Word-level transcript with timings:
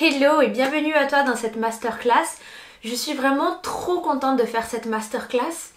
Hello 0.00 0.40
et 0.40 0.46
bienvenue 0.46 0.94
à 0.94 1.06
toi 1.06 1.24
dans 1.24 1.34
cette 1.34 1.56
masterclass. 1.56 2.38
Je 2.84 2.94
suis 2.94 3.14
vraiment 3.14 3.56
trop 3.64 3.98
contente 3.98 4.38
de 4.38 4.44
faire 4.44 4.64
cette 4.64 4.86
masterclass 4.86 5.72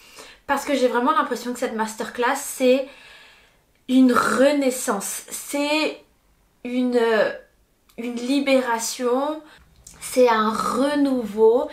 parce 0.45 0.63
que 0.63 0.75
j'ai 0.75 0.87
vraiment 0.87 1.11
l'impression 1.11 1.53
que 1.53 1.57
cette 1.57 1.73
masterclass 1.73 2.35
c'est 2.35 2.87
une 3.89 4.13
renaissance, 4.13 5.23
c'est 5.31 6.03
une, 6.63 7.01
une 7.97 8.15
libération, 8.15 9.41
c'est 9.99 10.29
un 10.29 10.51
renouveau. 10.51 11.67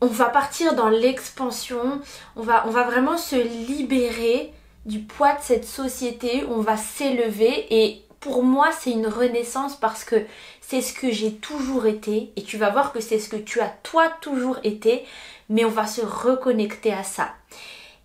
On 0.00 0.08
va 0.08 0.24
partir 0.24 0.74
dans 0.74 0.88
l'expansion, 0.88 2.00
on 2.34 2.42
va, 2.42 2.64
on 2.66 2.70
va 2.70 2.82
vraiment 2.82 3.16
se 3.16 3.36
libérer 3.36 4.52
du 4.86 5.02
poids 5.02 5.34
de 5.34 5.42
cette 5.42 5.64
société, 5.64 6.44
on 6.50 6.62
va 6.62 6.76
s'élever 6.76 7.68
et 7.70 8.05
pour 8.26 8.42
moi 8.42 8.70
c'est 8.76 8.90
une 8.90 9.06
renaissance 9.06 9.76
parce 9.76 10.02
que 10.02 10.16
c'est 10.60 10.80
ce 10.80 10.92
que 10.92 11.12
j'ai 11.12 11.34
toujours 11.34 11.86
été 11.86 12.32
et 12.34 12.42
tu 12.42 12.56
vas 12.58 12.70
voir 12.70 12.92
que 12.92 12.98
c'est 12.98 13.20
ce 13.20 13.28
que 13.28 13.36
tu 13.36 13.60
as 13.60 13.68
toi 13.84 14.08
toujours 14.20 14.58
été 14.64 15.04
mais 15.48 15.64
on 15.64 15.70
va 15.70 15.86
se 15.86 16.00
reconnecter 16.00 16.92
à 16.92 17.04
ça 17.04 17.28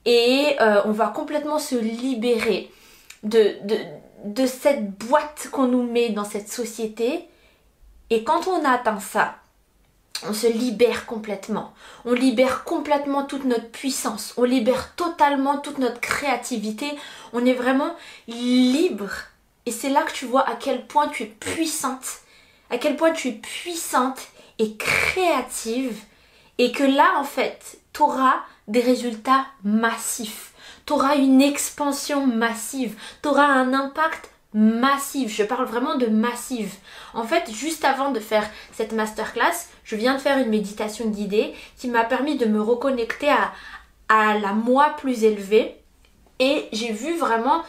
et 0.06 0.56
euh, 0.62 0.82
on 0.86 0.92
va 0.92 1.08
complètement 1.08 1.58
se 1.58 1.74
libérer 1.74 2.72
de, 3.24 3.56
de, 3.64 3.78
de 4.26 4.46
cette 4.46 4.92
boîte 4.92 5.50
qu'on 5.52 5.68
nous 5.68 5.84
met 5.92 6.10
dans 6.10 6.24
cette 6.24 6.50
société 6.50 7.28
et 8.12 8.24
quand 8.24 8.48
on 8.48 8.64
atteint 8.64 9.00
ça 9.00 9.38
on 10.30 10.34
se 10.34 10.46
libère 10.46 11.08
complètement. 11.08 11.74
On 12.06 12.14
libère 12.14 12.64
complètement 12.64 13.24
toute 13.24 13.46
notre 13.46 13.70
puissance. 13.70 14.36
On 14.38 14.44
libère 14.44 14.94
totalement 14.94 15.58
toute 15.58 15.80
notre 15.80 16.00
créativité. 16.00 16.86
On 17.34 17.44
est 17.44 17.56
vraiment 17.56 17.96
libre. 18.28 19.10
Et 19.66 19.72
c'est 19.72 19.90
là 19.90 20.04
que 20.04 20.14
tu 20.14 20.26
vois 20.26 20.48
à 20.48 20.56
quel 20.56 20.86
point 20.88 21.08
tu 21.10 21.24
es 21.24 21.28
puissante. 21.28 22.22
À 22.70 22.78
quel 22.78 22.96
point 22.96 23.12
tu 23.12 23.30
es 23.30 23.34
puissante 23.34 24.20
et 24.60 24.76
créative. 24.78 25.98
Et 26.58 26.72
que 26.72 26.84
là, 26.84 27.14
en 27.18 27.24
fait, 27.24 27.80
tu 27.94 28.02
auras 28.02 28.42
des 28.68 28.82
résultats 28.82 29.46
massifs. 29.64 30.54
Tu 30.86 30.94
auras 30.94 31.16
une 31.16 31.42
expansion 31.42 32.26
massive. 32.26 32.96
Tu 33.22 33.30
auras 33.30 33.46
un 33.46 33.74
impact 33.74 34.32
massive, 34.54 35.30
je 35.30 35.44
parle 35.44 35.66
vraiment 35.66 35.96
de 35.96 36.08
massive. 36.08 36.74
En 37.14 37.24
fait, 37.24 37.50
juste 37.52 37.86
avant 37.86 38.12
de 38.12 38.20
faire 38.20 38.50
cette 38.74 38.92
masterclass, 38.92 39.68
je 39.84 39.96
viens 39.96 40.16
de 40.16 40.20
faire 40.20 40.38
une 40.38 40.50
méditation 40.50 41.08
guidée 41.10 41.54
qui 41.78 41.88
m'a 41.88 42.04
permis 42.04 42.38
de 42.38 42.46
me 42.46 42.62
reconnecter 42.62 43.30
à, 43.30 43.54
à 44.10 44.38
la 44.38 44.54
moi 44.54 44.96
plus 44.98 45.24
élevée 45.24 45.78
et 46.40 46.68
j'ai 46.74 46.92
vu 46.92 47.18
vraiment 47.18 47.62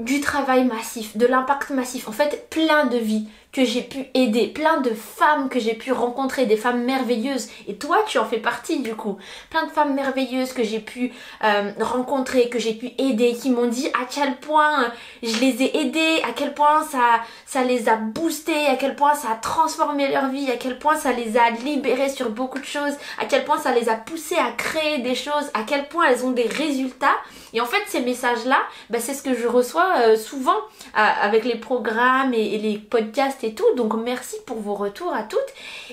du 0.00 0.20
travail 0.20 0.64
massif, 0.64 1.16
de 1.16 1.26
l'impact 1.26 1.70
massif, 1.70 2.08
en 2.08 2.12
fait 2.12 2.48
plein 2.50 2.86
de 2.86 2.98
vies 2.98 3.28
que 3.52 3.64
j'ai 3.64 3.82
pu 3.82 4.06
aider, 4.14 4.46
plein 4.46 4.80
de 4.80 4.90
femmes 4.90 5.48
que 5.48 5.58
j'ai 5.58 5.74
pu 5.74 5.92
rencontrer, 5.92 6.46
des 6.46 6.56
femmes 6.56 6.84
merveilleuses. 6.84 7.48
Et 7.66 7.74
toi, 7.74 7.98
tu 8.06 8.18
en 8.18 8.24
fais 8.24 8.38
partie 8.38 8.80
du 8.80 8.94
coup. 8.94 9.18
Plein 9.50 9.66
de 9.66 9.70
femmes 9.70 9.94
merveilleuses 9.94 10.52
que 10.52 10.62
j'ai 10.62 10.78
pu 10.78 11.12
euh, 11.42 11.72
rencontrer, 11.80 12.48
que 12.48 12.58
j'ai 12.58 12.74
pu 12.74 12.92
aider, 12.98 13.34
qui 13.34 13.50
m'ont 13.50 13.66
dit 13.66 13.88
à 13.88 14.04
quel 14.08 14.36
point 14.36 14.92
je 15.22 15.38
les 15.40 15.62
ai 15.62 15.80
aidées, 15.80 16.22
à 16.28 16.32
quel 16.34 16.54
point 16.54 16.84
ça, 16.84 17.20
ça 17.44 17.64
les 17.64 17.88
a 17.88 17.96
boostés, 17.96 18.66
à 18.66 18.76
quel 18.76 18.94
point 18.94 19.14
ça 19.14 19.32
a 19.32 19.36
transformé 19.36 20.08
leur 20.08 20.28
vie, 20.28 20.50
à 20.50 20.56
quel 20.56 20.78
point 20.78 20.96
ça 20.96 21.12
les 21.12 21.36
a 21.36 21.50
libérées 21.50 22.08
sur 22.08 22.30
beaucoup 22.30 22.60
de 22.60 22.64
choses, 22.64 22.94
à 23.18 23.24
quel 23.24 23.44
point 23.44 23.58
ça 23.58 23.74
les 23.74 23.88
a 23.88 23.96
poussées 23.96 24.36
à 24.36 24.52
créer 24.52 24.98
des 24.98 25.16
choses, 25.16 25.50
à 25.54 25.64
quel 25.66 25.88
point 25.88 26.06
elles 26.06 26.24
ont 26.24 26.30
des 26.30 26.46
résultats. 26.46 27.16
Et 27.52 27.60
en 27.60 27.66
fait, 27.66 27.82
ces 27.88 28.00
messages-là, 28.00 28.58
bah, 28.90 28.98
c'est 29.00 29.14
ce 29.14 29.22
que 29.22 29.34
je 29.34 29.48
reçois 29.48 29.88
euh, 29.98 30.16
souvent 30.16 30.56
avec 30.94 31.44
les 31.44 31.56
programmes 31.56 32.34
et 32.34 32.58
les 32.58 32.78
podcasts 32.78 33.44
et 33.44 33.54
tout. 33.54 33.74
Donc 33.76 33.94
merci 33.94 34.36
pour 34.46 34.58
vos 34.58 34.74
retours 34.74 35.12
à 35.12 35.22
toutes. 35.22 35.40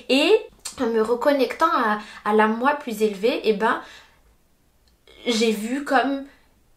Et 0.08 0.32
en 0.80 0.86
me 0.86 1.02
reconnectant 1.02 1.66
à, 2.24 2.34
la 2.34 2.46
moi 2.46 2.74
plus 2.74 3.02
élevée, 3.02 3.36
et 3.38 3.50
eh 3.50 3.52
ben 3.54 3.80
j'ai 5.26 5.50
vu 5.50 5.84
comme 5.84 6.24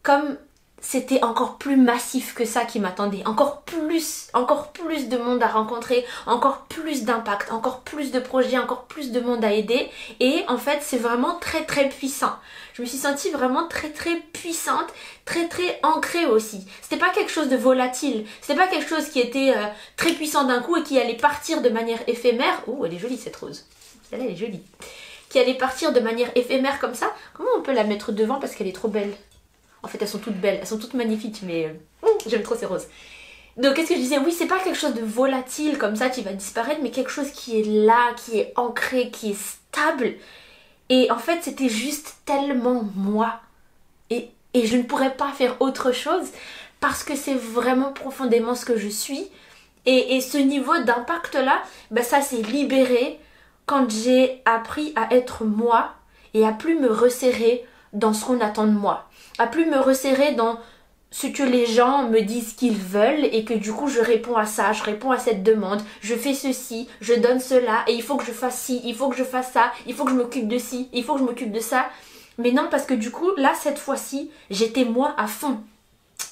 comme 0.02 0.36
c'était 0.82 1.22
encore 1.22 1.56
plus 1.56 1.76
massif 1.76 2.34
que 2.34 2.44
ça 2.44 2.64
qui 2.64 2.80
m'attendait. 2.80 3.24
Encore 3.24 3.62
plus, 3.62 4.26
encore 4.34 4.72
plus 4.72 5.08
de 5.08 5.16
monde 5.16 5.42
à 5.42 5.46
rencontrer, 5.46 6.04
encore 6.26 6.66
plus 6.68 7.04
d'impact, 7.04 7.52
encore 7.52 7.80
plus 7.80 8.10
de 8.10 8.18
projets, 8.18 8.58
encore 8.58 8.84
plus 8.84 9.12
de 9.12 9.20
monde 9.20 9.44
à 9.44 9.52
aider. 9.52 9.88
Et 10.20 10.44
en 10.48 10.58
fait, 10.58 10.80
c'est 10.82 10.98
vraiment 10.98 11.36
très 11.36 11.64
très 11.64 11.88
puissant. 11.88 12.32
Je 12.74 12.82
me 12.82 12.86
suis 12.86 12.98
sentie 12.98 13.30
vraiment 13.30 13.68
très 13.68 13.90
très 13.90 14.16
puissante, 14.32 14.88
très 15.24 15.48
très 15.48 15.78
ancrée 15.84 16.26
aussi. 16.26 16.66
C'était 16.82 17.00
pas 17.00 17.10
quelque 17.10 17.30
chose 17.30 17.48
de 17.48 17.56
volatile, 17.56 18.26
c'était 18.40 18.58
pas 18.58 18.66
quelque 18.66 18.88
chose 18.88 19.08
qui 19.08 19.20
était 19.20 19.54
euh, 19.56 19.66
très 19.96 20.12
puissant 20.12 20.44
d'un 20.44 20.60
coup 20.60 20.76
et 20.76 20.82
qui 20.82 20.98
allait 20.98 21.16
partir 21.16 21.62
de 21.62 21.68
manière 21.68 22.00
éphémère. 22.08 22.62
Oh, 22.66 22.84
elle 22.84 22.94
est 22.94 22.98
jolie 22.98 23.18
cette 23.18 23.36
rose. 23.36 23.66
Elle 24.10 24.22
est 24.22 24.36
jolie. 24.36 24.62
Qui 25.30 25.38
allait 25.38 25.54
partir 25.54 25.92
de 25.92 26.00
manière 26.00 26.30
éphémère 26.34 26.80
comme 26.80 26.94
ça. 26.94 27.10
Comment 27.34 27.50
on 27.56 27.62
peut 27.62 27.72
la 27.72 27.84
mettre 27.84 28.10
devant 28.12 28.40
parce 28.40 28.54
qu'elle 28.54 28.68
est 28.68 28.74
trop 28.74 28.88
belle? 28.88 29.14
En 29.82 29.88
fait, 29.88 30.00
elles 30.00 30.08
sont 30.08 30.18
toutes 30.18 30.40
belles, 30.40 30.58
elles 30.60 30.66
sont 30.66 30.78
toutes 30.78 30.94
magnifiques, 30.94 31.40
mais 31.44 31.66
euh, 31.66 32.08
j'aime 32.26 32.42
trop 32.42 32.54
ces 32.54 32.66
roses. 32.66 32.86
Donc, 33.56 33.74
qu'est-ce 33.74 33.90
que 33.90 33.94
je 33.94 34.00
disais? 34.00 34.18
Oui, 34.18 34.32
c'est 34.32 34.46
pas 34.46 34.58
quelque 34.60 34.78
chose 34.78 34.94
de 34.94 35.02
volatile 35.02 35.76
comme 35.76 35.96
ça 35.96 36.08
qui 36.08 36.22
va 36.22 36.32
disparaître, 36.32 36.80
mais 36.82 36.90
quelque 36.90 37.10
chose 37.10 37.30
qui 37.30 37.60
est 37.60 37.64
là, 37.64 38.14
qui 38.16 38.38
est 38.38 38.52
ancré, 38.56 39.10
qui 39.10 39.32
est 39.32 39.38
stable. 39.38 40.14
Et 40.88 41.10
en 41.10 41.18
fait, 41.18 41.42
c'était 41.42 41.68
juste 41.68 42.16
tellement 42.24 42.84
moi. 42.94 43.40
Et, 44.10 44.30
et 44.54 44.66
je 44.66 44.76
ne 44.76 44.82
pourrais 44.82 45.14
pas 45.14 45.32
faire 45.32 45.60
autre 45.60 45.92
chose 45.92 46.28
parce 46.80 47.04
que 47.04 47.14
c'est 47.14 47.34
vraiment 47.34 47.92
profondément 47.92 48.54
ce 48.54 48.64
que 48.64 48.76
je 48.76 48.88
suis. 48.88 49.28
Et, 49.84 50.16
et 50.16 50.20
ce 50.20 50.38
niveau 50.38 50.78
d'impact-là, 50.82 51.62
ben 51.90 52.04
ça 52.04 52.20
s'est 52.20 52.42
libéré 52.42 53.18
quand 53.66 53.90
j'ai 53.90 54.42
appris 54.44 54.92
à 54.96 55.14
être 55.14 55.44
moi 55.44 55.94
et 56.34 56.46
à 56.46 56.52
plus 56.52 56.78
me 56.78 56.88
resserrer 56.88 57.64
dans 57.92 58.12
ce 58.12 58.24
qu'on 58.24 58.40
attend 58.40 58.66
de 58.66 58.72
moi 58.72 59.08
à 59.38 59.46
plus 59.46 59.66
me 59.66 59.78
resserrer 59.78 60.32
dans 60.32 60.58
ce 61.12 61.26
que 61.26 61.42
les 61.42 61.66
gens 61.66 62.08
me 62.08 62.22
disent 62.22 62.54
qu'ils 62.54 62.76
veulent 62.76 63.26
et 63.26 63.44
que 63.44 63.54
du 63.54 63.72
coup 63.72 63.86
je 63.86 64.00
réponds 64.00 64.36
à 64.36 64.46
ça, 64.46 64.72
je 64.72 64.82
réponds 64.82 65.10
à 65.10 65.18
cette 65.18 65.42
demande, 65.42 65.82
je 66.00 66.14
fais 66.14 66.32
ceci, 66.32 66.88
je 67.00 67.12
donne 67.12 67.38
cela 67.38 67.84
et 67.86 67.92
il 67.92 68.02
faut 68.02 68.16
que 68.16 68.24
je 68.24 68.32
fasse 68.32 68.58
ci, 68.58 68.80
il 68.84 68.94
faut 68.94 69.10
que 69.10 69.16
je 69.16 69.22
fasse 69.22 69.52
ça, 69.52 69.72
il 69.86 69.94
faut 69.94 70.04
que 70.04 70.10
je 70.10 70.16
m'occupe 70.16 70.48
de 70.48 70.58
ci, 70.58 70.88
il 70.92 71.04
faut 71.04 71.14
que 71.14 71.20
je 71.20 71.24
m'occupe 71.24 71.52
de 71.52 71.60
ça. 71.60 71.90
Mais 72.38 72.50
non 72.50 72.66
parce 72.70 72.86
que 72.86 72.94
du 72.94 73.10
coup 73.10 73.30
là 73.36 73.52
cette 73.54 73.78
fois-ci 73.78 74.30
j'étais 74.50 74.86
moi 74.86 75.14
à 75.18 75.26
fond. 75.26 75.60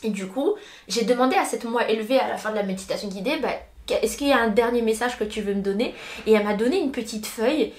Et 0.02 0.08
du 0.08 0.26
coup 0.26 0.54
j'ai 0.88 1.04
demandé 1.04 1.36
à 1.36 1.44
cette 1.44 1.64
moi 1.64 1.88
élevée 1.90 2.18
à 2.18 2.28
la 2.28 2.38
fin 2.38 2.50
de 2.50 2.56
la 2.56 2.62
méditation 2.62 3.08
guidée, 3.08 3.36
bah, 3.36 3.50
est-ce 4.02 4.16
qu'il 4.16 4.28
y 4.28 4.32
a 4.32 4.38
un 4.38 4.48
dernier 4.48 4.80
message 4.80 5.18
que 5.18 5.24
tu 5.24 5.42
veux 5.42 5.54
me 5.54 5.62
donner? 5.62 5.94
Et 6.26 6.32
elle 6.32 6.44
m'a 6.44 6.54
donné 6.54 6.80
une 6.80 6.92
petite 6.92 7.26
feuille 7.26 7.74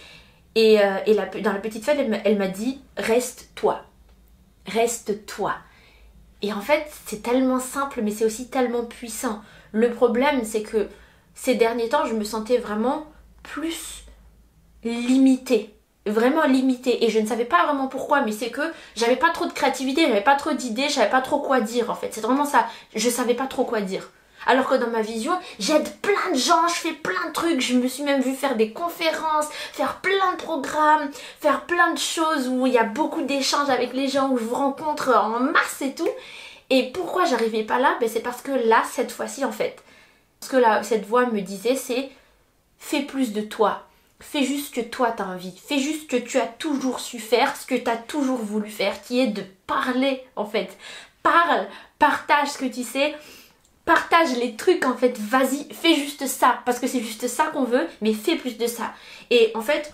et, 0.54 0.80
euh, 0.80 0.98
et 1.08 1.16
dans 1.16 1.54
la 1.54 1.60
petite 1.60 1.84
feuille 1.84 2.08
elle 2.26 2.38
m'a 2.38 2.48
dit 2.48 2.80
reste 2.96 3.50
toi 3.56 3.86
reste 4.74 5.26
toi. 5.26 5.56
Et 6.42 6.54
en 6.54 6.62
fait, 6.62 6.86
c'est 7.06 7.22
tellement 7.22 7.59
simple, 7.59 8.02
mais 8.02 8.12
c'est 8.12 8.26
aussi 8.26 8.50
tellement 8.50 8.86
puissant. 8.86 9.42
Le 9.72 9.92
problème, 9.92 10.44
c'est 10.44 10.64
que 10.64 10.90
ces 11.36 11.56
derniers 11.56 11.90
temps, 11.90 12.06
je 12.06 12.14
me 12.14 12.24
sentais 12.24 12.58
vraiment 12.58 13.06
plus 13.44 14.04
limitée. 14.84 15.76
Vraiment 16.08 16.46
limitée. 16.46 17.06
Et 17.06 17.10
je 17.10 17.20
ne 17.20 17.28
savais 17.28 17.46
pas 17.46 17.66
vraiment 17.66 17.88
pourquoi, 17.88 18.22
mais 18.22 18.31
c'est 18.31 18.50
que 18.50 18.62
j'avais 18.96 19.16
pas 19.16 19.30
trop 19.30 19.46
de 19.46 19.54
créativité, 19.54 20.08
j'avais 20.08 20.22
pas 20.22 20.36
trop 20.36 20.54
d'idées, 20.54 20.90
je 20.90 20.96
savais 20.96 21.12
pas 21.12 21.22
trop 21.22 21.40
quoi 21.40 21.62
dire 21.62 21.92
en 21.92 21.96
fait. 21.96 22.12
C'est 22.12 22.22
vraiment 22.22 22.46
ça. 22.46 22.68
Je 22.96 23.10
savais 23.10 23.36
pas 23.36 23.46
trop 23.46 23.66
quoi 23.66 23.81
dire. 23.81 24.10
Alors 24.47 24.68
que 24.68 24.75
dans 24.75 24.90
ma 24.90 25.02
vision, 25.02 25.38
j'aide 25.59 25.90
plein 26.02 26.31
de 26.31 26.38
gens, 26.38 26.68
je 26.68 26.74
fais 26.74 26.94
plein 26.94 27.28
de 27.28 27.34
trucs, 27.34 27.62
je 27.62 27.75
me 27.75 27.88
suis 27.88 28.03
même 28.03 28.22
vue 28.22 28.35
faire 28.35 28.56
des 28.56 28.72
conférences, 28.72 29.47
faire 29.74 30.02
plein 30.02 30.34
de 30.34 30.38
programmes, 30.38 31.12
faire 31.40 31.66
plein 31.66 31.94
de 31.94 32.00
choses 32.00 32.47
où 32.47 32.66
il 32.66 32.74
y 32.74 32.78
a 32.78 32.84
beaucoup 32.84 33.22
d'échanges 33.22 33.69
avec 33.69 33.94
les 33.94 34.07
gens, 34.07 34.30
où 34.30 34.38
je 34.38 34.44
vous 34.44 34.56
rencontre 34.56 35.16
en 35.16 35.40
masse 35.40 35.81
et 35.81 35.94
tout. 35.94 36.09
Et 36.69 36.91
pourquoi 36.91 37.25
j'arrivais 37.25 37.63
pas 37.63 37.80
là? 37.80 37.96
Ben 38.00 38.09
C'est 38.09 38.22
parce 38.22 38.41
que 38.41 38.51
là, 38.51 38.84
cette 38.91 39.12
fois-ci 39.12 39.46
en 39.46 39.51
fait, 39.51 39.84
ce 40.41 40.50
que 40.50 40.57
là, 40.57 40.81
cette 40.84 41.06
voix 41.06 41.25
me 41.28 41.41
disait, 41.41 41.75
c'est 41.75 42.09
fais 42.80 43.01
plus 43.01 43.34
de 43.34 43.41
toi. 43.41 43.84
Fais 44.19 44.44
juste 44.44 44.74
que 44.74 44.81
toi 44.81 45.12
t'as 45.12 45.25
envie. 45.25 45.54
Fais 45.68 45.80
juste 45.80 46.10
que 46.10 46.18
tu 46.18 46.39
as 46.39 46.48
toujours 46.48 47.00
su 47.00 47.19
faire, 47.19 47.56
ce 47.56 47.66
que 47.66 47.75
tu 47.75 47.89
as 47.89 47.98
toujours 47.98 48.39
voulu 48.39 48.69
faire, 48.69 49.01
qui 49.04 49.19
est 49.19 49.27
de 49.27 49.44
parler 49.68 50.24
en 50.36 50.45
fait. 50.45 50.77
Parle, 51.21 51.68
partage 52.00 52.50
ce 52.50 52.57
que 52.57 52.66
tu 52.66 52.83
sais 52.83 53.16
partage 53.86 54.36
les 54.38 54.56
trucs 54.56 54.86
en 54.86 54.95
fait, 54.95 55.18
vas-y, 55.18 55.66
fais 55.74 55.95
juste 55.95 56.28
ça, 56.28 56.60
parce 56.66 56.80
que 56.80 56.88
c'est 56.88 57.01
juste 57.01 57.28
ça 57.28 57.45
qu'on 57.48 57.63
veut, 57.63 57.88
mais 58.01 58.13
fais 58.13 58.36
plus 58.36 58.57
de 58.57 58.68
ça. 58.68 58.94
Et 59.30 59.51
en 59.56 59.62
fait, 59.62 59.92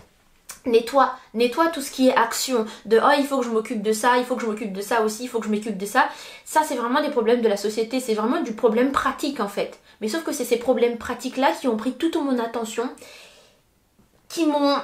nettoie, 0.65 1.15
nettoie 1.33 1.67
tout 1.67 1.81
ce 1.81 1.91
qui 1.91 2.09
est 2.09 2.15
action, 2.15 2.65
de 2.85 2.99
oh 3.01 3.11
il 3.17 3.25
faut 3.25 3.39
que 3.39 3.45
je 3.45 3.49
m'occupe 3.49 3.81
de 3.81 3.93
ça, 3.93 4.17
il 4.17 4.25
faut 4.25 4.35
que 4.35 4.41
je 4.41 4.47
m'occupe 4.47 4.73
de 4.73 4.81
ça 4.81 5.01
aussi, 5.01 5.23
il 5.23 5.29
faut 5.29 5.39
que 5.39 5.45
je 5.45 5.51
m'occupe 5.51 5.77
de 5.77 5.85
ça. 5.85 6.09
Ça 6.45 6.61
c'est 6.63 6.75
vraiment 6.75 7.01
des 7.01 7.09
problèmes 7.09 7.41
de 7.41 7.47
la 7.47 7.57
société, 7.57 7.99
c'est 7.99 8.13
vraiment 8.13 8.41
du 8.41 8.53
problème 8.53 8.91
pratique 8.91 9.39
en 9.39 9.47
fait. 9.47 9.79
Mais 10.01 10.07
sauf 10.07 10.23
que 10.23 10.31
c'est 10.31 10.45
ces 10.45 10.57
problèmes 10.57 10.97
pratiques 10.97 11.37
là 11.37 11.51
qui 11.51 11.67
ont 11.67 11.77
pris 11.77 11.93
toute 11.93 12.15
mon 12.17 12.37
attention, 12.39 12.89
qui 14.29 14.45
m'ont 14.45 14.77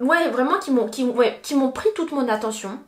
ouais 0.00 0.30
vraiment 0.30 0.58
qui 0.58 0.70
m'ont 0.70 0.88
qui, 0.88 1.06
qui 1.42 1.54
pris 1.74 1.88
toute 1.94 2.12
mon 2.12 2.28
attention. 2.28 2.78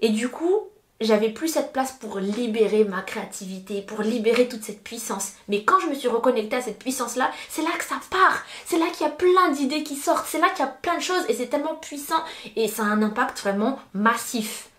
Et 0.00 0.10
du 0.10 0.28
coup, 0.28 0.68
j'avais 1.00 1.28
plus 1.28 1.48
cette 1.48 1.72
place 1.72 1.92
pour 1.92 2.18
libérer 2.18 2.84
ma 2.84 3.02
créativité, 3.02 3.82
pour 3.82 4.00
libérer 4.00 4.48
toute 4.48 4.62
cette 4.62 4.82
puissance. 4.82 5.32
Mais 5.48 5.62
quand 5.64 5.78
je 5.80 5.88
me 5.88 5.94
suis 5.94 6.08
reconnectée 6.08 6.56
à 6.56 6.62
cette 6.62 6.78
puissance-là, 6.78 7.30
c'est 7.50 7.62
là 7.62 7.70
que 7.78 7.84
ça 7.84 8.00
part. 8.10 8.42
C'est 8.64 8.78
là 8.78 8.86
qu'il 8.86 9.06
y 9.06 9.10
a 9.10 9.12
plein 9.12 9.50
d'idées 9.50 9.82
qui 9.82 9.96
sortent. 9.96 10.26
C'est 10.26 10.40
là 10.40 10.48
qu'il 10.50 10.64
y 10.64 10.68
a 10.68 10.72
plein 10.72 10.96
de 10.96 11.02
choses 11.02 11.24
et 11.28 11.34
c'est 11.34 11.48
tellement 11.48 11.74
puissant 11.74 12.22
et 12.56 12.68
ça 12.68 12.82
a 12.82 12.86
un 12.86 13.02
impact 13.02 13.40
vraiment 13.40 13.78
massif. 13.92 14.70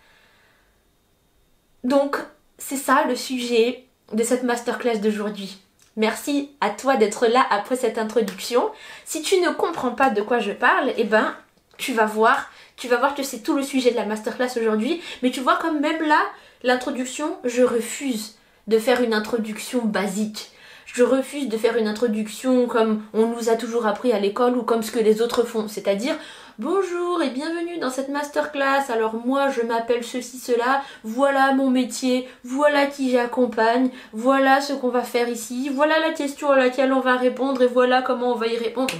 Donc, 1.84 2.16
c'est 2.58 2.76
ça 2.76 3.04
le 3.04 3.14
sujet 3.14 3.84
de 4.12 4.24
cette 4.24 4.42
masterclass 4.42 4.98
d'aujourd'hui. 4.98 5.58
Merci 5.96 6.50
à 6.60 6.70
toi 6.70 6.96
d'être 6.96 7.26
là 7.26 7.44
après 7.50 7.76
cette 7.76 7.98
introduction. 7.98 8.70
Si 9.04 9.22
tu 9.22 9.40
ne 9.40 9.50
comprends 9.50 9.92
pas 9.92 10.10
de 10.10 10.22
quoi 10.22 10.38
je 10.40 10.52
parle, 10.52 10.92
eh 10.96 11.04
ben, 11.04 11.34
tu 11.76 11.92
vas 11.92 12.06
voir 12.06 12.50
tu 12.78 12.88
vas 12.88 12.96
voir 12.96 13.14
que 13.14 13.22
c'est 13.22 13.42
tout 13.42 13.56
le 13.56 13.62
sujet 13.62 13.90
de 13.90 13.96
la 13.96 14.06
masterclass 14.06 14.56
aujourd'hui. 14.56 15.02
Mais 15.22 15.30
tu 15.30 15.40
vois, 15.40 15.56
comme 15.56 15.80
même 15.80 16.02
là, 16.02 16.20
l'introduction, 16.62 17.36
je 17.44 17.62
refuse 17.62 18.36
de 18.68 18.78
faire 18.78 19.02
une 19.02 19.14
introduction 19.14 19.84
basique. 19.84 20.52
Je 20.86 21.02
refuse 21.02 21.48
de 21.48 21.58
faire 21.58 21.76
une 21.76 21.86
introduction 21.86 22.66
comme 22.66 23.02
on 23.12 23.26
nous 23.26 23.50
a 23.50 23.56
toujours 23.56 23.86
appris 23.86 24.12
à 24.12 24.18
l'école 24.18 24.56
ou 24.56 24.62
comme 24.62 24.82
ce 24.82 24.90
que 24.90 24.98
les 24.98 25.20
autres 25.20 25.42
font. 25.42 25.68
C'est-à-dire, 25.68 26.16
bonjour 26.58 27.22
et 27.22 27.28
bienvenue 27.28 27.78
dans 27.78 27.90
cette 27.90 28.08
masterclass. 28.08 28.90
Alors 28.90 29.14
moi, 29.14 29.50
je 29.50 29.60
m'appelle 29.62 30.02
ceci, 30.02 30.38
cela. 30.38 30.82
Voilà 31.04 31.52
mon 31.52 31.68
métier. 31.68 32.26
Voilà 32.42 32.86
qui 32.86 33.10
j'accompagne. 33.10 33.90
Voilà 34.12 34.62
ce 34.62 34.72
qu'on 34.72 34.88
va 34.88 35.02
faire 35.02 35.28
ici. 35.28 35.68
Voilà 35.68 35.98
la 36.00 36.12
question 36.12 36.50
à 36.50 36.56
laquelle 36.56 36.92
on 36.92 37.00
va 37.00 37.16
répondre 37.16 37.60
et 37.60 37.66
voilà 37.66 38.00
comment 38.00 38.32
on 38.32 38.36
va 38.36 38.46
y 38.46 38.56
répondre. 38.56 38.94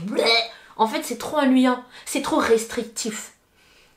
En 0.76 0.86
fait, 0.86 1.04
c'est 1.04 1.18
trop 1.18 1.38
ennuyant. 1.38 1.82
C'est 2.04 2.22
trop 2.22 2.36
restrictif. 2.36 3.32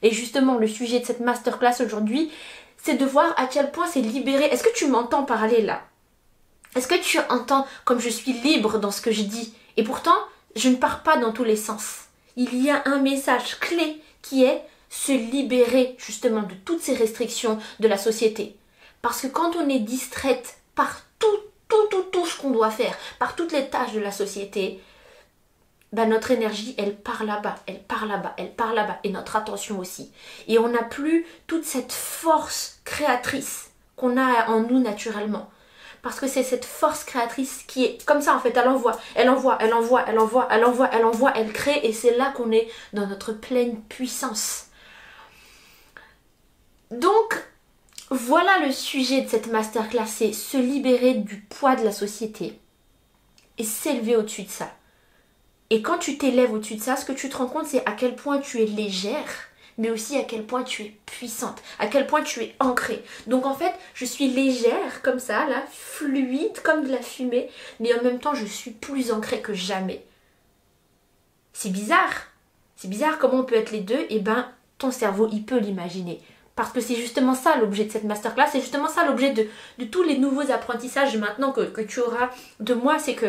Et 0.02 0.12
justement, 0.12 0.58
le 0.58 0.68
sujet 0.68 1.00
de 1.00 1.06
cette 1.06 1.20
masterclass 1.20 1.82
aujourd'hui, 1.84 2.32
c'est 2.78 2.96
de 2.96 3.06
voir 3.06 3.34
à 3.38 3.46
quel 3.46 3.72
point 3.72 3.88
c'est 3.88 4.02
libéré. 4.02 4.46
Est-ce 4.46 4.64
que 4.64 4.74
tu 4.74 4.88
m'entends 4.88 5.24
parler 5.24 5.62
là? 5.62 5.82
Est-ce 6.76 6.88
que 6.88 7.02
tu 7.02 7.20
entends 7.30 7.68
comme 7.86 8.00
je 8.00 8.10
suis 8.10 8.34
libre 8.34 8.80
dans 8.80 8.92
ce 8.92 9.02
que 9.02 9.12
je 9.12 9.24
dis? 9.24 9.54
Et 9.78 9.84
pourtant, 9.84 10.16
je 10.56 10.70
ne 10.70 10.76
pars 10.76 11.04
pas 11.04 11.18
dans 11.18 11.32
tous 11.32 11.44
les 11.44 11.56
sens. 11.56 12.06
Il 12.36 12.64
y 12.64 12.70
a 12.70 12.82
un 12.86 13.00
message 13.00 13.60
clé 13.60 14.02
qui 14.22 14.44
est 14.44 14.62
se 14.90 15.12
libérer 15.12 15.96
justement 15.98 16.44
de 16.44 16.54
toutes 16.66 16.82
ces 16.82 16.96
restrictions 16.96 17.60
de 17.80 17.88
la 17.88 17.98
société. 17.98 18.56
Parce 19.02 19.22
que 19.22 19.28
quand 19.28 19.56
on 19.56 19.70
est 19.70 19.80
distraite 19.80 20.58
par 20.76 21.02
tout, 21.20 21.40
tout, 21.68 21.88
tout, 21.90 22.04
tout 22.12 22.26
ce 22.26 22.38
qu'on 22.38 22.52
doit 22.52 22.72
faire, 22.72 22.98
par 23.20 23.36
toutes 23.36 23.52
les 23.52 23.70
tâches 23.70 23.94
de 23.94 24.00
la 24.00 24.12
société, 24.12 24.82
bah, 25.92 26.06
notre 26.06 26.32
énergie, 26.32 26.74
elle 26.78 26.96
part 26.96 27.26
là-bas, 27.26 27.56
elle 27.68 27.84
part 27.84 28.06
là-bas, 28.06 28.34
elle 28.38 28.54
part 28.54 28.74
là-bas, 28.74 29.00
et 29.04 29.10
notre 29.10 29.36
attention 29.36 29.80
aussi. 29.80 30.12
Et 30.48 30.58
on 30.58 30.70
n'a 30.70 30.84
plus 30.84 31.26
toute 31.48 31.66
cette 31.66 31.92
force 31.92 32.80
créatrice 32.86 33.72
qu'on 33.98 34.18
a 34.18 34.48
en 34.50 34.62
nous 34.62 34.80
naturellement. 34.80 35.50
Parce 36.02 36.20
que 36.20 36.28
c'est 36.28 36.44
cette 36.44 36.66
force 36.66 37.04
créatrice 37.04 37.64
qui 37.68 37.86
est 37.86 38.06
comme 38.06 38.22
ça 38.22 38.36
en 38.36 38.40
fait, 38.40 38.56
elle 38.58 38.68
envoie, 38.68 38.98
elle 39.16 39.30
envoie, 39.30 39.58
elle 39.60 39.74
envoie, 39.74 40.04
elle 40.08 40.18
envoie, 40.18 40.48
elle 40.50 40.66
envoie, 40.66 40.90
elle 40.92 41.06
envoie, 41.06 41.34
elle 41.36 41.54
crée, 41.54 41.80
et 41.84 41.94
c'est 41.94 42.18
là 42.18 42.32
qu'on 42.36 42.52
est 42.52 42.68
dans 42.94 43.06
notre 43.06 43.34
pleine 43.34 43.82
puissance. 43.84 44.68
Donc, 46.90 47.36
voilà 48.10 48.66
le 48.66 48.72
sujet 48.72 49.22
de 49.22 49.30
cette 49.30 49.48
masterclass, 49.48 50.08
c'est 50.08 50.34
se 50.34 50.58
libérer 50.58 51.14
du 51.14 51.38
poids 51.42 51.76
de 51.76 51.84
la 51.84 51.92
société 51.92 52.60
et 53.58 53.64
s'élever 53.64 54.16
au-dessus 54.16 54.44
de 54.44 54.50
ça. 54.50 54.72
Et 55.72 55.82
quand 55.82 55.98
tu 55.98 56.18
t'élèves 56.18 56.52
au-dessus 56.52 56.76
de 56.76 56.82
ça, 56.82 56.98
ce 56.98 57.06
que 57.06 57.14
tu 57.14 57.30
te 57.30 57.38
rends 57.38 57.48
compte, 57.48 57.66
c'est 57.66 57.86
à 57.88 57.94
quel 57.94 58.14
point 58.14 58.40
tu 58.40 58.62
es 58.62 58.66
légère, 58.66 59.48
mais 59.78 59.90
aussi 59.90 60.18
à 60.18 60.24
quel 60.24 60.46
point 60.46 60.64
tu 60.64 60.84
es 60.84 60.98
puissante, 61.06 61.64
à 61.80 61.88
quel 61.88 62.08
point 62.08 62.24
tu 62.24 62.42
es 62.42 62.54
ancrée. 62.60 63.02
Donc 63.26 63.46
en 63.46 63.56
fait, 63.56 63.74
je 63.94 64.04
suis 64.04 64.28
légère 64.28 65.02
comme 65.02 65.20
ça, 65.20 65.46
là, 65.48 65.64
fluide 65.72 66.62
comme 66.62 66.84
de 66.84 66.92
la 66.92 67.02
fumée, 67.02 67.50
mais 67.80 67.98
en 67.98 68.04
même 68.04 68.20
temps, 68.20 68.36
je 68.36 68.46
suis 68.46 68.72
plus 68.72 69.14
ancrée 69.14 69.42
que 69.42 69.54
jamais. 69.54 70.04
C'est 71.54 71.72
bizarre. 71.72 72.28
C'est 72.76 72.90
bizarre 72.90 73.18
comment 73.18 73.40
on 73.40 73.46
peut 73.46 73.56
être 73.56 73.72
les 73.72 73.80
deux, 73.80 74.06
eh 74.10 74.20
ben 74.20 74.50
ton 74.78 74.92
cerveau, 74.92 75.30
il 75.32 75.46
peut 75.46 75.60
l'imaginer. 75.60 76.20
Parce 76.58 76.74
que 76.74 76.82
c'est 76.82 76.96
justement 76.96 77.34
ça 77.34 77.56
l'objet 77.56 77.86
de 77.86 77.92
cette 77.92 78.04
masterclass, 78.04 78.50
c'est 78.52 78.60
justement 78.60 78.90
ça 78.90 79.06
l'objet 79.06 79.32
de, 79.32 79.86
tous 79.86 80.04
les 80.04 80.18
nouveaux 80.18 80.52
apprentissages 80.52 81.16
maintenant 81.16 81.54
que 81.54 81.82
tu 81.82 82.02
auras 82.02 82.30
de 82.60 82.74
moi, 82.74 83.00
c'est 83.00 83.16
que 83.16 83.28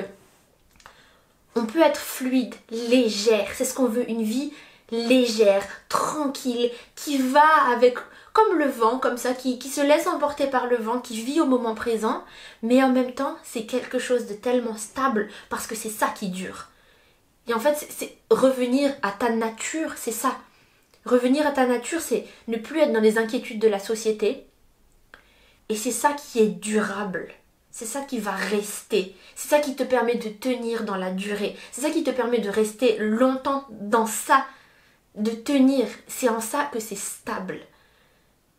on 1.54 1.66
peut 1.66 1.82
être 1.82 2.00
fluide, 2.00 2.54
légère. 2.70 3.48
C'est 3.54 3.64
ce 3.64 3.74
qu'on 3.74 3.86
veut, 3.86 4.08
une 4.08 4.22
vie 4.22 4.52
légère, 4.90 5.64
tranquille, 5.88 6.70
qui 6.94 7.18
va 7.18 7.46
avec 7.72 7.96
comme 8.32 8.58
le 8.58 8.66
vent, 8.66 8.98
comme 8.98 9.18
ça, 9.18 9.34
qui, 9.34 9.58
qui, 9.58 9.68
se 9.68 9.80
laisse 9.80 10.06
emporter 10.06 10.46
par 10.46 10.66
le 10.66 10.76
vent, 10.76 11.00
qui 11.00 11.20
vit 11.20 11.40
au 11.40 11.46
moment 11.46 11.74
présent, 11.74 12.24
mais 12.62 12.82
en 12.82 12.90
même 12.90 13.12
temps, 13.12 13.36
c'est 13.42 13.66
quelque 13.66 13.98
chose 13.98 14.26
de 14.26 14.34
tellement 14.34 14.76
stable 14.76 15.28
parce 15.50 15.66
que 15.66 15.74
c'est 15.74 15.90
ça 15.90 16.08
qui 16.08 16.30
dure. 16.30 16.68
Et 17.48 17.54
en 17.54 17.60
fait, 17.60 17.86
c'est 17.90 18.16
revenir 18.30 18.94
à 19.02 19.10
ta 19.10 19.30
nature, 19.30 19.92
c'est 19.96 20.12
ça. 20.12 20.36
Revenir 21.04 21.46
à 21.46 21.50
ta 21.50 21.66
nature, 21.66 22.00
c'est 22.00 22.26
ne 22.48 22.56
plus 22.56 22.80
être 22.80 22.92
dans 22.92 23.00
les 23.00 23.18
inquiétudes 23.18 23.60
de 23.60 23.68
la 23.68 23.80
société. 23.80 24.46
Et 25.68 25.76
c'est 25.76 25.90
ça 25.90 26.12
qui 26.12 26.38
est 26.38 26.48
durable. 26.48 27.28
C'est 27.72 27.86
ça 27.86 28.02
qui 28.02 28.18
va 28.18 28.32
rester. 28.32 29.16
C'est 29.34 29.48
ça 29.48 29.58
qui 29.58 29.74
te 29.74 29.82
permet 29.82 30.16
de 30.16 30.28
tenir 30.28 30.84
dans 30.84 30.96
la 30.96 31.10
durée. 31.10 31.56
C'est 31.72 31.80
ça 31.80 31.90
qui 31.90 32.04
te 32.04 32.10
permet 32.10 32.38
de 32.38 32.50
rester 32.50 32.98
longtemps 32.98 33.64
dans 33.70 34.04
ça, 34.04 34.44
de 35.14 35.30
tenir. 35.30 35.86
C'est 36.06 36.28
en 36.28 36.42
ça 36.42 36.68
que 36.70 36.80
c'est 36.80 36.98
stable. 36.98 37.58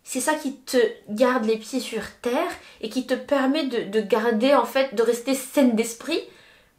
C'est 0.03 0.19
ça 0.19 0.33
qui 0.33 0.55
te 0.55 0.77
garde 1.09 1.45
les 1.45 1.57
pieds 1.57 1.79
sur 1.79 2.01
terre 2.23 2.51
et 2.81 2.89
qui 2.89 3.05
te 3.05 3.13
permet 3.13 3.67
de, 3.67 3.83
de 3.83 4.01
garder, 4.01 4.55
en 4.55 4.65
fait, 4.65 4.95
de 4.95 5.03
rester 5.03 5.35
saine 5.35 5.75
d'esprit, 5.75 6.21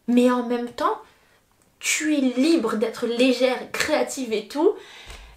mais 0.08 0.28
en 0.30 0.42
même 0.42 0.68
temps, 0.68 0.98
tu 1.78 2.16
es 2.16 2.20
libre 2.20 2.74
d'être 2.74 3.06
légère, 3.06 3.70
créative 3.70 4.32
et 4.32 4.48
tout. 4.48 4.74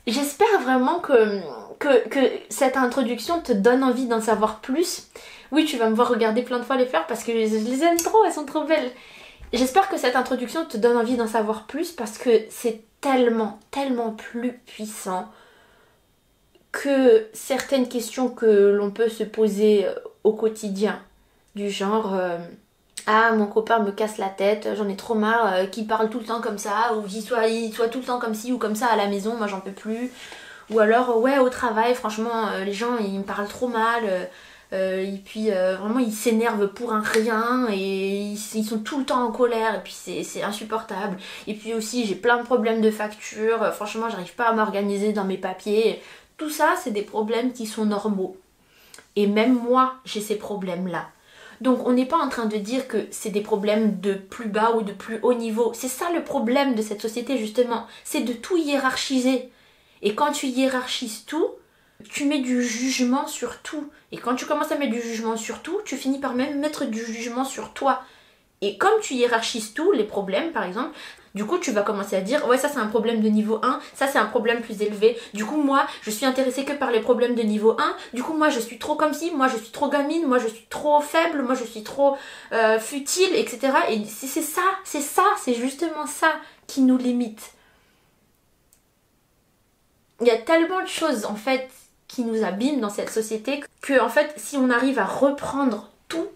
J'espère 0.08 0.62
vraiment 0.62 1.00
que, 1.00 1.42
que 1.78 2.20
cette 2.50 2.76
introduction 2.76 3.40
te 3.40 3.52
donne 3.52 3.84
envie 3.84 4.08
d'en 4.08 4.22
savoir 4.22 4.62
plus 4.62 5.10
oui, 5.52 5.66
tu 5.66 5.78
vas 5.78 5.90
me 5.90 5.96
voir 5.96 6.10
regarder 6.10 6.42
plein 6.44 6.60
de 6.60 6.64
fois 6.64 6.78
les 6.78 6.86
fleurs 6.86 7.08
parce 7.08 7.24
que 7.24 7.32
je 7.32 7.56
les 7.56 7.84
aime 7.84 7.98
trop, 7.98 8.24
elles 8.26 8.34
sont 8.34 8.46
trop 8.46 8.64
belles. 8.64 8.92
J'espère 9.54 9.88
que 9.88 9.98
cette 9.98 10.16
introduction 10.16 10.66
te 10.66 10.78
donne 10.78 10.98
envie 10.98 11.16
d'en 11.16 11.28
savoir 11.28 11.68
plus 11.68 11.92
parce 11.92 12.18
que 12.18 12.30
c'est 12.50 12.82
tellement, 13.00 13.60
tellement 13.72 14.12
plus 14.12 14.54
puissant 14.66 15.30
que 16.74 17.28
certaines 17.34 17.88
questions 17.88 18.30
que 18.30 18.72
l'on 18.72 18.92
peut 18.92 19.10
se 19.10 19.24
poser 19.24 19.88
euh, 19.88 19.94
au 20.24 20.34
quotidien. 20.34 21.00
Du 21.56 21.70
genre, 21.70 22.14
euh, 22.14 22.38
ah 23.08 23.32
mon 23.32 23.48
copain 23.48 23.80
me 23.80 23.92
casse 23.92 24.18
la 24.18 24.30
tête, 24.30 24.68
j'en 24.76 24.88
ai 24.90 24.96
trop 24.98 25.16
marre 25.16 25.54
euh, 25.54 25.66
qu'il 25.66 25.88
parle 25.88 26.10
tout 26.10 26.20
le 26.20 26.26
temps 26.26 26.42
comme 26.42 26.58
ça, 26.58 26.94
ou 26.96 27.04
qu'il 27.04 27.22
soit, 27.22 27.44
soit 27.74 27.88
tout 27.88 28.00
le 28.00 28.06
temps 28.06 28.20
comme 28.20 28.36
ci 28.36 28.52
ou 28.52 28.58
comme 28.58 28.76
ça 28.76 28.88
à 28.88 28.96
la 28.98 29.08
maison, 29.08 29.36
moi 29.38 29.48
j'en 29.48 29.62
peux 29.62 29.72
plus. 29.72 30.12
Ou 30.70 30.80
alors, 30.80 31.18
ouais, 31.22 31.40
au 31.40 31.50
travail, 31.50 31.96
franchement, 31.96 32.50
les 32.66 32.74
gens 32.74 32.98
ils 33.00 33.20
me 33.20 33.24
parlent 33.24 33.48
trop 33.48 33.70
mal 33.70 34.30
euh, 34.74 35.02
et 35.02 35.18
puis 35.24 35.52
euh, 35.52 35.78
vraiment 35.78 36.00
ils 36.00 36.14
s'énervent 36.14 36.68
pour 36.68 36.92
un 36.92 37.02
rien 37.02 37.68
et 37.72 38.32
ils, 38.32 38.38
sont 38.38 38.80
tout 38.80 39.00
le 39.00 39.06
temps 39.06 39.24
en 39.24 39.32
colère 39.32 39.76
et 39.76 39.82
puis 39.84 39.94
c'est 39.94 40.44
insupportable. 40.44 41.18
Et 41.48 41.54
puis 41.54 41.74
aussi 41.74 42.06
j'ai 42.06 42.16
plein 42.16 42.38
de 42.38 42.44
problèmes 42.44 42.82
de 42.82 42.92
facture, 42.92 43.64
euh, 43.64 43.72
franchement 43.72 44.10
j'arrive 44.10 44.36
pas 44.36 44.50
à 44.50 44.54
m'organiser 44.54 45.14
dans 45.14 45.24
mes 45.24 45.38
papiers. 45.38 46.02
Tout 46.38 46.50
ça 46.50 46.76
c'est 46.82 46.92
des 46.92 47.04
problèmes 47.04 47.54
qui 47.54 47.66
sont 47.66 47.86
normaux. 47.86 48.38
Et 49.16 49.28
même 49.28 49.54
moi 49.54 49.96
j'ai 50.04 50.22
ces 50.22 50.36
problèmes 50.36 50.88
là. 50.88 51.08
Donc 51.62 51.88
on 51.88 51.94
n'est 51.94 52.06
pas 52.06 52.18
en 52.18 52.28
train 52.28 52.46
de 52.46 52.58
dire 52.58 52.90
que 52.90 53.08
c'est 53.10 53.30
des 53.30 53.42
problèmes 53.42 54.02
de 54.02 54.14
plus 54.16 54.50
bas 54.50 54.74
ou 54.76 54.82
de 54.82 54.92
plus 54.92 55.20
haut 55.24 55.34
niveau. 55.34 55.72
C'est 55.74 55.88
ça 55.88 56.12
le 56.14 56.24
problème 56.24 56.76
de 56.76 56.82
cette 56.82 57.02
société 57.02 57.38
justement, 57.38 57.88
c'est 58.04 58.22
de 58.22 58.34
tout 58.34 58.58
hiérarchiser. 58.58 59.50
Et 60.02 60.14
quand 60.14 60.34
tu 60.34 60.48
hiérarchises 60.48 61.24
tout, 61.26 61.48
tu 62.10 62.26
mets 62.26 62.40
du 62.40 62.64
jugement 62.64 63.28
sur 63.28 63.62
tout. 63.62 63.90
Et 64.12 64.18
quand 64.18 64.36
tu 64.36 64.46
commences 64.46 64.72
à 64.72 64.78
mettre 64.78 64.94
du 64.94 65.02
jugement 65.02 65.38
sur 65.38 65.62
tout, 65.62 65.80
tu 65.86 65.98
finis 65.98 66.20
par 66.20 66.34
même 66.34 66.60
mettre 66.60 66.86
du 66.86 67.04
jugement 67.04 67.44
sur 67.44 67.74
toi. 67.74 68.04
Et 68.62 68.78
comme 68.78 69.00
tu 69.02 69.14
hiérarchises 69.14 69.74
tout, 69.74 69.92
les 69.92 70.04
problèmes 70.04 70.52
par 70.52 70.64
exemple, 70.64 70.90
du 71.36 71.46
coup 71.46 71.60
tu 71.60 71.72
vas 71.72 71.84
commencer 71.84 72.16
à 72.16 72.22
dire 72.22 72.48
ouais 72.48 72.58
ça 72.58 72.70
c'est 72.70 72.80
un 72.80 72.88
problème 72.88 73.22
de 73.22 73.30
niveau 73.30 73.60
1, 73.62 73.80
ça 73.94 74.08
c'est 74.08 74.18
un 74.18 74.26
problème 74.26 74.62
plus 74.62 74.82
élevé. 74.82 75.16
Du 75.36 75.46
coup 75.46 75.58
moi 75.58 75.86
je 76.02 76.10
suis 76.10 76.26
intéressée 76.26 76.66
que 76.66 76.74
par 76.74 76.90
les 76.90 77.00
problèmes 77.00 77.36
de 77.36 77.44
niveau 77.44 77.78
1. 77.80 77.96
Du 78.14 78.24
coup 78.24 78.34
moi 78.34 78.50
je 78.50 78.60
suis 78.60 78.80
trop 78.80 78.96
comme 78.96 79.14
si, 79.14 79.30
moi 79.30 79.48
je 79.48 79.58
suis 79.58 79.70
trop 79.70 79.90
gamine, 79.90 80.26
moi 80.26 80.40
je 80.40 80.48
suis 80.48 80.66
trop 80.72 81.00
faible, 81.02 81.44
moi 81.44 81.54
je 81.54 81.66
suis 81.66 81.84
trop 81.84 82.18
euh, 82.52 82.80
futile, 82.80 83.30
etc. 83.36 83.74
Et 83.90 84.04
c'est 84.06 84.42
ça, 84.42 84.64
c'est 84.84 85.02
ça, 85.02 85.26
c'est 85.38 85.54
justement 85.54 86.08
ça 86.08 86.34
qui 86.66 86.82
nous 86.82 86.98
limite. 86.98 87.52
Il 90.20 90.26
y 90.26 90.32
a 90.32 90.38
tellement 90.38 90.82
de 90.82 90.88
choses 90.88 91.26
en 91.26 91.36
fait 91.36 91.70
qui 92.08 92.24
nous 92.24 92.44
abîme 92.44 92.80
dans 92.80 92.90
cette 92.90 93.10
société 93.12 93.64
que 93.82 94.00
en 94.00 94.10
fait 94.10 94.34
si 94.38 94.58
on 94.58 94.70
arrive 94.70 95.00
à 95.00 95.06
reprendre 95.06 95.90
tout, 96.08 96.28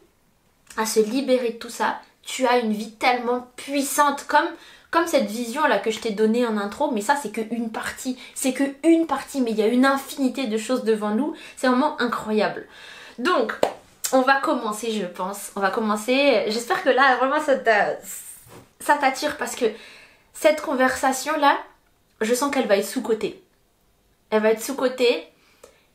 à 0.77 0.85
se 0.85 0.99
libérer 0.99 1.51
de 1.51 1.57
tout 1.57 1.69
ça, 1.69 1.99
tu 2.23 2.45
as 2.45 2.59
une 2.59 2.73
vie 2.73 2.91
tellement 2.91 3.47
puissante 3.55 4.25
comme 4.27 4.47
Comme 4.91 5.07
cette 5.07 5.31
vision 5.31 5.65
là 5.67 5.79
que 5.79 5.89
je 5.89 5.99
t'ai 5.99 6.11
donnée 6.11 6.45
en 6.45 6.57
intro, 6.57 6.91
mais 6.91 6.99
ça 7.01 7.15
c'est 7.15 7.31
que 7.31 7.41
une 7.55 7.71
partie, 7.71 8.17
c'est 8.35 8.51
que 8.51 8.65
une 8.83 9.07
partie, 9.07 9.39
mais 9.39 9.51
il 9.51 9.57
y 9.57 9.61
a 9.61 9.67
une 9.67 9.85
infinité 9.85 10.47
de 10.47 10.57
choses 10.57 10.83
devant 10.83 11.15
nous, 11.15 11.33
c'est 11.55 11.67
vraiment 11.67 11.95
incroyable. 12.01 12.67
Donc, 13.17 13.53
on 14.11 14.21
va 14.21 14.41
commencer, 14.41 14.91
je 14.91 15.05
pense. 15.05 15.51
On 15.55 15.61
va 15.61 15.71
commencer. 15.71 16.43
J'espère 16.47 16.83
que 16.83 16.89
là, 16.89 17.15
vraiment, 17.15 17.39
ça 17.39 18.95
t'attire 18.97 19.37
parce 19.37 19.55
que 19.55 19.65
cette 20.33 20.61
conversation-là, 20.61 21.57
je 22.19 22.33
sens 22.33 22.51
qu'elle 22.51 22.67
va 22.67 22.75
être 22.75 22.85
sous-cotée. 22.85 23.41
Elle 24.29 24.41
va 24.41 24.51
être 24.51 24.61
sous-cotée 24.61 25.30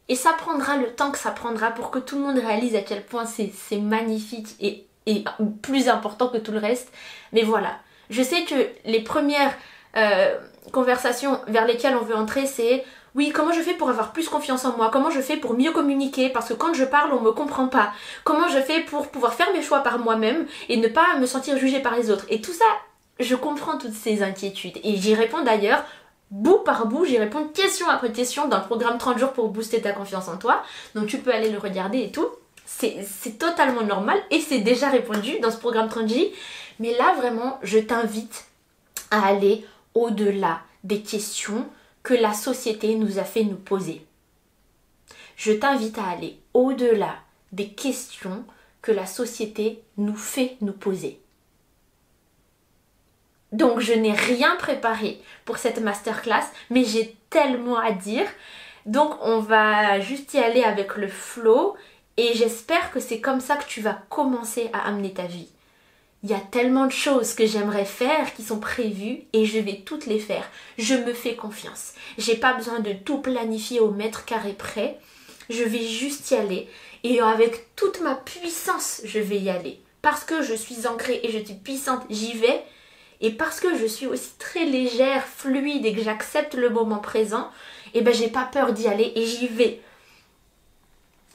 et 0.09 0.15
ça 0.15 0.33
prendra 0.33 0.77
le 0.77 0.89
temps 0.89 1.11
que 1.11 1.19
ça 1.19 1.31
prendra 1.31 1.71
pour 1.71 1.91
que 1.91 1.99
tout 1.99 2.17
le 2.17 2.23
monde 2.23 2.39
réalise 2.39 2.77
à 2.77 2.83
quel 2.83 3.05
point 3.05 3.25
c'est 3.27 3.79
magnifique 3.79 4.49
et, 4.61 4.85
plus 5.63 5.89
important 5.89 6.29
que 6.29 6.39
tout 6.39 6.51
le 6.51 6.59
reste. 6.59 6.93
Mais 7.33 7.43
voilà, 7.43 7.79
je 8.11 8.23
sais 8.23 8.45
que 8.45 8.55
les 8.85 9.01
premières 9.01 9.55
euh, 9.97 10.37
conversations 10.73 11.41
vers 11.47 11.65
lesquelles 11.65 11.97
on 11.97 12.05
veut 12.05 12.17
entrer, 12.17 12.47
c'est 12.47 12.85
oui, 13.17 13.31
comment 13.35 13.53
je 13.53 13.63
fais 13.63 13.73
pour 13.73 13.89
avoir 13.89 14.13
plus 14.13 14.29
confiance 14.29 14.67
en 14.67 14.77
moi? 14.77 14.91
Comment 14.93 15.09
je 15.09 15.23
fais 15.23 15.39
pour 15.39 15.55
mieux 15.55 15.73
communiquer? 15.73 16.29
Parce 16.29 16.51
que 16.51 16.55
quand 16.55 16.75
je 16.75 16.85
parle, 16.85 17.15
on 17.15 17.21
me 17.23 17.33
comprend 17.33 17.67
pas. 17.67 17.93
Comment 18.25 18.49
je 18.49 18.59
fais 18.59 18.83
pour 18.83 19.09
pouvoir 19.09 19.33
faire 19.33 19.51
mes 19.55 19.63
choix 19.63 19.81
par 19.81 19.99
moi-même 19.99 20.47
et 20.69 20.77
ne 20.77 20.87
pas 20.87 21.17
me 21.19 21.25
sentir 21.25 21.57
jugée 21.57 21.81
par 21.81 21.97
les 21.97 22.11
autres? 22.11 22.27
Et 22.29 22.43
tout 22.43 22.53
ça, 22.53 22.67
je 23.19 23.35
comprends 23.35 23.79
toutes 23.79 23.95
ces 23.95 24.23
inquiétudes. 24.23 24.79
Et 24.85 24.97
j'y 24.97 25.15
réponds 25.15 25.43
d'ailleurs 25.43 25.83
bout 26.30 26.59
par 26.59 26.87
bout, 26.87 27.04
j'y 27.04 27.18
réponds 27.18 27.49
question 27.49 27.88
après 27.88 28.12
question 28.12 28.49
dans 28.49 28.59
le 28.59 28.64
programme 28.64 28.99
30 28.99 29.18
jours 29.18 29.33
pour 29.33 29.49
booster 29.49 29.80
ta 29.80 29.92
confiance 29.92 30.28
en 30.28 30.37
toi. 30.37 30.62
Donc 30.95 31.06
tu 31.06 31.18
peux 31.18 31.33
aller 31.33 31.50
le 31.50 31.59
regarder 31.59 32.00
et 32.00 32.11
tout. 32.11 32.28
C'est 32.64 33.38
totalement 33.38 33.83
normal 33.83 34.18
et 34.30 34.40
c'est 34.40 34.59
déjà 34.59 34.88
répondu 34.88 35.38
dans 35.40 35.50
ce 35.50 35.56
programme 35.56 35.88
30J. 35.88 36.33
Mais 36.80 36.97
là 36.97 37.14
vraiment, 37.16 37.59
je 37.62 37.78
t'invite 37.78 38.47
à 39.11 39.26
aller 39.26 39.64
au-delà 39.95 40.61
des 40.85 41.00
questions 41.00 41.66
que 42.02 42.14
la 42.14 42.35
société 42.35 42.97
nous 42.97 43.18
a 43.18 43.25
fait 43.25 43.45
nous 43.45 43.56
poser. 43.56 44.04
Je 45.37 45.52
t'invite 45.52 45.99
à 45.99 46.09
aller 46.09 46.38
au-delà 46.54 47.16
des 47.52 47.68
questions 47.68 48.45
que 48.83 48.92
la 48.92 49.06
société 49.06 49.83
nous 49.97 50.16
fait 50.16 50.56
nous 50.61 50.73
poser. 50.73 51.21
Donc 53.57 53.81
je 53.81 53.95
n'ai 53.95 54.13
rien 54.13 54.55
préparé 54.57 55.19
pour 55.47 55.57
cette 55.57 55.81
masterclass, 55.81 56.45
mais 56.69 56.85
j'ai 56.85 57.17
tellement 57.31 57.79
à 57.79 57.91
dire. 57.91 58.27
Donc 58.85 59.17
on 59.23 59.41
va 59.41 59.99
juste 59.99 60.35
y 60.35 60.39
aller 60.39 60.63
avec 60.63 60.97
le 60.97 61.09
flow 61.09 61.75
et 62.19 62.35
j'espère 62.35 62.93
que 62.93 63.01
c'est 63.01 63.23
comme 63.23 63.41
ça 63.41 63.57
que 63.57 63.67
tu 63.67 63.81
vas 63.81 63.99
commencer 64.11 64.69
à 64.75 64.87
amener 64.87 65.15
ta 65.15 65.23
vie. 65.25 65.49
Il 66.23 66.29
y 66.29 66.35
a 66.35 66.41
tellement 66.51 66.85
de 66.85 66.93
choses 66.93 67.33
que 67.33 67.47
j'aimerais 67.47 67.87
faire 67.87 68.35
qui 68.35 68.43
sont 68.43 68.61
prévues 68.61 69.23
et 69.33 69.47
je 69.47 69.59
vais 69.59 69.83
toutes 69.87 70.05
les 70.05 70.19
faire. 70.19 70.47
Je 70.77 70.95
me 70.95 71.15
fais 71.15 71.35
confiance. 71.35 71.95
J'ai 72.19 72.37
pas 72.37 72.53
besoin 72.53 72.81
de 72.81 72.93
tout 72.93 73.23
planifier 73.23 73.81
au 73.81 73.91
mètre 73.91 74.27
carré 74.27 74.53
près. 74.53 74.99
Je 75.49 75.65
vais 75.65 75.87
juste 75.87 76.31
y 76.31 76.35
aller 76.35 76.69
et 77.05 77.21
avec 77.21 77.75
toute 77.75 78.03
ma 78.03 78.17
puissance, 78.17 79.01
je 79.05 79.19
vais 79.19 79.39
y 79.39 79.49
aller. 79.49 79.81
Parce 80.03 80.25
que 80.25 80.43
je 80.43 80.55
suis 80.55 80.87
ancrée 80.87 81.21
et 81.23 81.31
je 81.31 81.39
suis 81.43 81.55
puissante, 81.55 82.03
j'y 82.11 82.35
vais. 82.35 82.63
Et 83.21 83.31
parce 83.31 83.61
que 83.61 83.77
je 83.79 83.87
suis 83.87 84.07
aussi 84.07 84.31
très 84.39 84.65
légère, 84.65 85.25
fluide 85.25 85.87
et 85.87 85.95
que 85.95 86.03
j'accepte 86.03 86.55
le 86.55 86.71
moment 86.71 86.99
présent, 86.99 87.51
et 87.95 87.99
eh 87.99 88.01
ben 88.03 88.13
j'ai 88.13 88.29
pas 88.29 88.45
peur 88.45 88.73
d'y 88.73 88.89
aller 88.89 89.13
et 89.15 89.25
j'y 89.25 89.49
vais. 89.49 89.81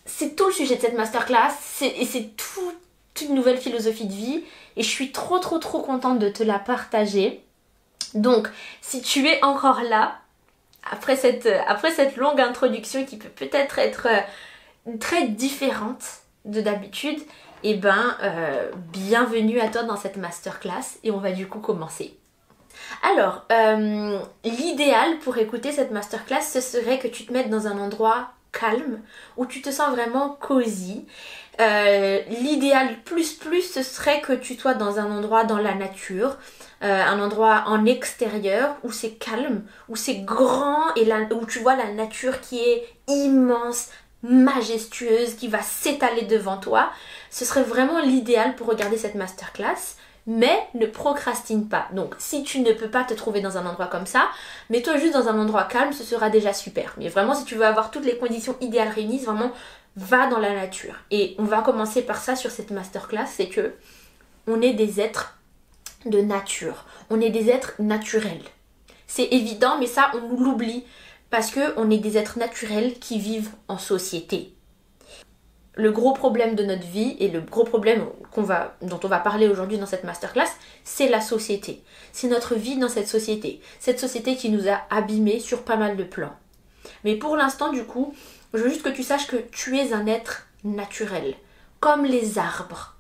C'est 0.06 0.36
tout 0.36 0.48
le 0.48 0.52
sujet 0.52 0.76
de 0.76 0.82
cette 0.82 0.98
masterclass 0.98 1.54
et 1.82 2.06
c'est 2.06 2.30
toute 2.36 3.22
une 3.22 3.34
nouvelle 3.34 3.58
philosophie 3.58 4.06
de 4.06 4.14
vie 4.14 4.44
et 4.76 4.84
je 4.84 4.90
suis 4.90 5.12
trop 5.12 5.40
trop 5.40 5.58
trop 5.58 5.82
contente 5.82 6.20
de 6.20 6.30
te 6.30 6.44
la 6.44 6.60
partager. 6.60 7.44
Donc, 8.14 8.48
si 8.82 9.02
tu 9.02 9.28
es 9.28 9.44
encore 9.44 9.82
là, 9.82 10.20
après 10.90 11.16
cette, 11.16 11.48
après 11.68 11.92
cette 11.92 12.18
longue 12.18 12.42
introduction 12.42 13.06
qui 13.06 13.18
peut 13.18 13.30
peut-être 13.30 13.80
être, 13.80 14.08
euh, 14.08 14.98
très 15.00 15.28
différente 15.28 16.04
de 16.46 16.62
d'habitude, 16.62 17.20
eh 17.64 17.76
ben, 17.76 18.16
euh, 18.24 18.72
bienvenue 18.92 19.60
à 19.60 19.68
toi 19.68 19.84
dans 19.84 19.96
cette 19.96 20.18
masterclass 20.18 20.98
et 21.04 21.12
on 21.12 21.18
va 21.18 21.32
du 21.32 21.48
coup 21.48 21.60
commencer. 21.60 22.18
Alors, 23.04 23.46
euh, 23.52 24.20
l'idéal 24.44 25.20
pour 25.20 25.38
écouter 25.38 25.72
cette 25.72 25.92
masterclass, 25.92 26.42
ce 26.42 26.62
serait 26.62 26.98
que 26.98 27.08
tu 27.08 27.26
te 27.26 27.34
mettes 27.34 27.50
dans 27.50 27.68
un 27.68 27.78
endroit 27.78 28.32
calme, 28.52 29.00
où 29.38 29.46
tu 29.46 29.62
te 29.62 29.70
sens 29.70 29.92
vraiment 29.92 30.30
cosy 30.30 31.06
euh, 31.60 32.20
l'idéal 32.30 33.02
plus 33.04 33.34
plus 33.34 33.62
ce 33.62 33.84
serait 33.84 34.22
que 34.22 34.34
tu 34.34 34.56
sois 34.56 34.74
dans 34.74 35.00
un 35.00 35.12
endroit 35.12 35.44
dans 35.44 35.58
la 35.58 35.76
nature, 35.76 36.38
un 36.82 37.20
endroit 37.20 37.66
en 37.68 37.86
extérieur 37.86 38.76
où 38.84 38.92
c'est 38.92 39.12
calme, 39.12 39.64
où 39.88 39.96
c'est 39.96 40.22
grand 40.22 40.96
et 40.96 41.08
où 41.34 41.46
tu 41.46 41.60
vois 41.60 41.76
la 41.76 41.92
nature 41.92 42.42
qui 42.42 42.60
est 42.60 42.88
immense, 43.08 43.90
majestueuse, 44.24 45.36
qui 45.36 45.48
va 45.48 45.62
s'étaler 45.62 46.24
devant 46.24 46.58
toi. 46.58 46.92
Ce 47.30 47.46
serait 47.46 47.64
vraiment 47.64 48.00
l'idéal 48.00 48.56
pour 48.56 48.68
regarder 48.68 48.98
cette 48.98 49.16
masterclass. 49.16 49.96
Mais 50.28 50.68
ne 50.76 50.86
procrastine 50.86 51.68
pas. 51.68 51.88
Donc, 51.94 52.14
si 52.20 52.44
tu 52.44 52.60
ne 52.60 52.74
peux 52.74 52.90
pas 52.90 53.04
te 53.04 53.16
trouver 53.16 53.42
dans 53.42 53.58
un 53.58 53.66
endroit 53.66 53.88
comme 53.88 54.06
ça, 54.06 54.30
mets-toi 54.70 54.98
juste 54.98 55.14
dans 55.14 55.28
un 55.28 55.40
endroit 55.40 55.64
calme, 55.64 55.94
ce 55.94 56.04
sera 56.04 56.30
déjà 56.30 56.54
super. 56.54 56.94
Mais 56.98 57.10
vraiment, 57.10 57.34
si 57.34 57.44
tu 57.44 57.56
veux 57.56 57.66
avoir 57.66 57.90
toutes 57.90 58.06
les 58.06 58.18
conditions 58.18 58.56
idéales 58.62 58.90
réunies, 58.90 59.18
vraiment 59.18 59.52
va 59.96 60.28
dans 60.28 60.38
la 60.38 60.54
nature. 60.54 60.94
Et 61.10 61.36
on 61.40 61.44
va 61.44 61.62
commencer 61.62 62.04
par 62.04 62.18
ça 62.18 62.36
sur 62.36 62.52
cette 62.52 62.70
masterclass, 62.70 63.26
c'est 63.26 63.50
que 63.50 63.74
on 64.48 64.62
est 64.62 64.74
des 64.74 65.02
êtres 65.02 65.40
de 66.06 66.22
nature. 66.22 66.86
On 67.10 67.20
est 67.20 67.30
des 67.30 67.50
êtres 67.50 67.74
naturels. 67.80 68.44
C'est 69.08 69.28
évident, 69.32 69.78
mais 69.80 69.88
ça, 69.88 70.12
on 70.14 70.40
l'oublie 70.40 70.86
parce 71.32 71.50
que 71.50 71.74
on 71.78 71.90
est 71.90 71.98
des 71.98 72.18
êtres 72.18 72.38
naturels 72.38 73.00
qui 73.00 73.18
vivent 73.18 73.50
en 73.68 73.78
société. 73.78 74.54
Le 75.76 75.92
gros 75.92 76.14
problème 76.14 76.56
de 76.56 76.64
notre 76.64 76.86
vie 76.86 77.16
et 77.20 77.30
le 77.30 77.40
gros 77.40 77.64
problème 77.64 78.06
dont 78.82 79.00
on 79.04 79.08
va 79.08 79.20
parler 79.20 79.48
aujourd'hui 79.48 79.78
dans 79.78 79.86
cette 79.86 80.04
masterclass, 80.04 80.50
c'est 80.84 81.08
la 81.08 81.22
société. 81.22 81.82
C'est 82.12 82.28
notre 82.28 82.56
vie 82.56 82.78
dans 82.78 82.90
cette 82.90 83.08
société. 83.08 83.62
Cette 83.80 84.00
société 84.00 84.36
qui 84.36 84.50
nous 84.50 84.68
a 84.68 84.82
abîmés 84.90 85.40
sur 85.40 85.64
pas 85.64 85.78
mal 85.78 85.96
de 85.96 86.04
plans. 86.04 86.36
Mais 87.06 87.16
pour 87.16 87.38
l'instant, 87.38 87.72
du 87.72 87.86
coup, 87.86 88.14
je 88.54 88.60
veux 88.60 88.70
juste 88.70 88.84
que 88.84 88.90
tu 88.90 89.04
saches 89.04 89.28
que 89.28 89.38
tu 89.38 89.78
es 89.78 89.94
un 89.94 90.08
être 90.08 90.48
naturel, 90.66 91.36
comme 91.80 92.04
les 92.04 92.38
arbres, 92.38 92.96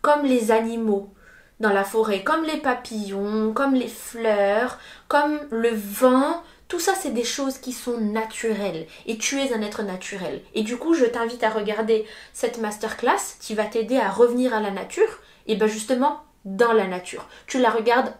comme 0.00 0.24
les 0.24 0.50
animaux 0.50 1.12
dans 1.60 1.72
la 1.72 1.84
forêt, 1.84 2.22
comme 2.22 2.44
les 2.44 2.56
papillons, 2.56 3.52
comme 3.52 3.74
les 3.74 3.88
fleurs, 3.88 4.78
comme 5.08 5.40
le 5.50 5.70
vent. 5.74 6.42
Tout 6.68 6.80
ça, 6.80 6.94
c'est 6.94 7.14
des 7.14 7.24
choses 7.24 7.58
qui 7.58 7.72
sont 7.72 7.98
naturelles. 7.98 8.86
Et 9.06 9.16
tu 9.16 9.40
es 9.40 9.54
un 9.54 9.62
être 9.62 9.82
naturel. 9.82 10.42
Et 10.54 10.62
du 10.62 10.76
coup, 10.76 10.92
je 10.92 11.06
t'invite 11.06 11.42
à 11.42 11.50
regarder 11.50 12.06
cette 12.34 12.58
masterclass 12.58 13.36
qui 13.40 13.54
va 13.54 13.64
t'aider 13.64 13.96
à 13.96 14.10
revenir 14.10 14.54
à 14.54 14.60
la 14.60 14.70
nature. 14.70 15.18
Et 15.46 15.56
bien 15.56 15.66
justement, 15.66 16.22
dans 16.44 16.72
la 16.72 16.86
nature. 16.86 17.26
Tu 17.46 17.58
la 17.58 17.70
regardes, 17.70 18.12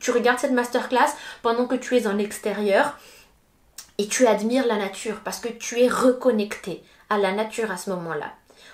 tu 0.00 0.10
regardes 0.10 0.38
cette 0.38 0.52
masterclass 0.52 1.14
pendant 1.42 1.66
que 1.66 1.74
tu 1.74 1.96
es 1.96 2.06
en 2.06 2.18
extérieur 2.18 2.98
et 3.98 4.06
tu 4.06 4.26
admires 4.26 4.66
la 4.66 4.76
nature 4.76 5.20
parce 5.24 5.38
que 5.38 5.48
tu 5.48 5.80
es 5.80 5.88
reconnecté 5.88 6.82
à 7.10 7.18
la 7.18 7.32
nature 7.32 7.70
à 7.70 7.76
ce 7.76 7.90
moment-là. 7.90 8.32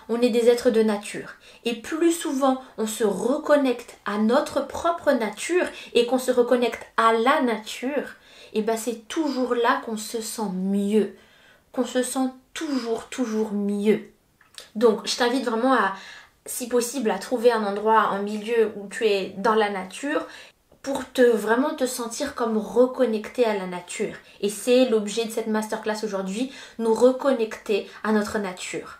On 0.09 0.21
est 0.21 0.31
des 0.31 0.49
êtres 0.49 0.71
de 0.71 0.83
nature. 0.83 1.31
Et 1.65 1.75
plus 1.75 2.13
souvent 2.13 2.63
on 2.79 2.87
se 2.87 3.05
reconnecte 3.05 3.97
à 4.07 4.19
notre 4.19 4.67
propre 4.67 5.13
nature 5.13 5.67
et 5.95 6.07
qu'on 6.07 6.19
se 6.19 6.31
reconnecte 6.31 6.87
à 6.97 7.13
la 7.13 7.43
nature, 7.43 8.15
et 8.53 8.59
eh 8.59 8.63
ben 8.63 8.77
c'est 8.77 9.07
toujours 9.09 9.55
là 9.55 9.81
qu'on 9.85 9.97
se 9.97 10.21
sent 10.21 10.51
mieux. 10.53 11.15
Qu'on 11.73 11.85
se 11.85 12.03
sent 12.03 12.31
toujours, 12.53 13.07
toujours 13.07 13.53
mieux. 13.53 14.11
Donc 14.75 15.07
je 15.07 15.17
t'invite 15.17 15.45
vraiment 15.45 15.73
à, 15.73 15.95
si 16.47 16.69
possible, 16.69 17.11
à 17.11 17.19
trouver 17.19 17.53
un 17.53 17.65
endroit, 17.65 18.01
un 18.01 18.23
milieu 18.23 18.73
où 18.77 18.89
tu 18.89 19.07
es 19.07 19.35
dans 19.39 19.55
la 19.55 19.71
nature 19.71 20.27
pour 20.83 21.11
te 21.13 21.23
vraiment 21.23 21.75
te 21.75 21.87
sentir 21.87 22.35
comme 22.35 22.57
reconnecté 22.57 23.45
à 23.45 23.55
la 23.55 23.67
nature. 23.67 24.15
Et 24.41 24.49
c'est 24.49 24.89
l'objet 24.89 25.27
de 25.27 25.31
cette 25.31 25.47
masterclass 25.47 26.05
aujourd'hui, 26.05 26.53
nous 26.79 26.95
reconnecter 26.95 27.89
à 28.03 28.13
notre 28.13 28.39
nature. 28.39 28.99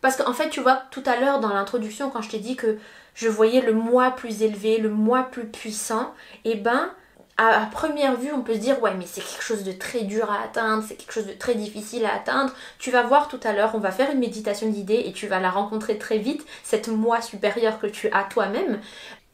Parce 0.00 0.16
qu'en 0.16 0.32
fait, 0.32 0.48
tu 0.48 0.60
vois, 0.60 0.82
tout 0.90 1.02
à 1.06 1.20
l'heure 1.20 1.40
dans 1.40 1.52
l'introduction, 1.52 2.08
quand 2.10 2.22
je 2.22 2.30
t'ai 2.30 2.38
dit 2.38 2.56
que 2.56 2.78
je 3.14 3.28
voyais 3.28 3.60
le 3.60 3.74
moi 3.74 4.12
plus 4.12 4.42
élevé, 4.42 4.78
le 4.78 4.90
moi 4.90 5.24
plus 5.24 5.46
puissant, 5.46 6.14
et 6.44 6.52
eh 6.52 6.54
ben, 6.54 6.90
à, 7.38 7.66
première 7.66 8.16
vue, 8.16 8.32
on 8.32 8.42
peut 8.42 8.54
se 8.54 8.58
dire, 8.58 8.82
ouais, 8.82 8.94
mais 8.94 9.06
c'est 9.06 9.20
quelque 9.20 9.44
chose 9.44 9.62
de 9.62 9.70
très 9.70 10.02
dur 10.02 10.30
à 10.30 10.42
atteindre, 10.42 10.84
c'est 10.86 10.96
quelque 10.96 11.12
chose 11.12 11.26
de 11.26 11.32
très 11.32 11.54
difficile 11.54 12.04
à 12.04 12.14
atteindre. 12.14 12.52
Tu 12.80 12.90
vas 12.90 13.04
voir 13.04 13.28
tout 13.28 13.38
à 13.44 13.52
l'heure, 13.52 13.70
on 13.74 13.78
va 13.78 13.92
faire 13.92 14.10
une 14.10 14.18
méditation 14.18 14.68
d'idées 14.68 15.04
et 15.06 15.12
tu 15.12 15.28
vas 15.28 15.38
la 15.38 15.50
rencontrer 15.50 15.98
très 15.98 16.18
vite, 16.18 16.44
cette 16.64 16.88
moi 16.88 17.22
supérieure 17.22 17.78
que 17.78 17.86
tu 17.86 18.10
as 18.10 18.24
toi-même. 18.24 18.80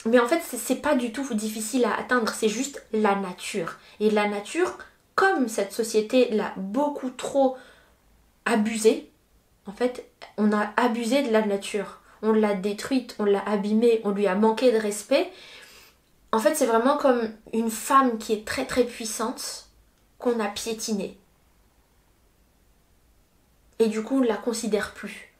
Mais 0.04 0.18
en 0.18 0.28
fait, 0.28 0.42
c'est 0.42 0.82
pas 0.82 0.94
du 0.94 1.12
tout 1.12 1.26
difficile 1.32 1.86
à 1.86 1.98
atteindre, 1.98 2.30
c'est 2.30 2.50
juste 2.50 2.84
la 2.92 3.14
nature. 3.14 3.78
Et 4.00 4.10
la 4.10 4.28
nature, 4.28 4.76
comme 5.14 5.48
cette 5.48 5.72
société 5.72 6.28
l'a 6.30 6.52
beaucoup 6.56 7.08
trop 7.08 7.56
abusée, 8.44 9.10
en 9.66 9.72
fait, 9.72 10.04
on 10.36 10.52
a 10.52 10.72
abusé 10.76 11.22
de 11.22 11.32
la 11.32 11.44
nature. 11.46 12.00
On 12.20 12.32
l'a 12.32 12.54
détruite, 12.54 13.16
on 13.18 13.24
l'a 13.24 13.42
abîmée, 13.46 14.02
on 14.04 14.10
lui 14.10 14.26
a 14.26 14.34
manqué 14.34 14.72
de 14.72 14.78
respect. 14.78 15.30
En 16.34 16.40
fait, 16.40 16.56
c'est 16.56 16.66
vraiment 16.66 16.96
comme 16.96 17.30
une 17.52 17.70
femme 17.70 18.18
qui 18.18 18.32
est 18.32 18.44
très 18.44 18.66
très 18.66 18.82
puissante 18.82 19.66
qu'on 20.18 20.40
a 20.40 20.48
piétinée. 20.48 21.16
Et 23.78 23.86
du 23.86 24.02
coup, 24.02 24.16
on 24.16 24.20
ne 24.20 24.26
la 24.26 24.36
considère 24.36 24.94
plus. 24.94 25.32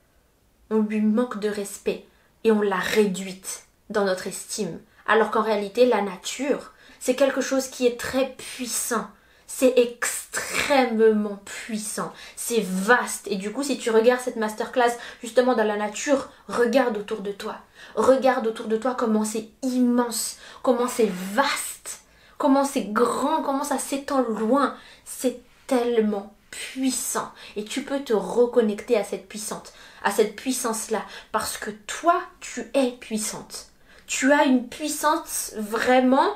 On 0.70 0.82
lui 0.82 1.00
manque 1.00 1.40
de 1.40 1.48
respect 1.48 2.06
et 2.44 2.52
on 2.52 2.62
l'a 2.62 2.78
réduite 2.78 3.66
dans 3.90 4.04
notre 4.04 4.28
estime. 4.28 4.78
Alors 5.08 5.32
qu'en 5.32 5.42
réalité, 5.42 5.84
la 5.84 6.00
nature, 6.00 6.72
c'est 7.00 7.16
quelque 7.16 7.40
chose 7.40 7.66
qui 7.66 7.88
est 7.88 7.98
très 7.98 8.32
puissant. 8.36 9.08
C'est 9.56 9.78
extrêmement 9.78 11.38
puissant. 11.44 12.12
C'est 12.34 12.60
vaste. 12.60 13.28
Et 13.28 13.36
du 13.36 13.52
coup, 13.52 13.62
si 13.62 13.78
tu 13.78 13.90
regardes 13.90 14.20
cette 14.20 14.34
masterclass 14.34 14.90
justement 15.22 15.54
dans 15.54 15.62
la 15.62 15.76
nature, 15.76 16.28
regarde 16.48 16.96
autour 16.96 17.20
de 17.20 17.30
toi. 17.30 17.58
Regarde 17.94 18.48
autour 18.48 18.66
de 18.66 18.76
toi 18.76 18.96
comment 18.98 19.24
c'est 19.24 19.50
immense, 19.62 20.38
comment 20.64 20.88
c'est 20.88 21.08
vaste, 21.34 22.00
comment 22.36 22.64
c'est 22.64 22.92
grand, 22.92 23.42
comment 23.42 23.62
ça 23.62 23.78
s'étend 23.78 24.22
loin. 24.22 24.74
C'est 25.04 25.40
tellement 25.68 26.34
puissant. 26.50 27.30
Et 27.54 27.64
tu 27.64 27.82
peux 27.82 28.00
te 28.00 28.12
reconnecter 28.12 28.96
à 28.96 29.04
cette 29.04 29.28
puissante, 29.28 29.72
à 30.02 30.10
cette 30.10 30.34
puissance-là. 30.34 31.04
Parce 31.30 31.58
que 31.58 31.70
toi, 31.70 32.20
tu 32.40 32.72
es 32.74 32.90
puissante. 32.98 33.68
Tu 34.08 34.32
as 34.32 34.46
une 34.46 34.66
puissance 34.66 35.52
vraiment 35.56 36.34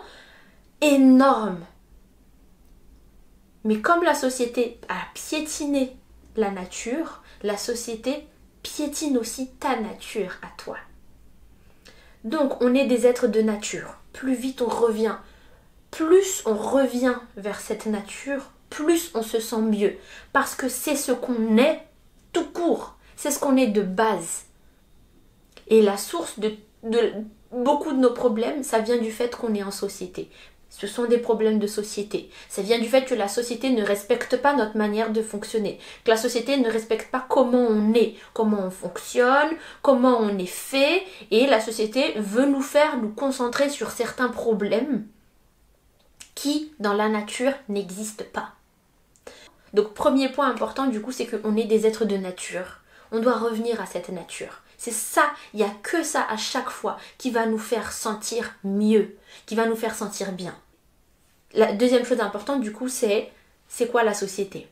énorme. 0.81 1.65
Mais 3.65 3.81
comme 3.81 4.03
la 4.03 4.15
société 4.15 4.79
a 4.89 4.99
piétiné 5.15 5.97
la 6.37 6.51
nature, 6.51 7.23
la 7.43 7.57
société 7.57 8.27
piétine 8.63 9.19
aussi 9.19 9.51
ta 9.61 9.77
nature 9.77 10.37
à 10.43 10.49
toi. 10.57 10.77
Donc 12.25 12.63
on 12.63 12.75
est 12.75 12.87
des 12.87 13.07
êtres 13.07 13.27
de 13.27 13.41
nature. 13.43 13.97
Plus 14.13 14.35
vite 14.35 14.63
on 14.63 14.69
revient, 14.69 15.17
plus 15.91 16.43
on 16.47 16.55
revient 16.55 17.17
vers 17.37 17.61
cette 17.61 17.87
nature, 17.87 18.51
plus 18.71 19.11
on 19.15 19.23
se 19.23 19.41
sent 19.41 19.63
mieux. 19.63 19.97
Parce 20.33 20.55
que 20.55 20.69
c'est 20.69 20.97
ce 20.97 21.13
qu'on 21.13 21.57
est 21.57 21.83
tout 22.33 22.45
court. 22.45 22.97
C'est 23.17 23.31
ce 23.31 23.39
qu'on 23.39 23.57
est 23.57 23.69
de 23.69 23.83
base. 23.83 24.45
Et 25.67 25.83
la 25.83 25.97
source 25.97 26.39
de, 26.39 26.55
beaucoup 27.53 27.93
de 27.93 27.99
nos 27.99 28.13
problèmes, 28.13 28.63
ça 28.63 28.79
vient 28.79 28.99
du 28.99 29.11
fait 29.11 29.35
qu'on 29.35 29.55
est 29.55 29.63
en 29.63 29.71
société. 29.71 30.31
Ce 30.71 30.87
sont 30.87 31.07
des 31.07 31.19
problèmes 31.19 31.59
de 31.59 31.67
société. 31.67 32.31
Ça 32.49 32.63
vient 32.63 32.79
du 32.79 32.89
fait 32.89 33.05
que 33.05 33.15
la 33.15 33.29
société 33.29 33.71
ne 33.71 33.83
respecte 33.83 34.37
pas 34.37 34.55
notre 34.55 34.77
manière 34.77 35.11
de 35.11 35.23
fonctionner, 35.23 35.79
que 36.05 36.11
la 36.11 36.17
société 36.17 36.57
ne 36.57 36.71
respecte 36.71 37.11
pas 37.11 37.25
comment 37.29 37.67
on 37.69 37.95
est, 37.95 38.15
comment 38.35 38.63
on 38.63 38.71
fonctionne, 38.71 39.51
comment 39.83 40.19
on 40.21 40.39
est 40.39 40.47
fait, 40.47 41.03
et 41.31 41.47
la 41.47 41.61
société 41.61 42.13
veut 42.17 42.47
nous 42.47 42.63
faire 42.63 42.99
nous 42.99 43.11
concentrer 43.11 43.71
sur 43.71 43.91
certains 43.91 44.29
problèmes 44.29 45.07
qui, 46.35 46.73
dans 46.79 46.95
la 46.95 47.09
nature, 47.09 47.53
n'existent 47.69 48.25
pas. 48.33 48.53
Donc 49.75 49.95
premier 49.95 50.29
point 50.29 50.49
important 50.49 50.87
du 50.87 51.01
coup, 51.01 51.13
c'est 51.13 51.27
qu'on 51.27 51.57
est 51.57 51.65
des 51.65 51.87
êtres 51.87 52.05
de 52.05 52.17
nature. 52.17 52.81
On 53.11 53.21
doit 53.21 53.39
revenir 53.39 53.81
à 53.81 53.87
cette 53.87 54.11
nature. 54.11 54.63
C'est 54.79 54.93
ça, 54.93 55.31
il 55.53 55.59
n'y 55.59 55.67
a 55.67 55.75
que 55.83 56.03
ça 56.03 56.25
à 56.31 56.37
chaque 56.37 56.71
fois 56.71 56.97
qui 57.19 57.31
va 57.31 57.47
nous 57.47 57.59
faire 57.59 57.93
sentir 57.93 58.55
mieux, 58.65 59.17
qui 59.45 59.57
va 59.57 59.67
nous 59.67 59.77
faire 59.77 59.95
sentir 59.95 60.33
bien. 60.33 60.57
La 61.53 61.73
deuxième 61.73 62.05
chose 62.07 62.21
importante 62.21 62.61
du 62.61 62.73
coup, 62.73 62.89
c'est 62.89 63.31
c'est 63.69 63.91
quoi 63.91 64.05
la 64.05 64.15
société? 64.15 64.67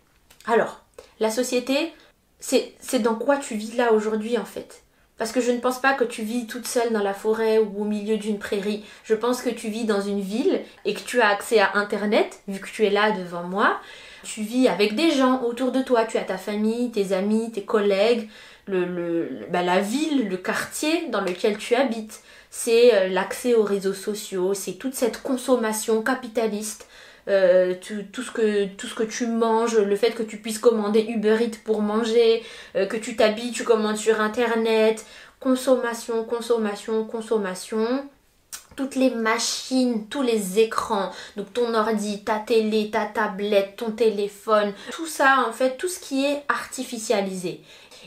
Alors, 0.46 0.80
la 1.20 1.30
société, 1.30 1.92
c'est 2.38 2.98
dans 3.00 3.16
quoi 3.16 3.36
tu 3.36 3.56
vis 3.56 3.76
là 3.76 3.92
aujourd'hui 3.92 4.38
en 4.38 4.44
fait? 4.44 4.82
Parce 5.18 5.32
que 5.32 5.40
je 5.40 5.50
ne 5.50 5.60
pense 5.60 5.80
pas 5.80 5.94
que 5.94 6.04
tu 6.04 6.22
vis 6.22 6.46
toute 6.46 6.66
seule 6.66 6.92
dans 6.92 7.02
la 7.02 7.14
forêt 7.14 7.58
ou 7.58 7.82
au 7.82 7.84
milieu 7.84 8.18
d'une 8.18 8.38
prairie. 8.38 8.84
Je 9.02 9.14
pense 9.14 9.40
que 9.40 9.48
tu 9.48 9.70
vis 9.70 9.84
dans 9.84 10.02
une 10.02 10.20
ville 10.20 10.60
et 10.84 10.92
que 10.92 11.00
tu 11.00 11.22
as 11.22 11.28
accès 11.28 11.58
à 11.58 11.75
Internet, 11.75 12.42
vu 12.48 12.60
que 12.60 12.68
tu 12.68 12.84
es 12.84 12.90
là 12.90 13.12
devant 13.12 13.44
moi. 13.44 13.80
Tu 14.22 14.42
vis 14.42 14.68
avec 14.68 14.94
des 14.94 15.10
gens 15.10 15.42
autour 15.42 15.72
de 15.72 15.80
toi. 15.80 16.04
Tu 16.04 16.18
as 16.18 16.25
ta 16.25 16.36
famille, 16.36 16.90
tes 16.90 17.12
amis, 17.12 17.50
tes 17.50 17.64
collègues, 17.64 18.28
le, 18.66 19.46
bah, 19.50 19.62
la 19.62 19.80
ville, 19.80 20.28
le 20.28 20.37
quartier 20.37 21.08
dans 21.08 21.20
lequel 21.20 21.58
tu 21.58 21.75
habites. 21.75 22.23
C'est 22.50 22.94
euh, 22.94 23.08
l'accès 23.08 23.54
aux 23.54 23.62
réseaux 23.62 23.92
sociaux, 23.92 24.54
c'est 24.54 24.75
toute 24.75 24.94
cette 24.94 25.23
consommation 25.23 26.02
capitaliste. 26.02 26.87
Euh, 27.28 27.75
tout, 28.12 28.23
ce 28.23 28.30
que, 28.30 28.66
tout 28.76 28.87
ce 28.87 28.94
que 28.94 29.02
tu 29.02 29.26
manges, 29.26 29.76
le 29.76 29.96
fait 29.96 30.12
que 30.12 30.23
tu 30.23 30.37
puisses 30.37 30.61
commander 30.61 31.04
Uber 31.08 31.38
Eats 31.41 31.58
pour 31.64 31.82
manger, 31.82 32.45
euh, 32.76 32.86
que 32.86 32.97
tu 32.97 33.17
t'habilles, 33.17 33.50
tu 33.50 33.64
commandes 33.64 33.97
sur 33.97 34.21
Internet, 34.21 35.04
consommation, 35.41 36.23
consommation, 36.25 37.04
consommation 37.04 38.08
toutes 38.76 38.95
les 38.95 39.10
machines, 39.10 40.06
tous 40.08 40.23
les 40.23 40.60
écrans, 40.60 41.10
donc 41.36 41.52
ton 41.54 41.75
ordi, 41.75 42.23
ta 42.23 42.38
télé, 42.38 42.91
ta 42.91 43.06
tablette, 43.06 43.76
ton 43.76 43.91
téléphone, 43.91 44.73
tout 44.93 45.06
ça 45.06 45.47
en 45.49 45.52
fait, 45.52 45.78
tout 45.78 45.88
ce 45.88 45.99
qui 45.99 46.26
est 46.26 46.43
artificialisé. 46.49 47.62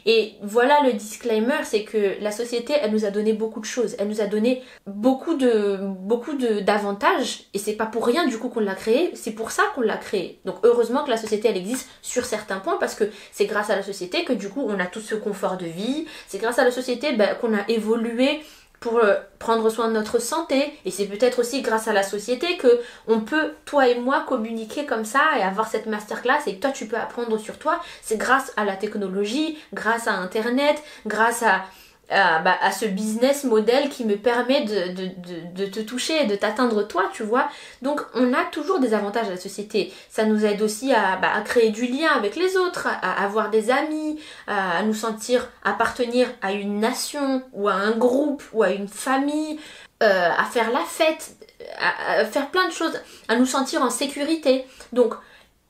Et 0.06 0.34
voilà 0.42 0.82
le 0.84 0.94
disclaimer, 0.94 1.64
c'est 1.64 1.84
que 1.84 2.22
la 2.22 2.32
société, 2.32 2.74
elle 2.82 2.92
nous 2.92 3.06
a 3.06 3.12
donné 3.12 3.34
beaucoup 3.34 3.60
de 3.60 3.66
choses, 3.66 3.96
elle 4.00 4.08
nous 4.08 4.22
a 4.22 4.26
donné 4.26 4.64
beaucoup 4.88 5.36
de 5.36 5.80
beaucoup 6.00 6.36
d'avantages, 6.36 7.46
et 7.54 7.60
c'est 7.60 7.74
pas 7.74 7.86
pour 7.86 8.06
rien 8.06 8.28
du 8.28 8.38
coup 8.38 8.50
qu'on 8.50 8.60
l'a 8.60 8.76
créé, 8.76 9.12
c'est 9.14 9.32
pour 9.32 9.52
ça 9.52 9.64
qu'on 9.76 9.82
l'a 9.82 9.98
créé. 9.98 10.40
Donc 10.46 10.56
heureusement 10.64 11.04
que 11.04 11.10
la 11.10 11.18
société 11.18 11.50
elle 11.50 11.58
existe 11.58 11.90
sur 12.02 12.26
certains 12.26 12.60
points, 12.60 12.78
parce 12.80 12.96
que 12.96 13.06
c'est 13.32 13.46
grâce 13.46 13.70
à 13.70 13.76
la 13.76 13.84
société 13.84 14.24
que 14.24 14.34
du 14.34 14.50
coup 14.50 14.64
on 14.68 14.80
a 14.80 14.86
tout 14.86 15.02
ce 15.02 15.16
confort 15.16 15.58
de 15.58 15.66
vie, 15.66 16.06
c'est 16.28 16.40
grâce 16.40 16.60
à 16.60 16.64
la 16.64 16.72
société 16.72 17.14
ben, 17.14 17.36
qu'on 17.36 17.54
a 17.54 17.68
évolué 17.68 18.42
pour 18.80 18.98
euh, 18.98 19.16
prendre 19.40 19.70
soin 19.70 19.88
de 19.88 19.94
notre 19.94 20.20
santé. 20.20 20.74
Et 20.86 20.92
c'est 20.92 21.06
peut-être 21.06 21.40
aussi 21.40 21.62
grâce 21.62 21.88
à 21.88 21.94
la 21.94 22.04
société 22.04 22.58
que 22.58 22.80
on 23.08 23.22
peut 23.22 23.54
toi 23.66 23.88
et 23.88 24.00
moi 24.00 24.24
communiquer 24.28 24.86
comme 24.86 25.06
ça 25.06 25.22
et 25.38 25.42
avoir 25.42 25.68
cette 25.68 25.86
masterclass. 25.86 26.48
Et 26.48 26.56
que 26.56 26.62
toi 26.62 26.72
tu 26.72 26.88
peux 26.88 26.98
apprendre 26.98 27.38
sur 27.38 27.58
toi. 27.58 27.80
C'est 28.02 28.18
grâce 28.18 28.54
à 28.58 28.66
la 28.66 28.76
technologie 28.76 29.58
grâce 29.74 30.08
à 30.08 30.14
internet 30.14 30.82
grâce 31.06 31.44
à 31.44 31.64
bah, 32.10 32.58
à, 32.62 32.72
ce 32.72 32.86
business 32.86 33.44
model 33.44 33.90
qui 33.90 34.04
me 34.04 34.18
permet 34.18 34.66
de, 34.66 35.66
te 35.66 35.80
toucher 35.80 36.26
de 36.26 36.36
t'atteindre 36.36 36.88
toi, 36.88 37.10
tu 37.14 37.24
vois. 37.24 37.50
Donc 37.82 38.02
on 38.16 38.34
a 38.34 38.46
toujours 38.46 38.80
des 38.80 38.94
avantages 38.94 39.28
à 39.28 39.32
la 39.32 39.38
société. 39.38 39.94
Ça 40.10 40.26
nous 40.26 40.46
aide 40.46 40.62
aussi 40.62 40.92
à, 40.94 41.18
bah, 41.18 41.30
créer 41.46 41.70
du 41.70 41.86
lien 41.86 42.10
avec 42.16 42.36
les 42.36 42.58
autres, 42.58 42.88
à, 42.88 43.24
avoir 43.24 43.50
des 43.50 43.70
amis, 43.70 44.20
à, 44.48 44.82
nous 44.84 44.94
sentir 44.94 45.50
appartenir 45.64 46.28
à 46.42 46.52
une 46.54 46.80
nation 46.80 47.44
ou 47.54 47.68
à 47.68 47.74
un 47.74 47.92
groupe 47.92 48.44
ou 48.54 48.64
à 48.64 48.72
une 48.72 48.88
famille, 48.88 49.60
euh, 50.02 50.30
à 50.36 50.46
faire 50.46 50.72
la 50.72 50.82
fête, 50.82 51.36
à 51.80 52.26
faire 52.26 52.50
plein 52.50 52.68
de 52.68 52.74
choses, 52.74 53.00
à 53.28 53.36
nous 53.36 53.46
sentir 53.46 53.84
en 53.84 53.90
sécurité. 53.90 54.66
Donc 54.94 55.14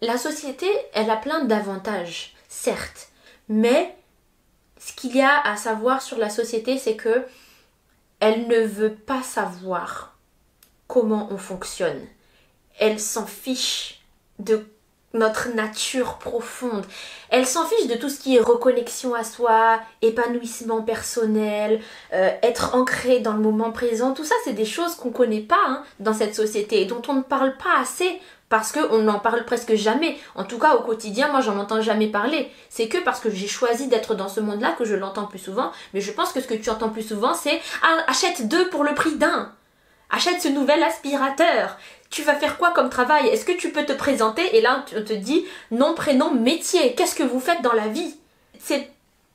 la 0.02 0.17
société, 0.17 0.67
elle 0.93 1.10
a 1.10 1.17
plein 1.17 1.43
d'avantages, 1.43 2.34
certes, 2.47 3.10
mais 3.49 3.95
ce 4.89 4.93
qu'il 4.93 5.15
y 5.15 5.21
a 5.21 5.39
à 5.41 5.56
savoir 5.56 6.02
sur 6.02 6.17
la 6.17 6.30
société, 6.30 6.78
c'est 6.80 6.95
que 6.95 7.23
elle 8.19 8.47
ne 8.47 8.62
veut 8.62 8.93
pas 8.93 9.21
savoir 9.21 10.17
comment 10.88 11.30
on 11.32 11.38
fonctionne. 11.38 12.02
Elle 12.80 12.99
s'en 12.99 13.28
fiche 13.28 14.02
de 14.39 14.65
notre 15.13 15.49
nature 15.54 16.17
profonde. 16.17 16.86
Elle 17.30 17.45
s'en 17.45 17.65
fiche 17.65 17.88
de 17.88 17.95
tout 17.95 18.10
ce 18.10 18.19
qui 18.19 18.36
est 18.36 18.41
reconnexion 18.41 19.13
à 19.13 19.23
soi, 19.23 19.80
épanouissement 20.02 20.82
personnel, 20.82 21.82
euh, 22.13 22.32
être 22.41 22.75
ancré 22.75 23.19
dans 23.19 23.34
le 23.34 23.39
moment 23.39 23.71
présent. 23.71 24.13
Tout 24.13 24.25
ça, 24.25 24.36
c'est 24.43 24.54
des 24.54 24.65
choses 24.65 24.95
qu'on 24.95 25.10
ne 25.10 25.13
connaît 25.13 25.41
pas 25.41 25.63
hein, 25.67 25.84
dans 25.99 26.13
cette 26.13 26.36
société 26.36 26.82
et 26.82 26.86
dont 26.86 27.02
on 27.08 27.13
ne 27.13 27.21
parle 27.21 27.56
pas 27.58 27.80
assez 27.80 28.19
parce 28.49 28.71
qu'on 28.71 28.97
n'en 28.99 29.19
parle 29.19 29.45
presque 29.45 29.75
jamais. 29.75 30.17
En 30.35 30.43
tout 30.43 30.57
cas, 30.57 30.75
au 30.75 30.81
quotidien, 30.81 31.29
moi, 31.29 31.41
j'en 31.41 31.57
entends 31.59 31.81
jamais 31.81 32.07
parler. 32.07 32.51
C'est 32.69 32.88
que 32.88 32.97
parce 32.97 33.19
que 33.19 33.29
j'ai 33.29 33.47
choisi 33.47 33.88
d'être 33.88 34.15
dans 34.15 34.27
ce 34.27 34.39
monde-là 34.39 34.73
que 34.77 34.85
je 34.85 34.95
l'entends 34.95 35.25
plus 35.25 35.39
souvent. 35.39 35.71
Mais 35.93 36.01
je 36.01 36.12
pense 36.12 36.33
que 36.33 36.41
ce 36.41 36.47
que 36.47 36.55
tu 36.55 36.69
entends 36.69 36.89
plus 36.89 37.07
souvent, 37.07 37.35
c'est 37.35 37.62
ah, 37.83 37.97
achète 38.07 38.47
deux 38.47 38.67
pour 38.69 38.83
le 38.83 38.95
prix 38.95 39.15
d'un. 39.15 39.53
Achète 40.09 40.41
ce 40.41 40.47
nouvel 40.47 40.81
aspirateur. 40.81 41.77
Tu 42.09 42.23
vas 42.23 42.33
faire 42.33 42.57
quoi 42.57 42.71
comme 42.71 42.89
travail? 42.89 43.27
Est-ce 43.27 43.45
que 43.45 43.51
tu 43.51 43.71
peux 43.71 43.85
te 43.85 43.93
présenter? 43.93 44.57
Et 44.57 44.62
là, 44.62 44.83
on 44.97 45.03
te 45.03 45.13
dit 45.13 45.45
nom, 45.69 45.93
prénom, 45.93 46.33
métier. 46.33 46.95
Qu'est-ce 46.95 47.15
que 47.15 47.23
vous 47.23 47.39
faites 47.39 47.62
dans 47.62 47.73
la 47.73 47.88
vie? 47.88 48.15
C'est 48.57 48.89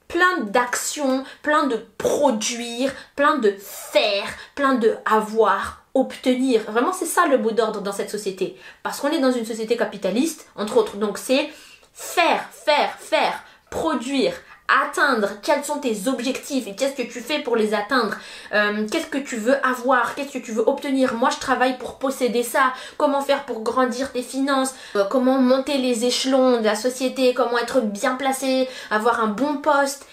plein 0.09 0.41
d'actions, 0.41 1.25
plein 1.43 1.69
de 1.69 1.87
produire, 1.99 2.93
plein 3.15 3.39
de 3.39 3.55
faire, 3.61 4.27
plein 4.57 4.75
de 4.75 4.97
avoir, 5.07 5.84
obtenir. 5.95 6.63
Vraiment, 6.71 6.93
c'est 6.93 7.07
ça 7.07 7.27
le 7.27 7.39
mot 7.39 7.53
d'ordre 7.53 7.81
dans 7.81 7.93
cette 7.93 8.11
société. 8.11 8.57
Parce 8.83 9.01
qu'on 9.01 9.11
est 9.11 9.21
dans 9.21 9.33
une 9.33 9.47
société 9.47 9.77
capitaliste, 9.77 10.49
entre 10.57 10.77
autres. 10.77 10.97
Donc 10.97 11.19
c'est 11.19 11.49
faire, 11.93 12.49
faire, 12.51 12.99
faire, 12.99 13.43
produire, 13.71 14.35
atteindre, 14.69 15.29
quels 15.43 15.65
sont 15.65 15.79
tes 15.79 16.09
objectifs 16.09 16.67
et 16.67 16.75
qu'est-ce 16.75 16.95
que 16.95 17.03
tu 17.03 17.21
fais 17.21 17.41
pour 17.41 17.57
les 17.57 17.75
atteindre, 17.75 18.17
euh, 18.55 18.87
qu'est-ce 18.91 19.07
que 19.07 19.19
tu 19.19 19.37
veux 19.37 19.55
avoir, 19.67 20.15
qu'est-ce 20.15 20.33
que 20.33 20.45
tu 20.45 20.53
veux 20.53 20.67
obtenir? 20.67 21.15
Moi, 21.15 21.31
je 21.31 21.39
travaille 21.39 21.77
pour 21.79 21.99
posséder 21.99 22.43
ça, 22.43 22.73
comment 22.97 23.21
faire 23.21 23.45
pour 23.45 23.63
grandir 23.63 24.13
tes 24.13 24.23
finances, 24.23 24.75
euh, 24.97 25.05
comment 25.05 25.39
monter 25.39 25.79
les 25.79 26.05
échelons 26.05 26.61
de 26.61 26.65
la 26.65 26.77
société, 26.77 27.35
comment 27.35 27.59
être 27.59 27.81
bien 27.81 28.15
placé, 28.17 28.69
avoir 28.91 29.23
un 29.23 29.29
bon 29.29 29.59
poste? 29.59 30.07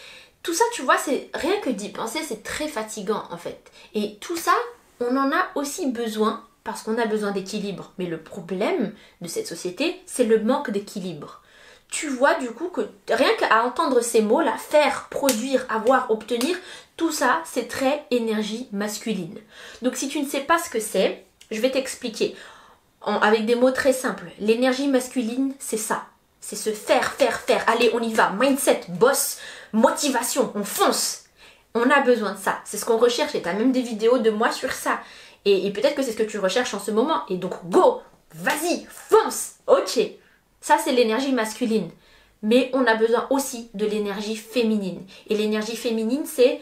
Tout 0.43 0.53
ça, 0.53 0.65
tu 0.73 0.81
vois, 0.81 0.97
c'est 0.97 1.29
rien 1.33 1.59
que 1.61 1.69
d'y 1.69 1.89
penser, 1.89 2.19
c'est 2.27 2.43
très 2.43 2.67
fatigant 2.67 3.23
en 3.31 3.37
fait. 3.37 3.71
Et 3.93 4.17
tout 4.19 4.35
ça, 4.35 4.53
on 5.01 5.17
en 5.17 5.31
a 5.31 5.47
aussi 5.55 5.91
besoin 5.91 6.43
parce 6.63 6.83
qu'on 6.83 6.97
a 6.97 7.05
besoin 7.05 7.31
d'équilibre. 7.31 7.91
Mais 7.97 8.05
le 8.05 8.21
problème 8.21 8.93
de 9.21 9.27
cette 9.27 9.47
société, 9.47 10.01
c'est 10.05 10.23
le 10.23 10.39
manque 10.39 10.71
d'équilibre. 10.71 11.41
Tu 11.89 12.07
vois 12.07 12.35
du 12.35 12.49
coup 12.51 12.69
que 12.69 12.87
rien 13.09 13.33
qu'à 13.37 13.65
entendre 13.65 14.01
ces 14.01 14.21
mots-là, 14.21 14.55
faire, 14.57 15.07
produire, 15.09 15.65
avoir, 15.69 16.09
obtenir, 16.09 16.55
tout 16.95 17.11
ça, 17.11 17.41
c'est 17.45 17.67
très 17.67 18.05
énergie 18.11 18.69
masculine. 18.71 19.39
Donc 19.81 19.95
si 19.95 20.07
tu 20.07 20.21
ne 20.21 20.27
sais 20.27 20.41
pas 20.41 20.57
ce 20.57 20.69
que 20.69 20.79
c'est, 20.79 21.25
je 21.49 21.59
vais 21.59 21.71
t'expliquer 21.71 22.35
avec 23.01 23.45
des 23.45 23.55
mots 23.55 23.71
très 23.71 23.93
simples. 23.93 24.27
L'énergie 24.39 24.87
masculine, 24.87 25.53
c'est 25.59 25.77
ça. 25.77 26.05
C'est 26.39 26.55
se 26.55 26.71
faire, 26.71 27.11
faire, 27.13 27.39
faire. 27.39 27.63
Allez, 27.67 27.91
on 27.93 28.01
y 28.01 28.13
va. 28.13 28.31
Mindset, 28.31 28.81
boss, 28.89 29.37
motivation, 29.73 30.51
on 30.55 30.63
fonce. 30.63 31.25
On 31.73 31.89
a 31.89 32.01
besoin 32.01 32.33
de 32.33 32.37
ça. 32.37 32.59
C'est 32.65 32.77
ce 32.77 32.85
qu'on 32.85 32.97
recherche. 32.97 33.35
Et 33.35 33.41
tu 33.41 33.49
as 33.49 33.53
même 33.53 33.71
des 33.71 33.81
vidéos 33.81 34.17
de 34.17 34.29
moi 34.29 34.51
sur 34.51 34.71
ça. 34.71 34.99
Et, 35.45 35.71
peut-être 35.71 35.95
que 35.95 36.03
c'est 36.03 36.11
ce 36.11 36.17
que 36.17 36.23
tu 36.23 36.37
recherches 36.37 36.73
en 36.73 36.79
ce 36.79 36.91
moment. 36.91 37.23
Et 37.29 37.37
donc, 37.37 37.53
go, 37.65 38.01
vas-y, 38.35 38.85
fonce. 38.89 39.55
Ok. 39.67 39.99
Ça, 40.59 40.77
c'est 40.83 40.91
l'énergie 40.91 41.31
masculine. 41.31 41.89
Mais 42.43 42.69
on 42.73 42.85
a 42.85 42.95
besoin 42.95 43.27
aussi 43.29 43.69
de 43.73 43.85
l'énergie 43.85 44.35
féminine. 44.35 45.03
Et 45.27 45.35
l'énergie 45.35 45.75
féminine, 45.75 46.25
c'est 46.25 46.59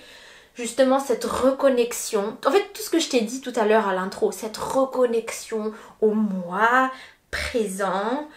justement 0.55 0.99
cette 0.99 1.25
reconnexion. 1.25 2.37
En 2.45 2.51
fait, 2.51 2.71
tout 2.73 2.81
ce 2.81 2.89
que 2.89 2.99
je 2.99 3.09
t'ai 3.09 3.21
dit 3.21 3.41
tout 3.41 3.53
à 3.55 3.65
l'heure 3.65 3.87
à 3.87 3.93
l'intro, 3.93 4.31
cette 4.31 4.57
reconnexion 4.57 5.73
au 6.01 6.11
moi 6.11 6.91
présent, 7.31 8.27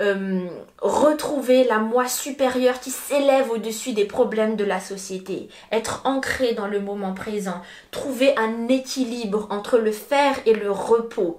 euh, 0.00 0.48
retrouver 0.78 1.64
la 1.64 1.78
moi 1.78 2.08
supérieure 2.08 2.80
qui 2.80 2.90
s'élève 2.90 3.50
au-dessus 3.50 3.92
des 3.92 4.06
problèmes 4.06 4.56
de 4.56 4.64
la 4.64 4.80
société, 4.80 5.48
être 5.70 6.00
ancré 6.04 6.54
dans 6.54 6.66
le 6.66 6.80
moment 6.80 7.12
présent, 7.12 7.60
trouver 7.90 8.34
un 8.38 8.68
équilibre 8.68 9.46
entre 9.50 9.78
le 9.78 9.92
faire 9.92 10.36
et 10.46 10.54
le 10.54 10.70
repos, 10.70 11.38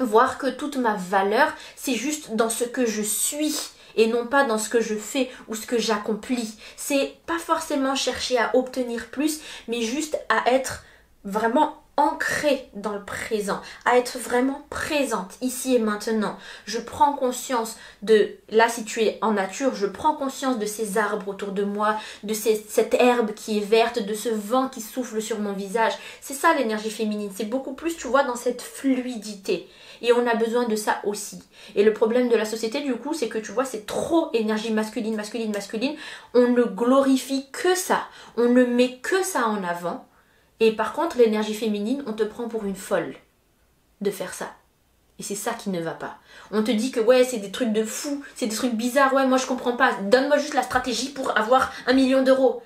voir 0.00 0.38
que 0.38 0.48
toute 0.48 0.76
ma 0.76 0.94
valeur, 0.94 1.52
c'est 1.76 1.94
juste 1.94 2.34
dans 2.34 2.50
ce 2.50 2.64
que 2.64 2.86
je 2.86 3.02
suis 3.02 3.56
et 3.96 4.06
non 4.06 4.26
pas 4.26 4.44
dans 4.44 4.58
ce 4.58 4.68
que 4.68 4.80
je 4.80 4.94
fais 4.94 5.30
ou 5.48 5.54
ce 5.54 5.66
que 5.66 5.78
j'accomplis. 5.78 6.56
C'est 6.76 7.14
pas 7.26 7.38
forcément 7.38 7.94
chercher 7.94 8.38
à 8.38 8.54
obtenir 8.54 9.06
plus, 9.10 9.40
mais 9.68 9.82
juste 9.82 10.18
à 10.28 10.50
être 10.50 10.84
vraiment 11.24 11.79
ancrée 12.00 12.70
dans 12.74 12.94
le 12.94 13.04
présent, 13.04 13.60
à 13.84 13.98
être 13.98 14.18
vraiment 14.18 14.62
présente 14.70 15.36
ici 15.42 15.74
et 15.74 15.78
maintenant. 15.78 16.36
Je 16.64 16.78
prends 16.78 17.12
conscience 17.12 17.76
de, 18.02 18.36
là 18.48 18.68
si 18.68 18.84
tu 18.84 19.02
es 19.02 19.18
en 19.20 19.32
nature, 19.32 19.74
je 19.74 19.86
prends 19.86 20.14
conscience 20.14 20.58
de 20.58 20.66
ces 20.66 20.96
arbres 20.96 21.28
autour 21.28 21.52
de 21.52 21.62
moi, 21.62 21.96
de 22.22 22.32
cette 22.32 22.94
herbe 22.94 23.34
qui 23.34 23.58
est 23.58 23.64
verte, 23.64 24.04
de 24.04 24.14
ce 24.14 24.30
vent 24.30 24.68
qui 24.68 24.80
souffle 24.80 25.20
sur 25.20 25.38
mon 25.40 25.52
visage. 25.52 25.92
C'est 26.20 26.34
ça 26.34 26.54
l'énergie 26.54 26.90
féminine, 26.90 27.30
c'est 27.34 27.44
beaucoup 27.44 27.74
plus, 27.74 27.96
tu 27.96 28.08
vois, 28.08 28.24
dans 28.24 28.36
cette 28.36 28.62
fluidité. 28.62 29.68
Et 30.02 30.12
on 30.12 30.26
a 30.26 30.34
besoin 30.34 30.66
de 30.66 30.76
ça 30.76 31.00
aussi. 31.04 31.42
Et 31.74 31.84
le 31.84 31.92
problème 31.92 32.30
de 32.30 32.36
la 32.36 32.46
société, 32.46 32.80
du 32.80 32.94
coup, 32.94 33.12
c'est 33.12 33.28
que 33.28 33.38
tu 33.38 33.52
vois, 33.52 33.66
c'est 33.66 33.84
trop 33.84 34.30
énergie 34.32 34.72
masculine, 34.72 35.14
masculine, 35.14 35.52
masculine. 35.52 35.94
On 36.32 36.48
ne 36.48 36.62
glorifie 36.62 37.46
que 37.52 37.74
ça. 37.74 38.00
On 38.38 38.48
ne 38.48 38.64
met 38.64 38.98
que 39.02 39.22
ça 39.22 39.46
en 39.46 39.62
avant. 39.62 40.06
Et 40.60 40.72
par 40.72 40.92
contre, 40.92 41.18
l'énergie 41.18 41.54
féminine, 41.54 42.04
on 42.06 42.12
te 42.12 42.22
prend 42.22 42.48
pour 42.48 42.64
une 42.64 42.76
folle 42.76 43.14
de 44.00 44.10
faire 44.10 44.34
ça. 44.34 44.52
Et 45.18 45.22
c'est 45.22 45.34
ça 45.34 45.52
qui 45.52 45.70
ne 45.70 45.80
va 45.80 45.92
pas. 45.92 46.18
On 46.50 46.62
te 46.62 46.70
dit 46.70 46.90
que 46.90 47.00
ouais, 47.00 47.24
c'est 47.24 47.38
des 47.38 47.50
trucs 47.50 47.72
de 47.72 47.84
fou, 47.84 48.24
c'est 48.34 48.46
des 48.46 48.56
trucs 48.56 48.74
bizarres, 48.74 49.12
ouais, 49.12 49.26
moi 49.26 49.38
je 49.38 49.46
comprends 49.46 49.76
pas. 49.76 49.92
Donne-moi 50.02 50.38
juste 50.38 50.54
la 50.54 50.62
stratégie 50.62 51.10
pour 51.10 51.36
avoir 51.36 51.72
un 51.86 51.92
million 51.92 52.22
d'euros. 52.22 52.62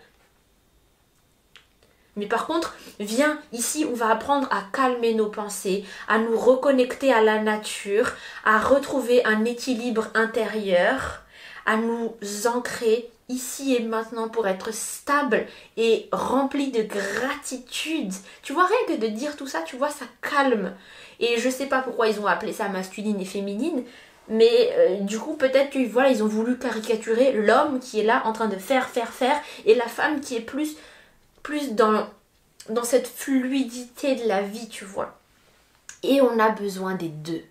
Mais 2.17 2.27
par 2.27 2.47
contre, 2.47 2.77
viens 3.01 3.41
ici, 3.53 3.85
on 3.91 3.95
va 3.95 4.11
apprendre 4.11 4.47
à 4.53 4.63
calmer 4.73 5.15
nos 5.15 5.29
pensées, 5.29 5.85
à 6.07 6.19
nous 6.19 6.39
reconnecter 6.39 7.13
à 7.13 7.23
la 7.23 7.41
nature, 7.41 8.13
à 8.45 8.61
retrouver 8.61 9.25
un 9.25 9.45
équilibre 9.45 10.07
intérieur, 10.15 11.23
à 11.67 11.77
nous 11.77 12.15
ancrer 12.47 13.11
ici 13.29 13.75
et 13.75 13.83
maintenant 13.83 14.29
pour 14.29 14.47
être 14.47 14.73
stable 14.73 15.47
et 15.77 16.09
rempli 16.13 16.71
de 16.71 16.83
gratitude. 16.83 18.13
Tu 18.43 18.53
vois, 18.53 18.67
rien 18.67 18.97
que 18.97 19.01
de 19.01 19.09
dire 19.09 19.37
tout 19.37 19.47
ça, 19.47 19.63
tu 19.63 19.77
vois, 19.77 19.91
ça 19.91 20.05
calme. 20.21 20.75
Et 21.21 21.39
je 21.39 21.49
sais 21.49 21.67
pas 21.67 21.83
pourquoi 21.83 22.09
ils 22.09 22.21
ont 22.21 22.27
appelé 22.27 22.53
ça 22.53 22.69
masculine 22.69 23.21
et 23.21 23.25
féminine, 23.25 23.85
mais 24.29 24.73
euh, 24.73 25.01
du 25.01 25.19
coup, 25.19 25.35
peut-être 25.35 25.71
que 25.71 25.87
voilà, 25.87 26.11
ils 26.11 26.23
ont 26.23 26.29
voulu 26.29 26.59
caricaturer 26.59 27.33
l'homme 27.33 27.79
qui 27.79 28.01
est 28.01 28.05
là 28.05 28.23
en 28.25 28.33
train 28.33 28.49
de 28.49 28.57
faire, 28.57 28.89
faire, 28.89 29.13
faire, 29.13 29.41
et 29.65 29.75
la 29.75 29.87
femme 29.87 30.21
qui 30.21 30.37
est 30.37 30.41
plus, 30.41 30.77
plus 31.43 31.73
dans, 31.73 32.07
dans 32.71 32.85
cette 32.85 33.07
fluidité 33.07 34.17
de 34.17 34.27
la 34.27 34.43
vie, 34.43 34.69
tu 34.69 34.85
vois. 34.85 35.19
Et 36.03 36.21
on 36.21 36.39
a 36.39 36.51
besoin 36.51 36.95
des 36.95 37.09
deux. 37.09 37.43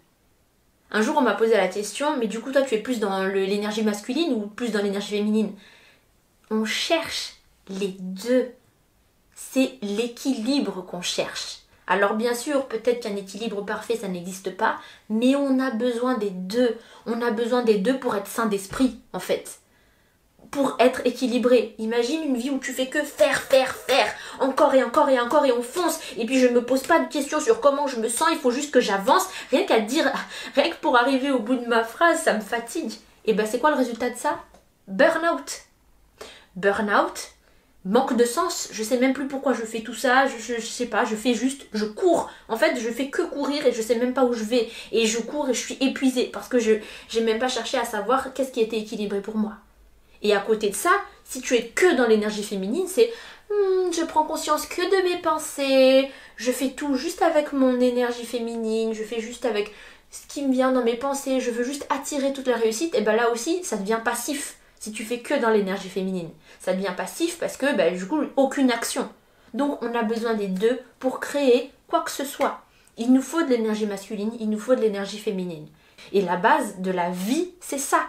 Un 0.93 1.01
jour, 1.01 1.17
on 1.17 1.21
m'a 1.21 1.33
posé 1.33 1.57
la 1.57 1.67
question, 1.67 2.17
mais 2.17 2.27
du 2.27 2.39
coup, 2.39 2.51
toi, 2.51 2.61
tu 2.61 2.75
es 2.75 2.79
plus 2.79 2.99
dans 2.99 3.25
l'énergie 3.25 3.81
masculine 3.81 4.31
ou 4.33 4.41
plus 4.47 4.71
dans 4.71 4.81
l'énergie 4.81 5.17
féminine? 5.17 5.51
On 6.51 6.65
cherche 6.65 7.33
les 7.67 7.95
deux. 7.99 8.51
C'est 9.33 9.79
l'équilibre 9.81 10.85
qu'on 10.85 11.01
cherche. 11.01 11.61
Alors 11.87 12.13
bien 12.13 12.35
sûr, 12.35 12.67
peut-être 12.67 13.01
qu'un 13.01 13.15
équilibre 13.15 13.65
parfait, 13.65 13.95
ça 13.95 14.07
n'existe 14.07 14.55
pas, 14.55 14.77
mais 15.09 15.35
on 15.35 15.59
a 15.59 15.71
besoin 15.71 16.17
des 16.17 16.29
deux. 16.29 16.77
On 17.07 17.21
a 17.21 17.31
besoin 17.31 17.63
des 17.63 17.79
deux 17.79 17.99
pour 17.99 18.15
être 18.15 18.27
sain 18.27 18.45
d'esprit, 18.45 18.99
en 19.11 19.19
fait 19.19 19.59
pour 20.53 20.75
être 20.79 21.01
équilibré. 21.05 21.73
Imagine 21.79 22.23
une 22.23 22.37
vie 22.37 22.51
où 22.51 22.59
tu 22.59 22.73
fais 22.73 22.85
que 22.85 23.01
faire, 23.01 23.41
faire, 23.41 23.75
faire, 23.75 24.13
encore 24.39 24.75
et 24.75 24.83
encore 24.83 25.09
et 25.09 25.19
encore 25.19 25.45
et 25.45 25.51
on 25.51 25.63
fonce. 25.63 25.99
Et 26.15 26.27
puis 26.27 26.39
je 26.39 26.47
me 26.47 26.63
pose 26.63 26.83
pas 26.83 26.99
de 26.99 27.11
questions 27.11 27.39
sur 27.39 27.59
comment 27.59 27.87
je 27.87 27.99
me 27.99 28.07
sens, 28.07 28.29
il 28.31 28.37
faut 28.37 28.51
juste 28.51 28.71
que 28.71 28.79
j'avance. 28.79 29.27
Rien 29.49 29.65
qu'à 29.65 29.79
dire, 29.79 30.05
rien 30.55 30.69
que 30.69 30.75
pour 30.75 30.95
arriver 30.95 31.31
au 31.31 31.39
bout 31.39 31.55
de 31.55 31.65
ma 31.65 31.83
phrase, 31.83 32.21
ça 32.21 32.35
me 32.35 32.39
fatigue. 32.39 32.93
Et 33.25 33.33
ben 33.33 33.47
c'est 33.47 33.57
quoi 33.57 33.71
le 33.71 33.77
résultat 33.77 34.11
de 34.11 34.15
ça? 34.15 34.39
Burnout. 34.87 35.63
Burnout, 36.55 37.31
manque 37.83 38.15
de 38.15 38.23
sens. 38.23 38.69
Je 38.71 38.83
sais 38.83 38.99
même 38.99 39.13
plus 39.13 39.27
pourquoi 39.27 39.53
je 39.53 39.63
fais 39.63 39.81
tout 39.81 39.95
ça. 39.95 40.27
Je, 40.27 40.37
je, 40.37 40.61
sais 40.61 40.85
pas. 40.85 41.03
Je 41.03 41.15
fais 41.15 41.33
juste, 41.33 41.65
je 41.73 41.85
cours. 41.85 42.29
En 42.47 42.57
fait, 42.57 42.79
je 42.79 42.89
fais 42.89 43.09
que 43.09 43.23
courir 43.23 43.65
et 43.65 43.73
je 43.73 43.81
sais 43.81 43.95
même 43.95 44.13
pas 44.13 44.25
où 44.25 44.33
je 44.33 44.43
vais. 44.43 44.69
Et 44.91 45.07
je 45.07 45.17
cours 45.17 45.49
et 45.49 45.55
je 45.55 45.59
suis 45.59 45.77
épuisée 45.81 46.29
parce 46.31 46.47
que 46.47 46.59
je 46.59 46.73
j'ai 47.09 47.21
même 47.21 47.39
pas 47.39 47.47
cherché 47.47 47.79
à 47.79 47.85
savoir 47.85 48.35
qu'est-ce 48.35 48.51
qui 48.51 48.61
était 48.61 48.77
équilibré 48.77 49.19
pour 49.19 49.35
moi. 49.35 49.53
Et 50.23 50.33
à 50.33 50.39
côté 50.39 50.69
de 50.69 50.75
ça, 50.75 50.91
si 51.23 51.41
tu 51.41 51.55
es 51.55 51.67
que 51.67 51.95
dans 51.95 52.07
l'énergie 52.07 52.43
féminine, 52.43 52.87
c'est 52.87 53.11
hmm, 53.49 53.91
je 53.91 54.03
prends 54.05 54.23
conscience 54.23 54.65
que 54.65 54.81
de 54.81 55.09
mes 55.09 55.21
pensées, 55.21 56.09
je 56.37 56.51
fais 56.51 56.69
tout 56.69 56.95
juste 56.95 57.21
avec 57.21 57.53
mon 57.53 57.79
énergie 57.79 58.25
féminine, 58.25 58.93
je 58.93 59.03
fais 59.03 59.19
juste 59.19 59.45
avec 59.45 59.71
ce 60.09 60.25
qui 60.27 60.45
me 60.45 60.53
vient 60.53 60.71
dans 60.71 60.83
mes 60.83 60.95
pensées, 60.95 61.39
je 61.39 61.51
veux 61.51 61.63
juste 61.63 61.85
attirer 61.89 62.33
toute 62.33 62.47
la 62.47 62.55
réussite, 62.55 62.95
et 62.95 63.01
ben 63.01 63.15
là 63.15 63.31
aussi, 63.31 63.63
ça 63.63 63.77
devient 63.77 63.99
passif. 64.03 64.57
Si 64.79 64.91
tu 64.91 65.05
fais 65.05 65.19
que 65.19 65.39
dans 65.39 65.49
l'énergie 65.49 65.89
féminine, 65.89 66.29
ça 66.59 66.73
devient 66.73 66.93
passif 66.95 67.39
parce 67.39 67.55
que 67.55 67.73
ben, 67.75 67.95
du 67.95 68.05
coup, 68.05 68.21
aucune 68.35 68.69
action. 68.69 69.09
Donc 69.53 69.81
on 69.81 69.95
a 69.95 70.03
besoin 70.03 70.33
des 70.33 70.47
deux 70.47 70.79
pour 70.99 71.19
créer 71.19 71.71
quoi 71.87 72.01
que 72.01 72.11
ce 72.11 72.25
soit. 72.25 72.61
Il 72.97 73.13
nous 73.13 73.21
faut 73.21 73.41
de 73.41 73.47
l'énergie 73.47 73.85
masculine, 73.85 74.33
il 74.39 74.49
nous 74.49 74.59
faut 74.59 74.75
de 74.75 74.81
l'énergie 74.81 75.19
féminine. 75.19 75.67
Et 76.11 76.21
la 76.21 76.35
base 76.35 76.79
de 76.79 76.91
la 76.91 77.09
vie, 77.11 77.51
c'est 77.61 77.79
ça. 77.79 78.01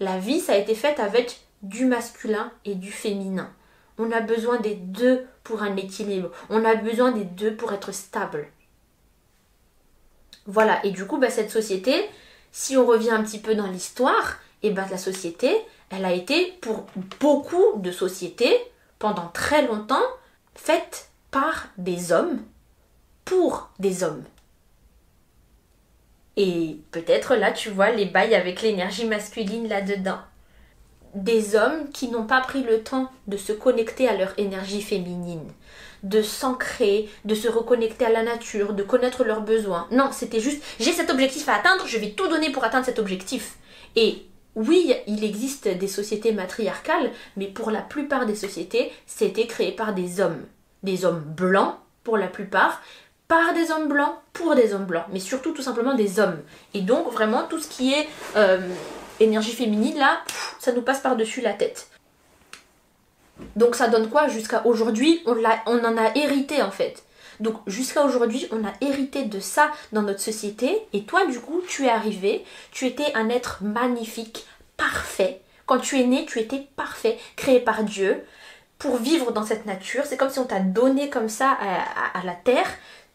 La 0.00 0.18
vie, 0.18 0.40
ça 0.40 0.54
a 0.54 0.56
été 0.56 0.74
faite 0.74 0.98
avec 0.98 1.40
du 1.62 1.84
masculin 1.84 2.50
et 2.64 2.74
du 2.74 2.90
féminin. 2.90 3.52
On 3.98 4.10
a 4.12 4.20
besoin 4.20 4.58
des 4.58 4.74
deux 4.74 5.26
pour 5.44 5.62
un 5.62 5.76
équilibre. 5.76 6.30
On 6.48 6.64
a 6.64 6.74
besoin 6.74 7.12
des 7.12 7.24
deux 7.24 7.54
pour 7.54 7.72
être 7.74 7.92
stable. 7.92 8.48
Voilà, 10.46 10.84
et 10.86 10.90
du 10.90 11.06
coup, 11.06 11.18
bah, 11.18 11.28
cette 11.28 11.50
société, 11.50 12.08
si 12.50 12.78
on 12.78 12.86
revient 12.86 13.10
un 13.10 13.22
petit 13.22 13.40
peu 13.40 13.54
dans 13.54 13.66
l'histoire, 13.66 14.38
et 14.62 14.68
eh 14.68 14.70
ben, 14.70 14.86
la 14.90 14.96
société, 14.96 15.54
elle 15.90 16.06
a 16.06 16.12
été, 16.12 16.52
pour 16.62 16.86
beaucoup 17.20 17.76
de 17.76 17.92
sociétés, 17.92 18.56
pendant 18.98 19.28
très 19.28 19.66
longtemps, 19.66 20.06
faite 20.54 21.10
par 21.30 21.68
des 21.76 22.12
hommes, 22.12 22.42
pour 23.26 23.68
des 23.78 24.02
hommes. 24.02 24.24
Et 26.36 26.78
peut-être 26.90 27.34
là, 27.34 27.52
tu 27.52 27.70
vois 27.70 27.90
les 27.90 28.06
bails 28.06 28.34
avec 28.34 28.62
l'énergie 28.62 29.06
masculine 29.06 29.68
là-dedans. 29.68 30.18
Des 31.14 31.56
hommes 31.56 31.90
qui 31.92 32.08
n'ont 32.08 32.26
pas 32.26 32.40
pris 32.40 32.62
le 32.62 32.82
temps 32.82 33.10
de 33.26 33.36
se 33.36 33.52
connecter 33.52 34.08
à 34.08 34.16
leur 34.16 34.32
énergie 34.38 34.80
féminine, 34.80 35.48
de 36.04 36.22
s'ancrer, 36.22 37.08
de 37.24 37.34
se 37.34 37.48
reconnecter 37.48 38.06
à 38.06 38.10
la 38.10 38.22
nature, 38.22 38.74
de 38.74 38.84
connaître 38.84 39.24
leurs 39.24 39.42
besoins. 39.42 39.88
Non, 39.90 40.10
c'était 40.12 40.38
juste 40.38 40.62
j'ai 40.78 40.92
cet 40.92 41.10
objectif 41.10 41.48
à 41.48 41.56
atteindre, 41.56 41.86
je 41.86 41.98
vais 41.98 42.10
tout 42.10 42.28
donner 42.28 42.52
pour 42.52 42.62
atteindre 42.62 42.86
cet 42.86 43.00
objectif. 43.00 43.56
Et 43.96 44.22
oui, 44.54 44.94
il 45.06 45.24
existe 45.24 45.68
des 45.68 45.88
sociétés 45.88 46.32
matriarcales, 46.32 47.10
mais 47.36 47.46
pour 47.46 47.70
la 47.70 47.82
plupart 47.82 48.26
des 48.26 48.36
sociétés, 48.36 48.92
c'était 49.06 49.46
créé 49.46 49.72
par 49.72 49.94
des 49.94 50.20
hommes. 50.20 50.46
Des 50.82 51.04
hommes 51.04 51.22
blancs, 51.22 51.74
pour 52.04 52.16
la 52.16 52.28
plupart, 52.28 52.80
par 53.30 53.54
des 53.54 53.70
hommes 53.70 53.86
blancs 53.86 54.16
pour 54.32 54.56
des 54.56 54.74
hommes 54.74 54.86
blancs, 54.86 55.04
mais 55.12 55.20
surtout 55.20 55.52
tout 55.52 55.62
simplement 55.62 55.94
des 55.94 56.18
hommes. 56.18 56.40
Et 56.74 56.80
donc 56.80 57.12
vraiment 57.12 57.44
tout 57.44 57.60
ce 57.60 57.68
qui 57.68 57.94
est 57.94 58.08
euh, 58.34 58.58
énergie 59.20 59.52
féminine 59.52 59.96
là, 59.96 60.22
ça 60.58 60.72
nous 60.72 60.82
passe 60.82 60.98
par-dessus 60.98 61.40
la 61.40 61.52
tête. 61.52 61.86
Donc 63.54 63.76
ça 63.76 63.86
donne 63.86 64.10
quoi 64.10 64.26
jusqu'à 64.26 64.66
aujourd'hui? 64.66 65.22
On, 65.26 65.36
on 65.66 65.84
en 65.84 65.96
a 65.96 66.16
hérité 66.16 66.60
en 66.60 66.72
fait. 66.72 67.04
Donc 67.38 67.54
jusqu'à 67.68 68.02
aujourd'hui, 68.02 68.48
on 68.50 68.64
a 68.66 68.72
hérité 68.80 69.22
de 69.22 69.38
ça 69.38 69.70
dans 69.92 70.02
notre 70.02 70.20
société. 70.20 70.82
Et 70.92 71.04
toi, 71.04 71.24
du 71.26 71.38
coup, 71.38 71.62
tu 71.68 71.86
es 71.86 71.88
arrivé, 71.88 72.44
tu 72.72 72.84
étais 72.84 73.14
un 73.14 73.28
être 73.28 73.62
magnifique, 73.62 74.44
parfait. 74.76 75.40
Quand 75.66 75.78
tu 75.78 76.00
es 76.00 76.04
né, 76.04 76.26
tu 76.26 76.40
étais 76.40 76.66
parfait, 76.74 77.16
créé 77.36 77.60
par 77.60 77.84
Dieu 77.84 78.24
pour 78.80 78.96
vivre 78.96 79.30
dans 79.30 79.44
cette 79.44 79.66
nature. 79.66 80.04
C'est 80.06 80.16
comme 80.16 80.30
si 80.30 80.40
on 80.40 80.46
t'a 80.46 80.58
donné 80.58 81.10
comme 81.10 81.28
ça 81.28 81.56
à, 82.14 82.24
la 82.24 82.32
terre. 82.32 82.66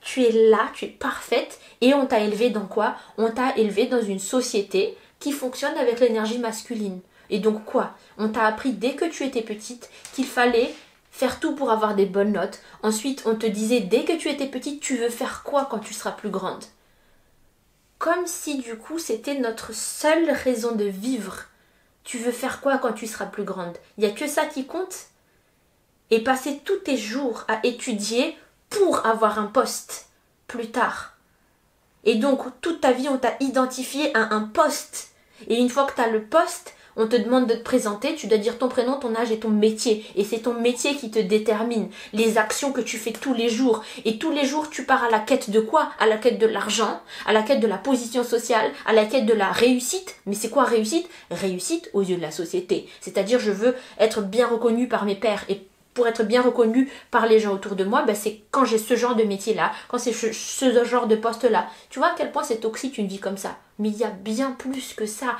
Tu 0.06 0.22
es 0.24 0.32
là, 0.32 0.70
tu 0.76 0.86
es 0.86 0.88
parfaite 0.88 1.60
et 1.82 1.96
on 1.96 2.06
t'a 2.06 2.20
élevé 2.20 2.52
dans 2.52 2.68
quoi? 2.68 2.96
On 3.18 3.32
t'a 3.32 3.58
élevé 3.58 3.88
dans 3.88 4.04
une 4.04 4.20
société 4.20 4.96
qui 5.20 5.32
fonctionne 5.32 5.76
avec 5.78 6.00
l'énergie 6.00 6.38
masculine. 6.38 7.02
Et 7.32 7.39
donc 7.39 7.65
quoi? 7.65 7.96
On 8.20 8.30
t'a 8.30 8.46
appris 8.46 8.74
dès 8.74 8.94
que 8.94 9.06
tu 9.06 9.24
étais 9.24 9.41
petite 9.41 9.89
qu'il 10.13 10.26
fallait 10.26 10.72
faire 11.10 11.39
tout 11.39 11.56
pour 11.56 11.72
avoir 11.72 11.96
des 11.96 12.06
bonnes 12.06 12.34
notes. 12.34 12.60
Ensuite, 12.84 13.24
on 13.26 13.34
te 13.34 13.48
disait 13.48 13.80
dès 13.80 14.04
que 14.04 14.15
tu 14.15 14.30
étais 14.30 14.46
petite, 14.46 14.80
tu 14.80 14.96
veux 14.96 15.10
faire 15.10 15.41
quoi 15.41 15.65
quand 15.65 15.80
tu 15.80 15.96
seras 15.96 16.12
plus 16.12 16.30
grande? 16.30 16.63
Comme 17.98 18.28
si 18.28 18.60
du 18.60 18.78
coup 18.78 19.00
c'était 19.00 19.39
notre 19.39 19.74
seule 19.74 20.30
raison 20.30 20.76
de 20.76 20.86
vivre. 20.86 21.46
Tu 22.04 22.20
veux 22.20 22.32
faire 22.32 22.62
quoi 22.62 22.78
quand 22.78 22.94
tu 22.94 23.08
seras 23.08 23.26
plus 23.26 23.44
grande? 23.44 23.76
Il 23.98 24.04
n'y 24.04 24.12
a 24.12 24.13
que 24.13 24.28
ça 24.28 24.46
qui 24.46 24.68
compte? 24.68 25.08
Et 26.12 26.24
passer 26.24 26.62
tous 26.63 26.78
tes 26.78 26.98
jours 26.98 27.44
à 27.48 27.65
étudier 27.65 28.38
pour 28.77 29.05
avoir 29.05 29.39
un 29.39 29.47
poste 29.47 30.07
plus 30.47 30.71
tard. 30.71 31.13
Et 32.03 32.15
donc 32.15 32.41
toute 32.61 32.81
ta 32.81 32.91
vie 32.91 33.09
on 33.09 33.17
t'a 33.17 33.35
identifié 33.39 34.15
à 34.15 34.33
un 34.33 34.41
poste. 34.41 35.09
Et 35.47 35.57
une 35.57 35.69
fois 35.69 35.85
que 35.85 35.95
tu 35.95 36.01
as 36.01 36.09
le 36.09 36.23
poste, 36.23 36.73
on 36.97 37.07
te 37.07 37.15
demande 37.15 37.47
de 37.47 37.55
te 37.55 37.63
présenter, 37.63 38.15
tu 38.15 38.27
dois 38.27 38.38
dire 38.38 38.57
ton 38.57 38.69
prénom, 38.69 38.97
ton 38.97 39.15
âge 39.15 39.31
et 39.31 39.39
ton 39.39 39.49
métier. 39.49 40.05
Et 40.15 40.23
c'est 40.23 40.39
ton 40.39 40.53
métier 40.53 40.95
qui 40.95 41.11
te 41.11 41.19
détermine, 41.19 41.89
les 42.13 42.38
actions 42.38 42.71
que 42.71 42.79
tu 42.79 42.97
fais 42.97 43.11
tous 43.11 43.33
les 43.33 43.49
jours. 43.49 43.83
Et 44.05 44.17
tous 44.17 44.31
les 44.31 44.45
jours, 44.45 44.69
tu 44.69 44.85
pars 44.85 45.03
à 45.03 45.09
la 45.09 45.19
quête 45.19 45.49
de 45.49 45.59
quoi? 45.59 45.91
À 45.99 46.05
la 46.05 46.17
quête 46.17 46.39
de 46.39 46.47
l'argent, 46.47 47.01
à 47.25 47.33
la 47.33 47.43
quête 47.43 47.59
de 47.59 47.67
la 47.67 47.77
position 47.77 48.23
sociale, 48.23 48.71
à 48.85 48.93
la 48.93 49.05
quête 49.05 49.25
de 49.25 49.33
la 49.33 49.51
réussite. 49.51 50.15
Mais 50.25 50.35
c'est 50.35 50.49
quoi 50.49 50.63
réussite? 50.63 51.09
Réussite 51.31 51.89
aux 51.93 52.01
yeux 52.01 52.15
de 52.15 52.21
la 52.21 52.31
société. 52.31 52.88
C'est-à-dire, 53.01 53.39
je 53.39 53.51
veux 53.51 53.75
être 53.99 54.21
bien 54.21 54.47
reconnu 54.47 54.88
par 54.88 55.03
mes 55.03 55.15
pères 55.15 55.43
et 55.49 55.67
pour 55.95 56.08
être 56.08 56.23
bien 56.23 56.43
reconnu 56.43 56.91
par 57.10 57.25
les 57.25 57.39
gens 57.39 57.53
autour 57.53 57.75
de 57.75 57.84
moi, 57.84 58.03
ben 58.03 58.15
c'est 58.15 58.41
quand 58.51 58.65
j'ai 58.65 58.77
ce 58.77 58.95
genre 58.95 59.15
de 59.15 59.23
métier-là, 59.23 59.71
quand 59.88 59.97
c'est 59.97 60.13
ce, 60.13 60.84
genre 60.86 61.08
de 61.08 61.15
poste-là. 61.15 61.67
Tu 61.89 61.97
vois 61.97 62.10
à 62.10 62.15
quel 62.15 62.31
point 62.31 62.43
c'est 62.43 62.58
toxique 62.58 62.99
une 62.99 63.08
vie 63.08 63.19
comme 63.19 63.38
ça. 63.38 63.58
Mais 63.79 63.89
il 63.89 63.97
y 63.97 64.03
a 64.03 64.12
bien 64.12 64.51
plus 64.51 64.93
que 64.93 65.08
ça 65.08 65.38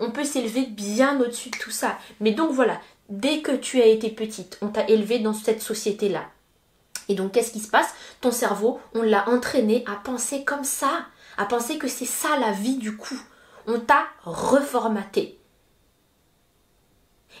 on 0.00 0.10
peut 0.10 0.24
s'élever 0.24 0.66
bien 0.66 1.20
au-dessus 1.20 1.50
de 1.50 1.58
tout 1.58 1.70
ça. 1.70 1.98
Mais 2.20 2.32
donc 2.32 2.52
voilà, 2.52 2.80
dès 3.08 3.40
que 3.40 3.52
tu 3.52 3.80
as 3.80 3.86
été 3.86 4.10
petite, 4.10 4.58
on 4.62 4.68
t'a 4.68 4.88
élevé 4.88 5.18
dans 5.18 5.34
cette 5.34 5.62
société-là. 5.62 6.24
Et 7.08 7.14
donc 7.14 7.32
qu'est-ce 7.32 7.52
qui 7.52 7.60
se 7.60 7.70
passe? 7.70 7.94
Ton 8.20 8.30
cerveau, 8.30 8.80
on 8.94 9.02
l'a 9.02 9.28
entraîné 9.28 9.84
à 9.86 9.96
penser 9.96 10.44
comme 10.44 10.64
ça, 10.64 11.06
à 11.36 11.44
penser 11.46 11.78
que 11.78 11.88
c'est 11.88 12.04
ça 12.04 12.36
la 12.38 12.52
vie 12.52 12.76
du 12.76 12.96
coup. 12.96 13.20
On 13.66 13.80
t'a 13.80 14.06
reformaté. 14.24 15.38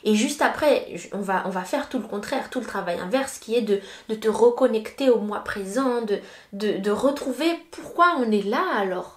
Et 0.04 0.14
juste 0.14 0.42
après, 0.42 0.86
on 1.12 1.20
va, 1.20 1.62
faire 1.64 1.88
tout 1.88 1.98
le 1.98 2.06
contraire, 2.06 2.50
tout 2.50 2.60
le 2.60 2.66
travail 2.66 2.98
inverse, 2.98 3.38
qui 3.38 3.54
est 3.54 3.62
de, 3.62 3.80
te 4.14 4.28
reconnecter 4.28 5.10
au 5.10 5.20
mois 5.20 5.40
présent, 5.40 6.02
de, 6.52 6.90
retrouver 6.90 7.50
pourquoi 7.70 8.16
on 8.18 8.30
est 8.30 8.44
là 8.44 8.64
alors 8.76 9.16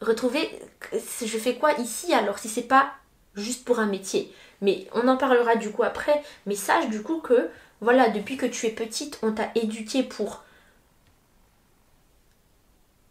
retrouver 0.00 0.50
je 0.92 1.38
fais 1.38 1.54
quoi 1.54 1.72
ici 1.74 2.12
alors 2.12 2.40
si 2.40 2.48
c'est 2.48 2.62
pas 2.62 2.90
juste 3.36 3.64
pour 3.64 3.78
un 3.78 3.86
métier. 3.86 4.34
Mais 4.60 4.86
on 4.94 5.08
en 5.08 5.16
parlera 5.16 5.56
du 5.56 5.70
coup 5.70 5.82
après. 5.82 6.22
Mais 6.46 6.54
sache 6.54 6.88
du 6.88 7.02
coup 7.02 7.20
que 7.20 7.50
voilà, 7.80 8.08
depuis 8.08 8.36
que 8.36 8.46
tu 8.46 8.66
es 8.66 8.70
petite, 8.70 9.18
on 9.22 9.32
t'a 9.32 9.50
éduqué 9.54 10.02
pour 10.02 10.42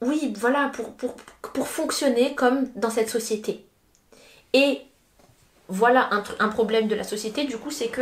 oui, 0.01 0.33
voilà, 0.35 0.69
pour, 0.69 0.93
pour, 0.93 1.15
pour, 1.53 1.67
fonctionner 1.67 2.33
comme 2.33 2.67
dans 2.75 2.89
cette 2.89 3.09
société. 3.09 3.63
Et 4.53 4.81
voilà 5.71 6.09
un, 6.39 6.49
problème 6.49 6.87
de 6.87 6.95
la 6.95 7.03
société, 7.03 7.45
du 7.45 7.57
coup, 7.57 7.71
c'est 7.71 7.87
que 7.87 8.01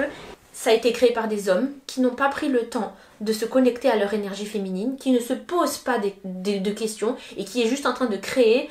ça 0.52 0.72
a 0.72 0.74
été 0.74 0.92
créé 0.92 1.14
par 1.14 1.28
des 1.28 1.48
hommes 1.48 1.70
qui 1.88 2.02
n'ont 2.02 2.16
pas 2.16 2.30
pris 2.30 2.50
le 2.50 2.68
temps 2.68 2.94
de 3.22 3.32
se 3.32 3.46
connecter 3.46 3.90
à 3.90 3.96
leur 3.96 4.14
énergie 4.14 4.46
féminine, 4.46 4.98
qui 4.98 5.12
ne 5.12 5.20
se 5.20 5.34
posent 5.34 5.78
pas 5.78 6.00
de 6.24 6.72
questions 6.72 7.16
et 7.38 7.46
qui 7.46 7.62
est 7.62 7.68
juste 7.68 7.86
en 7.86 7.94
train 7.94 8.08
de 8.08 8.18
créer 8.18 8.70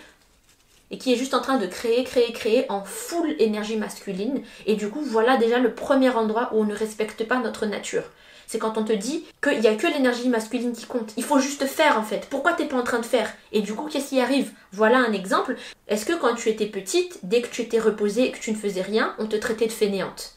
et 0.91 0.99
qui 0.99 1.13
est 1.13 1.17
juste 1.17 1.35
en 1.35 1.41
train 1.41 1.59
de 1.59 1.67
créer, 1.67 2.05
créer, 2.05 2.33
créer 2.33 2.71
en 2.71 2.83
full 2.83 3.35
énergie 3.39 3.77
masculine. 3.77 4.43
Et 4.67 4.75
du 4.75 4.89
coup, 4.89 5.03
voilà 5.03 5.37
déjà 5.37 5.59
le 5.59 5.75
premier 5.75 6.11
endroit 6.11 6.51
où 6.53 6.61
on 6.61 6.65
ne 6.65 6.75
respecte 6.75 7.27
pas 7.27 7.39
notre 7.39 7.67
nature. 7.67 8.05
C'est 8.49 8.59
quand 8.59 8.79
on 8.79 8.83
te 8.83 8.95
dit 8.95 9.25
qu'il 9.43 9.61
n'y 9.61 9.69
a 9.69 9.77
que 9.77 9.87
l'énergie 9.87 10.29
masculine 10.29 10.73
qui 10.73 10.87
compte. 10.87 11.13
Il 11.17 11.23
faut 11.23 11.39
juste 11.39 11.67
faire 11.67 11.99
en 11.99 12.03
fait. 12.03 12.27
Pourquoi 12.31 12.55
t'es 12.55 12.65
pas 12.65 12.79
en 12.79 12.83
train 12.83 12.99
de 12.99 13.07
faire? 13.07 13.31
Et 13.53 13.61
du 13.61 13.75
coup, 13.75 13.89
qu'est-ce 13.89 14.09
qui 14.09 14.21
arrive? 14.21 14.51
Voilà 14.73 14.99
un 14.99 15.13
exemple. 15.13 15.57
Est-ce 15.87 16.07
que 16.07 16.15
quand 16.15 16.35
tu 16.35 16.49
étais 16.49 16.67
petite, 16.67 17.21
dès 17.23 17.43
que 17.43 17.49
tu 17.49 17.63
étais 17.63 17.79
reposée 17.79 18.25
et 18.25 18.33
que 18.33 18.41
tu 18.41 18.51
ne 18.51 18.57
faisais 18.57 18.83
rien, 18.83 19.15
on 19.19 19.27
te 19.27 19.37
traitait 19.37 19.67
de 19.67 19.73
fainéante? 19.73 20.33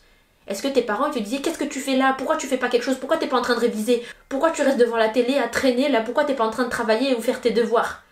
Est-ce 0.45 0.61
que 0.61 0.67
tes 0.67 0.81
parents 0.81 1.09
te 1.09 1.19
disaient 1.19 1.39
qu'est-ce 1.39 1.57
que 1.57 1.63
tu 1.63 1.79
fais 1.79 1.95
là? 1.95 2.13
Pourquoi 2.17 2.35
tu 2.35 2.47
fais 2.47 2.57
pas 2.57 2.67
quelque 2.67 2.83
chose? 2.83 2.97
Pourquoi 2.99 3.17
t'es 3.17 3.27
pas 3.27 3.37
en 3.37 3.41
train 3.41 3.55
de 3.55 3.61
réviser? 3.61 4.03
Pourquoi 4.29 4.51
tu 4.51 4.61
restes 4.61 4.77
devant 4.77 4.97
la 4.97 5.09
télé 5.09 5.37
à 5.37 5.47
traîner 5.47 5.89
là? 5.89 6.01
Pourquoi 6.01 6.25
t'es 6.25 6.35
pas 6.35 6.45
en 6.45 6.51
train 6.51 6.65
de 6.65 6.69
travailler 6.69 7.15
ou 7.15 7.21
faire 7.21 7.41
tes 7.41 7.51
devoirs? 7.51 8.03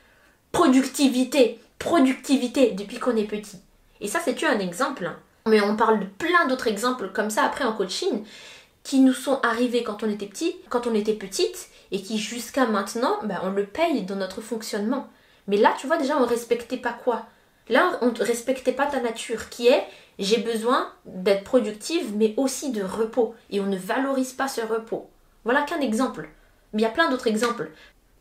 Productivité 0.52 1.60
productivité 1.80 2.72
depuis 2.72 3.00
qu'on 3.00 3.16
est 3.16 3.24
petit. 3.24 3.58
Et 4.02 4.08
ça, 4.08 4.20
c'est 4.24 4.44
un 4.44 4.60
exemple? 4.60 5.10
Mais 5.48 5.62
on 5.62 5.76
parle 5.76 6.02
de 6.02 6.06
plein 6.06 6.46
d'autres 6.48 6.68
exemples 6.68 7.10
comme 7.14 7.30
ça 7.30 7.44
après 7.44 7.64
en 7.64 7.74
coaching 7.74 8.24
qui 8.89 9.02
nous 9.02 9.13
sont 9.13 9.39
arrivés 9.43 9.84
quand 9.84 10.02
on 10.02 10.10
était 10.10 10.25
petit, 10.25 10.56
quand 10.67 10.88
on 10.88 10.95
était 10.95 11.13
petite, 11.13 11.69
et 11.91 12.02
qui 12.02 12.17
jusqu'à 12.17 12.65
maintenant, 12.65 13.19
ben, 13.21 13.39
on 13.43 13.52
le 13.52 13.67
paye 13.67 14.02
dans 14.02 14.15
notre 14.15 14.41
fonctionnement. 14.41 15.08
Mais 15.47 15.58
là, 15.58 15.75
tu 15.80 15.86
vois, 15.86 15.97
déjà, 15.97 16.17
on 16.19 16.25
respectait 16.25 16.75
pas 16.75 16.93
quoi? 16.93 17.28
Là, 17.67 17.99
on 18.02 18.08
ne 18.08 18.23
respectait 18.23 18.71
pas 18.71 18.88
ta 18.88 18.99
nature, 18.99 19.49
qui 19.49 19.67
est 19.67 19.86
j'ai 20.17 20.38
besoin 20.38 20.91
d'être 21.06 21.43
productive, 21.43 22.15
mais 22.15 22.34
aussi 22.36 22.71
de 22.71 22.82
repos. 22.82 23.36
Et 23.52 23.60
on 23.60 23.67
ne 23.67 23.78
valorise 23.78 24.34
pas 24.34 24.47
ce 24.47 24.62
repos. 24.62 25.08
Voilà 25.43 25.62
qu'un 25.62 25.82
exemple. 25.82 26.28
Mais 26.73 26.82
il 26.82 26.84
y 26.84 26.88
a 26.88 26.91
plein 26.91 27.12
d'autres 27.12 27.28
exemples. 27.28 27.69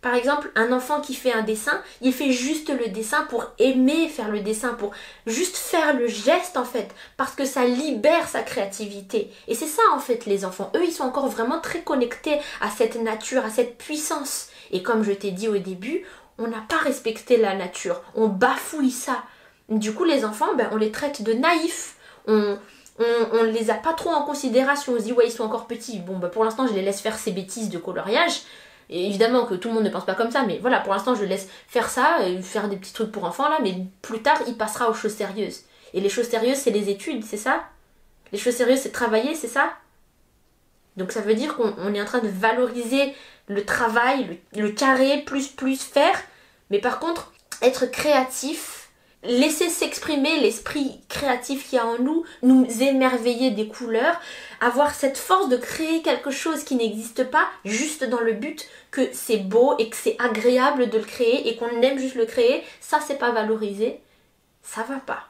Par 0.08 0.16
exemple, 0.16 0.50
un 0.54 0.72
enfant 0.72 1.02
qui 1.02 1.12
fait 1.12 1.34
un 1.34 1.42
dessin, 1.42 1.82
il 2.00 2.14
fait 2.14 2.32
juste 2.32 2.70
le 2.70 2.88
dessin 2.88 3.26
pour 3.28 3.44
aimer 3.58 4.08
faire 4.08 4.30
le 4.30 4.40
dessin, 4.40 4.72
pour 4.72 4.92
juste 5.26 5.58
faire 5.58 5.94
le 5.94 6.06
geste 6.06 6.56
en 6.56 6.64
fait, 6.64 6.88
parce 7.18 7.34
que 7.34 7.44
ça 7.44 7.66
libère 7.66 8.26
sa 8.26 8.40
créativité. 8.40 9.30
Et 9.48 9.54
c'est 9.54 9.66
ça 9.66 9.82
en 9.92 9.98
fait 9.98 10.24
les 10.24 10.46
enfants. 10.46 10.72
Eux, 10.74 10.82
ils 10.82 10.92
sont 10.92 11.04
encore 11.04 11.28
vraiment 11.28 11.60
très 11.60 11.82
connectés 11.82 12.38
à 12.62 12.70
cette 12.70 12.94
nature, 12.94 13.44
à 13.44 13.50
cette 13.50 13.76
puissance. 13.76 14.48
Et 14.70 14.82
comme 14.82 15.02
je 15.02 15.12
t'ai 15.12 15.30
dit 15.30 15.46
au 15.46 15.58
début, 15.58 16.06
on 16.38 16.46
n'a 16.46 16.64
pas 16.66 16.78
respecté 16.78 17.36
la 17.36 17.54
nature, 17.54 18.00
on 18.14 18.28
bafouille 18.28 18.90
ça. 18.90 19.24
Du 19.68 19.92
coup, 19.92 20.04
les 20.04 20.24
enfants, 20.24 20.54
ben, 20.56 20.70
on 20.72 20.76
les 20.76 20.90
traite 20.90 21.20
de 21.20 21.34
naïfs. 21.34 21.96
On, 22.26 22.56
on, 22.98 23.44
ne 23.44 23.50
les 23.50 23.68
a 23.68 23.74
pas 23.74 23.92
trop 23.92 24.08
en 24.08 24.22
considération. 24.22 24.94
On 24.94 24.98
se 24.98 25.04
dit, 25.04 25.12
ouais, 25.12 25.26
ils 25.26 25.32
sont 25.32 25.44
encore 25.44 25.66
petits. 25.66 25.98
Bon, 25.98 26.16
ben, 26.16 26.28
pour 26.28 26.44
l'instant, 26.44 26.66
je 26.66 26.72
les 26.72 26.80
laisse 26.80 27.02
faire 27.02 27.18
ces 27.18 27.30
bêtises 27.32 27.68
de 27.68 27.76
coloriage. 27.76 28.40
Et 28.90 29.06
évidemment 29.06 29.44
que 29.44 29.54
tout 29.54 29.68
le 29.68 29.74
monde 29.74 29.84
ne 29.84 29.90
pense 29.90 30.06
pas 30.06 30.14
comme 30.14 30.30
ça, 30.30 30.44
mais 30.44 30.58
voilà, 30.58 30.80
pour 30.80 30.92
l'instant, 30.92 31.14
je 31.14 31.24
laisse 31.24 31.48
faire 31.66 31.90
ça, 31.90 32.18
faire 32.42 32.68
des 32.68 32.76
petits 32.76 32.92
trucs 32.92 33.12
pour 33.12 33.24
enfants 33.24 33.48
là, 33.48 33.58
mais 33.62 33.74
plus 34.02 34.22
tard, 34.22 34.38
il 34.46 34.56
passera 34.56 34.88
aux 34.88 34.94
choses 34.94 35.14
sérieuses. 35.14 35.64
Et 35.94 36.00
les 36.00 36.08
choses 36.08 36.28
sérieuses, 36.28 36.58
c'est 36.58 36.70
les 36.70 36.88
études, 36.88 37.24
c'est 37.24 37.36
ça? 37.36 37.64
Les 38.32 38.38
choses 38.38 38.54
sérieuses, 38.54 38.80
c'est 38.80 38.92
travailler, 38.92 39.34
c'est 39.34 39.48
ça? 39.48 39.72
Donc 40.96 41.12
ça 41.12 41.20
veut 41.20 41.34
dire 41.34 41.56
qu'on 41.56 41.94
est 41.94 42.00
en 42.00 42.04
train 42.04 42.18
de 42.18 42.28
valoriser 42.28 43.14
le 43.46 43.64
travail, 43.64 44.40
le 44.56 44.70
carré, 44.70 45.22
plus, 45.24 45.48
plus, 45.48 45.82
faire. 45.82 46.18
Mais 46.70 46.80
par 46.80 46.98
contre, 46.98 47.32
être 47.62 47.86
créatif, 47.86 48.77
laisser 49.24 49.68
s'exprimer 49.68 50.40
l'esprit 50.40 51.00
créatif 51.08 51.68
qu'il 51.68 51.76
y 51.76 51.80
a 51.80 51.86
en 51.86 51.98
nous, 51.98 52.24
nous 52.42 52.66
émerveiller 52.82 53.50
des 53.50 53.66
couleurs, 53.66 54.20
avoir 54.60 54.94
cette 54.94 55.18
force 55.18 55.48
de 55.48 55.56
créer 55.56 56.02
quelque 56.02 56.30
chose 56.30 56.62
qui 56.62 56.76
n'existe 56.76 57.24
pas 57.24 57.48
juste 57.64 58.04
dans 58.04 58.20
le 58.20 58.32
but 58.32 58.68
que 58.90 59.08
c'est 59.12 59.38
beau 59.38 59.74
et 59.78 59.90
que 59.90 59.96
c'est 59.96 60.16
agréable 60.20 60.88
de 60.88 60.98
le 60.98 61.04
créer 61.04 61.48
et 61.48 61.56
qu'on 61.56 61.82
aime 61.82 61.98
juste 61.98 62.14
le 62.14 62.26
créer, 62.26 62.62
ça 62.80 63.00
c'est 63.04 63.18
pas 63.18 63.32
valorisé, 63.32 64.00
ça 64.62 64.82
va 64.82 64.96
pas. 64.96 65.24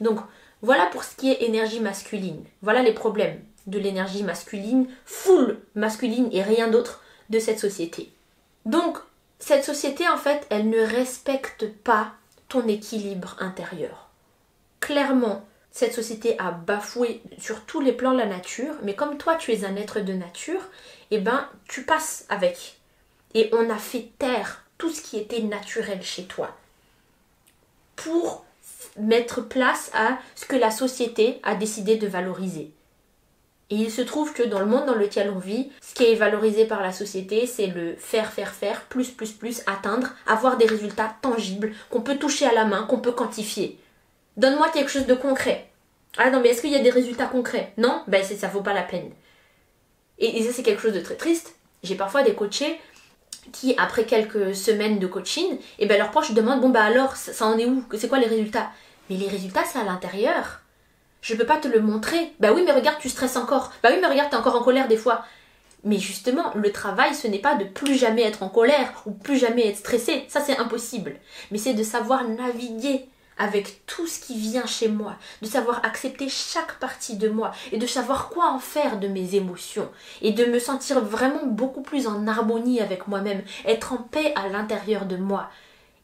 Donc 0.00 0.20
voilà 0.62 0.86
pour 0.86 1.04
ce 1.04 1.16
qui 1.16 1.30
est 1.30 1.42
énergie 1.42 1.80
masculine. 1.80 2.44
Voilà 2.62 2.82
les 2.82 2.94
problèmes 2.94 3.40
de 3.66 3.78
l'énergie 3.78 4.22
masculine, 4.22 4.88
full 5.04 5.58
masculine 5.74 6.28
et 6.32 6.42
rien 6.42 6.68
d'autre 6.68 7.02
de 7.30 7.38
cette 7.38 7.58
société. 7.58 8.10
Donc 8.64 8.98
cette 9.38 9.64
société 9.64 10.08
en 10.08 10.16
fait, 10.16 10.46
elle 10.50 10.68
ne 10.68 10.80
respecte 10.80 11.66
pas 11.82 12.12
ton 12.48 12.66
équilibre 12.66 13.36
intérieur. 13.40 14.08
Clairement, 14.80 15.44
cette 15.70 15.94
société 15.94 16.38
a 16.38 16.50
bafoué 16.50 17.22
sur 17.38 17.64
tous 17.64 17.80
les 17.80 17.92
plans 17.92 18.12
la 18.12 18.26
nature, 18.26 18.74
mais 18.82 18.94
comme 18.94 19.18
toi 19.18 19.36
tu 19.36 19.52
es 19.52 19.64
un 19.64 19.76
être 19.76 20.00
de 20.00 20.12
nature, 20.12 20.62
eh 21.10 21.18
ben 21.18 21.48
tu 21.68 21.84
passes 21.84 22.24
avec. 22.28 22.78
Et 23.34 23.50
on 23.52 23.70
a 23.70 23.78
fait 23.78 24.10
taire 24.18 24.64
tout 24.78 24.90
ce 24.90 25.02
qui 25.02 25.18
était 25.18 25.42
naturel 25.42 26.02
chez 26.02 26.24
toi 26.24 26.56
pour 27.96 28.44
mettre 28.96 29.40
place 29.42 29.90
à 29.92 30.18
ce 30.34 30.46
que 30.46 30.56
la 30.56 30.70
société 30.70 31.40
a 31.42 31.54
décidé 31.54 31.96
de 31.96 32.06
valoriser. 32.06 32.72
Et 33.70 33.76
il 33.76 33.90
se 33.90 34.00
trouve 34.00 34.32
que 34.32 34.42
dans 34.42 34.60
le 34.60 34.66
monde 34.66 34.86
dans 34.86 34.94
lequel 34.94 35.30
on 35.30 35.38
vit, 35.38 35.70
ce 35.82 35.94
qui 35.94 36.04
est 36.04 36.14
valorisé 36.14 36.64
par 36.64 36.82
la 36.82 36.92
société, 36.92 37.46
c'est 37.46 37.66
le 37.66 37.96
faire, 37.96 38.32
faire, 38.32 38.54
faire, 38.54 38.82
plus, 38.82 39.10
plus, 39.10 39.32
plus, 39.32 39.62
atteindre, 39.66 40.08
avoir 40.26 40.56
des 40.56 40.66
résultats 40.66 41.14
tangibles, 41.20 41.72
qu'on 41.90 42.00
peut 42.00 42.16
toucher 42.16 42.46
à 42.46 42.54
la 42.54 42.64
main, 42.64 42.84
qu'on 42.84 43.00
peut 43.00 43.12
quantifier. 43.12 43.78
Donne-moi 44.38 44.70
quelque 44.70 44.90
chose 44.90 45.06
de 45.06 45.14
concret. 45.14 45.68
Ah 46.16 46.30
non, 46.30 46.40
mais 46.40 46.48
est-ce 46.48 46.62
qu'il 46.62 46.70
y 46.70 46.76
a 46.76 46.82
des 46.82 46.90
résultats 46.90 47.26
concrets? 47.26 47.72
Non? 47.76 48.02
Ben 48.06 48.24
ça 48.24 48.48
vaut 48.48 48.62
pas 48.62 48.72
la 48.72 48.82
peine. 48.82 49.10
Et, 50.18 50.42
ça, 50.42 50.52
c'est 50.52 50.62
quelque 50.62 50.82
chose 50.82 50.94
de 50.94 51.00
très 51.00 51.16
triste. 51.16 51.54
J'ai 51.82 51.94
parfois 51.94 52.22
des 52.22 52.34
coachés 52.34 52.80
qui, 53.52 53.74
après 53.78 54.04
quelques 54.04 54.54
semaines 54.54 54.98
de 54.98 55.06
coaching, 55.06 55.54
et 55.54 55.60
eh 55.80 55.86
ben 55.86 55.98
leurs 55.98 56.10
proches 56.10 56.32
demandent 56.32 56.60
Bon, 56.60 56.70
bah 56.70 56.84
alors, 56.84 57.16
ça 57.16 57.46
en 57.46 57.58
est 57.58 57.66
où? 57.66 57.84
C'est 57.96 58.08
quoi 58.08 58.18
les 58.18 58.26
résultats? 58.26 58.70
Mais 59.08 59.16
les 59.16 59.28
résultats, 59.28 59.64
c'est 59.64 59.78
à 59.78 59.84
l'intérieur. 59.84 60.60
Je 61.20 61.34
peux 61.34 61.46
pas 61.46 61.56
te 61.56 61.68
le 61.68 61.80
montrer. 61.80 62.32
Bah 62.40 62.52
oui, 62.54 62.62
mais 62.64 62.72
regarde, 62.72 62.98
tu 63.00 63.08
stresses 63.08 63.36
encore. 63.36 63.72
Bah 63.82 63.90
oui, 63.92 63.98
mais 64.00 64.08
regarde, 64.08 64.30
t'es 64.30 64.36
encore 64.36 64.56
en 64.56 64.62
colère 64.62 64.88
des 64.88 64.96
fois. 64.96 65.24
Mais 65.84 65.98
justement, 65.98 66.52
le 66.54 66.72
travail, 66.72 67.14
ce 67.14 67.28
n'est 67.28 67.38
pas 67.38 67.54
de 67.54 67.64
plus 67.64 67.94
jamais 67.96 68.22
être 68.22 68.42
en 68.42 68.48
colère 68.48 69.02
ou 69.06 69.12
plus 69.12 69.38
jamais 69.38 69.68
être 69.68 69.78
stressé. 69.78 70.24
Ça, 70.28 70.40
c'est 70.40 70.58
impossible. 70.58 71.16
Mais 71.50 71.58
c'est 71.58 71.74
de 71.74 71.82
savoir 71.82 72.24
naviguer 72.24 73.08
avec 73.38 73.86
tout 73.86 74.06
ce 74.06 74.18
qui 74.18 74.36
vient 74.36 74.66
chez 74.66 74.88
moi, 74.88 75.16
de 75.42 75.46
savoir 75.46 75.84
accepter 75.84 76.28
chaque 76.28 76.78
partie 76.80 77.16
de 77.16 77.28
moi 77.28 77.52
et 77.70 77.78
de 77.78 77.86
savoir 77.86 78.28
quoi 78.28 78.50
en 78.50 78.58
faire 78.58 78.98
de 78.98 79.06
mes 79.06 79.36
émotions 79.36 79.88
et 80.22 80.32
de 80.32 80.44
me 80.44 80.58
sentir 80.58 81.00
vraiment 81.00 81.46
beaucoup 81.46 81.82
plus 81.82 82.08
en 82.08 82.26
harmonie 82.26 82.80
avec 82.80 83.06
moi-même, 83.06 83.42
être 83.64 83.92
en 83.92 83.98
paix 83.98 84.32
à 84.34 84.48
l'intérieur 84.48 85.06
de 85.06 85.16
moi. 85.16 85.50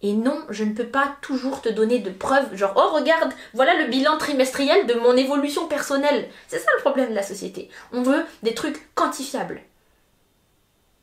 Et 0.04 0.12
non, 0.12 0.44
je 0.50 0.64
ne 0.64 0.74
peux 0.74 0.86
pas 0.86 1.16
toujours 1.22 1.62
te 1.62 1.70
donner 1.70 1.98
de 1.98 2.10
preuves, 2.10 2.54
genre 2.54 2.74
oh 2.76 2.94
regarde, 2.94 3.32
voilà 3.54 3.74
le 3.82 3.86
bilan 3.86 4.18
trimestriel 4.18 4.86
de 4.86 4.92
mon 4.92 5.16
évolution 5.16 5.66
personnelle. 5.66 6.28
C'est 6.46 6.58
ça 6.58 6.70
le 6.76 6.82
problème 6.82 7.08
de 7.08 7.14
la 7.14 7.22
société. 7.22 7.70
On 7.90 8.02
veut 8.02 8.22
des 8.42 8.52
trucs 8.52 8.94
quantifiables. 8.94 9.62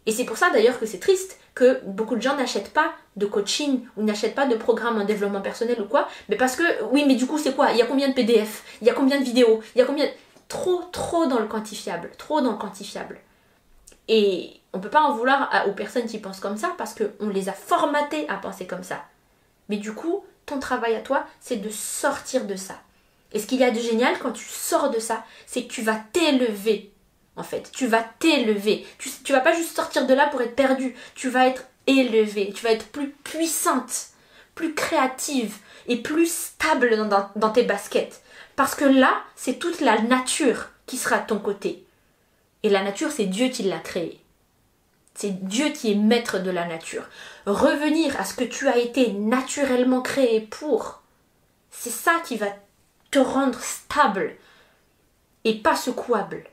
Et 0.06 0.12
c'est 0.12 0.24
pour 0.24 0.38
ça 0.38 0.52
d'ailleurs 0.52 0.80
que 0.80 0.86
c'est 0.86 1.00
triste 1.00 1.40
que 1.56 1.82
beaucoup 1.84 2.16
de 2.16 2.22
gens 2.22 2.38
n'achètent 2.38 2.74
pas 2.74 2.94
de 3.16 3.26
coaching 3.26 3.88
ou 3.98 4.04
n'achètent 4.04 4.36
pas 4.36 4.46
de 4.46 4.56
programme 4.56 5.02
en 5.02 5.04
développement 5.04 5.42
personnel 5.42 5.82
ou 5.82 5.86
quoi, 5.86 6.08
mais 6.30 6.36
parce 6.36 6.56
que 6.56 6.84
oui, 6.92 7.04
mais 7.08 7.16
du 7.16 7.26
coup 7.26 7.40
c'est 7.40 7.56
quoi? 7.56 7.72
Il 7.72 7.78
y 7.78 7.82
a 7.82 7.88
combien 7.88 8.08
de 8.08 8.14
PDF 8.14 8.64
Il 8.82 8.88
y 8.88 8.92
a 8.92 8.94
combien 8.94 9.20
de 9.20 9.26
vidéos? 9.26 9.64
Il 9.74 9.80
y 9.80 9.82
a 9.82 9.86
combien 9.86 10.08
trop 10.48 10.84
trop 10.92 11.26
dans 11.26 11.40
le 11.40 11.48
quantifiable, 11.48 12.12
trop 12.20 12.40
dans 12.42 12.52
le 12.52 12.58
quantifiable. 12.60 13.20
Et 14.08 14.61
on 14.74 14.80
peut 14.80 14.90
pas 14.90 15.02
en 15.02 15.14
vouloir 15.14 15.66
aux 15.68 15.74
personnes 15.74 16.08
qui 16.08 16.18
pensent 16.18 16.40
comme 16.40 16.58
ça 16.58 16.74
parce 16.78 16.96
qu'on 16.96 17.30
les 17.30 17.50
a 17.50 17.54
formatées 17.54 18.28
à 18.30 18.36
penser 18.36 18.66
comme 18.66 18.84
ça. 18.84 19.04
Mais 19.70 19.78
du 19.78 19.94
coup, 19.94 20.24
ton 20.46 20.60
travail 20.60 20.96
à 20.96 21.02
toi, 21.02 21.26
c'est 21.40 21.58
de 21.58 21.70
sortir 21.70 22.46
de 22.46 22.56
ça. 22.56 22.76
Et 23.34 23.40
ce 23.40 23.48
qu'il 23.48 23.60
y 23.60 23.64
a 23.64 23.72
de 23.72 23.80
génial 23.80 24.18
quand 24.20 24.32
tu 24.32 24.46
sors 24.46 24.90
de 24.90 25.00
ça, 25.00 25.24
c'est 25.46 25.64
que 25.64 25.72
tu 25.72 25.82
vas 25.82 26.02
t'élever. 26.14 26.92
En 27.36 27.44
fait, 27.44 27.72
tu 27.72 27.88
vas 27.88 28.04
t'élever. 28.20 28.86
Tu, 28.98 29.10
tu 29.24 29.32
vas 29.32 29.40
pas 29.40 29.54
juste 29.54 29.76
sortir 29.76 30.06
de 30.06 30.14
là 30.14 30.28
pour 30.28 30.42
être 30.42 30.56
perdu. 30.56 30.96
Tu 31.16 31.30
vas 31.30 31.48
être 31.48 31.64
élevé. 31.88 32.52
Tu 32.54 32.64
vas 32.64 32.72
être 32.72 32.88
plus 32.88 33.10
puissante, 33.10 34.08
plus 34.54 34.74
créative 34.74 35.56
et 35.88 35.98
plus 35.98 36.32
stable 36.32 36.98
dans, 37.08 37.30
dans 37.36 37.50
tes 37.50 37.64
baskets. 37.64 38.22
Parce 38.56 38.76
que 38.76 38.86
là, 38.86 39.22
c'est 39.36 39.60
toute 39.60 39.80
la 39.80 40.02
nature 40.02 40.70
qui 40.86 40.98
sera 40.98 41.20
de 41.20 41.28
ton 41.28 41.40
côté. 41.40 41.86
Et 42.64 42.70
la 42.70 42.84
nature, 42.84 43.12
c'est 43.12 43.26
Dieu 43.26 43.48
qui 43.48 43.64
l'a 43.64 43.80
créée. 43.80 44.21
C'est 45.14 45.46
Dieu 45.46 45.70
qui 45.70 45.92
est 45.92 45.96
maître 45.96 46.40
de 46.40 46.52
la 46.52 46.66
nature. 46.66 47.04
Revenir 47.46 48.20
à 48.20 48.26
ce 48.26 48.34
que 48.34 48.44
tu 48.44 48.68
as 48.68 48.78
été 48.78 49.12
naturellement 49.14 50.02
créé 50.02 50.42
pour, 50.42 51.02
c'est 51.70 51.90
ça 51.92 52.22
qui 52.26 52.38
va 52.38 52.48
te 53.12 53.20
rendre 53.20 53.60
stable 53.60 54.36
et 55.44 55.56
pas 55.56 55.76
secouable. 55.76 56.46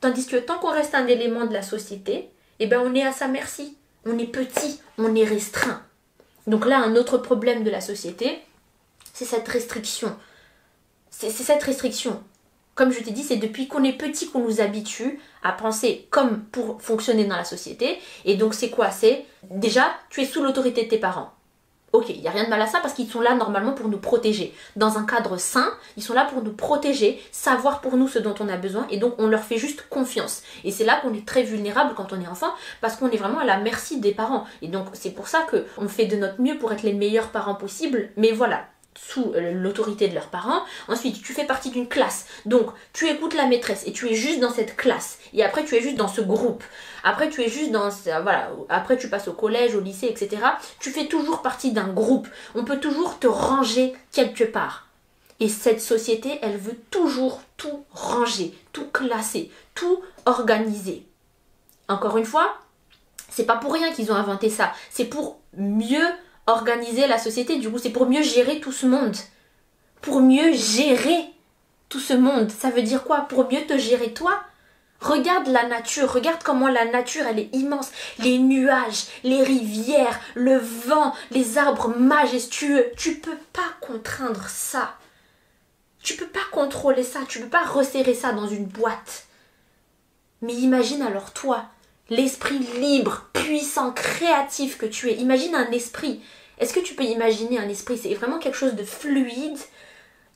Tandis 0.00 0.26
que 0.26 0.36
tant 0.36 0.58
qu'on 0.58 0.70
reste 0.70 0.94
un 0.94 1.06
élément 1.06 1.46
de 1.46 1.52
la 1.52 1.62
société, 1.62 2.30
eh 2.58 2.66
ben 2.66 2.80
on 2.80 2.94
est 2.94 3.04
à 3.04 3.12
sa 3.12 3.28
merci. 3.28 3.76
On 4.04 4.18
est 4.18 4.26
petit, 4.26 4.80
on 4.98 5.14
est 5.14 5.24
restreint. 5.24 5.82
Donc 6.46 6.66
là, 6.66 6.78
un 6.78 6.96
autre 6.96 7.18
problème 7.18 7.62
de 7.62 7.70
la 7.70 7.80
société, 7.80 8.40
c'est 9.12 9.24
cette 9.24 9.46
restriction. 9.46 10.16
C'est 11.10 11.30
cette 11.30 11.62
restriction 11.62 12.22
comme 12.74 12.92
je 12.92 13.00
t'ai 13.00 13.10
dit, 13.10 13.22
c'est 13.22 13.36
depuis 13.36 13.68
qu'on 13.68 13.84
est 13.84 13.92
petit 13.92 14.30
qu'on 14.30 14.40
nous 14.40 14.60
habitue 14.60 15.20
à 15.42 15.52
penser 15.52 16.06
comme 16.10 16.42
pour 16.44 16.80
fonctionner 16.80 17.24
dans 17.24 17.36
la 17.36 17.44
société. 17.44 17.98
Et 18.24 18.36
donc 18.36 18.54
c'est 18.54 18.70
quoi? 18.70 18.90
C'est 18.90 19.26
déjà, 19.50 19.92
tu 20.10 20.22
es 20.22 20.24
sous 20.24 20.42
l'autorité 20.42 20.84
de 20.84 20.88
tes 20.88 20.98
parents. 20.98 21.32
Ok, 21.92 22.08
il 22.08 22.22
n'y 22.22 22.28
a 22.28 22.30
rien 22.30 22.44
de 22.44 22.48
mal 22.48 22.62
à 22.62 22.66
ça 22.66 22.80
parce 22.80 22.94
qu'ils 22.94 23.10
sont 23.10 23.20
là 23.20 23.34
normalement 23.34 23.72
pour 23.72 23.88
nous 23.88 23.98
protéger. 23.98 24.54
Dans 24.76 24.96
un 24.96 25.04
cadre 25.04 25.36
sain, 25.36 25.70
ils 25.98 26.02
sont 26.02 26.14
là 26.14 26.24
pour 26.24 26.42
nous 26.42 26.54
protéger, 26.54 27.22
savoir 27.32 27.82
pour 27.82 27.98
nous 27.98 28.08
ce 28.08 28.18
dont 28.18 28.34
on 28.40 28.48
a 28.48 28.56
besoin 28.56 28.86
et 28.88 28.96
donc 28.96 29.14
on 29.18 29.26
leur 29.26 29.42
fait 29.42 29.58
juste 29.58 29.86
confiance. 29.90 30.42
Et 30.64 30.72
c'est 30.72 30.86
là 30.86 31.00
qu'on 31.02 31.12
est 31.12 31.26
très 31.26 31.42
vulnérable 31.42 31.92
quand 31.94 32.14
on 32.14 32.20
est 32.22 32.26
enfant 32.26 32.54
parce 32.80 32.96
qu'on 32.96 33.10
est 33.10 33.18
vraiment 33.18 33.40
à 33.40 33.44
la 33.44 33.58
merci 33.58 34.00
des 34.00 34.12
parents. 34.12 34.46
Et 34.62 34.68
donc 34.68 34.86
c'est 34.94 35.10
pour 35.10 35.28
ça 35.28 35.44
qu'on 35.50 35.86
fait 35.86 36.06
de 36.06 36.16
notre 36.16 36.40
mieux 36.40 36.56
pour 36.56 36.72
être 36.72 36.82
les 36.82 36.94
meilleurs 36.94 37.28
parents 37.28 37.56
possibles. 37.56 38.08
Mais 38.16 38.32
voilà, 38.32 38.64
sous 38.96 39.32
euh, 39.34 39.52
l'autorité 39.52 40.08
de 40.08 40.14
leurs 40.14 40.28
parents. 40.28 40.62
Ensuite, 40.88 41.22
tu 41.22 41.32
fais 41.32 41.44
partie 41.44 41.70
d'une 41.70 41.88
classe. 41.88 42.26
Donc, 42.46 42.70
tu 42.92 43.08
écoutes 43.08 43.34
la 43.34 43.46
maîtresse 43.46 43.84
et 43.86 43.92
tu 43.92 44.08
es 44.08 44.14
juste 44.14 44.40
dans 44.40 44.52
cette 44.52 44.76
classe. 44.76 45.18
Et 45.32 45.42
après, 45.42 45.64
tu 45.64 45.74
es 45.74 45.80
juste 45.80 45.96
dans 45.96 46.08
ce 46.08 46.20
groupe. 46.20 46.62
Après, 47.04 47.28
tu 47.28 47.42
es 47.42 47.48
juste 47.48 47.72
dans... 47.72 47.88
Voilà. 48.22 48.50
Après, 48.68 48.96
tu 48.96 49.08
passes 49.08 49.28
au 49.28 49.32
collège, 49.32 49.74
au 49.74 49.80
lycée, 49.80 50.06
etc. 50.06 50.42
Tu 50.78 50.90
fais 50.90 51.06
toujours 51.06 51.42
partie 51.42 51.72
d'un 51.72 51.88
groupe. 51.88 52.28
On 52.54 52.64
peut 52.64 52.80
toujours 52.80 53.18
te 53.18 53.26
ranger 53.26 53.94
quelque 54.12 54.44
part. 54.44 54.88
Et 55.40 55.48
cette 55.48 55.80
société, 55.80 56.38
elle 56.42 56.56
veut 56.56 56.78
toujours 56.90 57.42
tout 57.56 57.84
ranger, 57.90 58.54
tout 58.72 58.86
classer, 58.92 59.50
tout 59.74 60.00
organiser. 60.24 61.04
Encore 61.88 62.16
une 62.16 62.24
fois, 62.24 62.58
c'est 63.28 63.46
pas 63.46 63.56
pour 63.56 63.72
rien 63.72 63.92
qu'ils 63.92 64.12
ont 64.12 64.14
inventé 64.14 64.50
ça. 64.50 64.72
C'est 64.90 65.06
pour 65.06 65.40
mieux 65.56 66.06
organiser 66.46 67.06
la 67.06 67.18
société. 67.18 67.56
Du 67.56 67.70
coup, 67.70 67.78
c'est 67.78 67.90
pour 67.90 68.08
mieux 68.08 68.22
gérer 68.22 68.60
tout 68.60 68.72
ce 68.72 68.86
monde. 68.86 69.16
Pour 70.00 70.20
mieux 70.20 70.52
gérer 70.52 71.26
tout 71.88 72.00
ce 72.00 72.14
monde. 72.14 72.50
Ça 72.50 72.70
veut 72.70 72.82
dire 72.82 73.04
quoi? 73.04 73.22
Pour 73.22 73.50
mieux 73.50 73.66
te 73.66 73.78
gérer 73.78 74.12
toi? 74.12 74.42
Regarde 75.00 75.48
la 75.48 75.66
nature, 75.66 76.12
regarde 76.12 76.44
comment 76.44 76.68
la 76.68 76.84
nature 76.84 77.26
elle 77.26 77.40
est 77.40 77.54
immense. 77.54 77.90
Les 78.20 78.38
nuages, 78.38 79.06
les 79.24 79.42
rivières, 79.42 80.20
le 80.34 80.58
vent, 80.58 81.12
les 81.32 81.58
arbres 81.58 81.88
majestueux. 81.88 82.86
Tu 82.96 83.16
peux 83.16 83.38
pas 83.52 83.60
contraindre 83.80 84.48
ça. 84.48 84.94
Tu 86.02 86.14
peux 86.14 86.26
pas 86.26 86.40
contrôler 86.52 87.02
ça, 87.02 87.20
tu 87.28 87.40
peux 87.40 87.48
pas 87.48 87.64
resserrer 87.64 88.14
ça 88.14 88.32
dans 88.32 88.48
une 88.48 88.66
boîte. 88.66 89.26
Mais 90.40 90.54
imagine 90.54 91.02
alors 91.02 91.32
toi, 91.32 91.66
l'esprit 92.12 92.58
libre, 92.58 93.24
puissant, 93.32 93.90
créatif 93.90 94.76
que 94.76 94.84
tu 94.84 95.08
es. 95.08 95.14
Imagine 95.14 95.54
un 95.54 95.70
esprit. 95.70 96.20
Est-ce 96.58 96.74
que 96.74 96.80
tu 96.80 96.94
peux 96.94 97.04
imaginer 97.04 97.58
un 97.58 97.68
esprit? 97.70 97.96
C'est 97.96 98.12
vraiment 98.12 98.38
quelque 98.38 98.58
chose 98.58 98.74
de 98.74 98.84
fluide, 98.84 99.58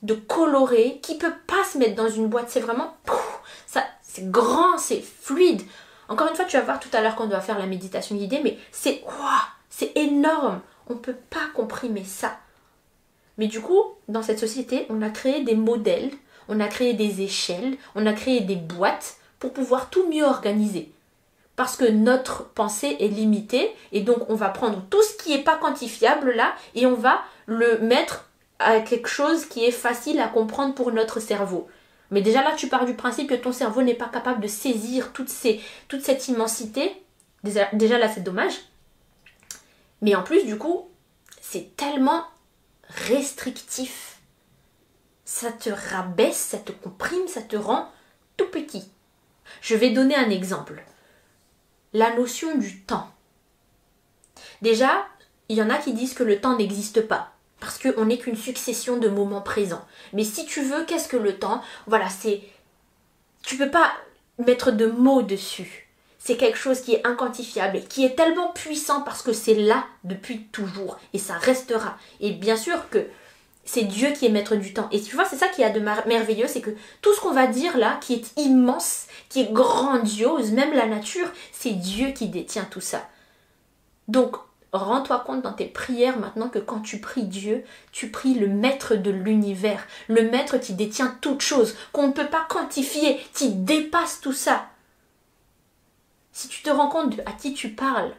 de 0.01 0.15
coloré, 0.15 0.99
qui 1.03 1.19
peut 1.19 1.35
pas 1.45 1.63
se 1.71 1.77
mettre 1.77 1.93
dans 1.93 2.09
une 2.09 2.29
boîte. 2.29 2.49
C'est 2.49 2.61
vraiment 2.61 2.97
ça, 3.67 3.83
c'est 4.01 4.31
grand, 4.31 4.79
c'est 4.79 5.01
fluide. 5.01 5.61
Encore 6.09 6.27
une 6.27 6.35
fois, 6.35 6.45
tu 6.45 6.57
vas 6.57 6.63
voir 6.63 6.79
tout 6.79 6.89
à 6.93 7.01
l'heure 7.01 7.15
qu'on 7.15 7.27
doit 7.27 7.41
faire 7.41 7.59
la 7.59 7.67
méditation 7.67 8.15
guidée, 8.15 8.41
mais 8.43 8.57
c'est 8.71 9.03
c'est 9.69 9.95
énorme. 9.95 10.61
On 10.89 10.95
ne 10.95 10.99
peut 10.99 11.17
pas 11.29 11.45
comprimer 11.53 12.03
ça. 12.03 12.39
Mais 13.37 13.45
du 13.45 13.61
coup, 13.61 13.83
dans 14.07 14.23
cette 14.23 14.39
société, 14.39 14.87
on 14.89 15.03
a 15.03 15.11
créé 15.11 15.43
des 15.43 15.53
modèles, 15.53 16.09
on 16.47 16.59
a 16.59 16.67
créé 16.67 16.95
des 16.95 17.21
échelles, 17.21 17.77
on 17.93 18.07
a 18.07 18.13
créé 18.13 18.39
des 18.39 18.55
boîtes 18.55 19.17
pour 19.37 19.53
pouvoir 19.53 19.91
tout 19.91 20.09
mieux 20.09 20.23
organiser 20.23 20.91
parce 21.57 21.75
que 21.75 21.85
notre 21.85 22.45
pensée 22.45 22.95
est 22.99 23.07
limitée 23.07 23.75
et 23.91 24.01
donc 24.01 24.29
on 24.29 24.35
va 24.35 24.49
prendre 24.49 24.85
tout 24.89 25.01
ce 25.01 25.17
qui 25.17 25.35
n'est 25.35 25.43
pas 25.43 25.57
quantifiable 25.57 26.31
là 26.31 26.55
et 26.75 26.85
on 26.85 26.93
va 26.93 27.21
le 27.47 27.79
mettre 27.79 28.29
à 28.59 28.79
quelque 28.79 29.09
chose 29.09 29.45
qui 29.45 29.65
est 29.65 29.71
facile 29.71 30.19
à 30.19 30.27
comprendre 30.27 30.75
pour 30.75 30.91
notre 30.91 31.19
cerveau. 31.19 31.67
Mais 32.11 32.21
déjà 32.21 32.43
là, 32.43 32.53
tu 32.55 32.67
pars 32.67 32.85
du 32.85 32.93
principe 32.93 33.29
que 33.29 33.35
ton 33.35 33.51
cerveau 33.51 33.81
n'est 33.81 33.95
pas 33.95 34.07
capable 34.07 34.39
de 34.39 34.47
saisir 34.47 35.11
toute, 35.13 35.29
cette 35.29 36.27
immensité. 36.27 37.03
Déjà, 37.43 37.67
déjà 37.73 37.97
là, 37.97 38.07
c'est 38.07 38.23
dommage. 38.23 38.53
Mais 40.01 40.15
en 40.15 40.21
plus, 40.21 40.45
du 40.45 40.59
coup, 40.59 40.87
c'est 41.41 41.75
tellement 41.75 42.23
restrictif. 43.09 44.19
Ça 45.25 45.51
te 45.51 45.71
rabaisse, 45.71 46.37
ça 46.37 46.59
te 46.59 46.71
comprime, 46.71 47.27
ça 47.27 47.41
te 47.41 47.57
rend 47.57 47.89
tout 48.37 48.47
petit. 48.47 48.89
Je 49.61 49.75
vais 49.75 49.89
donner 49.89 50.15
un 50.15 50.29
exemple 50.29 50.83
la 51.97 52.15
notion 52.15 52.55
du 52.57 52.79
temps. 52.81 53.09
Déjà, 54.61 55.07
il 55.49 55.57
y 55.57 55.63
en 55.63 55.69
a 55.71 55.77
qui 55.79 55.93
disent 55.93 56.13
que 56.13 56.23
le 56.23 56.39
temps 56.39 56.55
n'existe 56.55 57.01
pas, 57.01 57.31
parce 57.59 57.79
qu'on 57.79 58.05
n'est 58.05 58.19
qu'une 58.19 58.37
succession 58.37 58.97
de 58.97 59.09
moments 59.09 59.41
présents. 59.41 59.83
Mais 60.13 60.23
si 60.23 60.45
tu 60.45 60.61
veux, 60.61 60.85
qu'est-ce 60.85 61.07
que 61.07 61.17
le 61.17 61.39
temps? 61.39 61.59
Voilà, 61.87 62.07
c'est... 62.09 62.43
Tu 63.41 63.57
peux 63.57 63.71
pas 63.71 63.91
mettre 64.37 64.71
de 64.71 64.85
mots 64.85 65.23
dessus. 65.23 65.89
C'est 66.19 66.37
quelque 66.37 66.59
chose 66.59 66.81
qui 66.81 66.93
est 66.93 67.07
inquantifiable, 67.07 67.81
qui 67.89 68.05
est 68.05 68.15
tellement 68.15 68.49
puissant 68.49 69.01
parce 69.01 69.23
que 69.23 69.33
c'est 69.33 69.55
là 69.55 69.83
depuis 70.03 70.43
toujours, 70.51 70.99
et 71.13 71.17
ça 71.17 71.33
restera. 71.33 71.97
Et 72.19 72.31
bien 72.31 72.57
sûr 72.57 72.89
que 72.89 73.07
C'est 73.67 73.83
Dieu 73.83 74.11
qui 74.11 74.25
est 74.25 74.29
maître 74.29 74.55
du 74.55 74.73
temps. 74.73 74.87
Et 74.93 75.01
tu 75.01 75.13
vois, 75.13 75.25
c'est 75.25 75.35
ça 75.35 75.49
qui 75.49 75.61
a 75.61 75.69
de 75.69 75.81
merveilleux, 75.81 76.47
c'est 76.47 76.61
que 76.61 76.73
tout 77.01 77.13
ce 77.13 77.19
qu'on 77.19 77.33
va 77.33 77.47
dire 77.47 77.77
là, 77.77 77.99
qui 77.99 78.13
est 78.13 78.31
immense, 78.39 79.07
qui 79.27 79.41
est 79.41 79.51
grandiose, 79.51 80.53
même 80.53 80.73
la 80.73 80.87
nature, 80.87 81.29
c'est 81.51 81.73
Dieu 81.73 82.11
qui 82.11 82.29
détient 82.29 82.63
tout 82.63 82.79
ça. 82.79 83.09
Donc, 84.07 84.37
rends-toi 84.71 85.19
compte 85.19 85.41
dans 85.41 85.51
tes 85.51 85.65
prières 85.65 86.17
maintenant 86.17 86.47
que 86.47 86.59
quand 86.59 86.79
tu 86.79 87.01
pries 87.01 87.25
Dieu, 87.25 87.65
tu 87.91 88.09
pries 88.09 88.35
le 88.35 88.47
maître 88.47 88.95
de 88.95 89.11
l'univers, 89.11 89.85
le 90.07 90.29
maître 90.29 90.57
qui 90.57 90.73
détient 90.73 91.17
toute 91.19 91.41
chose, 91.41 91.75
qu'on 91.91 92.07
ne 92.07 92.13
peut 92.13 92.27
pas 92.27 92.45
quantifier, 92.47 93.19
qui 93.33 93.49
dépasse 93.49 94.21
tout 94.21 94.31
ça. 94.31 94.67
Si 96.31 96.47
tu 96.47 96.63
te 96.63 96.69
rends 96.69 96.87
compte 96.87 97.19
à 97.25 97.33
qui 97.33 97.53
tu 97.53 97.67
parles, 97.67 98.13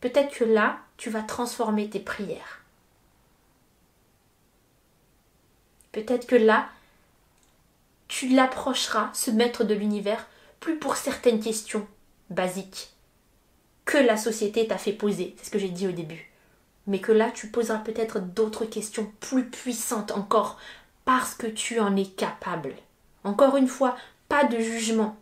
peut-être 0.00 0.34
que 0.34 0.44
là, 0.44 0.78
tu 0.96 1.10
vas 1.10 1.22
transformer 1.22 1.90
tes 1.90 2.00
prières. 2.00 2.62
Peut-être 5.96 6.26
que 6.26 6.36
là, 6.36 6.68
tu 8.06 8.28
l'approcheras, 8.28 9.08
ce 9.14 9.30
maître 9.30 9.64
de 9.64 9.72
l'univers, 9.72 10.26
plus 10.60 10.78
pour 10.78 10.96
certaines 10.96 11.40
questions 11.40 11.86
basiques 12.28 12.90
que 13.86 13.96
la 13.96 14.18
société 14.18 14.66
t'a 14.66 14.76
fait 14.76 14.92
poser, 14.92 15.34
c'est 15.38 15.46
ce 15.46 15.50
que 15.50 15.58
j'ai 15.58 15.70
dit 15.70 15.86
au 15.86 15.92
début. 15.92 16.30
Mais 16.86 16.98
que 16.98 17.12
là, 17.12 17.30
tu 17.30 17.46
poseras 17.48 17.78
peut-être 17.78 18.20
d'autres 18.20 18.66
questions 18.66 19.10
plus 19.20 19.46
puissantes 19.46 20.10
encore, 20.10 20.58
parce 21.06 21.34
que 21.34 21.46
tu 21.46 21.80
en 21.80 21.96
es 21.96 22.04
capable. 22.04 22.74
Encore 23.24 23.56
une 23.56 23.66
fois, 23.66 23.96
pas 24.28 24.44
de 24.44 24.58
jugement. 24.58 25.16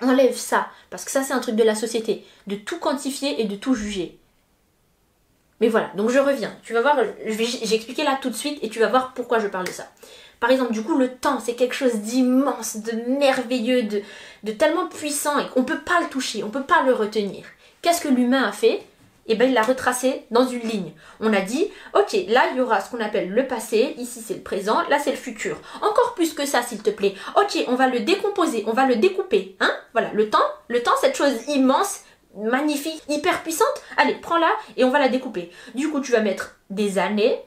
Enlève 0.00 0.36
ça, 0.36 0.68
parce 0.88 1.04
que 1.04 1.10
ça 1.10 1.24
c'est 1.24 1.32
un 1.32 1.40
truc 1.40 1.56
de 1.56 1.64
la 1.64 1.74
société, 1.74 2.24
de 2.46 2.54
tout 2.54 2.78
quantifier 2.78 3.40
et 3.40 3.46
de 3.46 3.56
tout 3.56 3.74
juger. 3.74 4.20
Mais 5.60 5.68
voilà, 5.68 5.90
donc 5.96 6.10
je 6.10 6.18
reviens. 6.18 6.54
Tu 6.62 6.72
vas 6.72 6.82
voir, 6.82 6.98
j'ai 7.26 7.74
expliqué 7.74 8.04
là 8.04 8.18
tout 8.20 8.30
de 8.30 8.34
suite 8.34 8.58
et 8.62 8.68
tu 8.68 8.78
vas 8.78 8.88
voir 8.88 9.14
pourquoi 9.14 9.38
je 9.38 9.48
parle 9.48 9.66
de 9.66 9.72
ça. 9.72 9.86
Par 10.40 10.50
exemple, 10.50 10.72
du 10.72 10.82
coup, 10.82 10.98
le 10.98 11.14
temps, 11.14 11.40
c'est 11.40 11.54
quelque 11.54 11.74
chose 11.74 11.94
d'immense, 11.94 12.76
de 12.76 12.92
merveilleux, 13.18 13.84
de, 13.84 14.52
tellement 14.52 14.86
puissant 14.86 15.38
et 15.38 15.48
qu'on 15.48 15.60
ne 15.60 15.66
peut 15.66 15.80
pas 15.80 16.00
le 16.00 16.08
toucher, 16.08 16.42
on 16.42 16.48
ne 16.48 16.52
peut 16.52 16.62
pas 16.62 16.82
le 16.84 16.92
retenir. 16.92 17.44
Qu'est-ce 17.80 18.02
que 18.02 18.08
l'humain 18.08 18.42
a 18.42 18.52
fait? 18.52 18.82
Eh 19.28 19.34
bien, 19.34 19.46
il 19.46 19.54
l'a 19.54 19.62
retracé 19.62 20.24
dans 20.30 20.46
une 20.46 20.60
ligne. 20.60 20.92
On 21.18 21.32
a 21.32 21.40
dit, 21.40 21.66
ok, 21.94 22.12
là, 22.28 22.44
il 22.52 22.58
y 22.58 22.60
aura 22.60 22.80
ce 22.80 22.90
qu'on 22.90 23.00
appelle 23.00 23.30
le 23.30 23.46
passé, 23.48 23.94
ici 23.98 24.22
c'est 24.24 24.34
le 24.34 24.42
présent, 24.42 24.82
là 24.88 25.00
c'est 25.00 25.10
le 25.10 25.16
futur. 25.16 25.58
Encore 25.82 26.14
plus 26.14 26.32
que 26.32 26.46
ça, 26.46 26.62
s'il 26.62 26.82
te 26.82 26.90
plaît. 26.90 27.14
Ok, 27.36 27.64
on 27.66 27.74
va 27.74 27.88
le 27.88 28.00
décomposer, 28.00 28.62
on 28.68 28.72
va 28.72 28.86
le 28.86 28.96
découper. 28.96 29.56
Hein? 29.58 29.72
Voilà, 29.94 30.10
le 30.12 30.30
temps, 30.30 30.38
le 30.68 30.80
temps, 30.82 30.94
cette 31.00 31.16
chose 31.16 31.32
immense, 31.48 32.02
magnifique, 32.36 33.02
hyper 33.08 33.42
puissante. 33.42 33.82
Allez, 33.96 34.14
prends-la 34.14 34.50
et 34.76 34.84
on 34.84 34.90
va 34.90 34.98
la 34.98 35.08
découper. 35.08 35.50
Du 35.74 35.90
coup, 35.90 36.00
tu 36.00 36.12
vas 36.12 36.20
mettre 36.20 36.56
des 36.70 36.98
années. 36.98 37.38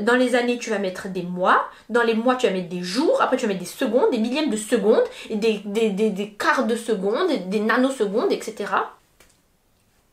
Dans 0.00 0.14
les 0.14 0.34
années, 0.34 0.58
tu 0.58 0.70
vas 0.70 0.78
mettre 0.78 1.08
des 1.08 1.22
mois. 1.22 1.64
Dans 1.88 2.02
les 2.02 2.14
mois, 2.14 2.36
tu 2.36 2.46
vas 2.46 2.52
mettre 2.52 2.68
des 2.68 2.82
jours. 2.82 3.22
Après, 3.22 3.36
tu 3.36 3.46
vas 3.46 3.48
mettre 3.48 3.60
des 3.60 3.66
secondes, 3.66 4.10
des 4.10 4.18
millièmes 4.18 4.50
de 4.50 4.56
secondes, 4.56 5.04
des, 5.30 5.62
des, 5.64 5.90
des, 5.90 6.10
des 6.10 6.30
quarts 6.30 6.66
de 6.66 6.76
secondes, 6.76 7.30
des 7.48 7.60
nanosecondes, 7.60 8.30
etc. 8.32 8.72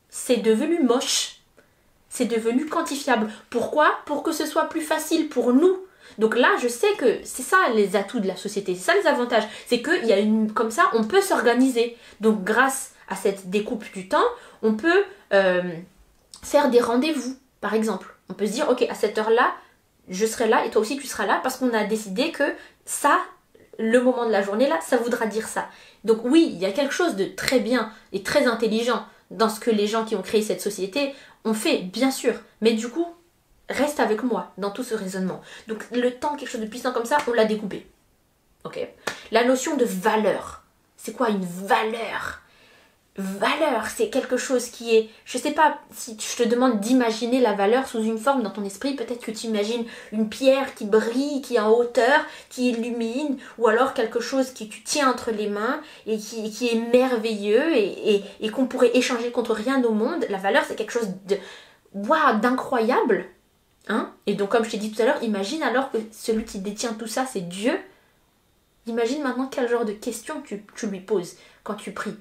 C'est 0.10 0.38
devenu 0.38 0.82
moche. 0.82 1.42
C'est 2.10 2.26
devenu 2.26 2.68
quantifiable. 2.68 3.30
Pourquoi? 3.50 3.92
Pour 4.06 4.24
que 4.24 4.32
ce 4.32 4.46
soit 4.46 4.70
plus 4.70 4.82
facile 4.82 5.28
pour 5.28 5.52
nous. 5.52 5.78
Donc 6.20 6.38
là, 6.38 6.50
je 6.62 6.68
sais 6.68 6.92
que 6.98 7.20
c'est 7.24 7.42
ça 7.42 7.58
les 7.74 7.96
atouts 7.96 8.20
de 8.20 8.28
la 8.28 8.36
société, 8.36 8.76
c'est 8.76 8.92
ça 8.92 8.96
les 8.96 9.08
avantages. 9.08 9.48
C'est 9.68 9.82
qu'il 9.82 10.06
y 10.06 10.14
a 10.14 10.20
une. 10.20 10.54
Comme 10.54 10.72
ça, 10.72 10.84
on 10.94 11.04
peut 11.04 11.22
s'organiser. 11.22 11.98
Donc 12.22 12.44
grâce 12.44 12.93
à 13.08 13.16
cette 13.16 13.50
découpe 13.50 13.86
du 13.94 14.08
temps, 14.08 14.24
on 14.62 14.74
peut 14.74 15.04
euh, 15.34 15.62
faire 16.42 16.70
des 16.70 16.80
rendez-vous, 16.80 17.38
par 17.62 17.74
exemple. 17.74 18.16
On 18.30 18.34
peut 18.34 18.48
se 18.48 18.52
dire, 18.54 18.70
ok, 18.70 18.84
à 18.90 18.96
cette 18.96 19.18
heure-là, 19.18 19.54
je 20.10 20.26
serai 20.26 20.48
là 20.48 20.66
et 20.66 20.70
toi 20.70 20.82
aussi 20.82 20.98
tu 20.98 21.08
seras 21.08 21.26
là 21.26 21.40
parce 21.44 21.58
qu'on 21.58 21.74
a 21.74 21.84
décidé 21.86 22.32
que 22.32 22.44
ça, 22.86 23.20
le 23.80 24.00
moment 24.02 24.26
de 24.26 24.32
la 24.32 24.42
journée 24.42 24.68
là, 24.68 24.80
ça 24.82 24.98
voudra 24.98 25.26
dire 25.26 25.48
ça. 25.48 25.68
Donc 26.04 26.20
oui, 26.24 26.50
il 26.52 26.60
y 26.60 26.66
a 26.66 26.72
quelque 26.72 26.94
chose 26.94 27.16
de 27.16 27.26
très 27.26 27.60
bien 27.60 27.92
et 28.12 28.24
très 28.24 28.46
intelligent 28.46 29.06
dans 29.32 29.50
ce 29.50 29.60
que 29.60 29.72
les 29.72 29.88
gens 29.88 30.06
qui 30.06 30.16
ont 30.16 30.22
créé 30.22 30.42
cette 30.42 30.62
société 30.62 31.14
ont 31.46 31.54
fait, 31.54 31.80
bien 31.80 32.12
sûr. 32.12 32.34
Mais 32.62 32.74
du 32.74 32.90
coup, 32.90 33.08
reste 33.70 34.00
avec 34.00 34.24
moi 34.24 34.52
dans 34.58 34.72
tout 34.72 34.84
ce 34.84 34.94
raisonnement. 34.94 35.42
Donc 35.68 35.86
le 35.92 36.12
temps, 36.12 36.36
quelque 36.36 36.50
chose 36.50 36.62
de 36.62 36.68
puissant 36.68 36.92
comme 36.92 37.06
ça, 37.06 37.18
on 37.28 37.34
l'a 37.34 37.46
découpé. 37.46 37.88
Ok? 38.64 38.80
La 39.32 39.44
notion 39.44 39.76
de 39.78 39.86
valeur. 39.86 40.64
C'est 40.98 41.14
quoi 41.14 41.30
une 41.30 41.46
valeur? 41.46 42.42
Valeur, 43.16 43.86
c'est 43.88 44.10
quelque 44.10 44.38
chose 44.38 44.70
qui 44.70 44.96
est. 44.96 45.10
Je 45.26 45.38
sais 45.38 45.52
pas 45.52 45.78
si 45.92 46.18
je 46.20 46.44
te 46.44 46.48
demande 46.48 46.80
d'imaginer 46.80 47.40
la 47.42 47.54
valeur 47.54 47.88
sous 47.88 48.02
une 48.02 48.18
forme 48.18 48.42
dans 48.42 48.50
ton 48.50 48.64
esprit, 48.64 48.96
peut-être 48.96 49.24
que 49.24 49.32
tu 49.32 49.48
imagines 49.48 49.86
une 50.12 50.30
pierre 50.30 50.74
qui 50.74 50.86
brille, 50.86 51.42
qui 51.42 51.56
est 51.56 51.60
en 51.60 51.70
hauteur, 51.70 52.26
qui 52.50 52.70
illumine, 52.70 53.38
ou 53.60 53.68
alors 53.68 53.94
quelque 53.94 54.20
chose 54.20 54.52
qui 54.52 54.68
tu 54.68 54.82
tiens 54.82 55.12
entre 55.12 55.30
les 55.30 55.48
mains 55.48 55.82
et 56.08 56.18
qui, 56.18 56.50
qui 56.50 56.70
est 56.70 56.92
merveilleux 56.92 57.76
et, 57.76 58.24
et, 58.40 58.50
qu'on 58.50 58.66
pourrait 58.66 58.96
échanger 58.98 59.32
contre 59.32 59.54
rien 59.54 59.84
au 59.84 59.92
monde. 59.92 60.26
La 60.30 60.40
valeur, 60.40 60.64
c'est 60.68 60.76
quelque 60.76 60.94
chose 60.94 61.10
de. 61.28 61.38
Waouh, 61.94 62.40
d'incroyable! 62.40 63.26
Hein 63.90 64.12
et 64.26 64.34
donc, 64.34 64.50
comme 64.50 64.64
je 64.64 64.72
t'ai 64.72 64.78
dit 64.78 64.92
tout 64.92 65.02
à 65.02 65.06
l'heure, 65.06 65.22
imagine 65.22 65.62
alors 65.62 65.92
que 65.92 65.98
celui 66.12 66.46
qui 66.46 66.60
détient 66.60 66.94
tout 66.94 67.08
ça, 67.08 67.28
c'est 67.32 67.48
Dieu. 67.48 67.78
Imagine 68.88 69.22
maintenant 69.22 69.48
quel 69.48 69.70
genre 69.70 69.86
de 69.86 69.92
questions 69.92 70.42
tu, 70.42 70.66
tu 70.76 70.88
lui 70.88 71.00
poses 71.00 71.36
quand 71.64 71.76
tu 71.76 71.92
pries. 71.92 72.16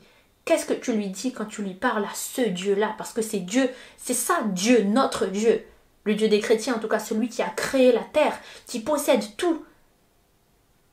Qu'est-ce 0.44 0.66
que 0.66 0.74
tu 0.74 0.92
lui 0.92 1.08
dis 1.08 1.32
quand 1.32 1.44
tu 1.44 1.62
lui 1.62 1.74
parles 1.74 2.04
à 2.04 2.14
ce 2.14 2.42
Dieu-là? 2.42 2.94
Parce 2.98 3.12
que 3.12 3.22
c'est 3.22 3.38
Dieu, 3.38 3.70
c'est 3.96 4.14
ça 4.14 4.40
Dieu, 4.46 4.82
notre 4.82 5.26
Dieu. 5.26 5.64
Le 6.04 6.14
Dieu 6.14 6.28
des 6.28 6.40
chrétiens, 6.40 6.74
en 6.74 6.78
tout 6.80 6.88
cas 6.88 6.98
celui 6.98 7.28
qui 7.28 7.42
a 7.42 7.48
créé 7.48 7.92
la 7.92 8.02
terre, 8.12 8.36
qui 8.66 8.80
possède 8.80 9.22
tout. 9.36 9.64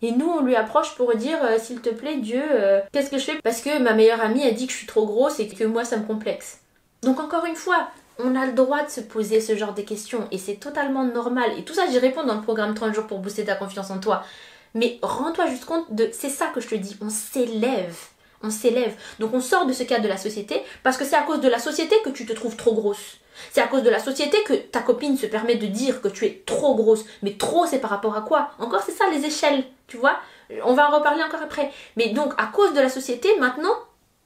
Et 0.01 0.11
nous, 0.11 0.27
on 0.27 0.41
lui 0.41 0.55
approche 0.55 0.95
pour 0.95 1.13
dire, 1.15 1.43
euh, 1.43 1.57
s'il 1.57 1.81
te 1.81 1.89
plaît, 1.89 2.17
Dieu, 2.17 2.41
euh, 2.41 2.79
qu'est-ce 2.93 3.09
que 3.09 3.17
je 3.17 3.23
fais? 3.25 3.39
Parce 3.43 3.61
que 3.61 3.79
ma 3.79 3.93
meilleure 3.93 4.21
amie 4.21 4.43
a 4.43 4.51
dit 4.51 4.67
que 4.67 4.71
je 4.71 4.77
suis 4.77 4.87
trop 4.87 5.05
grosse 5.05 5.39
et 5.39 5.47
que 5.47 5.63
moi, 5.65 5.83
ça 5.83 5.97
me 5.97 6.05
complexe. 6.05 6.59
Donc 7.01 7.19
encore 7.19 7.45
une 7.45 7.55
fois, 7.55 7.89
on 8.19 8.35
a 8.35 8.45
le 8.45 8.53
droit 8.53 8.83
de 8.83 8.89
se 8.89 9.01
poser 9.01 9.41
ce 9.41 9.55
genre 9.55 9.73
de 9.73 9.81
questions 9.81 10.27
et 10.31 10.37
c'est 10.37 10.55
totalement 10.55 11.03
normal. 11.03 11.51
Et 11.57 11.63
tout 11.63 11.73
ça, 11.73 11.87
j'y 11.89 11.97
réponds 11.97 12.23
dans 12.23 12.35
le 12.35 12.41
programme 12.41 12.75
30 12.75 12.93
jours 12.93 13.07
pour 13.07 13.19
booster 13.19 13.45
ta 13.45 13.55
confiance 13.55 13.89
en 13.89 13.99
toi. 13.99 14.23
Mais 14.75 14.99
rends-toi 15.01 15.47
juste 15.47 15.65
compte 15.65 15.93
de, 15.93 16.09
c'est 16.11 16.29
ça 16.29 16.47
que 16.47 16.61
je 16.61 16.67
te 16.67 16.75
dis, 16.75 16.97
on 17.01 17.09
s'élève 17.09 17.97
on 18.43 18.49
s'élève. 18.49 18.95
Donc 19.19 19.33
on 19.33 19.41
sort 19.41 19.65
de 19.65 19.73
ce 19.73 19.83
cadre 19.83 20.03
de 20.03 20.09
la 20.09 20.17
société 20.17 20.61
parce 20.83 20.97
que 20.97 21.05
c'est 21.05 21.15
à 21.15 21.23
cause 21.23 21.41
de 21.41 21.49
la 21.49 21.59
société 21.59 21.95
que 22.03 22.09
tu 22.09 22.25
te 22.25 22.33
trouves 22.33 22.55
trop 22.55 22.73
grosse. 22.73 23.17
C'est 23.51 23.61
à 23.61 23.67
cause 23.67 23.83
de 23.83 23.89
la 23.89 23.99
société 23.99 24.37
que 24.43 24.53
ta 24.53 24.81
copine 24.81 25.17
se 25.17 25.25
permet 25.25 25.55
de 25.55 25.67
dire 25.67 26.01
que 26.01 26.07
tu 26.07 26.25
es 26.25 26.43
trop 26.45 26.75
grosse. 26.75 27.05
Mais 27.21 27.33
trop, 27.33 27.65
c'est 27.65 27.79
par 27.79 27.89
rapport 27.89 28.15
à 28.15 28.21
quoi? 28.21 28.51
Encore, 28.59 28.83
c'est 28.85 28.91
ça 28.91 29.05
les 29.09 29.25
échelles, 29.25 29.63
tu 29.87 29.97
vois? 29.97 30.19
On 30.63 30.73
va 30.73 30.89
en 30.89 30.97
reparler 30.97 31.23
encore 31.23 31.41
après. 31.41 31.71
Mais 31.95 32.09
donc, 32.09 32.33
à 32.37 32.47
cause 32.47 32.73
de 32.73 32.81
la 32.81 32.89
société, 32.89 33.29
maintenant, 33.39 33.75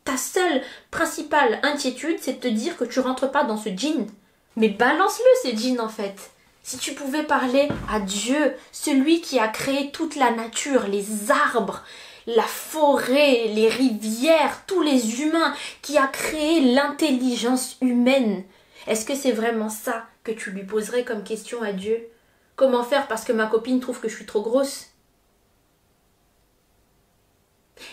ta 0.03 0.17
seule 0.17 0.61
principale 0.89 1.59
inquiétude, 1.63 2.17
c'est 2.21 2.33
de 2.33 2.39
te 2.39 2.47
dire 2.47 2.77
que 2.77 2.85
tu 2.85 2.99
rentres 2.99 3.29
pas 3.29 3.43
dans 3.43 3.57
ce 3.57 3.69
jean. 3.69 4.07
Mais 4.55 4.69
balance-le, 4.69 5.51
ce 5.51 5.57
jean, 5.57 5.79
en 5.79 5.89
fait. 5.89 6.31
Si 6.63 6.77
tu 6.77 6.93
pouvais 6.93 7.23
parler 7.23 7.67
à 7.91 7.99
Dieu, 7.99 8.55
celui 8.71 9.21
qui 9.21 9.37
a 9.37 9.49
créé 9.49 9.91
toute 9.91 10.15
la 10.15 10.31
nature, 10.31 10.87
les 10.87 11.05
arbres, 11.29 11.81
la 12.27 12.43
forêt, 12.43 13.47
les 13.47 13.69
rivières, 13.69 14.63
tous 14.67 14.81
les 14.81 15.21
humains, 15.21 15.53
qui 15.81 15.97
a 15.97 16.07
créé 16.07 16.73
l'intelligence 16.73 17.77
humaine. 17.81 18.43
Est-ce 18.87 19.05
que 19.05 19.15
c'est 19.15 19.31
vraiment 19.31 19.69
ça 19.69 20.05
que 20.23 20.31
tu 20.31 20.51
lui 20.51 20.63
poserais 20.63 21.03
comme 21.03 21.23
question 21.23 21.61
à 21.61 21.71
Dieu? 21.71 22.07
Comment 22.55 22.83
faire 22.83 23.07
parce 23.07 23.23
que 23.23 23.33
ma 23.33 23.47
copine 23.47 23.79
trouve 23.79 23.99
que 23.99 24.09
je 24.09 24.15
suis 24.15 24.25
trop 24.25 24.41
grosse? 24.41 24.89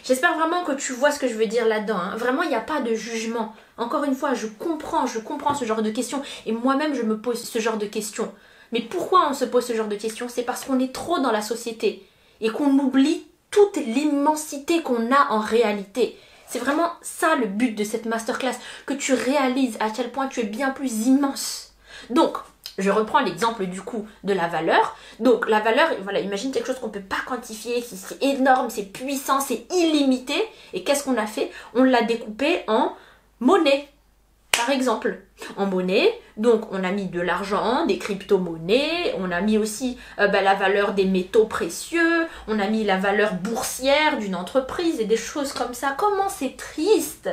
J'espère 0.05 0.37
vraiment 0.37 0.65
que 0.65 0.73
tu 0.73 0.93
vois 0.93 1.11
ce 1.11 1.19
que 1.19 1.29
je 1.29 1.35
veux 1.35 1.47
dire 1.47 1.67
là-dedans. 1.67 1.97
Hein. 1.97 2.17
Vraiment, 2.17 2.43
il 2.43 2.49
n'y 2.49 2.55
a 2.55 2.61
pas 2.61 2.81
de 2.81 2.95
jugement. 2.95 3.55
Encore 3.77 4.05
une 4.05 4.15
fois, 4.15 4.35
je 4.35 4.47
comprends, 4.47 5.07
je 5.07 5.19
comprends 5.19 5.55
ce 5.55 5.65
genre 5.65 5.83
de 5.83 5.91
questions. 5.91 6.23
Et 6.47 6.53
moi-même, 6.53 6.95
je 6.95 7.03
me 7.03 7.19
pose 7.19 7.43
ce 7.43 7.59
genre 7.59 7.79
de 7.79 7.87
questions. 7.87 8.33
Mais 8.73 8.81
pourquoi 8.81 9.29
on 9.29 9.35
se 9.35 9.45
pose 9.45 9.65
ce 9.65 9.75
genre 9.75 9.89
de 9.89 9.97
questions? 9.97 10.29
C'est 10.29 10.43
parce 10.43 10.65
qu'on 10.65 10.79
est 10.79 10.93
trop 10.93 11.19
dans 11.19 11.33
la 11.33 11.43
société. 11.43 12.07
Et 12.41 12.51
qu'on 12.51 12.79
oublie 12.79 13.27
toute 13.51 13.77
l'immensité 13.77 14.83
qu'on 14.83 15.13
a 15.13 15.31
en 15.31 15.41
réalité. 15.41 16.19
C'est 16.47 16.59
vraiment 16.59 16.91
ça 17.03 17.37
le 17.37 17.47
but 17.47 17.73
de 17.73 17.85
cette 17.85 18.07
masterclass, 18.07 18.57
que 18.87 18.95
tu 18.95 19.15
réalises 19.15 19.77
à 19.81 19.91
quel 19.91 20.11
point 20.11 20.29
tu 20.29 20.41
es 20.41 20.45
bien 20.45 20.71
plus 20.71 21.07
immense. 21.07 21.73
Donc, 22.11 22.39
je 22.79 22.91
reprends 22.91 23.21
l'exemple 23.21 23.67
du 23.67 23.83
coup 23.83 24.07
de 24.25 24.33
la 24.33 24.49
valeur. 24.49 24.97
Donc 25.19 25.49
la 25.49 25.61
valeur, 25.61 25.89
voilà, 26.03 26.21
imagine 26.21 26.51
quelque 26.51 26.67
chose 26.67 26.79
qu'on 26.79 26.87
ne 26.87 26.93
peut 26.93 27.01
pas 27.01 27.21
quantifier, 27.27 27.83
c'est 27.83 28.23
énorme, 28.23 28.71
c'est 28.71 28.91
puissant, 28.93 29.41
c'est 29.41 29.67
illimité. 29.71 30.35
Et 30.73 30.83
qu'est-ce 30.83 31.05
qu'on 31.05 31.19
a 31.19 31.27
fait? 31.27 31.51
On 31.75 31.83
l'a 31.83 32.03
découpé 32.03 32.63
en 32.69 32.95
monnaie 33.39 33.89
par 34.61 34.71
exemple, 34.71 35.23
en 35.57 35.67
monnaie. 35.67 36.21
Donc 36.37 36.73
on 36.73 36.85
a 36.85 36.91
mis 36.91 37.07
de 37.07 37.21
l'argent, 37.21 37.87
des 37.87 37.99
crypto-monnaies, 37.99 39.15
on 39.19 39.31
a 39.31 39.41
mis 39.41 39.59
aussi 39.59 39.99
euh, 40.19 40.29
bah, 40.29 40.43
la 40.43 40.55
valeur 40.55 40.95
des 40.95 41.05
métaux 41.05 41.47
précieux, 41.47 42.27
on 42.49 42.59
a 42.59 42.67
mis 42.69 42.85
la 42.85 42.97
valeur 42.97 43.35
boursière 43.35 44.19
d'une 44.19 44.35
entreprise 44.35 45.01
et 45.01 45.05
des 45.05 45.17
choses 45.17 45.53
comme 45.53 45.75
ça. 45.75 45.95
Comment 45.99 46.29
c'est 46.29 46.57
triste 46.57 47.29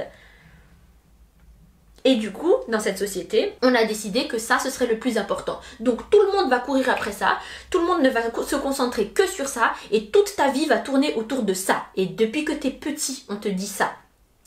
Et 2.04 2.16
du 2.16 2.32
coup, 2.32 2.54
dans 2.68 2.80
cette 2.80 2.98
société, 2.98 3.54
on 3.62 3.74
a 3.76 3.86
décidé 3.86 4.28
que 4.28 4.38
ça, 4.38 4.60
ce 4.60 4.70
serait 4.70 4.88
le 4.88 5.00
plus 5.00 5.18
important. 5.18 5.60
Donc 5.80 6.10
tout 6.10 6.22
le 6.22 6.32
monde 6.32 6.50
va 6.50 6.60
courir 6.60 6.90
après 6.90 7.14
ça, 7.14 7.38
tout 7.70 7.80
le 7.80 7.86
monde 7.86 8.02
ne 8.02 8.10
va 8.10 8.22
se 8.24 8.56
concentrer 8.56 9.08
que 9.08 9.28
sur 9.28 9.48
ça, 9.48 9.72
et 9.92 10.08
toute 10.08 10.36
ta 10.36 10.50
vie 10.50 10.66
va 10.66 10.78
tourner 10.78 11.14
autour 11.16 11.44
de 11.44 11.54
ça. 11.54 11.86
Et 11.96 12.08
depuis 12.08 12.46
que 12.46 12.54
t'es 12.54 12.72
petit, 12.72 13.26
on 13.30 13.38
te 13.38 13.48
dit 13.48 13.68
ça. 13.68 13.92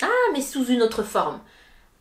Ah, 0.03 0.31
mais 0.33 0.41
sous 0.41 0.67
une 0.67 0.83
autre 0.83 1.03
forme. 1.03 1.41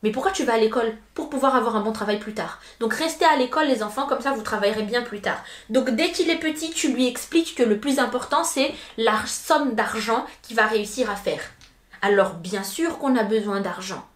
Mais 0.02 0.12
pourquoi 0.12 0.32
tu 0.32 0.46
vas 0.46 0.54
à 0.54 0.58
l'école 0.58 0.94
Pour 1.14 1.30
pouvoir 1.30 1.56
avoir 1.56 1.76
un 1.76 1.82
bon 1.82 1.92
travail 1.92 2.20
plus 2.20 2.34
tard. 2.34 2.60
Donc 2.80 2.94
restez 2.94 3.26
à 3.26 3.36
l'école 3.36 3.68
les 3.68 3.84
enfants, 3.84 4.08
comme 4.08 4.22
ça 4.22 4.32
vous 4.32 4.42
travaillerez 4.42 4.84
bien 4.84 5.02
plus 5.02 5.22
tard. 5.22 5.44
Donc 5.70 5.90
dès 5.90 6.12
qu'il 6.12 6.30
est 6.30 6.40
petit, 6.40 6.72
tu 6.72 6.94
lui 6.94 7.08
expliques 7.08 7.56
que 7.56 7.64
le 7.64 7.80
plus 7.80 8.00
important 8.00 8.44
c'est 8.44 8.74
la 8.98 9.26
somme 9.26 9.76
d'argent 9.76 10.26
qu'il 10.42 10.56
va 10.56 10.68
réussir 10.68 11.10
à 11.10 11.16
faire. 11.16 11.42
Alors 12.02 12.36
bien 12.36 12.64
sûr 12.64 12.98
qu'on 12.98 13.18
a 13.18 13.24
besoin 13.24 13.60
d'argent 13.60 14.09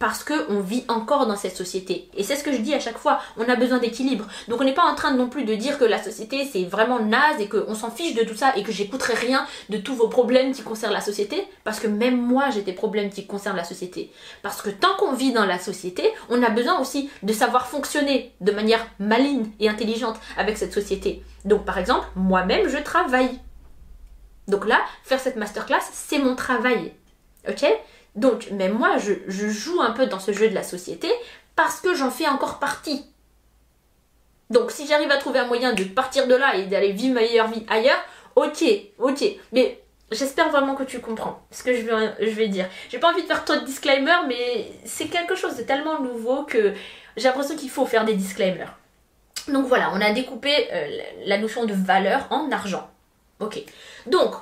parce 0.00 0.24
qu'on 0.24 0.60
vit 0.60 0.84
encore 0.88 1.26
dans 1.26 1.36
cette 1.36 1.58
société. 1.58 2.08
Et 2.16 2.24
c'est 2.24 2.34
ce 2.34 2.42
que 2.42 2.52
je 2.52 2.56
dis 2.56 2.72
à 2.72 2.80
chaque 2.80 2.96
fois, 2.96 3.20
on 3.36 3.46
a 3.46 3.54
besoin 3.54 3.78
d'équilibre. 3.78 4.26
Donc 4.48 4.58
on 4.62 4.64
n'est 4.64 4.72
pas 4.72 4.90
en 4.90 4.94
train 4.94 5.12
non 5.12 5.28
plus 5.28 5.44
de 5.44 5.54
dire 5.54 5.78
que 5.78 5.84
la 5.84 6.02
société 6.02 6.48
c'est 6.50 6.64
vraiment 6.64 7.00
naze 7.00 7.38
et 7.38 7.50
qu'on 7.50 7.74
s'en 7.74 7.90
fiche 7.90 8.14
de 8.14 8.24
tout 8.24 8.34
ça 8.34 8.56
et 8.56 8.62
que 8.62 8.72
j'écouterai 8.72 9.12
rien 9.12 9.46
de 9.68 9.76
tous 9.76 9.94
vos 9.94 10.08
problèmes 10.08 10.52
qui 10.52 10.62
concernent 10.62 10.94
la 10.94 11.02
société, 11.02 11.46
parce 11.64 11.80
que 11.80 11.86
même 11.86 12.18
moi 12.18 12.48
j'ai 12.48 12.62
des 12.62 12.72
problèmes 12.72 13.10
qui 13.10 13.26
concernent 13.26 13.58
la 13.58 13.64
société. 13.64 14.10
Parce 14.42 14.62
que 14.62 14.70
tant 14.70 14.96
qu'on 14.98 15.12
vit 15.12 15.32
dans 15.32 15.44
la 15.44 15.58
société, 15.58 16.10
on 16.30 16.42
a 16.42 16.48
besoin 16.48 16.80
aussi 16.80 17.10
de 17.22 17.32
savoir 17.34 17.66
fonctionner 17.66 18.32
de 18.40 18.52
manière 18.52 18.86
maligne 18.98 19.50
et 19.60 19.68
intelligente 19.68 20.16
avec 20.38 20.56
cette 20.56 20.72
société. 20.72 21.22
Donc 21.44 21.66
par 21.66 21.76
exemple, 21.76 22.06
moi-même 22.16 22.70
je 22.70 22.78
travaille. 22.78 23.38
Donc 24.48 24.66
là, 24.66 24.80
faire 25.04 25.20
cette 25.20 25.36
masterclass, 25.36 25.82
c'est 25.92 26.18
mon 26.18 26.36
travail. 26.36 26.94
Ok? 27.46 27.66
Donc, 28.16 28.50
même 28.50 28.72
moi, 28.72 28.96
je, 28.98 29.48
joue 29.48 29.80
un 29.80 29.92
peu 29.92 30.06
dans 30.06 30.18
ce 30.18 30.32
jeu 30.32 30.48
de 30.48 30.54
la 30.54 30.62
société 30.62 31.10
parce 31.56 31.80
que 31.80 31.94
j'en 31.94 32.10
fais 32.10 32.26
encore 32.28 32.58
partie. 32.58 33.04
Donc, 34.50 34.72
si 34.72 34.86
j'arrive 34.86 35.10
à 35.10 35.16
trouver 35.16 35.38
un 35.38 35.46
moyen 35.46 35.72
de 35.72 35.84
partir 35.84 36.26
de 36.26 36.34
là 36.34 36.56
et 36.56 36.66
d'aller 36.66 36.92
vivre 36.92 37.14
ma 37.14 37.20
meilleure 37.20 37.48
vie 37.48 37.64
ailleurs, 37.68 38.02
ok, 38.34 38.64
ok. 38.98 39.24
Mais 39.52 39.80
j'espère 40.10 40.50
vraiment 40.50 40.74
que 40.74 40.82
tu 40.82 41.00
comprends 41.00 41.40
ce 41.52 41.62
que 41.62 41.74
je 41.74 42.34
vais, 42.34 42.48
dire. 42.48 42.68
J'ai 42.88 42.98
pas 42.98 43.10
envie 43.10 43.22
de 43.22 43.26
faire 43.28 43.44
trop 43.44 43.56
de 43.56 43.64
disclaimer, 43.64 44.26
mais 44.26 44.72
c'est 44.84 45.06
quelque 45.06 45.36
chose 45.36 45.56
de 45.56 45.62
tellement 45.62 46.00
nouveau 46.00 46.42
que 46.42 46.74
j'ai 47.16 47.28
l'impression 47.28 47.56
qu'il 47.56 47.70
faut 47.70 47.86
faire 47.86 48.04
des 48.04 48.14
disclaimers. 48.14 48.76
Donc 49.46 49.66
voilà, 49.66 49.92
on 49.94 50.00
a 50.00 50.10
découpé 50.12 50.68
euh, 50.72 51.00
la 51.26 51.38
notion 51.38 51.64
de 51.64 51.74
valeur 51.74 52.26
en 52.30 52.50
argent. 52.50 52.90
Ok. 53.38 53.62
Donc, 54.06 54.34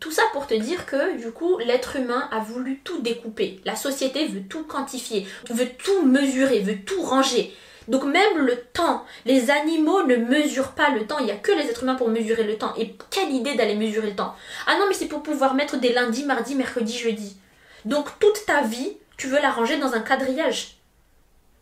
tout 0.00 0.12
ça 0.12 0.22
pour 0.32 0.46
te 0.46 0.54
dire 0.54 0.86
que 0.86 1.16
du 1.16 1.30
coup 1.30 1.58
l'être 1.58 1.96
humain 1.96 2.28
a 2.30 2.38
voulu 2.38 2.80
tout 2.84 3.00
découper. 3.00 3.60
La 3.64 3.76
société 3.76 4.26
veut 4.26 4.42
tout 4.48 4.64
quantifier, 4.64 5.26
veut 5.50 5.68
tout 5.82 6.02
mesurer, 6.06 6.60
veut 6.60 6.78
tout 6.84 7.02
ranger. 7.02 7.54
Donc 7.88 8.04
même 8.04 8.38
le 8.38 8.56
temps, 8.74 9.04
les 9.24 9.50
animaux 9.50 10.02
ne 10.04 10.16
mesurent 10.16 10.72
pas 10.72 10.90
le 10.90 11.06
temps, 11.06 11.18
il 11.20 11.24
n'y 11.24 11.30
a 11.32 11.36
que 11.36 11.52
les 11.52 11.64
êtres 11.64 11.82
humains 11.82 11.94
pour 11.94 12.08
mesurer 12.08 12.44
le 12.44 12.58
temps. 12.58 12.74
Et 12.76 12.94
quelle 13.10 13.32
idée 13.32 13.54
d'aller 13.54 13.76
mesurer 13.76 14.10
le 14.10 14.16
temps 14.16 14.34
Ah 14.66 14.76
non 14.78 14.84
mais 14.88 14.94
c'est 14.94 15.08
pour 15.08 15.22
pouvoir 15.22 15.54
mettre 15.54 15.78
des 15.78 15.92
lundis, 15.92 16.24
mardis, 16.24 16.54
mercredis, 16.54 16.98
jeudi. 16.98 17.36
Donc 17.84 18.06
toute 18.18 18.44
ta 18.46 18.62
vie, 18.62 18.98
tu 19.16 19.26
veux 19.26 19.40
la 19.40 19.50
ranger 19.50 19.78
dans 19.78 19.94
un 19.94 20.00
quadrillage. 20.00 20.76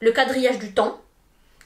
Le 0.01 0.13
quadrillage 0.13 0.59
du 0.59 0.75
temps, 0.75 1.01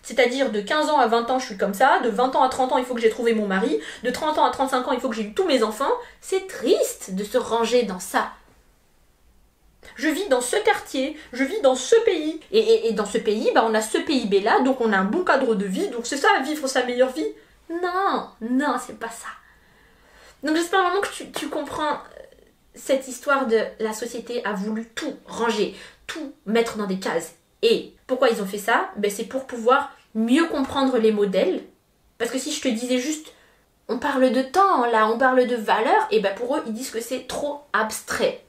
c'est-à-dire 0.03 0.51
de 0.51 0.61
15 0.61 0.89
ans 0.89 0.99
à 0.99 1.07
20 1.07 1.31
ans, 1.31 1.39
je 1.39 1.47
suis 1.47 1.57
comme 1.57 1.75
ça, 1.75 2.01
de 2.01 2.09
20 2.09 2.37
ans 2.37 2.43
à 2.43 2.49
30 2.49 2.73
ans, 2.73 2.79
il 2.79 2.85
faut 2.85 2.95
que 2.95 3.01
j'ai 3.01 3.11
trouvé 3.11 3.35
mon 3.35 3.47
mari, 3.47 3.79
de 4.03 4.11
30 4.11 4.39
ans 4.39 4.45
à 4.45 4.51
35 4.51 4.89
ans, 4.89 4.93
il 4.93 5.01
faut 5.01 5.09
que 5.09 5.17
j'ai 5.17 5.25
eu 5.25 5.35
tous 5.35 5.47
mes 5.47 5.63
enfants. 5.63 5.93
C'est 6.21 6.47
triste 6.47 7.15
de 7.15 7.25
se 7.25 7.39
ranger 7.39 7.83
dans 7.83 8.01
ça. 8.01 8.33
Je 9.97 10.09
vis 10.09 10.29
dans 10.29 10.41
ce 10.41 10.57
quartier, 10.57 11.17
je 11.33 11.45
vis 11.45 11.61
dans 11.61 11.75
ce 11.75 11.97
pays. 12.05 12.41
Et, 12.53 12.93
dans 12.93 13.05
ce 13.05 13.19
pays, 13.19 13.51
bah, 13.55 13.67
on 13.69 13.75
a 13.75 13.83
ce 13.83 13.99
PIB-là, 13.99 14.61
donc 14.61 14.81
on 14.81 14.93
a 14.93 14.99
un 14.99 15.05
bon 15.05 15.25
cadre 15.25 15.55
de 15.55 15.67
vie, 15.67 15.89
donc 15.89 16.07
c'est 16.07 16.17
ça, 16.17 16.29
vivre 16.45 16.67
sa 16.67 16.85
meilleure 16.85 17.13
vie. 17.13 17.29
Non, 17.69 18.29
non, 18.41 18.77
c'est 18.85 18.99
pas 18.99 19.11
ça. 19.11 19.29
Donc 20.43 20.57
j'espère 20.57 20.83
vraiment 20.83 21.03
que 21.03 21.13
tu, 21.13 21.31
tu 21.31 21.49
comprends 21.49 21.93
euh, 21.93 22.21
cette 22.75 23.09
histoire 23.09 23.47
de 23.47 23.59
la 23.79 23.93
société 23.93 24.45
a 24.45 24.55
voulu 24.55 24.87
tout 24.87 25.15
ranger, 25.27 25.77
tout 26.07 26.35
mettre 26.47 26.79
dans 26.79 26.87
des 26.87 26.99
cases. 26.99 27.35
Et 27.63 27.95
pourquoi 28.07 28.31
ils 28.31 28.43
ont 28.43 28.47
fait 28.47 28.59
ça? 28.59 28.91
Ben, 28.97 29.11
C'est 29.11 29.25
pour 29.25 29.47
pouvoir 29.47 29.93
mieux 30.15 30.47
comprendre 30.47 30.99
les 30.99 31.13
modèles. 31.13 31.63
Parce 32.19 32.31
que 32.31 32.39
si 32.39 32.53
je 32.53 32.61
te 32.61 32.69
disais 32.69 32.99
juste, 32.99 33.33
on 33.89 33.99
parle 33.99 34.31
de 34.31 34.43
temps, 34.43 34.87
là, 34.87 35.09
on 35.09 35.19
parle 35.19 35.47
de 35.47 35.57
valeur, 35.57 36.07
et 36.11 36.21
ben 36.21 36.35
pour 36.35 36.57
eux, 36.57 36.63
ils 36.67 36.73
disent 36.73 36.91
que 36.91 37.01
c'est 37.01 37.27
trop 37.27 37.63
abstrait. 37.73 38.45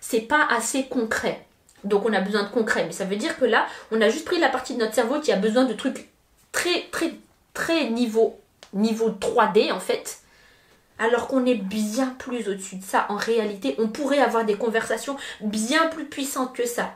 C'est 0.00 0.20
pas 0.20 0.46
assez 0.50 0.84
concret. 0.86 1.44
Donc 1.84 2.04
on 2.04 2.12
a 2.12 2.20
besoin 2.20 2.44
de 2.44 2.48
concret. 2.48 2.84
Mais 2.84 2.92
ça 2.92 3.04
veut 3.04 3.16
dire 3.16 3.38
que 3.38 3.44
là, 3.44 3.66
on 3.90 4.00
a 4.00 4.08
juste 4.08 4.24
pris 4.24 4.38
la 4.38 4.48
partie 4.48 4.74
de 4.74 4.78
notre 4.78 4.94
cerveau 4.94 5.20
qui 5.20 5.32
a 5.32 5.36
besoin 5.36 5.64
de 5.64 5.72
trucs 5.72 6.08
très, 6.52 6.86
très, 6.90 7.14
très 7.54 7.90
niveau, 7.90 8.38
niveau 8.72 9.10
3D 9.10 9.72
en 9.72 9.80
fait. 9.80 10.20
Alors 10.98 11.28
qu'on 11.28 11.46
est 11.46 11.54
bien 11.54 12.14
plus 12.18 12.48
au-dessus 12.48 12.76
de 12.76 12.84
ça. 12.84 13.06
En 13.08 13.16
réalité, 13.16 13.76
on 13.78 13.88
pourrait 13.88 14.18
avoir 14.18 14.44
des 14.44 14.56
conversations 14.56 15.16
bien 15.40 15.86
plus 15.86 16.06
puissantes 16.06 16.54
que 16.54 16.66
ça. 16.66 16.94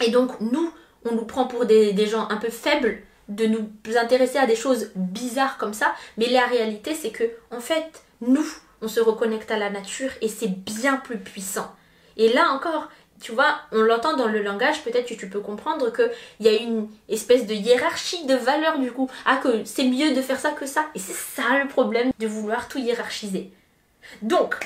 Et 0.00 0.10
donc 0.10 0.40
nous, 0.40 0.72
on 1.04 1.14
nous 1.14 1.24
prend 1.24 1.46
pour 1.46 1.66
des, 1.66 2.06
gens 2.06 2.28
un 2.28 2.36
peu 2.36 2.50
faibles 2.50 3.02
de 3.28 3.46
nous 3.46 3.68
intéresser 3.96 4.38
à 4.38 4.46
des 4.46 4.56
choses 4.56 4.90
bizarres 4.94 5.58
comme 5.58 5.74
ça, 5.74 5.94
mais 6.16 6.28
la 6.28 6.46
réalité 6.46 6.94
c'est 6.94 7.10
que 7.10 7.24
en 7.50 7.60
fait, 7.60 8.02
nous, 8.20 8.46
on 8.80 8.88
se 8.88 9.00
reconnecte 9.00 9.50
à 9.50 9.58
la 9.58 9.70
nature 9.70 10.10
et 10.20 10.28
c'est 10.28 10.48
bien 10.48 10.96
plus 10.96 11.18
puissant. 11.18 11.72
Et 12.16 12.32
là 12.32 12.50
encore, 12.50 12.88
tu 13.22 13.32
vois, 13.32 13.54
on 13.70 13.82
l'entend 13.82 14.16
dans 14.16 14.26
le 14.26 14.42
langage, 14.42 14.82
peut-être 14.82 15.06
tu 15.06 15.28
peux 15.28 15.40
comprendre 15.40 15.92
qu'il 15.92 16.10
y 16.40 16.48
a 16.48 16.60
une 16.60 16.88
espèce 17.08 17.46
de 17.46 17.54
hiérarchie 17.54 18.26
de 18.26 18.34
valeurs 18.34 18.80
du 18.80 18.90
coup. 18.90 19.08
Ah, 19.24 19.36
que 19.36 19.64
c'est 19.64 19.84
mieux 19.84 20.12
de 20.12 20.20
faire 20.20 20.40
ça 20.40 20.50
que 20.50 20.66
ça. 20.66 20.86
Et 20.96 20.98
c'est 20.98 21.14
ça 21.14 21.60
le 21.62 21.68
problème 21.68 22.10
de 22.18 22.26
vouloir 22.26 22.66
tout 22.66 22.78
hiérarchiser. 22.78 23.52
Donc, 24.22 24.56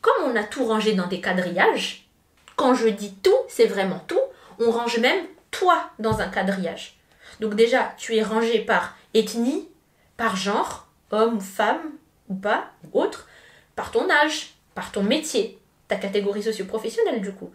comme 0.00 0.24
on 0.24 0.36
a 0.36 0.42
tout 0.42 0.64
rangé 0.64 0.94
dans 0.94 1.06
des 1.06 1.20
quadrillages, 1.20 2.08
quand 2.56 2.74
je 2.74 2.88
dis 2.88 3.14
tout, 3.22 3.36
c'est 3.48 3.66
vraiment 3.66 4.02
tout, 4.08 4.20
on 4.60 4.70
range 4.70 4.98
même 4.98 5.26
toi 5.50 5.90
dans 5.98 6.20
un 6.20 6.28
quadrillage. 6.28 6.98
Donc 7.40 7.54
déjà, 7.54 7.94
tu 7.96 8.14
es 8.14 8.22
rangé 8.22 8.60
par 8.60 8.96
ethnie, 9.14 9.68
par 10.16 10.36
genre, 10.36 10.86
homme 11.10 11.38
ou 11.38 11.40
femme, 11.40 11.80
ou 12.28 12.34
pas, 12.34 12.70
ou 12.84 13.00
autre, 13.00 13.26
par 13.74 13.90
ton 13.90 14.08
âge, 14.10 14.54
par 14.74 14.92
ton 14.92 15.02
métier, 15.02 15.58
ta 15.88 15.96
catégorie 15.96 16.42
socio-professionnelle 16.42 17.20
du 17.20 17.32
coup, 17.32 17.50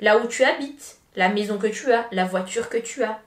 là 0.00 0.18
où 0.18 0.28
tu 0.28 0.44
habites, 0.44 0.98
la 1.16 1.28
maison 1.28 1.58
que 1.58 1.66
tu 1.66 1.92
as, 1.92 2.06
la 2.12 2.24
voiture 2.24 2.68
que 2.68 2.78
tu 2.78 3.02
as. 3.02 3.20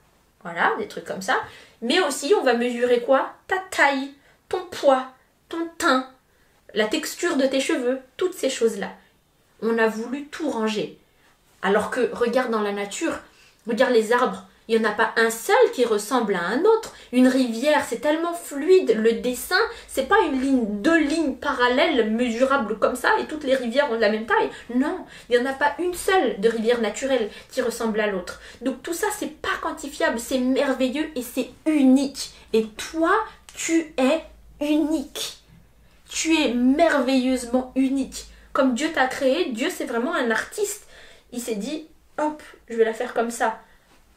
Voilà, 0.43 0.73
des 0.77 0.87
trucs 0.87 1.05
comme 1.05 1.21
ça. 1.21 1.41
Mais 1.81 1.99
aussi, 1.99 2.33
on 2.39 2.43
va 2.43 2.53
mesurer 2.53 3.01
quoi? 3.01 3.33
Ta 3.47 3.57
taille, 3.71 4.13
ton 4.47 4.63
poids, 4.71 5.07
ton 5.49 5.67
teint, 5.77 6.09
la 6.73 6.87
texture 6.87 7.35
de 7.37 7.47
tes 7.47 7.59
cheveux, 7.59 7.99
toutes 8.17 8.35
ces 8.35 8.49
choses-là. 8.49 8.91
On 9.61 9.77
a 9.77 9.87
voulu 9.87 10.27
tout 10.27 10.49
ranger. 10.49 10.99
Alors 11.65 11.89
que 11.89 12.11
regarde 12.13 12.51
dans 12.51 12.61
la 12.61 12.73
nature, 12.73 13.17
regarde 13.65 13.91
les 13.91 14.13
arbres, 14.13 14.43
il 14.67 14.79
n'y 14.79 14.85
en 14.85 14.89
a 14.91 14.93
pas 14.93 15.13
un 15.17 15.31
seul 15.31 15.71
qui 15.73 15.83
ressemble 15.83 16.35
à 16.35 16.45
un 16.45 16.63
autre. 16.63 16.93
Une 17.11 17.27
rivière, 17.27 17.83
c'est 17.83 18.01
tellement 18.01 18.35
fluide, 18.35 18.95
le 19.01 19.13
dessin, 19.13 19.57
c'est 19.87 20.07
pas 20.07 20.19
une 20.27 20.39
ligne, 20.39 20.81
deux 20.83 20.99
lignes 20.99 21.33
parallèles 21.37 22.11
mesurables 22.11 22.77
comme 22.77 22.95
ça 22.95 23.17
et 23.19 23.25
toutes 23.25 23.45
les 23.45 23.55
rivières 23.55 23.91
ont 23.91 23.97
la 23.97 24.11
même 24.11 24.27
taille. 24.27 24.51
Non, 24.75 25.07
il 25.27 25.39
n'y 25.39 25.43
en 25.43 25.49
a 25.49 25.53
pas 25.53 25.73
une 25.79 25.95
seule 25.95 26.39
de 26.39 26.49
rivière 26.49 26.81
naturelle 26.81 27.31
qui 27.49 27.63
ressemble 27.63 27.99
à 27.99 28.11
l'autre. 28.11 28.39
Donc 28.61 28.83
tout 28.83 28.93
ça, 28.93 29.07
c'est 29.17 29.41
pas 29.41 29.57
quantifiable, 29.59 30.19
c'est 30.19 30.37
merveilleux 30.37 31.09
et 31.15 31.23
c'est 31.23 31.49
unique. 31.65 32.29
Et 32.53 32.67
toi, 32.67 33.15
tu 33.55 33.91
es 33.97 34.21
unique. 34.61 35.39
Tu 36.07 36.39
es 36.39 36.53
merveilleusement 36.53 37.71
unique. 37.75 38.27
Comme 38.53 38.75
Dieu 38.75 38.91
t'a 38.93 39.07
créé, 39.07 39.49
Dieu 39.49 39.69
c'est 39.75 39.85
vraiment 39.85 40.13
un 40.13 40.29
artiste 40.29 40.84
il 41.35 41.41
s'est 41.41 41.55
dit, 41.55 41.87
hop, 42.17 42.41
je 42.69 42.75
vais 42.75 42.85
la 42.85 42.93
faire 42.93 43.13
comme 43.13 43.29
ça. 43.29 43.59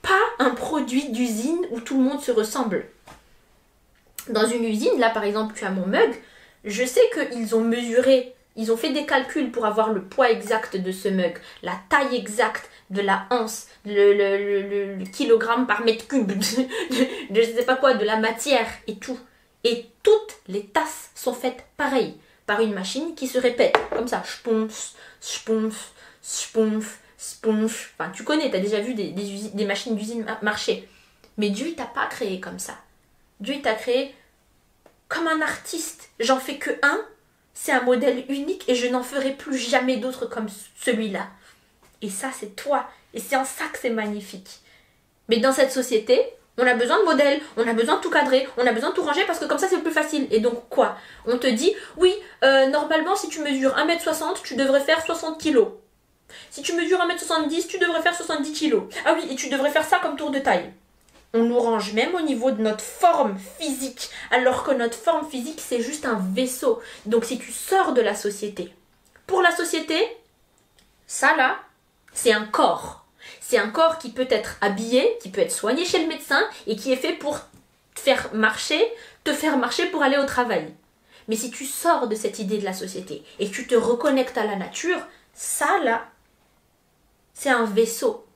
Pas 0.03 0.09
un 0.39 0.51
produit 0.51 1.11
d'usine 1.11 1.67
où 1.71 1.81
tout 1.81 1.99
le 1.99 2.05
monde 2.05 2.23
se 2.23 2.31
ressemble. 2.31 2.87
Dans 4.29 4.47
une 4.47 4.65
usine, 4.65 4.99
là 4.99 5.11
par 5.11 5.25
exemple, 5.25 5.55
tu 5.57 5.65
as 5.65 5.71
mon 5.71 5.87
mug, 5.87 6.15
je 6.65 6.85
sais 6.85 7.03
qu'ils 7.13 7.57
ont 7.57 7.61
mesuré, 7.61 8.35
ils 8.57 8.71
ont 8.71 8.77
fait 8.77 8.93
des 8.93 9.05
calculs 9.05 9.51
pour 9.51 9.67
avoir 9.67 9.93
le 9.93 10.03
poids 10.03 10.31
exact 10.31 10.77
de 10.77 10.93
ce 10.93 11.09
mug, 11.09 11.37
la 11.63 11.75
taille 11.89 12.17
exacte 12.17 12.71
de 12.91 13.03
la 13.03 13.27
hanse, 13.31 13.67
le, 13.85 15.05
kilogramme 15.13 15.67
par 15.67 15.83
mètre 15.83 16.07
cube, 16.07 16.33
de, 16.33 16.45
je 17.35 17.43
sais 17.43 17.65
pas 17.65 17.77
quoi, 17.77 17.95
de 17.95 18.05
la 18.05 18.17
matière 18.17 18.69
et 18.87 18.97
tout. 18.97 19.19
Et 19.65 19.87
toutes 20.03 20.37
les 20.47 20.67
tasses 20.67 21.11
sont 21.15 21.35
faites 21.35 21.65
pareil, 21.77 22.15
par 22.47 22.61
une 22.61 22.75
machine 22.75 23.15
qui 23.17 23.27
se 23.27 23.39
répète, 23.39 23.77
comme 23.91 24.09
ça, 24.09 24.23
sponf, 24.25 24.93
sponf, 25.21 25.93
sponf, 26.23 27.01
Enfin, 27.45 28.11
tu 28.11 28.25
connais, 28.25 28.51
tu 28.51 28.57
as 28.57 28.61
déjà 28.61 28.81
vu 28.81 28.95
des, 28.95 29.11
des, 29.11 29.65
machines 29.65 29.97
d'usine 29.97 30.25
marcher. 30.43 30.89
Mais 31.37 31.51
Dieu, 31.51 31.69
il 31.69 31.75
t'a 31.75 31.87
pas 31.87 32.07
créé 32.07 32.41
comme 32.41 32.59
ça. 32.59 32.75
Dieu, 33.41 33.55
t'a 33.63 33.75
créé 33.75 34.15
comme 35.09 35.27
un 35.27 35.41
artiste. 35.41 36.11
J'en 36.21 36.39
fais 36.39 36.57
que 36.57 36.71
un. 36.83 37.01
C'est 37.55 37.73
un 37.73 37.83
modèle 37.83 38.25
unique 38.29 38.69
et 38.69 38.75
je 38.75 38.87
n'en 38.87 39.03
ferai 39.03 39.33
plus 39.33 39.59
jamais 39.59 39.97
d'autres 39.97 40.27
comme 40.27 40.47
celui-là. 40.81 41.27
Et 42.03 42.11
ça, 42.11 42.31
c'est 42.33 42.55
toi. 42.55 42.89
Et 43.15 43.21
c'est 43.21 43.37
en 43.37 43.45
ça 43.45 43.65
que 43.73 43.79
c'est 43.81 43.91
magnifique. 43.91 44.61
Mais 45.29 45.39
dans 45.39 45.53
cette 45.53 45.73
société, 45.73 46.21
on 46.59 46.67
a 46.67 46.75
besoin 46.75 46.99
de 46.99 47.05
modèles, 47.05 47.41
on 47.57 47.67
a 47.67 47.73
besoin 47.73 47.97
de 47.97 48.01
tout 48.01 48.11
cadrer, 48.11 48.49
on 48.57 48.67
a 48.67 48.73
besoin 48.73 48.91
de 48.91 48.95
tout 48.95 49.03
ranger 49.03 49.25
parce 49.27 49.39
que 49.39 49.45
comme 49.45 49.59
ça 49.59 49.69
c'est 49.69 49.79
plus 49.79 49.93
facile. 49.93 50.27
Et 50.31 50.41
donc 50.41 50.69
quoi? 50.69 50.97
On 51.27 51.39
te 51.39 51.47
dit, 51.47 51.73
oui, 51.97 52.15
euh, 52.45 52.67
normalement 52.67 53.15
si 53.15 53.29
tu 53.29 53.41
mesures 53.41 53.77
1m60, 53.77 54.43
tu 54.43 54.57
devrais 54.57 54.81
faire 54.81 55.01
60 55.05 55.41
kg. 55.41 55.69
Si 56.51 56.63
tu 56.63 56.75
mesures 56.75 56.99
1m70, 56.99 57.67
tu 57.67 57.79
devrais 57.79 58.03
faire 58.03 58.15
70 58.15 58.53
kg. 58.53 58.83
Ah 59.05 59.15
oui, 59.15 59.29
et 59.31 59.37
tu 59.37 59.49
devrais 59.49 59.71
faire 59.71 59.85
ça 59.85 59.99
comme 59.99 60.17
tour 60.17 60.31
de 60.31 60.39
taille. 60.39 60.73
On 61.35 61.43
nous 61.43 61.59
range 61.59 61.93
même 61.93 62.15
au 62.15 62.23
niveau 62.23 62.51
de 62.51 62.63
notre 62.63 62.85
forme 62.85 63.39
physique, 63.59 64.09
alors 64.31 64.65
que 64.65 64.71
notre 64.71 64.97
forme 64.97 65.29
physique 65.29 65.63
c'est 65.65 65.83
juste 65.83 66.07
un 66.07 66.19
vaisseau. 66.33 66.81
Donc 67.05 67.25
si 67.25 67.39
tu 67.39 67.53
sors 67.53 67.93
de 67.93 68.01
la 68.01 68.15
société, 68.15 68.73
pour 69.27 69.43
la 69.43 69.55
société, 69.55 70.01
ça 71.07 71.37
là, 71.37 71.59
c'est 72.15 72.33
un 72.33 72.45
corps. 72.45 73.05
C'est 73.41 73.59
un 73.59 73.69
corps 73.69 73.99
qui 73.99 74.11
peut 74.11 74.27
être 74.31 74.57
habillé, 74.61 75.19
qui 75.23 75.31
peut 75.31 75.43
être 75.43 75.53
soigné 75.53 75.85
chez 75.85 76.01
le 76.01 76.09
médecin 76.09 76.41
et 76.67 76.77
qui 76.77 76.93
est 76.93 76.97
fait 76.97 77.13
pour 77.13 77.41
faire 77.95 78.31
marcher, 78.33 78.81
te 79.25 79.33
faire 79.33 79.59
marcher 79.59 79.87
pour 79.87 80.03
aller 80.03 80.17
au 80.17 80.25
travail. 80.25 80.73
Mais 81.29 81.37
si 81.37 81.51
tu 81.51 81.67
sors 81.67 82.09
de 82.09 82.15
cette 82.15 82.39
idée 82.39 82.59
de 82.59 82.65
la 82.65 82.73
société 82.73 83.23
et 83.39 83.51
tu 83.51 83.67
te 83.67 83.75
reconnectes 83.75 84.39
à 84.39 84.47
la 84.47 84.57
nature, 84.57 84.99
ça 85.35 85.79
là, 85.85 86.07
c'est 87.39 87.51
un 87.51 87.65
vaisseau. 87.65 88.27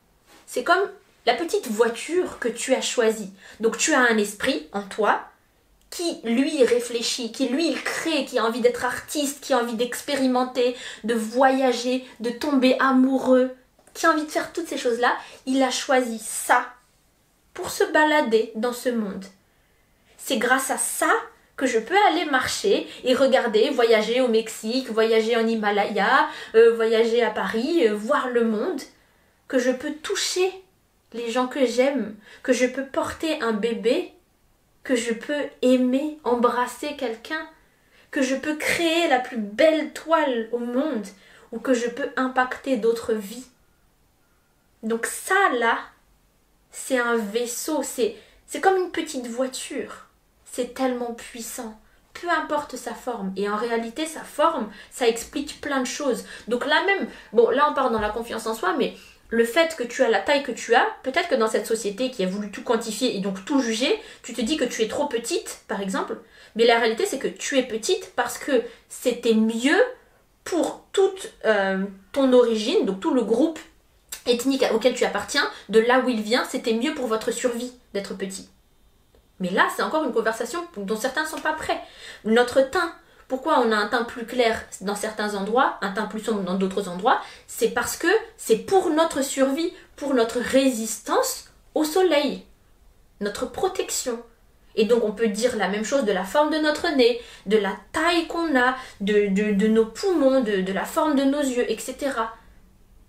C'est 0.46 0.62
comme 0.62 0.88
la 1.26 1.34
petite 1.34 1.66
voiture 1.66 2.38
que 2.38 2.48
tu 2.48 2.72
as 2.72 2.80
choisie. 2.80 3.32
Donc 3.58 3.76
tu 3.76 3.92
as 3.92 4.00
un 4.00 4.16
esprit 4.16 4.68
en 4.72 4.82
toi 4.82 5.24
qui 5.90 6.20
lui 6.24 6.64
réfléchit, 6.64 7.32
qui 7.32 7.48
lui 7.48 7.74
crée, 7.74 8.24
qui 8.24 8.38
a 8.38 8.44
envie 8.44 8.60
d'être 8.60 8.84
artiste, 8.84 9.40
qui 9.42 9.52
a 9.52 9.58
envie 9.58 9.74
d'expérimenter, 9.74 10.76
de 11.04 11.14
voyager, 11.14 12.06
de 12.20 12.30
tomber 12.30 12.76
amoureux, 12.78 13.50
qui 13.92 14.06
a 14.06 14.12
envie 14.12 14.24
de 14.24 14.30
faire 14.30 14.52
toutes 14.52 14.68
ces 14.68 14.78
choses-là, 14.78 15.16
il 15.44 15.62
a 15.62 15.70
choisi 15.70 16.18
ça 16.18 16.66
pour 17.52 17.70
se 17.70 17.84
balader 17.84 18.52
dans 18.54 18.72
ce 18.72 18.88
monde. 18.88 19.24
C'est 20.16 20.38
grâce 20.38 20.70
à 20.70 20.78
ça 20.78 21.10
que 21.56 21.66
je 21.66 21.78
peux 21.78 21.96
aller 22.08 22.24
marcher 22.24 22.88
et 23.04 23.14
regarder, 23.14 23.70
voyager 23.70 24.20
au 24.20 24.28
Mexique, 24.28 24.90
voyager 24.90 25.36
en 25.36 25.46
Himalaya, 25.46 26.28
euh, 26.54 26.74
voyager 26.74 27.22
à 27.22 27.30
Paris, 27.30 27.86
euh, 27.86 27.94
voir 27.94 28.30
le 28.30 28.44
monde, 28.44 28.80
que 29.52 29.58
je 29.58 29.70
peux 29.70 29.92
toucher 29.92 30.50
les 31.12 31.30
gens 31.30 31.46
que 31.46 31.66
j'aime, 31.66 32.16
que 32.42 32.54
je 32.54 32.64
peux 32.64 32.86
porter 32.86 33.42
un 33.42 33.52
bébé, 33.52 34.10
que 34.82 34.96
je 34.96 35.12
peux 35.12 35.44
aimer, 35.60 36.18
embrasser 36.24 36.96
quelqu'un, 36.96 37.46
que 38.10 38.22
je 38.22 38.34
peux 38.34 38.56
créer 38.56 39.08
la 39.08 39.18
plus 39.18 39.36
belle 39.36 39.92
toile 39.92 40.48
au 40.52 40.58
monde, 40.58 41.06
ou 41.50 41.58
que 41.58 41.74
je 41.74 41.86
peux 41.86 42.08
impacter 42.16 42.78
d'autres 42.78 43.12
vies. 43.12 43.44
Donc 44.82 45.04
ça 45.04 45.50
là, 45.58 45.80
c'est 46.70 46.98
un 46.98 47.16
vaisseau, 47.16 47.82
c'est 47.82 48.16
c'est 48.46 48.62
comme 48.62 48.78
une 48.78 48.90
petite 48.90 49.26
voiture. 49.26 50.06
C'est 50.50 50.72
tellement 50.72 51.12
puissant. 51.12 51.78
Peu 52.14 52.30
importe 52.30 52.76
sa 52.76 52.94
forme. 52.94 53.34
Et 53.36 53.50
en 53.50 53.56
réalité, 53.56 54.06
sa 54.06 54.22
forme, 54.22 54.70
ça 54.90 55.08
explique 55.08 55.60
plein 55.60 55.80
de 55.80 55.86
choses. 55.86 56.24
Donc 56.48 56.64
là 56.64 56.82
même, 56.86 57.06
bon, 57.34 57.50
là 57.50 57.68
on 57.70 57.74
part 57.74 57.90
dans 57.90 58.00
la 58.00 58.10
confiance 58.10 58.46
en 58.46 58.54
soi, 58.54 58.74
mais 58.78 58.94
le 59.32 59.46
fait 59.46 59.76
que 59.76 59.82
tu 59.82 60.02
as 60.02 60.10
la 60.10 60.20
taille 60.20 60.42
que 60.42 60.52
tu 60.52 60.74
as, 60.74 60.86
peut-être 61.02 61.28
que 61.28 61.34
dans 61.34 61.48
cette 61.48 61.66
société 61.66 62.10
qui 62.10 62.22
a 62.22 62.26
voulu 62.26 62.50
tout 62.50 62.62
quantifier 62.62 63.16
et 63.16 63.20
donc 63.20 63.42
tout 63.46 63.62
juger, 63.62 63.98
tu 64.22 64.34
te 64.34 64.42
dis 64.42 64.58
que 64.58 64.64
tu 64.66 64.82
es 64.82 64.88
trop 64.88 65.06
petite, 65.06 65.62
par 65.68 65.80
exemple. 65.80 66.18
Mais 66.54 66.66
la 66.66 66.78
réalité, 66.78 67.06
c'est 67.06 67.18
que 67.18 67.28
tu 67.28 67.58
es 67.58 67.62
petite 67.62 68.12
parce 68.14 68.36
que 68.36 68.62
c'était 68.90 69.32
mieux 69.32 69.82
pour 70.44 70.84
toute 70.92 71.32
euh, 71.46 71.82
ton 72.12 72.34
origine, 72.34 72.84
donc 72.84 73.00
tout 73.00 73.14
le 73.14 73.22
groupe 73.22 73.58
ethnique 74.26 74.66
auquel 74.74 74.92
tu 74.92 75.06
appartiens, 75.06 75.48
de 75.70 75.80
là 75.80 76.00
où 76.00 76.10
il 76.10 76.20
vient, 76.20 76.44
c'était 76.44 76.74
mieux 76.74 76.94
pour 76.94 77.06
votre 77.06 77.30
survie 77.30 77.72
d'être 77.94 78.14
petit. 78.14 78.50
Mais 79.40 79.48
là, 79.48 79.66
c'est 79.74 79.82
encore 79.82 80.04
une 80.04 80.12
conversation 80.12 80.62
dont 80.76 80.96
certains 80.96 81.22
ne 81.22 81.28
sont 81.28 81.40
pas 81.40 81.54
prêts. 81.54 81.80
Notre 82.26 82.60
teint, 82.60 82.94
pourquoi 83.32 83.60
on 83.60 83.72
a 83.72 83.76
un 83.76 83.86
teint 83.86 84.04
plus 84.04 84.26
clair 84.26 84.62
dans 84.82 84.94
certains 84.94 85.36
endroits, 85.36 85.78
un 85.80 85.90
teint 85.90 86.04
plus 86.04 86.20
sombre 86.20 86.42
dans 86.42 86.56
d'autres 86.56 86.90
endroits? 86.90 87.18
C'est 87.46 87.70
parce 87.70 87.96
que 87.96 88.06
c'est 88.36 88.58
pour 88.58 88.90
notre 88.90 89.24
survie, 89.24 89.72
pour 89.96 90.12
notre 90.12 90.38
résistance 90.38 91.48
au 91.74 91.82
soleil, 91.84 92.44
notre 93.22 93.50
protection. 93.50 94.20
Et 94.74 94.84
donc 94.84 95.02
on 95.02 95.12
peut 95.12 95.28
dire 95.28 95.56
la 95.56 95.68
même 95.68 95.82
chose 95.82 96.04
de 96.04 96.12
la 96.12 96.24
forme 96.24 96.50
de 96.50 96.58
notre 96.58 96.94
nez, 96.94 97.22
de 97.46 97.56
la 97.56 97.74
taille 97.92 98.26
qu'on 98.26 98.54
a, 98.54 98.76
de, 99.00 99.28
de, 99.28 99.66
nos 99.66 99.86
poumons, 99.86 100.42
de, 100.42 100.60
de 100.60 100.72
la 100.74 100.84
forme 100.84 101.14
de 101.14 101.24
nos 101.24 101.40
yeux, 101.40 101.64
etc. 101.72 102.10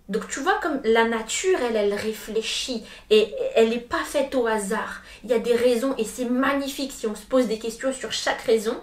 Donc 0.08 0.30
tu 0.30 0.40
vois 0.40 0.58
comme 0.62 0.80
la 0.86 1.04
nature, 1.04 1.60
elle, 1.68 1.76
elle 1.76 1.94
réfléchit 1.94 2.86
et 3.10 3.36
elle 3.56 3.72
n'est 3.72 3.78
pas 3.78 4.06
faite 4.06 4.36
au 4.36 4.48
hasard. 4.48 5.02
Il 5.26 5.32
y 5.32 5.34
a 5.34 5.40
des 5.40 5.56
raisons 5.56 5.94
et 5.98 6.06
c'est 6.06 6.30
magnifique 6.30 6.94
si 6.94 7.08
on 7.08 7.16
se 7.16 7.26
pose 7.26 7.48
des 7.48 7.60
questions 7.60 7.92
sur 7.92 8.14
chaque 8.14 8.44
raison. 8.44 8.78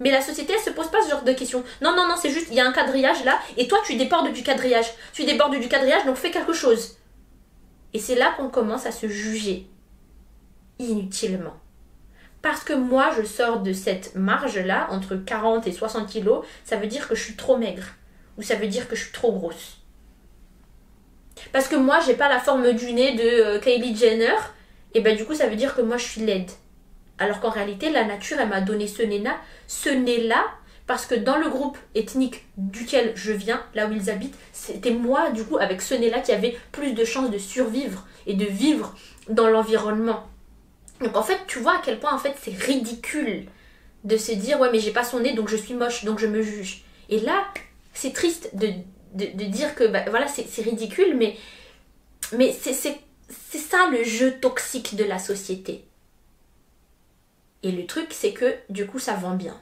Mais 0.00 0.10
la 0.10 0.20
société, 0.20 0.52
elle 0.52 0.60
se 0.60 0.70
pose 0.70 0.90
pas 0.90 1.02
ce 1.02 1.10
genre 1.10 1.22
de 1.22 1.32
questions. 1.32 1.64
Non, 1.80 1.96
non, 1.96 2.06
non, 2.06 2.16
c'est 2.20 2.30
juste, 2.30 2.48
il 2.50 2.56
y 2.56 2.60
a 2.60 2.66
un 2.66 2.72
quadrillage 2.72 3.24
là, 3.24 3.38
et 3.56 3.66
toi, 3.66 3.78
tu 3.84 3.96
débordes 3.96 4.32
du 4.32 4.42
quadrillage. 4.42 4.92
Tu 5.12 5.24
débordes 5.24 5.58
du 5.58 5.68
quadrillage, 5.68 6.04
donc 6.04 6.16
fais 6.16 6.30
quelque 6.30 6.52
chose. 6.52 6.98
Et 7.94 7.98
c'est 7.98 8.14
là 8.14 8.34
qu'on 8.36 8.48
commence 8.48 8.86
à 8.86 8.92
se 8.92 9.08
juger. 9.08 9.66
Inutilement. 10.78 11.54
Parce 12.42 12.62
que 12.62 12.74
moi, 12.74 13.10
je 13.16 13.24
sors 13.26 13.60
de 13.60 13.72
cette 13.72 14.14
marge-là, 14.14 14.88
entre 14.90 15.16
40 15.16 15.66
et 15.66 15.72
60 15.72 16.06
kilos, 16.06 16.44
ça 16.64 16.76
veut 16.76 16.86
dire 16.86 17.08
que 17.08 17.14
je 17.14 17.22
suis 17.24 17.36
trop 17.36 17.56
maigre. 17.56 17.84
Ou 18.36 18.42
ça 18.42 18.54
veut 18.54 18.66
dire 18.66 18.86
que 18.88 18.94
je 18.94 19.04
suis 19.04 19.12
trop 19.12 19.32
grosse. 19.32 19.78
Parce 21.52 21.68
que 21.68 21.76
moi, 21.76 22.00
j'ai 22.06 22.14
pas 22.14 22.28
la 22.28 22.38
forme 22.38 22.72
du 22.72 22.92
nez 22.92 23.14
de 23.14 23.22
euh, 23.22 23.60
Kylie 23.60 23.96
Jenner, 23.96 24.36
et 24.94 25.00
ben 25.00 25.16
du 25.16 25.24
coup, 25.24 25.34
ça 25.34 25.48
veut 25.48 25.56
dire 25.56 25.74
que 25.74 25.80
moi, 25.80 25.96
je 25.96 26.04
suis 26.04 26.20
laide. 26.20 26.50
Alors 27.18 27.40
qu'en 27.40 27.50
réalité, 27.50 27.90
la 27.90 28.04
nature, 28.04 28.38
elle 28.40 28.48
m'a 28.48 28.60
donné 28.60 28.86
ce 28.86 29.02
nez-là, 29.02 29.36
ce 29.66 29.88
nez-là, 29.88 30.44
parce 30.86 31.06
que 31.06 31.14
dans 31.14 31.36
le 31.36 31.48
groupe 31.48 31.78
ethnique 31.94 32.44
duquel 32.56 33.12
je 33.16 33.32
viens, 33.32 33.62
là 33.74 33.86
où 33.86 33.92
ils 33.92 34.10
habitent, 34.10 34.36
c'était 34.52 34.92
moi, 34.92 35.30
du 35.30 35.44
coup, 35.44 35.56
avec 35.56 35.82
ce 35.82 35.94
nez-là, 35.94 36.20
qui 36.20 36.32
avait 36.32 36.56
plus 36.72 36.92
de 36.92 37.04
chances 37.04 37.30
de 37.30 37.38
survivre 37.38 38.06
et 38.26 38.34
de 38.34 38.44
vivre 38.44 38.94
dans 39.28 39.48
l'environnement. 39.48 40.26
Donc 41.00 41.16
en 41.16 41.22
fait, 41.22 41.40
tu 41.46 41.58
vois 41.58 41.76
à 41.76 41.82
quel 41.84 41.98
point 41.98 42.14
en 42.14 42.18
fait 42.18 42.34
c'est 42.40 42.54
ridicule 42.54 43.46
de 44.04 44.16
se 44.16 44.32
dire 44.32 44.60
ouais 44.60 44.70
mais 44.70 44.78
j'ai 44.78 44.92
pas 44.92 45.04
son 45.04 45.20
nez 45.20 45.34
donc 45.34 45.48
je 45.48 45.56
suis 45.56 45.74
moche 45.74 46.04
donc 46.04 46.18
je 46.18 46.26
me 46.26 46.42
juge. 46.42 46.84
Et 47.08 47.20
là, 47.20 47.46
c'est 47.92 48.12
triste 48.12 48.50
de, 48.54 48.68
de, 49.14 49.44
dire 49.44 49.74
que 49.74 49.84
bah, 49.84 50.04
voilà 50.08 50.26
c'est 50.26 50.62
ridicule 50.62 51.16
mais, 51.16 51.36
mais 52.32 52.52
c'est 52.52 52.72
ça 53.58 53.90
le 53.90 54.04
jeu 54.04 54.38
toxique 54.40 54.96
de 54.96 55.04
la 55.04 55.18
société. 55.18 55.84
Et 57.66 57.72
le 57.72 57.84
truc, 57.84 58.06
c'est 58.10 58.32
que 58.32 58.54
du 58.70 58.86
coup, 58.86 59.00
ça 59.00 59.14
vend 59.14 59.34
bien. 59.34 59.60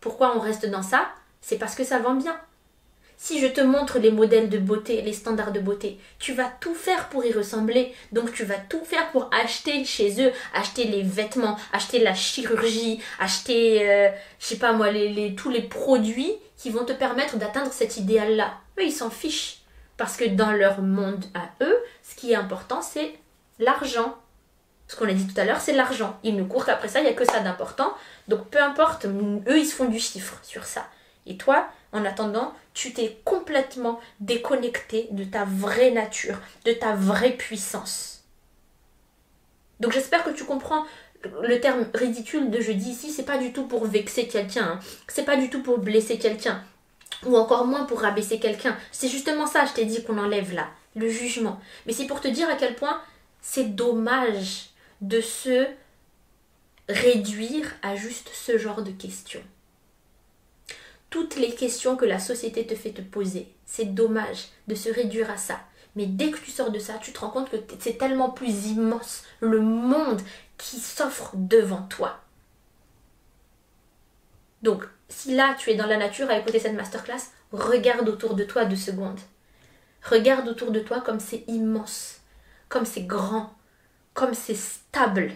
Pourquoi 0.00 0.34
on 0.34 0.40
reste 0.40 0.64
dans 0.64 0.82
ça? 0.82 1.08
C'est 1.42 1.58
parce 1.58 1.74
que 1.74 1.84
ça 1.84 1.98
vend 1.98 2.14
bien. 2.14 2.34
Si 3.18 3.40
je 3.40 3.46
te 3.46 3.60
montre 3.60 3.98
les 3.98 4.10
modèles 4.10 4.48
de 4.48 4.56
beauté, 4.56 5.02
les 5.02 5.12
standards 5.12 5.52
de 5.52 5.60
beauté, 5.60 5.98
tu 6.18 6.32
vas 6.32 6.50
tout 6.60 6.74
faire 6.74 7.10
pour 7.10 7.22
y 7.22 7.30
ressembler. 7.30 7.94
Donc 8.12 8.32
tu 8.32 8.44
vas 8.44 8.56
tout 8.56 8.82
faire 8.86 9.10
pour 9.12 9.28
acheter 9.34 9.84
chez 9.84 10.26
eux, 10.26 10.32
acheter 10.54 10.84
les 10.84 11.02
vêtements, 11.02 11.58
acheter 11.74 11.98
la 11.98 12.14
chirurgie, 12.14 13.02
acheter, 13.20 13.86
euh, 13.86 14.08
je 14.38 14.46
sais 14.46 14.56
pas 14.56 14.72
moi, 14.72 14.90
les, 14.90 15.34
tous 15.34 15.50
les 15.50 15.62
produits 15.62 16.32
qui 16.56 16.70
vont 16.70 16.86
te 16.86 16.94
permettre 16.94 17.36
d'atteindre 17.36 17.70
cet 17.70 17.98
idéal-là. 17.98 18.54
Eux, 18.78 18.84
ils 18.84 18.92
s'en 18.92 19.10
fichent. 19.10 19.58
Parce 19.98 20.16
que 20.16 20.24
dans 20.24 20.52
leur 20.52 20.80
monde 20.80 21.26
à 21.34 21.50
eux, 21.62 21.76
ce 22.02 22.16
qui 22.16 22.32
est 22.32 22.36
important, 22.36 22.80
c'est 22.80 23.12
l'argent. 23.58 24.16
Ce 24.86 24.96
qu'on 24.96 25.08
a 25.08 25.12
dit 25.12 25.26
tout 25.26 25.40
à 25.40 25.44
l'heure, 25.44 25.60
c'est 25.60 25.72
l'argent. 25.72 26.18
Ils 26.22 26.36
ne 26.36 26.44
courent 26.44 26.66
qu'après 26.66 26.88
ça, 26.88 27.00
il 27.00 27.04
n'y 27.04 27.10
a 27.10 27.14
que 27.14 27.24
ça 27.24 27.40
d'important. 27.40 27.94
Donc 28.28 28.48
peu 28.48 28.60
importe, 28.60 29.06
eux, 29.06 29.58
ils 29.58 29.66
se 29.66 29.74
font 29.74 29.86
du 29.86 29.98
chiffre 29.98 30.38
sur 30.42 30.64
ça. 30.64 30.86
Et 31.26 31.36
toi, 31.36 31.68
en 31.92 32.04
attendant, 32.04 32.52
tu 32.74 32.92
t'es 32.92 33.18
complètement 33.24 34.00
déconnecté 34.20 35.08
de 35.12 35.24
ta 35.24 35.44
vraie 35.44 35.90
nature, 35.90 36.38
de 36.64 36.72
ta 36.72 36.94
vraie 36.94 37.32
puissance. 37.32 38.24
Donc 39.80 39.92
j'espère 39.92 40.24
que 40.24 40.30
tu 40.30 40.44
comprends 40.44 40.84
le 41.42 41.60
terme 41.60 41.86
ridicule 41.94 42.50
de 42.50 42.60
je 42.60 42.72
dis 42.72 42.90
ici, 42.90 43.10
c'est 43.10 43.24
pas 43.24 43.38
du 43.38 43.52
tout 43.52 43.66
pour 43.66 43.86
vexer 43.86 44.28
quelqu'un, 44.28 44.64
hein. 44.64 44.80
c'est 45.08 45.24
pas 45.24 45.36
du 45.36 45.48
tout 45.48 45.62
pour 45.62 45.78
blesser 45.78 46.18
quelqu'un, 46.18 46.62
ou 47.24 47.36
encore 47.36 47.64
moins 47.64 47.84
pour 47.84 48.00
rabaisser 48.00 48.38
quelqu'un. 48.38 48.76
C'est 48.92 49.08
justement 49.08 49.46
ça, 49.46 49.64
je 49.64 49.72
t'ai 49.72 49.86
dit 49.86 50.04
qu'on 50.04 50.18
enlève 50.18 50.52
là, 50.52 50.68
le 50.96 51.08
jugement. 51.08 51.58
Mais 51.86 51.92
c'est 51.92 52.06
pour 52.06 52.20
te 52.20 52.28
dire 52.28 52.48
à 52.50 52.56
quel 52.56 52.74
point 52.74 53.00
c'est 53.40 53.74
dommage 53.74 54.70
de 55.00 55.20
se 55.20 55.66
réduire 56.88 57.72
à 57.82 57.96
juste 57.96 58.30
ce 58.32 58.58
genre 58.58 58.82
de 58.82 58.90
questions. 58.90 59.42
Toutes 61.10 61.36
les 61.36 61.54
questions 61.54 61.96
que 61.96 62.04
la 62.04 62.18
société 62.18 62.66
te 62.66 62.74
fait 62.74 62.90
te 62.90 63.00
poser, 63.00 63.48
c'est 63.66 63.94
dommage 63.94 64.48
de 64.68 64.74
se 64.74 64.88
réduire 64.88 65.30
à 65.30 65.36
ça. 65.36 65.60
Mais 65.96 66.06
dès 66.06 66.30
que 66.30 66.38
tu 66.38 66.50
sors 66.50 66.70
de 66.70 66.78
ça, 66.78 66.94
tu 67.00 67.12
te 67.12 67.20
rends 67.20 67.30
compte 67.30 67.50
que 67.50 67.56
c'est 67.78 67.98
tellement 67.98 68.30
plus 68.30 68.66
immense 68.66 69.22
le 69.40 69.60
monde 69.60 70.20
qui 70.58 70.76
s'offre 70.78 71.30
devant 71.34 71.82
toi. 71.82 72.20
Donc, 74.62 74.84
si 75.08 75.36
là 75.36 75.54
tu 75.58 75.70
es 75.70 75.76
dans 75.76 75.86
la 75.86 75.96
nature 75.96 76.30
à 76.30 76.38
écouter 76.38 76.58
cette 76.58 76.74
masterclass, 76.74 77.30
regarde 77.52 78.08
autour 78.08 78.34
de 78.34 78.44
toi 78.44 78.64
deux 78.64 78.76
secondes. 78.76 79.20
Regarde 80.02 80.48
autour 80.48 80.72
de 80.72 80.80
toi 80.80 81.00
comme 81.00 81.20
c'est 81.20 81.44
immense 81.46 82.20
comme 82.74 82.86
c'est 82.86 83.04
grand, 83.04 83.53
comme 84.14 84.34
c'est 84.34 84.56
stable, 84.56 85.32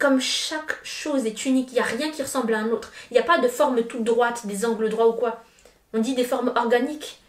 comme 0.00 0.20
chaque 0.20 0.82
chose 0.82 1.26
est 1.26 1.44
unique, 1.44 1.68
il 1.70 1.74
n'y 1.74 1.80
a 1.80 1.84
rien 1.84 2.10
qui 2.10 2.22
ressemble 2.22 2.54
à 2.54 2.58
un 2.58 2.70
autre. 2.70 2.90
Il 3.10 3.14
n'y 3.14 3.20
a 3.20 3.22
pas 3.22 3.38
de 3.38 3.48
forme 3.48 3.82
toute 3.82 4.02
droite, 4.02 4.46
des 4.46 4.64
angles 4.64 4.88
droits 4.88 5.08
ou 5.08 5.12
quoi. 5.12 5.44
On 5.92 5.98
dit 5.98 6.14
des 6.14 6.24
formes 6.24 6.52
organiques. 6.56 7.20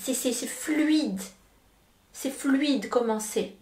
C'est 0.00 0.32
fluide. 0.46 1.20
C'est 2.12 2.30
fluide 2.30 2.88
comment 2.88 3.18
c'est. 3.18 3.54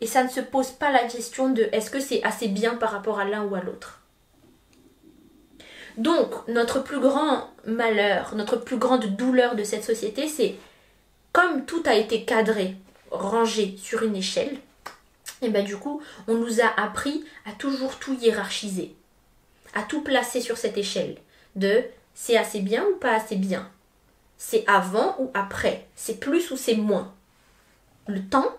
Et 0.00 0.06
ça 0.06 0.22
ne 0.22 0.28
se 0.28 0.40
pose 0.40 0.72
pas 0.72 0.92
la 0.92 1.04
question 1.04 1.48
de 1.48 1.62
est-ce 1.72 1.90
que 1.90 2.00
c'est 2.00 2.22
assez 2.24 2.48
bien 2.48 2.74
par 2.74 2.90
rapport 2.90 3.18
à 3.18 3.24
l'un 3.24 3.44
ou 3.44 3.54
à 3.54 3.60
l'autre. 3.60 4.02
Donc, 5.96 6.46
notre 6.48 6.82
plus 6.82 7.00
grand 7.00 7.48
malheur, 7.64 8.34
notre 8.34 8.56
plus 8.56 8.76
grande 8.76 9.06
douleur 9.16 9.54
de 9.54 9.64
cette 9.64 9.84
société, 9.84 10.28
c'est 10.28 10.56
comme 11.32 11.64
tout 11.64 11.82
a 11.86 11.94
été 11.94 12.24
cadré, 12.24 12.76
rangé 13.18 13.76
sur 13.78 14.02
une 14.02 14.16
échelle, 14.16 14.56
et 15.42 15.48
bien 15.48 15.62
du 15.62 15.76
coup, 15.76 16.02
on 16.28 16.34
nous 16.34 16.60
a 16.60 16.80
appris 16.80 17.24
à 17.44 17.52
toujours 17.52 17.98
tout 17.98 18.14
hiérarchiser, 18.14 18.94
à 19.74 19.82
tout 19.82 20.02
placer 20.02 20.40
sur 20.40 20.56
cette 20.56 20.78
échelle 20.78 21.16
de 21.56 21.84
c'est 22.14 22.36
assez 22.36 22.60
bien 22.60 22.84
ou 22.84 22.96
pas 22.96 23.14
assez 23.14 23.36
bien, 23.36 23.68
c'est 24.38 24.64
avant 24.66 25.16
ou 25.18 25.30
après, 25.34 25.86
c'est 25.96 26.20
plus 26.20 26.50
ou 26.50 26.56
c'est 26.56 26.76
moins. 26.76 27.12
Le 28.06 28.22
temps, 28.22 28.56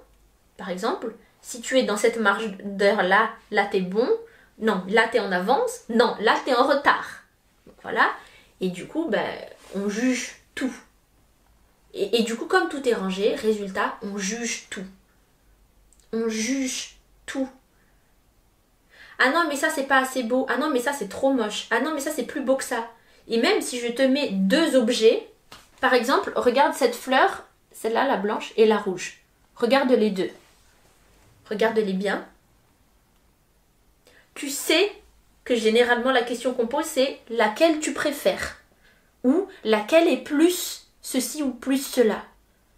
par 0.57 0.69
exemple, 0.69 1.13
si 1.41 1.61
tu 1.61 1.77
es 1.77 1.83
dans 1.83 1.97
cette 1.97 2.17
marge 2.17 2.57
d'heure 2.63 3.03
là, 3.03 3.29
là 3.51 3.65
t'es 3.65 3.81
bon, 3.81 4.09
non, 4.59 4.83
là 4.87 5.07
t'es 5.11 5.19
en 5.19 5.31
avance, 5.31 5.81
non, 5.89 6.15
là 6.19 6.35
t'es 6.45 6.55
en 6.55 6.67
retard. 6.67 7.23
voilà. 7.83 8.11
Et 8.61 8.69
du 8.69 8.87
coup, 8.87 9.07
ben, 9.09 9.29
on 9.75 9.89
juge 9.89 10.35
tout. 10.55 10.73
Et, 11.97 12.23
du 12.23 12.35
coup, 12.35 12.45
comme 12.45 12.67
tout 12.67 12.87
est 12.87 12.93
rangé, 12.93 13.35
résultat, 13.35 13.97
on 14.01 14.17
juge 14.17 14.67
tout 14.69 14.83
on 16.15 16.29
juge 16.29 16.95
tout. 17.25 17.49
Ah 19.19 19.29
non, 19.31 19.45
mais 19.47 19.55
ça 19.55 19.69
c'est 19.69 19.83
pas 19.83 19.99
assez 19.99 20.23
beau. 20.23 20.45
Ah 20.49 20.57
non, 20.57 20.69
mais 20.69 20.79
ça 20.79 20.93
c'est 20.93 21.09
trop 21.09 21.31
moche. 21.31 21.67
Ah 21.71 21.79
non, 21.79 21.93
mais 21.93 21.99
ça 21.99 22.11
c'est 22.11 22.23
plus 22.23 22.41
beau 22.41 22.55
que 22.55 22.63
ça. 22.63 22.87
Et 23.27 23.39
même 23.39 23.61
si 23.61 23.79
je 23.79 23.87
te 23.87 24.01
mets 24.01 24.29
deux 24.31 24.75
objets, 24.75 25.27
par 25.81 25.93
exemple, 25.93 26.31
regarde 26.35 26.73
cette 26.73 26.95
fleur, 26.95 27.43
celle-là, 27.71 28.07
la 28.07 28.17
blanche, 28.17 28.53
et 28.57 28.65
la 28.65 28.77
rouge. 28.77 29.19
Regarde 29.55 29.91
les 29.91 30.09
deux. 30.09 30.29
Regarde-les 31.49 31.93
bien. 31.93 32.25
Tu 34.33 34.49
sais 34.49 34.91
que 35.43 35.55
généralement 35.55 36.11
la 36.11 36.23
question 36.23 36.53
qu'on 36.53 36.67
pose 36.67 36.85
c'est 36.85 37.19
laquelle 37.29 37.79
tu 37.79 37.93
préfères? 37.93 38.57
Ou 39.23 39.47
laquelle 39.63 40.07
est 40.07 40.23
plus 40.23 40.84
ceci 41.05 41.43
ou 41.43 41.51
plus 41.51 41.85
cela. 41.85 42.23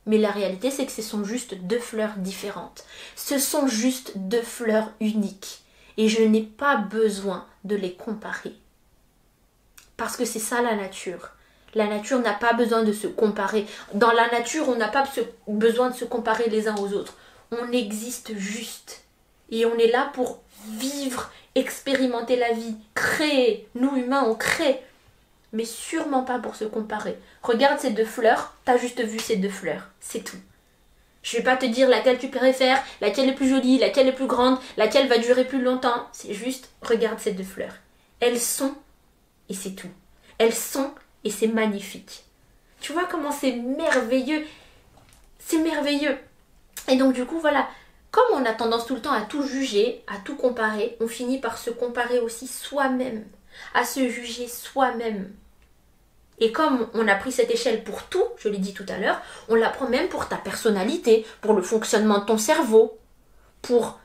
Mais 0.06 0.18
la 0.18 0.32
réalité, 0.32 0.70
c'est 0.70 0.86
que 0.86 0.92
ce 0.92 1.02
sont 1.02 1.24
juste 1.24 1.56
deux 1.56 1.80
fleurs 1.80 2.18
différentes. 2.18 2.84
Ce 3.16 3.40
sont 3.40 3.68
juste 3.68 4.18
deux 4.18 4.42
fleurs 4.42 4.92
uniques. 5.00 5.64
Et 5.96 6.10
je 6.10 6.22
n'ai 6.22 6.44
pas 6.44 6.76
besoin 6.76 7.46
de 7.64 7.78
les 7.78 7.94
comparer. 7.94 8.54
Parce 9.96 10.18
que 10.18 10.26
c'est 10.26 10.40
ça 10.40 10.62
la 10.62 10.76
nature. 10.76 11.30
La 11.74 11.88
nature 11.88 12.20
n'a 12.20 12.34
pas 12.34 12.52
besoin 12.52 12.84
de 12.84 12.92
se 12.92 13.08
comparer. 13.08 13.66
Dans 13.94 14.12
la 14.12 14.30
nature, 14.30 14.68
on 14.68 14.76
n'a 14.76 14.90
pas 14.90 15.06
besoin 15.48 15.90
de 15.90 15.96
se 15.96 16.06
comparer 16.06 16.50
les 16.50 16.68
uns 16.68 16.76
aux 16.76 16.94
autres. 16.94 17.16
On 17.52 17.72
existe 17.72 18.38
juste. 18.38 19.04
Et 19.52 19.66
on 19.66 19.78
est 19.78 19.92
là 19.92 20.12
pour 20.14 20.42
vivre, 20.68 21.32
expérimenter 21.56 22.36
la 22.36 22.52
vie, 22.52 22.76
créer. 22.94 23.70
Nous, 23.74 23.96
humains, 23.96 24.26
on 24.28 24.36
crée 24.36 24.82
mais 25.58 25.66
sûrement 25.66 26.24
pas 26.24 26.38
pour 26.38 26.56
se 26.56 26.66
comparer. 26.66 27.18
Regarde 27.42 27.80
ces 27.80 27.90
deux 27.90 28.06
fleurs, 28.06 28.54
t'as 28.64 28.78
juste 28.78 29.04
vu 29.04 29.18
ces 29.18 29.38
deux 29.38 29.50
fleurs, 29.50 29.90
c'est 30.00 30.24
tout. 30.24 30.38
Je 31.24 31.36
vais 31.36 31.44
pas 31.44 31.58
te 31.58 31.66
dire 31.66 31.90
laquelle 31.90 32.20
tu 32.20 32.30
préfères, 32.30 32.82
laquelle 33.02 33.28
est 33.28 33.34
plus 33.34 33.50
jolie, 33.50 33.80
laquelle 33.80 34.08
est 34.08 34.14
plus 34.14 34.28
grande, 34.28 34.60
laquelle 34.78 35.08
va 35.08 35.18
durer 35.18 35.46
plus 35.46 35.62
longtemps. 35.62 36.08
C'est 36.14 36.36
juste, 36.36 36.70
regarde 36.84 37.20
ces 37.20 37.32
deux 37.32 37.44
fleurs. 37.44 37.74
Elles 38.20 38.40
sont 38.40 38.76
et 39.50 39.56
c'est 39.56 39.74
tout. 39.74 39.90
Elles 40.38 40.54
sont 40.54 40.92
et 41.24 41.32
c'est 41.32 41.48
magnifique. 41.48 42.24
Tu 42.80 42.94
vois 42.94 43.06
comment 43.06 43.32
c'est 43.32 43.54
merveilleux. 43.54 44.46
C'est 45.40 45.58
merveilleux. 45.58 46.18
Et 46.88 46.98
donc 46.98 47.14
du 47.14 47.26
coup, 47.26 47.40
voilà, 47.40 47.68
comme 48.12 48.28
on 48.34 48.46
a 48.46 48.54
tendance 48.54 48.86
tout 48.86 48.96
le 48.96 49.02
temps 49.02 49.12
à 49.12 49.22
tout 49.22 49.42
juger, 49.42 50.04
à 50.06 50.18
tout 50.20 50.36
comparer, 50.36 50.96
on 51.02 51.08
finit 51.08 51.40
par 51.40 51.58
se 51.58 51.72
comparer 51.72 52.20
aussi 52.20 52.46
soi-même 52.46 53.26
à 53.74 53.86
se 53.86 54.10
juger 54.10 54.48
soi-même. 54.48 55.32
Et 56.40 56.52
comme 56.52 56.88
on 56.94 57.08
a 57.08 57.16
pris 57.16 57.32
cette 57.32 57.52
échelle 57.52 57.84
pour 57.84 58.04
tout, 58.04 58.24
je 58.38 58.50
l'ai 58.50 58.60
dit 58.60 58.74
tout 58.74 58.86
à 58.90 58.98
l'heure, 58.98 59.22
on 59.50 59.56
la 59.56 59.70
prend 59.70 59.88
même 59.88 60.08
pour 60.08 60.28
ta 60.28 60.36
personnalité, 60.36 61.26
pour 61.42 61.54
le 61.54 61.62
fonctionnement 61.62 62.20
de 62.20 62.26
ton 62.26 62.38
cerveau, 62.38 62.98
pour 63.62 64.00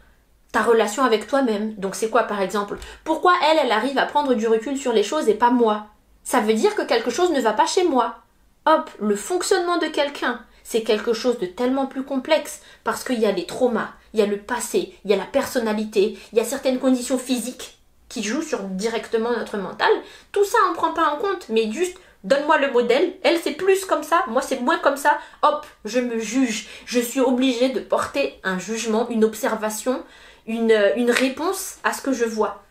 ta 0.50 0.62
relation 0.62 1.02
avec 1.02 1.26
toi-même. 1.26 1.74
Donc 1.74 1.94
c'est 1.94 2.10
quoi 2.10 2.24
par 2.24 2.40
exemple? 2.40 2.78
Pourquoi 3.04 3.34
elle, 3.50 3.58
elle 3.64 3.72
arrive 3.72 3.98
à 3.98 4.06
prendre 4.06 4.34
du 4.34 4.46
recul 4.46 4.78
sur 4.78 4.92
les 4.92 5.02
choses 5.02 5.28
et 5.28 5.34
pas 5.34 5.50
moi? 5.50 5.86
Ça 6.24 6.40
veut 6.40 6.54
dire 6.54 6.74
que 6.74 6.82
quelque 6.82 7.10
chose 7.10 7.32
ne 7.32 7.40
va 7.40 7.52
pas 7.52 7.66
chez 7.66 7.84
moi. 7.84 8.16
Hop, 8.64 8.88
le 9.00 9.16
fonctionnement 9.16 9.78
de 9.78 9.86
quelqu'un, 9.86 10.40
c'est 10.62 10.82
quelque 10.82 11.12
chose 11.12 11.38
de 11.38 11.46
tellement 11.46 11.86
plus 11.86 12.04
complexe 12.04 12.62
parce 12.84 13.02
qu'il 13.02 13.18
y 13.18 13.26
a 13.26 13.32
les 13.32 13.46
traumas, 13.46 13.90
il 14.14 14.20
y 14.20 14.22
a 14.22 14.26
le 14.26 14.38
passé, 14.38 14.96
il 15.04 15.10
y 15.10 15.14
a 15.14 15.16
la 15.16 15.24
personnalité, 15.24 16.16
il 16.32 16.38
y 16.38 16.40
a 16.40 16.44
certaines 16.44 16.78
conditions 16.78 17.18
physiques 17.18 17.78
qui 18.08 18.22
joue 18.22 18.42
sur 18.42 18.60
directement 18.60 19.32
notre 19.32 19.56
mental. 19.56 19.90
Tout 20.30 20.44
ça, 20.44 20.58
on 20.70 20.74
prend 20.74 20.92
pas 20.92 21.08
en 21.08 21.16
compte, 21.16 21.48
mais 21.48 21.72
juste 21.72 21.98
donne-moi 22.24 22.58
le 22.58 22.70
modèle. 22.70 23.14
Elle, 23.22 23.38
c'est 23.38 23.52
plus 23.52 23.84
comme 23.84 24.02
ça, 24.02 24.24
moi, 24.28 24.42
c'est 24.42 24.60
moins 24.60 24.78
comme 24.78 24.96
ça. 24.96 25.18
Hop, 25.42 25.66
je 25.84 26.00
me 26.00 26.18
juge. 26.18 26.68
Je 26.86 27.00
suis 27.00 27.20
obligée 27.20 27.70
de 27.70 27.80
porter 27.80 28.40
un 28.44 28.58
jugement, 28.58 29.08
une 29.08 29.24
observation, 29.24 30.02
une, 30.46 30.76
une 30.96 31.10
réponse 31.10 31.78
à 31.84 31.92
ce 31.92 32.02
que 32.02 32.12
je 32.12 32.24
vois. 32.24 32.62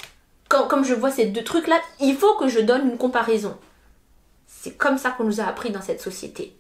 Comme 0.49 0.83
je 0.83 0.93
vois 0.93 1.11
ces 1.11 1.27
deux 1.27 1.43
trucs-là, 1.43 1.79
il 2.01 2.15
faut 2.15 2.33
que 2.35 2.49
je 2.49 2.59
donne 2.59 2.89
une 2.89 2.97
comparaison. 2.97 3.57
C'est 4.47 4.77
comme 4.77 4.97
ça 4.97 5.11
qu'on 5.11 5.23
nous 5.23 5.39
a 5.39 5.45
appris 5.45 5.71
dans 5.71 5.81
cette 5.81 6.01
société. 6.01 6.55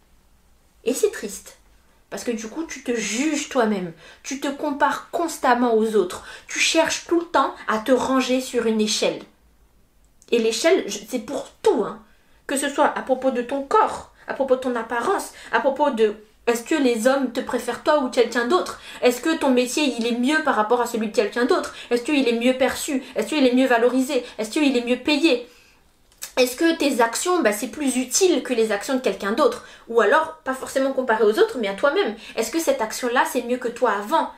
Et 0.85 0.93
c'est 0.93 1.11
triste. 1.11 1.57
Parce 2.09 2.23
que 2.23 2.31
du 2.31 2.47
coup, 2.47 2.65
tu 2.65 2.83
te 2.83 2.93
juges 2.93 3.49
toi-même. 3.49 3.93
Tu 4.23 4.39
te 4.39 4.47
compares 4.47 5.09
constamment 5.11 5.75
aux 5.75 5.95
autres. 5.95 6.25
Tu 6.47 6.59
cherches 6.59 7.05
tout 7.07 7.19
le 7.19 7.25
temps 7.25 7.53
à 7.67 7.79
te 7.79 7.91
ranger 7.91 8.41
sur 8.41 8.65
une 8.65 8.81
échelle. 8.81 9.21
Et 10.31 10.39
l'échelle, 10.39 10.85
c'est 10.89 11.25
pour 11.25 11.49
tout. 11.61 11.83
Hein. 11.85 12.01
Que 12.51 12.57
ce 12.57 12.67
soit 12.67 12.91
à 12.97 13.01
propos 13.01 13.31
de 13.31 13.41
ton 13.41 13.61
corps, 13.61 14.11
à 14.27 14.33
propos 14.33 14.57
de 14.57 14.59
ton 14.59 14.75
apparence, 14.75 15.31
à 15.53 15.61
propos 15.61 15.89
de 15.91 16.15
est-ce 16.47 16.63
que 16.63 16.75
les 16.75 17.07
hommes 17.07 17.31
te 17.31 17.39
préfèrent 17.39 17.81
toi 17.81 18.03
ou 18.03 18.09
quelqu'un 18.09 18.45
d'autre? 18.45 18.81
Est-ce 19.01 19.21
que 19.21 19.37
ton 19.37 19.51
métier 19.51 19.95
il 19.97 20.05
est 20.05 20.17
mieux 20.19 20.43
par 20.43 20.55
rapport 20.55 20.81
à 20.81 20.85
celui 20.85 21.07
de 21.07 21.15
quelqu'un 21.15 21.45
d'autre? 21.45 21.73
Est-ce 21.91 22.03
qu'il 22.03 22.27
est 22.27 22.37
mieux 22.37 22.57
perçu? 22.57 23.03
Est-ce 23.15 23.27
qu'il 23.27 23.47
est 23.47 23.53
mieux 23.53 23.67
valorisé? 23.67 24.25
Est-ce 24.37 24.49
qu'il 24.49 24.75
est 24.75 24.85
mieux 24.85 24.97
payé? 24.97 25.47
Est-ce 26.35 26.57
que 26.57 26.75
tes 26.75 26.99
actions, 26.99 27.41
bah, 27.41 27.53
c'est 27.53 27.69
plus 27.69 27.95
utile 27.95 28.43
que 28.43 28.53
les 28.53 28.73
actions 28.73 28.95
de 28.95 28.99
quelqu'un 28.99 29.31
d'autre? 29.31 29.65
Ou 29.87 30.01
alors, 30.01 30.41
pas 30.43 30.53
forcément 30.53 30.91
comparé 30.91 31.23
aux 31.23 31.39
autres, 31.39 31.57
mais 31.57 31.69
à 31.69 31.73
toi-même. 31.73 32.15
Est-ce 32.35 32.51
que 32.51 32.59
cette 32.59 32.81
action-là, 32.81 33.23
c'est 33.31 33.43
mieux 33.43 33.59
que 33.59 33.69
toi 33.69 33.91
avant? 33.91 34.29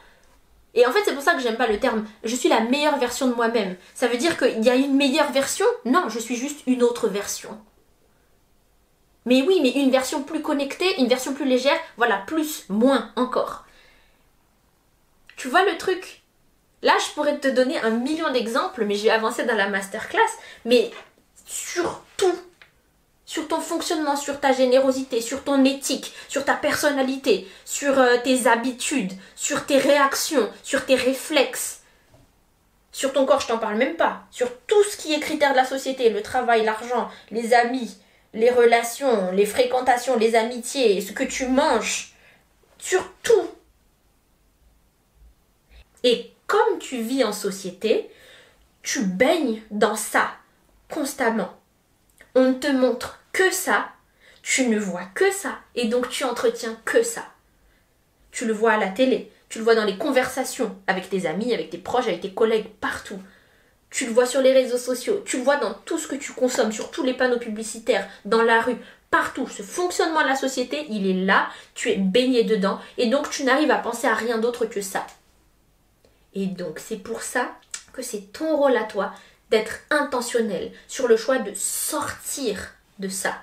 Et 0.75 0.85
en 0.85 0.91
fait, 0.91 1.01
c'est 1.03 1.15
pour 1.15 1.23
ça 1.23 1.33
que 1.33 1.41
j'aime 1.41 1.57
pas 1.57 1.65
le 1.65 1.79
terme. 1.79 2.05
Je 2.23 2.35
suis 2.35 2.49
la 2.49 2.59
meilleure 2.59 2.99
version 2.99 3.27
de 3.27 3.33
moi-même. 3.33 3.75
Ça 3.95 4.07
veut 4.07 4.17
dire 4.17 4.37
qu'il 4.37 4.63
y 4.63 4.69
a 4.69 4.75
une 4.75 4.95
meilleure 4.95 5.31
version? 5.31 5.65
Non, 5.85 6.09
je 6.09 6.19
suis 6.19 6.35
juste 6.35 6.59
une 6.67 6.83
autre 6.83 7.07
version. 7.07 7.57
Mais 9.25 9.41
oui, 9.41 9.59
mais 9.61 9.71
une 9.71 9.91
version 9.91 10.23
plus 10.23 10.41
connectée, 10.41 10.99
une 10.99 11.07
version 11.07 11.33
plus 11.33 11.45
légère, 11.45 11.79
voilà, 11.97 12.17
plus, 12.27 12.65
moins 12.69 13.11
encore. 13.15 13.65
Tu 15.37 15.47
vois 15.47 15.65
le 15.65 15.77
truc? 15.77 16.21
Là, 16.81 16.93
je 16.99 17.13
pourrais 17.13 17.37
te 17.37 17.47
donner 17.47 17.79
un 17.79 17.91
million 17.91 18.31
d'exemples, 18.31 18.83
mais 18.85 18.95
je 18.95 19.03
vais 19.03 19.09
avancer 19.09 19.45
dans 19.45 19.55
la 19.55 19.69
masterclass. 19.69 20.19
Mais 20.65 20.91
sur 21.45 22.03
tout. 22.17 22.35
Sur 23.25 23.47
ton 23.47 23.61
fonctionnement, 23.61 24.17
sur 24.17 24.39
ta 24.39 24.51
générosité, 24.51 25.21
sur 25.21 25.43
ton 25.43 25.63
éthique, 25.63 26.13
sur 26.27 26.43
ta 26.43 26.53
personnalité, 26.53 27.47
sur 27.65 27.97
euh, 27.97 28.17
tes 28.23 28.47
habitudes, 28.47 29.13
sur 29.35 29.65
tes 29.65 29.77
réactions, 29.77 30.49
sur 30.61 30.85
tes 30.85 30.95
réflexes. 30.95 31.81
Sur 32.91 33.11
ton 33.11 33.25
corps, 33.25 33.39
je 33.39 33.47
t'en 33.47 33.57
parle 33.57 33.77
même 33.77 33.95
pas. 33.95 34.23
Sur 34.29 34.55
tout 34.67 34.83
ce 34.83 34.97
qui 34.97 35.13
est 35.13 35.19
critère 35.19 35.51
de 35.53 35.57
la 35.57 35.65
société, 35.65 36.09
le 36.09 36.21
travail, 36.21 36.63
l'argent, 36.63 37.09
les 37.31 37.53
amis, 37.53 37.97
les 38.33 38.49
relations, 38.49 39.31
les 39.31 39.45
fréquentations, 39.45 40.17
les 40.17 40.35
amitiés, 40.35 41.01
ce 41.01 41.11
que 41.11 41.23
tu 41.23 41.47
manges. 41.47 42.13
Sur 42.79 43.13
tout. 43.23 43.49
Et 46.03 46.31
comme 46.47 46.79
tu 46.79 47.01
vis 47.01 47.23
en 47.23 47.31
société, 47.31 48.09
tu 48.81 49.05
baignes 49.05 49.61
dans 49.71 49.95
ça 49.95 50.31
constamment. 50.89 51.53
On 52.35 52.49
ne 52.49 52.53
te 52.53 52.67
montre 52.67 53.23
que 53.31 53.51
ça, 53.51 53.89
tu 54.41 54.67
ne 54.67 54.77
vois 54.77 55.05
que 55.15 55.31
ça, 55.31 55.59
et 55.75 55.87
donc 55.87 56.09
tu 56.09 56.23
entretiens 56.25 56.77
que 56.83 57.03
ça. 57.03 57.25
Tu 58.31 58.45
le 58.45 58.53
vois 58.53 58.73
à 58.73 58.77
la 58.77 58.89
télé, 58.89 59.31
tu 59.47 59.59
le 59.59 59.63
vois 59.63 59.75
dans 59.75 59.85
les 59.85 59.97
conversations 59.97 60.75
avec 60.87 61.09
tes 61.09 61.25
amis, 61.25 61.53
avec 61.53 61.69
tes 61.69 61.77
proches, 61.77 62.07
avec 62.07 62.21
tes 62.21 62.33
collègues, 62.33 62.69
partout. 62.81 63.19
Tu 63.93 64.07
le 64.07 64.11
vois 64.11 64.25
sur 64.25 64.41
les 64.41 64.53
réseaux 64.53 64.79
sociaux, 64.79 65.21
tu 65.23 65.37
le 65.37 65.43
vois 65.43 65.57
dans 65.57 65.75
tout 65.85 65.99
ce 65.99 66.07
que 66.07 66.15
tu 66.15 66.31
consommes, 66.31 66.71
sur 66.71 66.89
tous 66.89 67.03
les 67.03 67.13
panneaux 67.13 67.37
publicitaires, 67.37 68.09
dans 68.25 68.41
la 68.41 68.59
rue, 68.59 68.77
partout. 69.11 69.47
Ce 69.47 69.61
fonctionnement 69.61 70.23
de 70.23 70.29
la 70.29 70.35
société, 70.35 70.87
il 70.89 71.05
est 71.05 71.25
là, 71.25 71.47
tu 71.75 71.91
es 71.91 71.97
baigné 71.97 72.43
dedans, 72.43 72.79
et 72.97 73.05
donc 73.05 73.29
tu 73.29 73.43
n'arrives 73.43 73.69
à 73.69 73.77
penser 73.77 74.07
à 74.07 74.15
rien 74.15 74.39
d'autre 74.39 74.65
que 74.65 74.81
ça. 74.81 75.05
Et 76.33 76.47
donc 76.47 76.79
c'est 76.79 76.97
pour 76.97 77.21
ça 77.21 77.51
que 77.93 78.01
c'est 78.01 78.33
ton 78.33 78.57
rôle 78.57 78.75
à 78.75 78.83
toi 78.83 79.13
d'être 79.51 79.81
intentionnel 79.91 80.71
sur 80.87 81.07
le 81.07 81.15
choix 81.15 81.37
de 81.37 81.53
sortir 81.53 82.73
de 82.97 83.09
ça. 83.09 83.35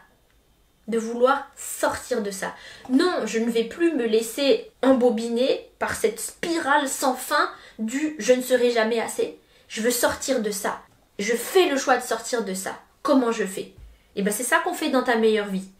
De 0.88 0.98
vouloir 0.98 1.48
sortir 1.56 2.24
de 2.24 2.32
ça. 2.32 2.56
Non, 2.88 3.24
je 3.24 3.38
ne 3.38 3.52
vais 3.52 3.62
plus 3.62 3.94
me 3.94 4.04
laisser 4.04 4.68
embobiner 4.82 5.70
par 5.78 5.94
cette 5.94 6.18
spirale 6.18 6.88
sans 6.88 7.14
fin 7.14 7.48
du 7.78 8.16
je 8.18 8.32
ne 8.32 8.42
serai 8.42 8.72
jamais 8.72 8.98
assez. 8.98 9.38
Je 9.70 9.80
veux 9.80 9.90
sortir 9.90 10.42
de 10.42 10.50
ça. 10.50 10.80
Je 11.18 11.32
fais 11.32 11.70
le 11.70 11.78
choix 11.78 11.96
de 11.96 12.02
sortir 12.02 12.44
de 12.44 12.52
ça. 12.52 12.78
Comment 13.02 13.32
je 13.32 13.44
fais? 13.44 13.60
Et 13.62 13.74
eh 14.16 14.22
bien 14.22 14.32
c'est 14.32 14.42
ça 14.42 14.58
qu'on 14.58 14.74
fait 14.74 14.90
dans 14.90 15.04
ta 15.04 15.16
meilleure 15.16 15.46
vie 15.46 15.70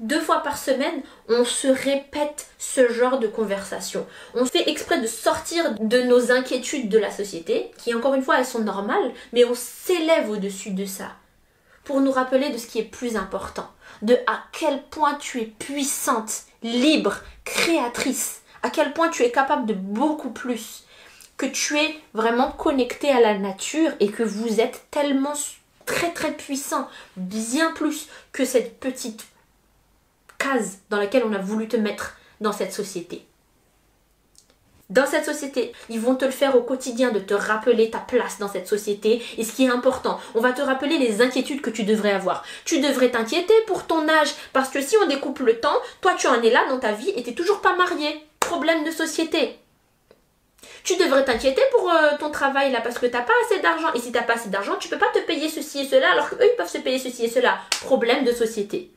deux 0.00 0.20
fois 0.20 0.42
par 0.42 0.58
semaine, 0.58 1.02
on 1.28 1.44
se 1.44 1.68
répète 1.68 2.48
ce 2.58 2.88
genre 2.88 3.18
de 3.18 3.26
conversation. 3.26 4.06
On 4.34 4.44
fait 4.44 4.68
exprès 4.68 5.00
de 5.00 5.06
sortir 5.06 5.74
de 5.80 6.02
nos 6.02 6.30
inquiétudes 6.30 6.88
de 6.88 6.98
la 6.98 7.10
société, 7.10 7.70
qui 7.78 7.94
encore 7.94 8.14
une 8.14 8.22
fois 8.22 8.38
elles 8.38 8.46
sont 8.46 8.60
normales, 8.60 9.12
mais 9.32 9.44
on 9.44 9.54
s'élève 9.54 10.30
au-dessus 10.30 10.72
de 10.72 10.84
ça 10.84 11.12
pour 11.84 12.00
nous 12.00 12.10
rappeler 12.10 12.50
de 12.50 12.58
ce 12.58 12.66
qui 12.66 12.80
est 12.80 12.84
plus 12.84 13.16
important, 13.16 13.70
de 14.02 14.18
à 14.26 14.40
quel 14.50 14.82
point 14.82 15.14
tu 15.14 15.40
es 15.40 15.46
puissante, 15.46 16.42
libre, 16.62 17.14
créatrice, 17.44 18.42
à 18.64 18.70
quel 18.70 18.92
point 18.92 19.08
tu 19.08 19.22
es 19.22 19.30
capable 19.30 19.66
de 19.66 19.74
beaucoup 19.74 20.30
plus, 20.30 20.82
que 21.36 21.46
tu 21.46 21.76
es 21.78 21.94
vraiment 22.14 22.50
connecté 22.50 23.10
à 23.10 23.20
la 23.20 23.38
nature 23.38 23.92
et 24.00 24.10
que 24.10 24.22
vous 24.22 24.60
êtes 24.60 24.86
tellement 24.90 25.34
très 25.84 26.12
très 26.12 26.32
puissant, 26.32 26.88
bien 27.16 27.72
plus 27.72 28.08
que 28.32 28.44
cette 28.44 28.80
petite 28.80 29.24
case 30.38 30.78
dans 30.90 30.98
laquelle 30.98 31.24
on 31.24 31.32
a 31.32 31.38
voulu 31.38 31.68
te 31.68 31.76
mettre 31.76 32.16
dans 32.40 32.52
cette 32.52 32.72
société. 32.72 33.24
Dans 34.88 35.06
cette 35.06 35.24
société, 35.24 35.72
ils 35.88 35.98
vont 35.98 36.14
te 36.14 36.24
le 36.24 36.30
faire 36.30 36.56
au 36.56 36.62
quotidien 36.62 37.10
de 37.10 37.18
te 37.18 37.34
rappeler 37.34 37.90
ta 37.90 37.98
place 37.98 38.38
dans 38.38 38.48
cette 38.48 38.68
société 38.68 39.20
et 39.36 39.42
ce 39.42 39.52
qui 39.52 39.64
est 39.64 39.70
important. 39.70 40.20
On 40.36 40.40
va 40.40 40.52
te 40.52 40.62
rappeler 40.62 40.98
les 40.98 41.22
inquiétudes 41.22 41.60
que 41.60 41.70
tu 41.70 41.82
devrais 41.82 42.12
avoir. 42.12 42.44
Tu 42.64 42.78
devrais 42.78 43.10
t'inquiéter 43.10 43.54
pour 43.66 43.88
ton 43.88 44.08
âge 44.08 44.32
parce 44.52 44.68
que 44.68 44.80
si 44.80 44.96
on 45.02 45.08
découpe 45.08 45.40
le 45.40 45.58
temps, 45.58 45.76
toi 46.00 46.14
tu 46.16 46.28
en 46.28 46.40
es 46.40 46.50
là 46.50 46.64
dans 46.68 46.78
ta 46.78 46.92
vie 46.92 47.10
et 47.16 47.22
t'es 47.24 47.32
toujours 47.32 47.62
pas 47.62 47.74
marié. 47.74 48.24
Problème 48.38 48.84
de 48.84 48.92
société. 48.92 49.58
Tu 50.86 50.96
devrais 50.96 51.24
t'inquiéter 51.24 51.62
pour 51.72 51.90
euh, 51.90 52.16
ton 52.20 52.30
travail 52.30 52.70
là 52.70 52.80
parce 52.80 53.00
que 53.00 53.06
t'as 53.06 53.22
pas 53.22 53.32
assez 53.44 53.60
d'argent 53.60 53.92
et 53.92 53.98
si 53.98 54.12
t'as 54.12 54.22
pas 54.22 54.34
assez 54.34 54.50
d'argent, 54.50 54.76
tu 54.78 54.88
peux 54.88 54.98
pas 54.98 55.10
te 55.12 55.18
payer 55.18 55.48
ceci 55.48 55.80
et 55.80 55.88
cela 55.88 56.12
alors 56.12 56.30
qu'eux 56.30 56.38
ils 56.40 56.56
peuvent 56.56 56.70
se 56.70 56.78
payer 56.78 57.00
ceci 57.00 57.24
et 57.24 57.28
cela. 57.28 57.58
Problème 57.82 58.24
de 58.24 58.30
société. 58.30 58.92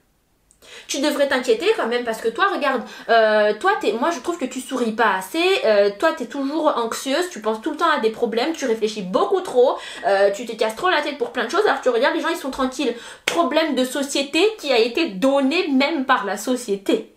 Tu 0.88 1.02
devrais 1.02 1.28
t'inquiéter 1.28 1.66
quand 1.76 1.88
même 1.88 2.04
parce 2.04 2.22
que 2.22 2.28
toi, 2.28 2.46
regarde, 2.54 2.84
euh, 3.10 3.54
toi, 3.60 3.72
es, 3.82 3.94
moi 3.94 4.12
je 4.12 4.20
trouve 4.20 4.38
que 4.38 4.46
tu 4.46 4.62
souris 4.62 4.92
pas 4.92 5.16
assez, 5.16 5.44
euh, 5.66 5.90
toi 5.98 6.14
tu 6.16 6.24
es 6.24 6.26
toujours 6.28 6.68
anxieuse, 6.78 7.28
tu 7.32 7.42
penses 7.42 7.60
tout 7.62 7.72
le 7.72 7.78
temps 7.78 7.90
à 7.90 8.00
des 8.02 8.12
problèmes, 8.12 8.54
tu 8.54 8.68
réfléchis 8.68 9.02
beaucoup 9.02 9.42
trop, 9.42 9.80
euh, 10.06 10.30
tu 10.30 10.46
te 10.46 10.56
casses 10.56 10.76
trop 10.76 10.90
la 10.90 11.02
tête 11.02 11.18
pour 11.18 11.32
plein 11.32 11.46
de 11.46 11.50
choses, 11.50 11.66
alors 11.66 11.82
tu 11.82 11.90
regardes 11.90 12.16
les 12.16 12.22
gens 12.22 12.30
ils 12.30 12.38
sont 12.38 12.52
tranquilles. 12.52 12.96
Problème 13.26 13.74
de 13.74 13.84
société 13.84 14.46
qui 14.60 14.72
a 14.72 14.78
été 14.78 15.08
donné 15.08 15.70
même 15.70 16.06
par 16.06 16.24
la 16.24 16.38
société. 16.38 17.16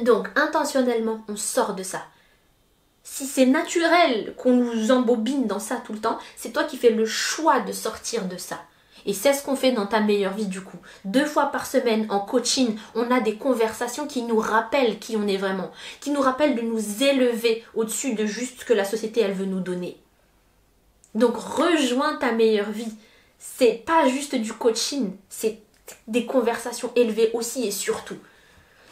Donc 0.00 0.28
intentionnellement, 0.36 1.20
on 1.28 1.36
sort 1.36 1.74
de 1.74 1.82
ça. 1.82 2.00
Si 3.12 3.26
c'est 3.26 3.44
naturel 3.44 4.34
qu'on 4.36 4.52
nous 4.52 4.92
embobine 4.92 5.48
dans 5.48 5.58
ça 5.58 5.82
tout 5.84 5.92
le 5.92 5.98
temps, 5.98 6.20
c'est 6.36 6.52
toi 6.52 6.62
qui 6.62 6.76
fais 6.76 6.90
le 6.90 7.04
choix 7.04 7.58
de 7.58 7.72
sortir 7.72 8.26
de 8.26 8.36
ça. 8.36 8.62
Et 9.04 9.14
c'est 9.14 9.32
ce 9.32 9.42
qu'on 9.42 9.56
fait 9.56 9.72
dans 9.72 9.88
ta 9.88 9.98
meilleure 9.98 10.34
vie 10.34 10.46
du 10.46 10.60
coup. 10.60 10.78
Deux 11.04 11.24
fois 11.24 11.46
par 11.46 11.66
semaine 11.66 12.06
en 12.08 12.20
coaching, 12.20 12.76
on 12.94 13.10
a 13.10 13.20
des 13.20 13.34
conversations 13.34 14.06
qui 14.06 14.22
nous 14.22 14.38
rappellent 14.38 15.00
qui 15.00 15.16
on 15.16 15.26
est 15.26 15.38
vraiment, 15.38 15.72
qui 15.98 16.12
nous 16.12 16.20
rappellent 16.20 16.54
de 16.54 16.60
nous 16.60 17.02
élever 17.02 17.64
au-dessus 17.74 18.14
de 18.14 18.26
juste 18.26 18.60
ce 18.60 18.64
que 18.64 18.74
la 18.74 18.84
société 18.84 19.20
elle 19.22 19.34
veut 19.34 19.44
nous 19.44 19.58
donner. 19.58 19.96
Donc 21.16 21.36
rejoins 21.36 22.14
ta 22.14 22.30
meilleure 22.30 22.70
vie. 22.70 22.94
C'est 23.40 23.82
pas 23.84 24.06
juste 24.06 24.36
du 24.36 24.52
coaching, 24.52 25.16
c'est 25.28 25.58
des 26.06 26.26
conversations 26.26 26.92
élevées 26.94 27.32
aussi 27.34 27.66
et 27.66 27.72
surtout. 27.72 28.18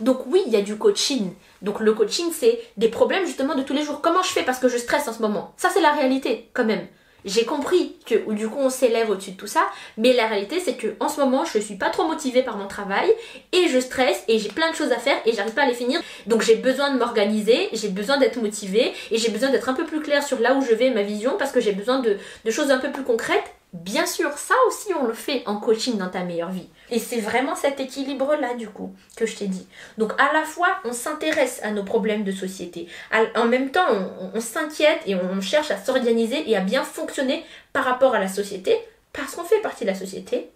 Donc 0.01 0.27
oui, 0.27 0.43
il 0.47 0.53
y 0.53 0.57
a 0.57 0.63
du 0.63 0.77
coaching. 0.77 1.33
Donc 1.63 1.81
le 1.81 1.93
coaching, 1.93 2.31
c'est 2.33 2.61
des 2.77 2.89
problèmes 2.89 3.27
justement 3.27 3.55
de 3.55 3.63
tous 3.63 3.75
les 3.75 3.83
jours. 3.83 4.01
Comment 4.01 4.23
je 4.23 4.31
fais? 4.31 4.43
Parce 4.43 4.59
que 4.59 4.69
je 4.69 4.77
stresse 4.77 5.09
en 5.09 5.13
ce 5.13 5.23
moment 5.23 5.55
Ça, 5.57 5.71
c'est 5.73 5.81
la 5.81 5.93
réalité 5.93 6.49
quand 6.55 6.65
même 6.65 6.87
j'ai 7.25 7.45
compris 7.45 7.97
que 8.07 8.33
du 8.33 8.49
coup 8.49 8.59
on 8.59 8.71
s'élève 8.71 9.11
au-dessus 9.11 9.33
de 9.33 9.37
tout 9.37 9.47
ça, 9.47 9.67
mais 9.97 10.13
la 10.13 10.27
réalité 10.27 10.61
c'est 10.61 10.75
que 10.75 10.95
en 11.01 11.09
ce 11.09 11.21
moment 11.21 11.45
je 11.45 11.59
suis 11.59 11.77
pas 11.77 11.91
trop 11.91 12.05
motivée 12.05 12.43
par 12.43 12.57
mon 12.57 12.67
travail 12.67 13.09
et 13.53 13.69
je 13.69 13.79
stresse 13.79 14.23
et 14.29 14.39
j'ai 14.39 14.49
plein 14.49 14.71
de 14.71 14.77
choses 14.77 14.93
à 14.93 14.99
faire 14.99 15.17
et 15.27 15.33
j'arrive 15.33 15.55
pas 15.55 15.63
à 15.63 15.67
les 15.67 15.75
finir. 15.75 16.01
Donc 16.27 16.43
j'ai 16.43 16.57
besoin 16.57 16.93
de 16.93 16.99
m'organiser, 16.99 17.69
j'ai 17.73 17.89
besoin 17.89 18.19
d'être 18.19 18.41
motivée 18.41 18.93
et 19.11 19.19
j'ai 19.19 19.31
besoin 19.31 19.51
d'être 19.51 19.69
un 19.69 19.75
peu 19.75 19.85
plus 19.85 20.01
claire 20.01 20.23
sur 20.23 20.39
là 20.41 20.55
où 20.55 20.63
je 20.63 20.75
vais, 20.75 20.91
ma 20.91 21.03
vision, 21.03 21.37
parce 21.39 21.53
que 21.53 21.61
j'ai 21.61 21.73
besoin 21.73 22.01
de 22.01 22.51
choses 22.51 22.71
un 22.71 22.79
peu 22.79 22.91
plus 22.91 23.05
concrètes 23.05 23.58
Bien 23.75 24.07
sûr, 24.07 24.33
ça 24.39 24.55
aussi 24.67 24.95
on 24.95 25.07
le 25.07 25.13
fait 25.13 25.43
en 25.45 25.61
coaching 25.61 25.99
dans 25.99 26.09
ta 26.09 26.25
meilleure 26.25 26.51
vie. 26.51 26.69
Et 26.91 26.99
c'est 26.99 27.21
vraiment 27.21 27.55
cet 27.55 27.81
équilibre-là 27.81 28.55
du 28.55 28.67
coup 28.67 28.95
que 29.15 29.27
je 29.27 29.37
t'ai 29.37 29.47
dit. 29.47 29.67
Donc 29.99 30.13
à 30.19 30.33
la 30.33 30.45
fois 30.45 30.79
on 30.85 30.93
s'intéresse 30.95 31.61
à 31.63 31.71
nos 31.71 31.85
problèmes 31.85 32.25
de 32.25 32.33
société, 32.33 32.89
en 33.35 33.45
même 33.45 33.71
temps 33.71 33.87
on, 34.35 34.41
s'inquiète 34.41 35.03
et 35.05 35.15
on 35.15 35.43
cherche 35.43 35.71
à 35.71 35.77
s'organiser 35.77 36.51
et 36.51 36.57
à 36.57 36.61
bien 36.61 36.83
fonctionner 36.83 37.45
par 37.75 37.85
rapport 37.85 38.15
à 38.15 38.19
la 38.19 38.29
société, 38.29 38.75
parce 39.13 39.35
qu'on 39.35 39.45
fait 39.45 39.61
partie 39.61 39.85
de 39.85 39.91
la 39.91 39.95
société, 39.95 40.49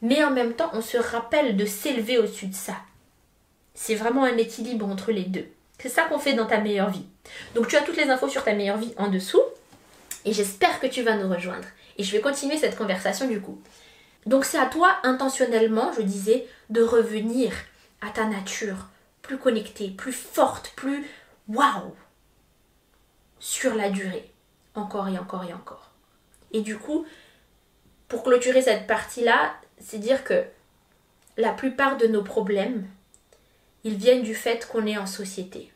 mais 0.00 0.22
en 0.22 0.30
même 0.30 0.54
temps 0.54 0.70
on 0.72 0.82
se 0.82 0.98
rappelle 0.98 1.56
de 1.56 1.66
s'élever 1.66 2.18
au-dessus 2.18 2.46
de 2.46 2.54
ça. 2.54 2.76
C'est 3.74 3.96
vraiment 3.96 4.22
un 4.22 4.36
équilibre 4.36 4.86
entre 4.86 5.10
les 5.10 5.24
deux. 5.24 5.48
C'est 5.80 5.88
ça 5.88 6.04
qu'on 6.04 6.20
fait 6.20 6.34
dans 6.34 6.46
ta 6.46 6.58
meilleure 6.58 6.90
vie. 6.90 7.06
Donc 7.56 7.66
tu 7.66 7.76
as 7.76 7.82
toutes 7.82 7.96
les 7.96 8.08
infos 8.08 8.28
sur 8.28 8.44
ta 8.44 8.54
meilleure 8.54 8.78
vie 8.78 8.94
en 8.98 9.08
dessous 9.08 9.42
et 10.24 10.32
j'espère 10.32 10.78
que 10.78 10.86
tu 10.86 11.02
vas 11.02 11.16
nous 11.16 11.28
rejoindre. 11.28 11.66
Et 11.96 12.04
je 12.04 12.12
vais 12.12 12.20
continuer 12.20 12.56
cette 12.56 12.76
conversation 12.76 13.28
du 13.28 13.40
coup. 13.40 13.60
Donc 14.26 14.44
c'est 14.44 14.58
à 14.58 14.66
toi 14.66 14.98
intentionnellement, 15.02 15.92
je 15.92 16.02
disais, 16.02 16.46
de 16.70 16.82
revenir 16.82 17.52
à 18.00 18.10
ta 18.10 18.24
nature, 18.24 18.88
plus 19.20 19.38
connectée, 19.38 19.90
plus 19.90 20.12
forte, 20.12 20.72
plus 20.76 21.04
waouh, 21.48 21.94
sur 23.38 23.74
la 23.74 23.90
durée, 23.90 24.30
encore 24.74 25.08
et 25.08 25.18
encore 25.18 25.44
et 25.44 25.52
encore. 25.52 25.90
Et 26.52 26.60
du 26.60 26.78
coup, 26.78 27.04
pour 28.08 28.22
clôturer 28.22 28.62
cette 28.62 28.86
partie-là, 28.86 29.54
c'est 29.80 29.98
dire 29.98 30.22
que 30.22 30.44
la 31.36 31.52
plupart 31.52 31.96
de 31.96 32.06
nos 32.06 32.22
problèmes, 32.22 32.86
ils 33.84 33.96
viennent 33.96 34.22
du 34.22 34.34
fait 34.34 34.68
qu'on 34.68 34.86
est 34.86 34.98
en 34.98 35.06
société. 35.06 35.71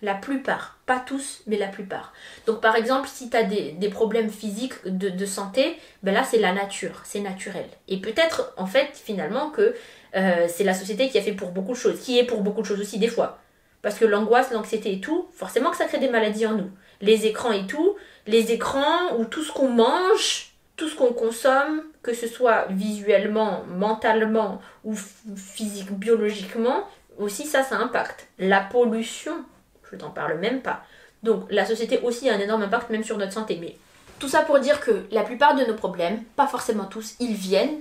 La 0.00 0.14
plupart, 0.14 0.78
pas 0.86 1.00
tous, 1.00 1.42
mais 1.46 1.56
la 1.56 1.66
plupart. 1.66 2.12
Donc 2.46 2.60
par 2.60 2.76
exemple, 2.76 3.08
si 3.08 3.30
tu 3.30 3.36
as 3.36 3.42
des, 3.42 3.88
problèmes 3.90 4.30
physiques 4.30 4.74
de, 4.86 5.26
santé, 5.26 5.76
ben 6.04 6.14
là 6.14 6.22
c'est 6.22 6.38
la 6.38 6.52
nature, 6.52 7.02
c'est 7.04 7.20
naturel. 7.20 7.66
Et 7.88 8.00
peut-être 8.00 8.52
en 8.56 8.66
fait 8.66 8.90
finalement 8.94 9.50
que 9.50 9.74
euh, 10.14 10.46
c'est 10.48 10.64
la 10.64 10.74
société 10.74 11.08
qui 11.08 11.18
a 11.18 11.22
fait 11.22 11.32
pour 11.32 11.50
beaucoup 11.50 11.72
de 11.72 11.78
choses, 11.78 12.00
qui 12.00 12.18
est 12.18 12.24
pour 12.24 12.42
beaucoup 12.42 12.62
de 12.62 12.66
choses 12.66 12.80
aussi 12.80 12.98
des 12.98 13.08
fois. 13.08 13.40
Parce 13.82 13.96
que 13.96 14.04
l'angoisse, 14.04 14.52
l'anxiété 14.52 14.92
et 14.92 15.00
tout, 15.00 15.28
forcément 15.32 15.70
que 15.70 15.76
ça 15.76 15.86
crée 15.86 15.98
des 15.98 16.08
maladies 16.08 16.46
en 16.46 16.54
nous. 16.54 16.70
Les 17.00 17.26
écrans 17.26 17.52
et 17.52 17.66
tout, 17.66 17.96
les 18.26 18.52
écrans 18.52 19.16
ou 19.18 19.24
tout 19.24 19.42
ce 19.42 19.52
qu'on 19.52 19.68
mange, 19.68 20.52
tout 20.76 20.88
ce 20.88 20.94
qu'on 20.94 21.12
consomme, 21.12 21.82
que 22.02 22.14
ce 22.14 22.28
soit 22.28 22.66
visuellement, 22.70 23.64
mentalement 23.66 24.60
ou 24.84 24.94
physique, 25.36 25.92
biologiquement, 25.92 26.88
aussi 27.18 27.46
ça, 27.46 27.62
ça 27.62 27.76
impacte. 27.76 28.28
La 28.38 28.60
pollution, 28.60 29.44
je 29.90 29.96
t'en 29.96 30.10
parle 30.10 30.38
même 30.38 30.60
pas. 30.60 30.84
Donc 31.22 31.44
la 31.50 31.66
société 31.66 32.00
aussi 32.02 32.28
a 32.28 32.34
un 32.34 32.38
énorme 32.38 32.62
impact 32.62 32.90
même 32.90 33.04
sur 33.04 33.18
notre 33.18 33.32
santé. 33.32 33.58
Mais 33.60 33.76
tout 34.18 34.28
ça 34.28 34.42
pour 34.42 34.58
dire 34.60 34.80
que 34.80 35.04
la 35.10 35.22
plupart 35.22 35.54
de 35.54 35.64
nos 35.64 35.74
problèmes, 35.74 36.22
pas 36.36 36.46
forcément 36.46 36.86
tous, 36.86 37.14
ils 37.20 37.34
viennent, 37.34 37.80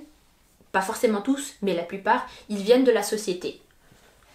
pas 0.71 0.81
forcément 0.81 1.21
tous, 1.21 1.55
mais 1.61 1.73
la 1.73 1.83
plupart, 1.83 2.27
ils 2.49 2.61
viennent 2.61 2.83
de 2.83 2.91
la 2.91 3.03
société. 3.03 3.61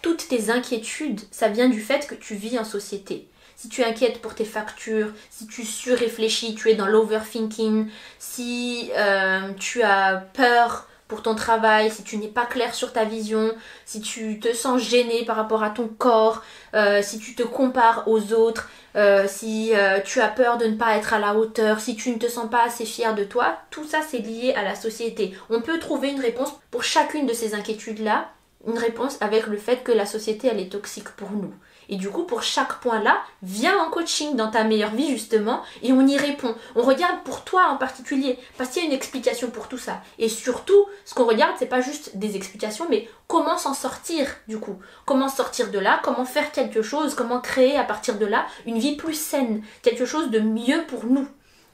Toutes 0.01 0.27
tes 0.27 0.49
inquiétudes, 0.49 1.21
ça 1.31 1.47
vient 1.47 1.69
du 1.69 1.79
fait 1.79 2.07
que 2.07 2.15
tu 2.15 2.35
vis 2.35 2.59
en 2.59 2.65
société. 2.65 3.27
Si 3.55 3.69
tu 3.69 3.81
es 3.81 3.85
inquiète 3.85 4.19
pour 4.19 4.35
tes 4.35 4.45
factures, 4.45 5.13
si 5.29 5.47
tu 5.47 5.63
surréfléchis, 5.63 6.55
tu 6.55 6.69
es 6.69 6.75
dans 6.75 6.87
l'overthinking, 6.87 7.87
si 8.19 8.91
euh, 8.97 9.53
tu 9.57 9.81
as 9.83 10.25
peur 10.33 10.89
pour 11.13 11.21
ton 11.21 11.35
travail, 11.35 11.91
si 11.91 12.01
tu 12.01 12.17
n'es 12.17 12.27
pas 12.27 12.47
clair 12.47 12.73
sur 12.73 12.91
ta 12.91 13.03
vision, 13.03 13.53
si 13.85 14.01
tu 14.01 14.39
te 14.39 14.51
sens 14.51 14.81
gêné 14.81 15.25
par 15.25 15.35
rapport 15.35 15.61
à 15.61 15.69
ton 15.69 15.87
corps, 15.87 16.41
euh, 16.73 17.03
si 17.03 17.19
tu 17.19 17.35
te 17.35 17.43
compares 17.43 18.07
aux 18.07 18.33
autres, 18.33 18.67
euh, 18.95 19.25
si 19.27 19.75
euh, 19.75 19.99
tu 19.99 20.21
as 20.21 20.27
peur 20.27 20.57
de 20.57 20.65
ne 20.65 20.75
pas 20.75 20.97
être 20.97 21.13
à 21.13 21.19
la 21.19 21.35
hauteur, 21.35 21.79
si 21.81 21.95
tu 21.95 22.09
ne 22.09 22.17
te 22.17 22.27
sens 22.27 22.49
pas 22.49 22.63
assez 22.63 22.83
fier 22.83 23.13
de 23.13 23.23
toi, 23.23 23.59
tout 23.69 23.85
ça 23.85 23.99
c'est 24.01 24.17
lié 24.17 24.55
à 24.55 24.63
la 24.63 24.73
société. 24.73 25.35
On 25.51 25.61
peut 25.61 25.77
trouver 25.77 26.09
une 26.09 26.19
réponse 26.19 26.49
pour 26.71 26.83
chacune 26.83 27.27
de 27.27 27.33
ces 27.33 27.53
inquiétudes-là, 27.53 28.31
une 28.65 28.79
réponse 28.79 29.19
avec 29.21 29.45
le 29.45 29.57
fait 29.57 29.83
que 29.83 29.91
la 29.91 30.07
société 30.07 30.47
elle 30.47 30.59
est 30.59 30.71
toxique 30.71 31.09
pour 31.09 31.29
nous. 31.29 31.53
Et 31.93 31.95
du 31.95 32.09
coup, 32.09 32.23
pour 32.23 32.41
chaque 32.41 32.79
point 32.79 32.99
là, 33.03 33.21
viens 33.43 33.77
en 33.77 33.91
coaching 33.91 34.35
dans 34.35 34.49
ta 34.49 34.63
meilleure 34.63 34.95
vie 34.95 35.11
justement 35.11 35.61
et 35.83 35.93
on 35.93 36.07
y 36.07 36.17
répond. 36.17 36.55
On 36.75 36.81
regarde 36.81 37.21
pour 37.23 37.43
toi 37.43 37.67
en 37.67 37.77
particulier 37.77 38.39
parce 38.57 38.71
qu'il 38.71 38.81
y 38.81 38.85
a 38.85 38.87
une 38.87 38.95
explication 38.95 39.51
pour 39.51 39.67
tout 39.67 39.77
ça. 39.77 40.01
Et 40.17 40.27
surtout, 40.27 40.87
ce 41.05 41.13
qu'on 41.13 41.27
regarde, 41.27 41.53
c'est 41.59 41.67
pas 41.67 41.81
juste 41.81 42.17
des 42.17 42.35
explications, 42.35 42.87
mais 42.89 43.07
comment 43.27 43.59
s'en 43.59 43.75
sortir 43.75 44.27
du 44.47 44.57
coup. 44.57 44.79
Comment 45.05 45.29
sortir 45.29 45.69
de 45.69 45.77
là, 45.77 46.01
comment 46.03 46.25
faire 46.25 46.51
quelque 46.51 46.81
chose, 46.81 47.13
comment 47.13 47.39
créer 47.39 47.77
à 47.77 47.83
partir 47.83 48.17
de 48.17 48.25
là 48.25 48.47
une 48.65 48.79
vie 48.79 48.95
plus 48.95 49.13
saine, 49.13 49.61
quelque 49.83 50.07
chose 50.07 50.31
de 50.31 50.39
mieux 50.39 50.85
pour 50.87 51.05
nous. 51.05 51.27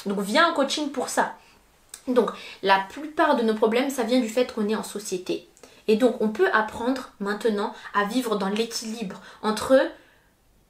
Donc 0.05 0.19
viens 0.19 0.49
en 0.49 0.53
coaching 0.53 0.91
pour 0.91 1.07
ça. 1.07 1.35
Donc 2.09 2.31
la 2.61 2.81
plupart 2.89 3.37
de 3.37 3.43
nos 3.43 3.55
problèmes, 3.55 3.89
ça 3.89 4.03
vient 4.03 4.19
du 4.19 4.27
fait 4.27 4.53
qu'on 4.53 4.67
est 4.67 4.75
en 4.75 4.83
société. 4.83 5.47
Et 5.87 5.95
donc 5.95 6.17
on 6.19 6.27
peut 6.27 6.49
apprendre 6.51 7.13
maintenant 7.21 7.73
à 7.93 8.03
vivre 8.03 8.35
dans 8.35 8.49
l'équilibre 8.49 9.21
entre 9.41 9.79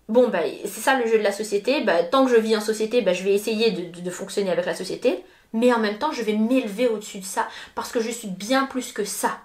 bon 0.10 0.28
bah 0.28 0.42
c'est 0.66 0.82
ça 0.82 1.00
le 1.00 1.08
jeu 1.08 1.18
de 1.18 1.24
la 1.24 1.32
société, 1.32 1.84
bah, 1.84 2.04
tant 2.04 2.26
que 2.26 2.32
je 2.32 2.40
vis 2.40 2.58
en 2.58 2.62
société, 2.62 3.02
bah, 3.02 3.14
je 3.14 3.24
vais 3.24 3.34
essayer 3.34 3.72
de, 3.72 4.02
de 4.02 4.10
fonctionner 4.10 4.52
avec 4.52 4.66
la 4.66 4.76
société, 4.76 5.24
mais 5.54 5.74
en 5.74 5.80
même 5.80 5.98
temps 5.98 6.12
je 6.12 6.24
vais 6.24 6.34
m'élever 6.34 6.88
au-dessus 6.88 7.20
de 7.20 7.26
ça 7.26 7.48
parce 7.76 7.92
que 7.92 8.02
je 8.02 8.12
suis 8.12 8.28
bien 8.28 8.66
plus 8.66 8.92
que 8.92 9.06
ça. 9.06 9.40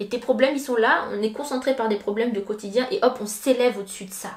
Et 0.00 0.08
tes 0.08 0.18
problèmes 0.18 0.54
ils 0.56 0.60
sont 0.60 0.76
là, 0.76 1.08
on 1.12 1.22
est 1.22 1.32
concentré 1.32 1.74
par 1.76 1.88
des 1.88 1.96
problèmes 1.96 2.32
de 2.32 2.40
quotidien 2.40 2.86
et 2.90 2.98
hop 3.02 3.18
on 3.20 3.26
s'élève 3.26 3.78
au-dessus 3.78 4.06
de 4.06 4.12
ça. 4.12 4.30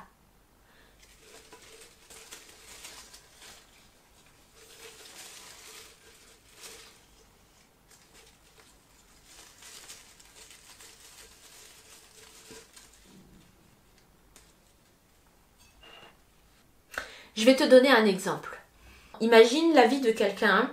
Je 17.39 17.45
vais 17.45 17.55
te 17.55 17.63
donner 17.63 17.89
un 17.89 18.05
exemple. 18.05 18.59
Imagine 19.21 19.73
la 19.73 19.87
vie 19.87 20.01
de 20.01 20.11
quelqu'un 20.11 20.69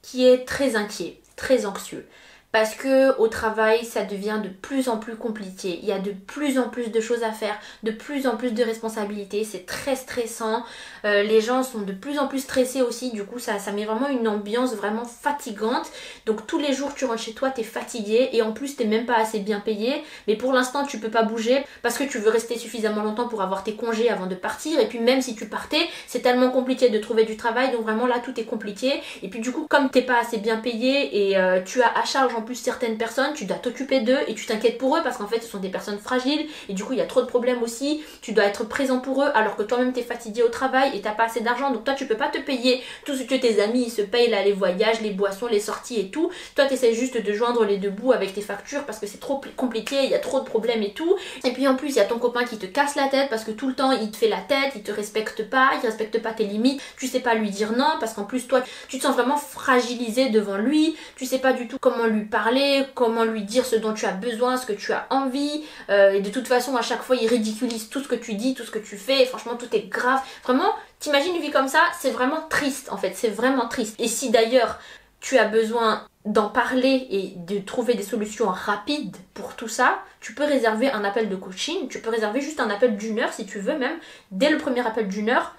qui 0.00 0.26
est 0.26 0.46
très 0.46 0.74
inquiet, 0.74 1.20
très 1.36 1.66
anxieux 1.66 2.08
parce 2.52 2.74
que 2.74 3.18
au 3.18 3.28
travail 3.28 3.84
ça 3.84 4.04
devient 4.04 4.40
de 4.42 4.48
plus 4.48 4.88
en 4.88 4.96
plus 4.96 5.16
compliqué. 5.16 5.78
Il 5.82 5.88
y 5.88 5.92
a 5.92 5.98
de 5.98 6.12
plus 6.12 6.58
en 6.58 6.68
plus 6.68 6.90
de 6.90 7.00
choses 7.00 7.22
à 7.22 7.32
faire, 7.32 7.58
de 7.82 7.90
plus 7.90 8.26
en 8.26 8.36
plus 8.36 8.52
de 8.52 8.62
responsabilités, 8.62 9.44
c'est 9.44 9.66
très 9.66 9.96
stressant. 9.96 10.64
Euh, 11.04 11.22
les 11.22 11.40
gens 11.40 11.62
sont 11.62 11.82
de 11.82 11.92
plus 11.92 12.18
en 12.18 12.28
plus 12.28 12.40
stressés 12.40 12.82
aussi, 12.82 13.10
du 13.12 13.24
coup 13.24 13.38
ça, 13.38 13.58
ça 13.58 13.72
met 13.72 13.84
vraiment 13.84 14.08
une 14.08 14.28
ambiance 14.28 14.74
vraiment 14.74 15.04
fatigante. 15.04 15.90
Donc 16.24 16.46
tous 16.46 16.58
les 16.58 16.72
jours 16.72 16.94
tu 16.94 17.04
rentres 17.04 17.22
chez 17.22 17.34
toi, 17.34 17.50
t'es 17.50 17.62
fatigué 17.62 18.30
et 18.32 18.42
en 18.42 18.52
plus 18.52 18.76
t'es 18.76 18.86
même 18.86 19.06
pas 19.06 19.16
assez 19.16 19.40
bien 19.40 19.60
payé. 19.60 20.02
Mais 20.26 20.36
pour 20.36 20.52
l'instant 20.52 20.86
tu 20.86 20.98
peux 20.98 21.10
pas 21.10 21.24
bouger 21.24 21.64
parce 21.82 21.98
que 21.98 22.04
tu 22.04 22.18
veux 22.18 22.30
rester 22.30 22.56
suffisamment 22.56 23.02
longtemps 23.02 23.28
pour 23.28 23.42
avoir 23.42 23.64
tes 23.64 23.74
congés 23.74 24.08
avant 24.08 24.26
de 24.26 24.34
partir. 24.34 24.80
Et 24.80 24.86
puis 24.86 25.00
même 25.00 25.20
si 25.20 25.34
tu 25.34 25.46
partais, 25.46 25.88
c'est 26.06 26.20
tellement 26.20 26.50
compliqué 26.50 26.88
de 26.88 26.98
trouver 26.98 27.24
du 27.24 27.36
travail, 27.36 27.72
donc 27.72 27.82
vraiment 27.82 28.06
là 28.06 28.20
tout 28.24 28.38
est 28.40 28.44
compliqué. 28.44 29.02
Et 29.22 29.28
puis 29.28 29.40
du 29.40 29.52
coup 29.52 29.66
comme 29.68 29.90
t'es 29.90 30.02
pas 30.02 30.20
assez 30.20 30.38
bien 30.38 30.56
payé 30.56 31.28
et 31.28 31.36
euh, 31.36 31.60
tu 31.62 31.82
as 31.82 31.92
à 31.98 32.04
charge 32.04 32.34
en 32.36 32.42
plus 32.42 32.54
certaines 32.54 32.98
personnes, 32.98 33.32
tu 33.34 33.46
dois 33.46 33.56
t'occuper 33.56 34.00
d'eux 34.00 34.18
et 34.28 34.34
tu 34.34 34.46
t'inquiètes 34.46 34.78
pour 34.78 34.96
eux 34.96 35.00
parce 35.02 35.16
qu'en 35.16 35.26
fait 35.26 35.40
ce 35.40 35.48
sont 35.48 35.58
des 35.58 35.70
personnes 35.70 35.98
fragiles 35.98 36.46
et 36.68 36.74
du 36.74 36.84
coup 36.84 36.92
il 36.92 36.98
y 36.98 37.02
a 37.02 37.06
trop 37.06 37.22
de 37.22 37.26
problèmes 37.26 37.62
aussi. 37.62 38.02
Tu 38.20 38.32
dois 38.32 38.44
être 38.44 38.64
présent 38.64 38.98
pour 38.98 39.22
eux 39.22 39.28
alors 39.34 39.56
que 39.56 39.62
toi-même 39.62 39.92
t'es 39.92 40.02
fatigué 40.02 40.42
au 40.42 40.48
travail 40.48 40.90
et 40.94 41.00
t'as 41.00 41.12
pas 41.12 41.24
assez 41.24 41.40
d'argent 41.40 41.70
donc 41.70 41.84
toi 41.84 41.94
tu 41.94 42.06
peux 42.06 42.16
pas 42.16 42.28
te 42.28 42.38
payer 42.38 42.82
tout 43.04 43.14
ce 43.14 43.22
que 43.22 43.34
tes 43.34 43.62
amis 43.62 43.88
se 43.88 44.02
payent 44.02 44.28
là, 44.28 44.42
les 44.44 44.52
voyages, 44.52 45.00
les 45.00 45.10
boissons, 45.10 45.46
les 45.46 45.60
sorties 45.60 45.98
et 45.98 46.10
tout. 46.10 46.30
Toi 46.54 46.66
t'essaies 46.66 46.94
juste 46.94 47.16
de 47.16 47.32
joindre 47.32 47.64
les 47.64 47.78
deux 47.78 47.90
bouts 47.90 48.12
avec 48.12 48.34
tes 48.34 48.42
factures 48.42 48.84
parce 48.84 48.98
que 48.98 49.06
c'est 49.06 49.20
trop 49.20 49.40
compliqué, 49.56 50.04
il 50.04 50.10
y 50.10 50.14
a 50.14 50.18
trop 50.18 50.40
de 50.40 50.44
problèmes 50.44 50.82
et 50.82 50.92
tout. 50.92 51.16
Et 51.44 51.52
puis 51.52 51.66
en 51.66 51.74
plus 51.74 51.88
il 51.88 51.96
y 51.96 52.00
a 52.00 52.04
ton 52.04 52.18
copain 52.18 52.44
qui 52.44 52.58
te 52.58 52.66
casse 52.66 52.96
la 52.96 53.08
tête 53.08 53.30
parce 53.30 53.44
que 53.44 53.50
tout 53.50 53.68
le 53.68 53.74
temps 53.74 53.92
il 53.92 54.10
te 54.10 54.16
fait 54.16 54.28
la 54.28 54.40
tête, 54.40 54.72
il 54.74 54.82
te 54.82 54.92
respecte 54.92 55.48
pas, 55.48 55.70
il 55.82 55.86
respecte 55.86 56.20
pas 56.20 56.32
tes 56.32 56.44
limites, 56.44 56.82
tu 56.98 57.06
sais 57.06 57.20
pas 57.20 57.34
lui 57.34 57.50
dire 57.50 57.72
non 57.72 57.94
parce 57.98 58.12
qu'en 58.12 58.24
plus 58.24 58.46
toi 58.46 58.62
tu 58.88 58.98
te 58.98 59.02
sens 59.02 59.14
vraiment 59.14 59.38
fragilisé 59.38 60.28
devant 60.28 60.58
lui, 60.58 60.96
tu 61.16 61.24
sais 61.24 61.38
pas 61.38 61.54
du 61.54 61.66
tout 61.66 61.78
comment 61.80 62.06
lui 62.06 62.25
parler, 62.28 62.84
comment 62.94 63.24
lui 63.24 63.42
dire 63.42 63.64
ce 63.64 63.76
dont 63.76 63.92
tu 63.92 64.06
as 64.06 64.12
besoin, 64.12 64.56
ce 64.56 64.66
que 64.66 64.72
tu 64.72 64.92
as 64.92 65.06
envie. 65.10 65.64
Euh, 65.90 66.12
et 66.12 66.20
de 66.20 66.30
toute 66.30 66.48
façon, 66.48 66.76
à 66.76 66.82
chaque 66.82 67.02
fois, 67.02 67.16
il 67.16 67.26
ridiculise 67.28 67.88
tout 67.88 68.00
ce 68.00 68.08
que 68.08 68.14
tu 68.14 68.34
dis, 68.34 68.54
tout 68.54 68.64
ce 68.64 68.70
que 68.70 68.78
tu 68.78 68.96
fais. 68.96 69.24
franchement, 69.26 69.56
tout 69.56 69.74
est 69.74 69.88
grave. 69.88 70.20
Vraiment, 70.44 70.72
t'imagines 70.98 71.34
une 71.34 71.42
vie 71.42 71.50
comme 71.50 71.68
ça, 71.68 71.80
c'est 71.98 72.10
vraiment 72.10 72.42
triste 72.48 72.90
en 72.90 72.96
fait. 72.96 73.12
C'est 73.14 73.30
vraiment 73.30 73.68
triste. 73.68 73.94
Et 73.98 74.08
si 74.08 74.30
d'ailleurs 74.30 74.78
tu 75.20 75.38
as 75.38 75.46
besoin 75.46 76.06
d'en 76.24 76.48
parler 76.48 77.06
et 77.10 77.32
de 77.36 77.58
trouver 77.58 77.94
des 77.94 78.02
solutions 78.02 78.48
rapides 78.48 79.16
pour 79.34 79.54
tout 79.54 79.68
ça, 79.68 80.02
tu 80.20 80.34
peux 80.34 80.44
réserver 80.44 80.90
un 80.90 81.04
appel 81.04 81.28
de 81.28 81.36
coaching, 81.36 81.88
tu 81.88 82.00
peux 82.00 82.10
réserver 82.10 82.40
juste 82.40 82.60
un 82.60 82.68
appel 82.68 82.96
d'une 82.96 83.20
heure 83.20 83.32
si 83.32 83.46
tu 83.46 83.60
veux 83.60 83.78
même. 83.78 83.98
Dès 84.32 84.50
le 84.50 84.58
premier 84.58 84.84
appel 84.84 85.08
d'une 85.08 85.30
heure, 85.30 85.54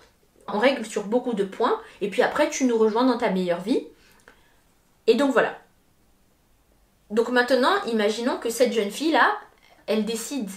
on 0.47 0.59
règle 0.59 0.85
sur 0.85 1.05
beaucoup 1.05 1.33
de 1.33 1.43
points 1.43 1.79
et 2.01 2.09
puis 2.09 2.21
après 2.21 2.49
tu 2.49 2.65
nous 2.65 2.77
rejoins 2.77 3.05
dans 3.05 3.17
ta 3.17 3.29
meilleure 3.29 3.61
vie. 3.61 3.87
Et 5.07 5.15
donc 5.15 5.31
voilà, 5.31 5.57
donc 7.09 7.29
maintenant, 7.29 7.73
imaginons 7.85 8.37
que 8.37 8.49
cette 8.49 8.73
jeune 8.73 8.91
fille-là, 8.91 9.37
elle 9.85 10.05
décide 10.05 10.49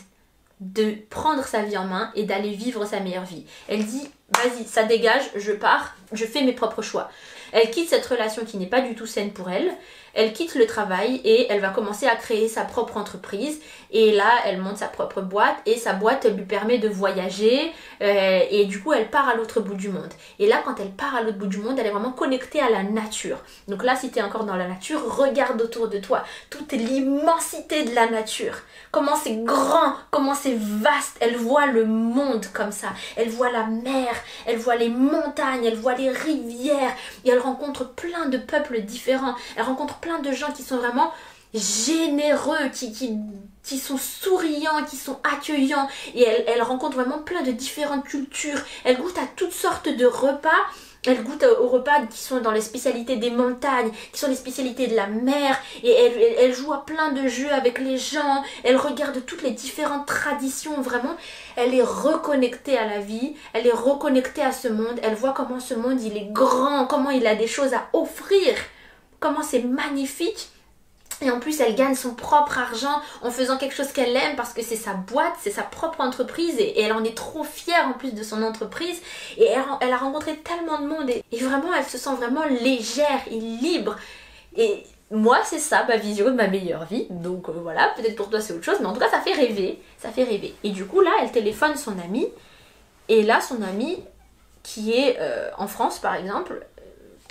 de 0.60 0.94
prendre 1.08 1.44
sa 1.44 1.62
vie 1.62 1.76
en 1.78 1.84
main 1.84 2.10
et 2.14 2.24
d'aller 2.24 2.50
vivre 2.50 2.84
sa 2.84 3.00
meilleure 3.00 3.24
vie. 3.24 3.44
Elle 3.68 3.84
dit, 3.86 4.08
vas-y, 4.36 4.64
ça 4.64 4.84
dégage, 4.84 5.30
je 5.36 5.52
pars, 5.52 5.94
je 6.12 6.24
fais 6.26 6.42
mes 6.42 6.52
propres 6.52 6.82
choix. 6.82 7.10
Elle 7.52 7.70
quitte 7.70 7.88
cette 7.88 8.06
relation 8.06 8.44
qui 8.44 8.58
n'est 8.58 8.66
pas 8.66 8.80
du 8.80 8.94
tout 8.94 9.06
saine 9.06 9.32
pour 9.32 9.50
elle 9.50 9.72
elle 10.14 10.32
quitte 10.32 10.54
le 10.54 10.66
travail 10.66 11.20
et 11.24 11.46
elle 11.50 11.60
va 11.60 11.68
commencer 11.68 12.06
à 12.06 12.16
créer 12.16 12.48
sa 12.48 12.64
propre 12.64 12.96
entreprise. 12.96 13.60
Et 13.90 14.12
là, 14.12 14.30
elle 14.44 14.58
monte 14.58 14.78
sa 14.78 14.86
propre 14.88 15.20
boîte 15.20 15.56
et 15.66 15.76
sa 15.76 15.92
boîte 15.92 16.26
lui 16.36 16.44
permet 16.44 16.78
de 16.78 16.88
voyager 16.88 17.72
euh, 18.02 18.40
et 18.50 18.64
du 18.66 18.80
coup, 18.80 18.92
elle 18.92 19.08
part 19.08 19.28
à 19.28 19.34
l'autre 19.34 19.60
bout 19.60 19.74
du 19.74 19.88
monde. 19.88 20.12
Et 20.38 20.46
là, 20.46 20.62
quand 20.64 20.80
elle 20.80 20.90
part 20.90 21.14
à 21.14 21.22
l'autre 21.22 21.38
bout 21.38 21.46
du 21.46 21.58
monde, 21.58 21.78
elle 21.78 21.86
est 21.86 21.90
vraiment 21.90 22.12
connectée 22.12 22.60
à 22.60 22.70
la 22.70 22.82
nature. 22.82 23.38
Donc 23.68 23.82
là, 23.82 23.96
si 23.96 24.10
tu 24.10 24.18
es 24.18 24.22
encore 24.22 24.44
dans 24.44 24.56
la 24.56 24.68
nature, 24.68 25.00
regarde 25.16 25.60
autour 25.60 25.88
de 25.88 25.98
toi 25.98 26.24
toute 26.50 26.72
l'immensité 26.72 27.84
de 27.84 27.94
la 27.94 28.08
nature. 28.08 28.54
Comment 28.90 29.16
c'est 29.16 29.36
grand, 29.44 29.94
comment 30.10 30.34
c'est 30.34 30.56
vaste. 30.58 31.16
Elle 31.20 31.36
voit 31.36 31.66
le 31.66 31.84
monde 31.84 32.46
comme 32.52 32.72
ça. 32.72 32.88
Elle 33.16 33.30
voit 33.30 33.50
la 33.50 33.66
mer, 33.66 34.08
elle 34.46 34.58
voit 34.58 34.76
les 34.76 34.88
montagnes, 34.88 35.64
elle 35.64 35.76
voit 35.76 35.94
les 35.94 36.10
rivières 36.10 36.92
et 37.24 37.30
elle 37.30 37.38
rencontre 37.38 37.88
plein 37.88 38.26
de 38.26 38.38
peuples 38.38 38.80
différents. 38.80 39.34
Elle 39.56 39.64
rencontre 39.64 39.99
plein 40.00 40.20
de 40.20 40.32
gens 40.32 40.52
qui 40.52 40.62
sont 40.62 40.76
vraiment 40.76 41.12
généreux, 41.54 42.68
qui, 42.72 42.92
qui, 43.62 43.78
sont 43.78 43.98
souriants, 43.98 44.84
qui 44.88 44.96
sont 44.96 45.18
accueillants. 45.24 45.88
Et 46.14 46.22
elle, 46.22 46.62
rencontre 46.62 46.96
vraiment 46.96 47.18
plein 47.18 47.42
de 47.42 47.52
différentes 47.52 48.04
cultures. 48.04 48.60
Elle 48.84 48.98
goûte 48.98 49.18
à 49.18 49.26
toutes 49.36 49.52
sortes 49.52 49.88
de 49.88 50.06
repas. 50.06 50.48
Elle 51.06 51.22
goûte 51.22 51.46
aux 51.60 51.68
repas 51.68 52.02
qui 52.10 52.18
sont 52.18 52.40
dans 52.40 52.50
les 52.50 52.60
spécialités 52.60 53.16
des 53.16 53.30
montagnes, 53.30 53.90
qui 54.12 54.20
sont 54.20 54.28
les 54.28 54.34
spécialités 54.34 54.86
de 54.86 54.94
la 54.94 55.06
mer, 55.06 55.58
et 55.82 55.90
elle, 55.90 56.34
elle, 56.38 56.54
joue 56.54 56.74
à 56.74 56.84
plein 56.84 57.12
de 57.12 57.26
jeux 57.26 57.50
avec 57.50 57.78
les 57.78 57.96
gens, 57.96 58.44
elle 58.64 58.76
regarde 58.76 59.24
toutes 59.24 59.42
les 59.42 59.52
différentes 59.52 60.04
traditions, 60.04 60.78
vraiment, 60.82 61.16
elle 61.56 61.74
est 61.74 61.82
reconnectée 61.82 62.76
à 62.76 62.86
la 62.86 62.98
vie, 62.98 63.34
elle 63.54 63.66
est 63.66 63.72
reconnectée 63.72 64.42
à 64.42 64.52
ce 64.52 64.68
monde, 64.68 65.00
elle 65.02 65.14
voit 65.14 65.32
comment 65.32 65.58
ce 65.58 65.72
monde 65.72 66.02
il 66.02 66.18
est 66.18 66.28
grand, 66.32 66.84
comment 66.84 67.08
il 67.08 67.26
a 67.26 67.34
des 67.34 67.46
choses 67.46 67.72
à 67.72 67.88
offrir 67.94 68.54
comment 69.20 69.42
c'est 69.42 69.62
magnifique. 69.62 70.48
Et 71.22 71.30
en 71.30 71.38
plus, 71.38 71.60
elle 71.60 71.74
gagne 71.74 71.94
son 71.94 72.14
propre 72.14 72.58
argent 72.58 73.00
en 73.20 73.30
faisant 73.30 73.58
quelque 73.58 73.74
chose 73.74 73.92
qu'elle 73.92 74.16
aime 74.16 74.36
parce 74.36 74.54
que 74.54 74.62
c'est 74.62 74.76
sa 74.76 74.94
boîte, 74.94 75.34
c'est 75.40 75.50
sa 75.50 75.62
propre 75.62 76.00
entreprise 76.00 76.54
et, 76.58 76.80
elle 76.80 76.94
en 76.94 77.04
est 77.04 77.14
trop 77.14 77.44
fière 77.44 77.86
en 77.88 77.92
plus 77.92 78.14
de 78.14 78.22
son 78.22 78.42
entreprise. 78.42 79.00
Et 79.36 79.44
elle, 79.80 79.92
a 79.92 79.96
rencontré 79.98 80.36
tellement 80.36 80.80
de 80.80 80.86
monde 80.86 81.10
et, 81.10 81.22
vraiment, 81.38 81.74
elle 81.74 81.84
se 81.84 81.98
sent 81.98 82.14
vraiment 82.16 82.44
légère 82.46 83.20
et 83.30 83.38
libre. 83.38 83.96
Et 84.56 84.84
moi, 85.10 85.40
c'est 85.44 85.58
ça 85.58 85.84
ma 85.86 85.96
vision 85.96 86.26
de 86.26 86.30
ma 86.30 86.48
meilleure 86.48 86.86
vie. 86.86 87.06
Donc 87.10 87.50
euh, 87.50 87.52
voilà, 87.52 87.92
peut-être 87.96 88.16
pour 88.16 88.30
toi 88.30 88.40
c'est 88.40 88.54
autre 88.54 88.64
chose, 88.64 88.78
mais 88.80 88.86
en 88.86 88.94
tout 88.94 89.00
cas, 89.00 89.10
ça 89.10 89.20
fait 89.20 89.34
rêver. 89.34 89.82
Ça 89.98 90.08
fait 90.08 90.24
rêver. 90.24 90.54
Et 90.64 90.70
du 90.70 90.86
coup, 90.86 91.02
là, 91.02 91.10
elle 91.20 91.30
téléphone 91.30 91.76
son 91.76 91.98
amie. 91.98 92.28
Et 93.08 93.22
là, 93.22 93.42
son 93.42 93.60
amie, 93.62 93.98
qui 94.62 94.92
est 94.92 95.18
euh, 95.20 95.50
en 95.58 95.66
France 95.66 95.98
par 95.98 96.14
exemple, 96.14 96.66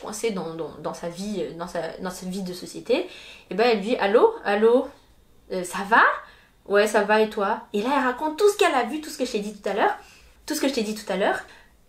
coincée 0.01 0.31
dans, 0.31 0.55
dans, 0.55 0.93
sa 0.93 1.09
vie, 1.09 1.45
dans, 1.57 1.67
sa, 1.67 1.81
dans 1.99 2.09
vie 2.23 2.43
de 2.43 2.53
société, 2.53 3.07
et 3.49 3.55
ben 3.55 3.67
elle 3.71 3.81
dit 3.81 3.95
Allô, 3.97 4.33
allô, 4.45 4.87
euh, 5.51 5.63
ça 5.63 5.79
va? 5.89 6.01
Ouais, 6.65 6.87
ça 6.87 7.03
va 7.03 7.21
et 7.21 7.29
toi? 7.29 7.61
Et 7.73 7.81
là, 7.81 7.89
elle 7.97 8.03
raconte 8.05 8.37
tout 8.37 8.49
ce 8.49 8.57
qu'elle 8.57 8.75
a 8.75 8.83
vu, 8.83 9.01
tout 9.01 9.09
ce 9.09 9.17
que 9.17 9.25
je 9.25 9.31
t'ai 9.31 9.39
dit 9.39 9.59
tout 9.59 9.67
à 9.67 9.73
l'heure, 9.73 9.97
tout 10.45 10.53
ce 10.53 10.61
que 10.61 10.67
je 10.67 10.73
t'ai 10.73 10.83
dit 10.83 10.95
tout 10.95 11.11
à 11.11 11.17
l'heure. 11.17 11.39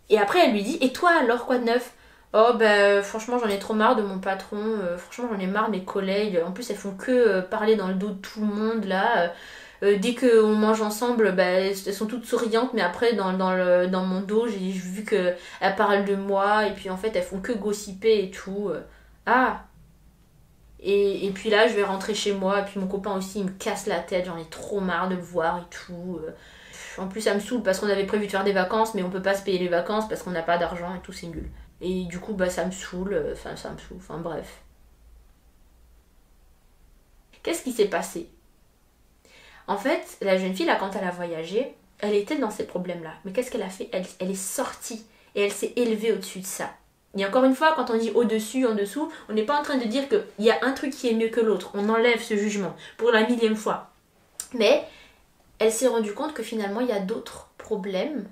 Et 0.09 0.19
après, 0.19 0.41
elle 0.41 0.53
lui 0.53 0.63
dit 0.63 0.79
Et 0.81 0.93
toi 0.93 1.11
alors, 1.21 1.47
quoi 1.47 1.59
de 1.59 1.65
neuf? 1.65 1.93
Oh 2.33 2.53
ben 2.55 3.03
franchement 3.03 3.39
j'en 3.41 3.49
ai 3.49 3.59
trop 3.59 3.75
marre 3.75 3.97
de 3.97 4.03
mon 4.03 4.21
patron, 4.21 4.59
euh, 4.59 4.97
franchement 4.97 5.31
j'en 5.33 5.41
ai 5.41 5.49
marre 5.49 5.67
de 5.67 5.73
mes 5.73 5.85
collègues, 5.85 6.41
en 6.47 6.53
plus 6.53 6.71
elles 6.71 6.77
font 6.77 6.95
que 6.95 7.11
euh, 7.11 7.43
parler 7.43 7.75
dans 7.75 7.89
le 7.89 7.95
dos 7.95 8.11
de 8.11 8.21
tout 8.21 8.41
le 8.41 8.47
monde 8.47 8.85
là, 8.85 9.33
euh, 9.83 9.97
dès 9.99 10.15
qu'on 10.15 10.55
mange 10.55 10.83
ensemble, 10.83 11.33
bah, 11.35 11.45
elles 11.45 11.77
sont 11.77 12.07
toutes 12.07 12.27
souriantes, 12.27 12.75
mais 12.75 12.83
après, 12.83 13.15
dans, 13.15 13.33
le, 13.33 13.87
dans 13.87 14.05
mon 14.05 14.21
dos, 14.21 14.47
j'ai 14.47 14.59
vu 14.59 15.05
qu'elles 15.05 15.37
parlent 15.77 16.05
de 16.05 16.17
moi, 16.17 16.67
et 16.67 16.75
puis 16.75 16.91
en 16.91 16.97
fait, 16.97 17.15
elles 17.17 17.25
font 17.25 17.41
que 17.41 17.53
gossiper 17.53 18.25
et 18.25 18.31
tout. 18.31 18.69
Euh. 18.69 18.83
Ah 19.27 19.65
et, 20.83 21.27
et, 21.27 21.31
puis 21.31 21.51
là, 21.51 21.69
je 21.69 21.75
vais 21.75 21.85
rentrer 21.85 22.15
chez 22.15 22.33
moi, 22.33 22.61
et 22.61 22.65
puis 22.65 22.81
mon 22.81 22.87
copain 22.87 23.15
aussi, 23.17 23.41
il 23.41 23.47
me 23.47 23.51
casse 23.51 23.87
la 23.87 24.01
tête, 24.01 24.27
j'en 24.27 24.39
ai 24.39 24.47
trop 24.49 24.81
marre 24.81 25.09
de 25.09 25.15
le 25.15 25.21
voir 25.23 25.59
et 25.59 25.69
tout. 25.71 26.19
Euh. 26.25 26.33
en 26.99 27.09
plus 27.09 27.21
ça 27.23 27.35
me 27.35 27.41
saoule 27.41 27.63
parce 27.63 27.79
qu'on 27.81 27.89
avait 27.89 28.07
prévu 28.07 28.27
de 28.27 28.31
faire 28.31 28.45
des 28.45 28.53
vacances 28.53 28.95
mais 28.95 29.03
on 29.03 29.11
peut 29.11 29.23
pas 29.23 29.35
se 29.35 29.43
payer 29.43 29.59
les 29.59 29.69
vacances 29.69 30.09
parce 30.09 30.23
qu'on 30.23 30.31
n'a 30.33 30.43
pas 30.43 30.59
d'argent 30.59 30.95
et 30.95 31.01
tout 31.01 31.13
c'est 31.13 31.27
nul. 31.29 31.51
Et 31.81 32.05
du 32.07 32.19
coup 32.19 32.35
bah 32.35 32.51
ça 32.51 32.65
me 32.67 32.73
saoule, 32.73 33.17
enfin 33.33 33.57
ça 33.57 33.71
me 33.71 33.79
saoule, 33.79 33.99
enfin 33.99 34.19
bref. 34.19 34.63
Qu'est-ce 37.43 37.63
qui 37.63 37.73
s'est 37.73 37.89
passé? 37.89 38.29
En 39.71 39.77
fait, 39.77 40.19
la 40.21 40.37
jeune 40.37 40.53
fille 40.53 40.67
là 40.67 40.75
quand 40.75 40.97
elle 40.97 41.07
a 41.07 41.13
voyagé, 41.13 41.73
elle 42.01 42.17
était 42.17 42.37
dans 42.37 42.51
ces 42.51 42.67
problèmes-là. 42.67 43.13
Mais 43.25 43.31
qu'est-ce 43.31 43.53
qu'elle 43.53 43.63
a 43.63 43.69
fait? 43.69 43.89
Elle, 43.93 44.05
elle 44.19 44.33
est 44.33 44.35
sortie 44.35 45.07
et 45.37 45.43
elle 45.43 45.53
s'est 45.53 45.75
élevée 45.77 46.11
au-dessus 46.11 46.41
de 46.41 46.45
ça. 46.45 46.71
Et 47.17 47.25
encore 47.25 47.45
une 47.45 47.55
fois, 47.55 47.75
quand 47.77 47.89
on 47.89 47.97
dit 47.97 48.11
au-dessus, 48.11 48.67
en 48.67 48.75
dessous, 48.75 49.13
on 49.29 49.33
n'est 49.33 49.45
pas 49.45 49.57
en 49.57 49.63
train 49.63 49.77
de 49.77 49.85
dire 49.85 50.09
qu'il 50.09 50.25
y 50.41 50.51
a 50.51 50.59
un 50.63 50.73
truc 50.73 50.93
qui 50.93 51.09
est 51.09 51.15
mieux 51.15 51.29
que 51.29 51.39
l'autre. 51.39 51.71
On 51.75 51.89
enlève 51.89 52.21
ce 52.21 52.37
jugement 52.37 52.75
pour 52.97 53.13
la 53.13 53.25
millième 53.29 53.55
fois. 53.55 53.91
Mais 54.55 54.85
elle 55.61 55.71
s'est 55.71 55.87
rendue 55.87 56.15
compte 56.15 56.35
que 56.35 56.43
finalement, 56.43 56.81
il 56.81 56.89
y 56.89 56.93
a 56.93 56.99
d'autres 56.99 57.49
problèmes. 57.57 58.29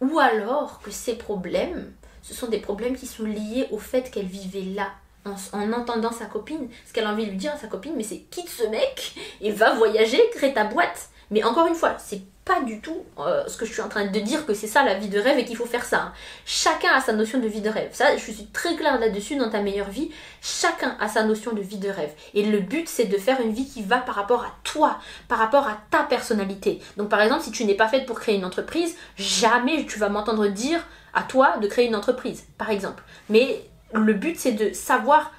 Ou 0.00 0.18
alors 0.18 0.80
que 0.82 0.90
ces 0.90 1.14
problèmes, 1.14 1.92
ce 2.22 2.34
sont 2.34 2.48
des 2.48 2.58
problèmes 2.58 2.96
qui 2.96 3.06
sont 3.06 3.26
liés 3.26 3.68
au 3.70 3.78
fait 3.78 4.10
qu'elle 4.10 4.26
vivait 4.26 4.74
là. 4.74 4.90
En, 5.24 5.34
en, 5.58 5.72
entendant 5.72 6.12
sa 6.12 6.26
copine, 6.26 6.68
ce 6.86 6.92
qu'elle 6.92 7.06
a 7.06 7.12
envie 7.12 7.26
de 7.26 7.30
lui 7.30 7.36
dire 7.36 7.52
à 7.52 7.58
sa 7.58 7.68
copine, 7.68 7.92
mais 7.96 8.02
c'est 8.02 8.24
quitte 8.30 8.48
ce 8.48 8.64
mec 8.64 9.14
et 9.40 9.52
va 9.52 9.74
voyager, 9.74 10.20
crée 10.34 10.52
ta 10.52 10.64
boîte. 10.64 11.10
Mais 11.30 11.44
encore 11.44 11.66
une 11.66 11.74
fois, 11.74 11.96
c'est 11.98 12.20
pas 12.44 12.60
du 12.60 12.80
tout 12.80 13.04
euh, 13.18 13.44
ce 13.46 13.56
que 13.56 13.64
je 13.64 13.72
suis 13.72 13.82
en 13.82 13.88
train 13.88 14.04
de 14.06 14.20
dire 14.20 14.44
que 14.46 14.52
c'est 14.52 14.66
ça 14.66 14.82
la 14.82 14.94
vie 14.94 15.08
de 15.08 15.18
rêve 15.18 15.38
et 15.38 15.44
qu'il 15.44 15.56
faut 15.56 15.66
faire 15.66 15.84
ça. 15.84 16.02
Hein. 16.02 16.12
Chacun 16.44 16.90
a 16.92 17.00
sa 17.00 17.12
notion 17.12 17.38
de 17.38 17.46
vie 17.46 17.60
de 17.60 17.68
rêve. 17.68 17.90
Ça, 17.92 18.16
je 18.16 18.20
suis 18.20 18.46
très 18.52 18.74
claire 18.74 18.98
là-dessus 18.98 19.36
dans 19.36 19.48
ta 19.48 19.60
meilleure 19.60 19.90
vie. 19.90 20.10
Chacun 20.40 20.96
a 20.98 21.08
sa 21.08 21.22
notion 21.22 21.52
de 21.52 21.60
vie 21.60 21.78
de 21.78 21.88
rêve. 21.88 22.12
Et 22.34 22.42
le 22.42 22.58
but, 22.58 22.88
c'est 22.88 23.04
de 23.04 23.16
faire 23.16 23.40
une 23.40 23.52
vie 23.52 23.68
qui 23.68 23.82
va 23.82 23.98
par 23.98 24.16
rapport 24.16 24.42
à 24.42 24.52
toi, 24.64 24.98
par 25.28 25.38
rapport 25.38 25.68
à 25.68 25.78
ta 25.90 26.02
personnalité. 26.02 26.80
Donc 26.96 27.08
par 27.08 27.20
exemple, 27.20 27.44
si 27.44 27.52
tu 27.52 27.64
n'es 27.64 27.74
pas 27.74 27.88
faite 27.88 28.06
pour 28.06 28.18
créer 28.18 28.36
une 28.36 28.44
entreprise, 28.44 28.96
jamais 29.16 29.86
tu 29.86 29.98
vas 29.98 30.08
m'entendre 30.08 30.48
dire 30.48 30.84
à 31.14 31.22
toi 31.22 31.58
de 31.58 31.66
créer 31.68 31.86
une 31.86 31.96
entreprise, 31.96 32.44
par 32.58 32.70
exemple. 32.70 33.04
Mais 33.28 33.64
le 33.94 34.14
but, 34.14 34.38
c'est 34.38 34.52
de 34.52 34.72
savoir 34.72 35.32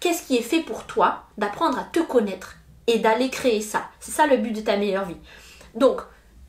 qu'est-ce 0.00 0.26
qui 0.26 0.36
est 0.36 0.42
fait 0.42 0.62
pour 0.62 0.84
toi, 0.84 1.24
d'apprendre 1.38 1.78
à 1.78 1.84
te 1.84 2.00
connaître 2.00 2.56
et 2.86 2.98
d'aller 2.98 3.30
créer 3.30 3.60
ça. 3.60 3.88
C'est 4.00 4.12
ça 4.12 4.26
le 4.26 4.36
but 4.36 4.52
de 4.52 4.60
ta 4.60 4.76
meilleure 4.76 5.06
vie. 5.06 5.16
Donc, 5.74 6.00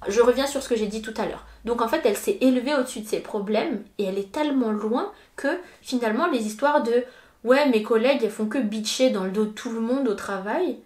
je 0.08 0.22
reviens 0.22 0.48
sur 0.48 0.62
ce 0.62 0.70
que 0.70 0.76
j'ai 0.76 0.88
dit 0.88 1.02
tout 1.02 1.14
à 1.18 1.26
l'heure. 1.26 1.46
Donc 1.66 1.82
en 1.82 1.88
fait, 1.88 2.02
elle 2.06 2.16
s'est 2.16 2.38
élevée 2.42 2.76
au-dessus 2.76 3.02
de 3.02 3.08
ses 3.08 3.20
problèmes 3.20 3.84
et 3.98 4.06
elle 4.06 4.18
est 4.18 4.32
tellement 4.32 4.72
loin 4.72 5.12
que 5.36 5.60
finalement 5.82 6.28
les 6.28 6.46
histoires 6.46 6.84
de 6.84 7.04
ouais, 7.44 7.68
mes 7.70 7.84
collègues 7.84 8.22
elles 8.24 8.32
font 8.32 8.48
que 8.48 8.58
bitcher 8.58 9.10
dans 9.10 9.24
le 9.24 9.32
dos 9.32 9.46
de 9.46 9.52
tout 9.52 9.72
le 9.72 9.82
monde 9.82 10.08
au 10.08 10.14
travail, 10.14 10.80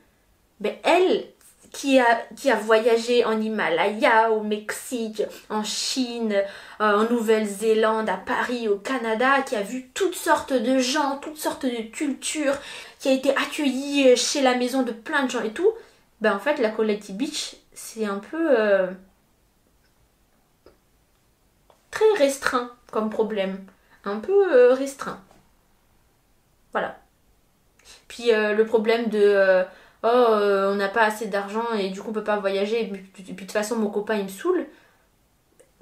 ben 0.59 0.74
elle 0.84 1.26
qui 1.72 1.99
a, 1.99 2.22
qui 2.36 2.51
a 2.51 2.55
voyagé 2.55 3.24
en 3.26 3.39
Himalaya, 3.39 4.32
au 4.32 4.41
Mexique, 4.41 5.24
en 5.49 5.63
Chine, 5.63 6.34
euh, 6.82 6.97
en 6.97 7.09
Nouvelle-Zélande, 7.09 8.09
à 8.09 8.17
Paris, 8.17 8.67
au 8.67 8.78
Canada, 8.78 9.41
qui 9.41 9.55
a 9.55 9.61
vu 9.61 9.89
toutes 9.93 10.15
sortes 10.15 10.53
de 10.53 10.80
gens, 10.80 11.17
toutes 11.17 11.38
sortes 11.38 11.65
de 11.65 11.89
cultures, 11.89 12.57
qui 12.99 13.09
a 13.09 13.13
été 13.13 13.32
accueillie 13.32 14.15
chez 14.17 14.41
la 14.41 14.55
maison 14.55 14.84
de 14.84 14.91
plein 14.91 15.24
de 15.24 15.32
gens 15.32 15.43
et 15.43 15.53
tout, 15.53 15.72
ben 16.19 16.36
en 16.36 16.39
fait 16.39 16.59
la 16.59 16.69
Collective 16.69 17.15
Beach 17.15 17.55
c'est 17.74 18.05
un 18.05 18.19
peu 18.19 18.59
euh, 18.59 18.91
très 21.89 22.11
restreint 22.17 22.72
comme 22.91 23.09
problème. 23.09 23.65
Un 24.05 24.19
peu 24.19 24.53
euh, 24.53 24.74
restreint. 24.74 25.22
Voilà. 26.72 26.99
Puis 28.07 28.34
euh, 28.34 28.53
le 28.53 28.65
problème 28.65 29.09
de 29.09 29.65
oh 30.04 30.28
on 30.72 30.76
n'a 30.76 30.89
pas 30.89 31.04
assez 31.04 31.28
d'argent 31.28 31.66
et 31.78 31.89
du 31.89 32.02
coup 32.02 32.10
on 32.10 32.14
peut 32.14 32.24
pas 32.24 32.38
voyager 32.38 32.84
et 32.84 32.88
puis, 32.88 33.24
de 33.24 33.34
toute 33.34 33.52
façon 33.52 33.76
mon 33.76 33.89
copain 33.89 34.16
il 34.16 34.24
me 34.24 34.30
saoule. 34.30 34.66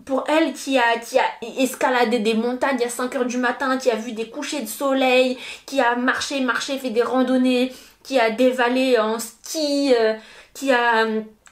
Pour 0.06 0.24
elle 0.30 0.54
qui 0.54 0.80
a, 0.80 0.84
escaladé 1.58 2.20
des 2.20 2.34
montagnes 2.34 2.84
à 2.84 2.90
5 2.90 3.16
heures 3.16 3.26
du 3.26 3.38
matin, 3.38 3.78
qui 3.78 3.92
a 3.92 3.96
vu 3.96 4.14
des 4.14 4.30
couchers 4.30 4.62
de 4.62 4.68
soleil, 4.68 5.38
qui 5.66 5.82
a 5.82 5.96
marché, 5.98 6.40
marché, 6.40 6.78
fait 6.80 6.90
des 6.90 7.04
randonnées, 7.04 7.74
qui 8.02 8.18
a 8.18 8.32
dévalé 8.32 8.98
en 8.98 9.20
ski, 9.20 9.94
qui 10.54 10.72
a 10.72 11.06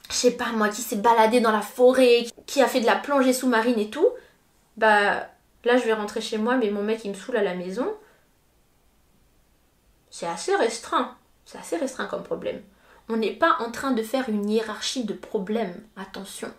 je 0.10 0.16
sais 0.16 0.32
pas 0.32 0.52
moi, 0.54 0.70
qui 0.70 0.82
s'est 0.82 0.98
baladé 0.98 1.40
dans 1.42 1.52
la 1.52 1.62
forêt, 1.62 2.26
qui 2.46 2.62
a 2.62 2.68
fait 2.68 2.80
de 2.80 2.86
la 2.86 2.96
plongée 2.96 3.34
sous-marine 3.34 3.80
et 3.80 3.90
tout, 3.90 4.08
bah 4.78 5.28
là 5.66 5.78
je 5.78 5.84
vais 5.84 5.94
rentrer 5.94 6.22
chez 6.22 6.38
moi, 6.38 6.56
mais 6.56 6.70
mon 6.72 6.84
mec 6.84 7.02
il 7.04 7.12
me 7.12 7.16
saoule 7.16 7.38
à 7.38 7.44
la 7.44 7.56
maison. 7.56 7.88
C'est 10.10 10.28
assez 10.28 10.56
restreint. 10.56 11.16
C'est 11.48 11.58
assez 11.58 11.78
restreint 11.78 12.08
comme 12.08 12.24
problème. 12.24 12.62
On 13.08 13.16
n'est 13.16 13.32
pas 13.32 13.56
en 13.62 13.72
train 13.72 13.92
de 13.92 14.04
faire 14.04 14.28
une 14.28 14.50
hiérarchie 14.50 15.06
de 15.06 15.14
problèmes. 15.14 15.82
Attention. 15.96 16.52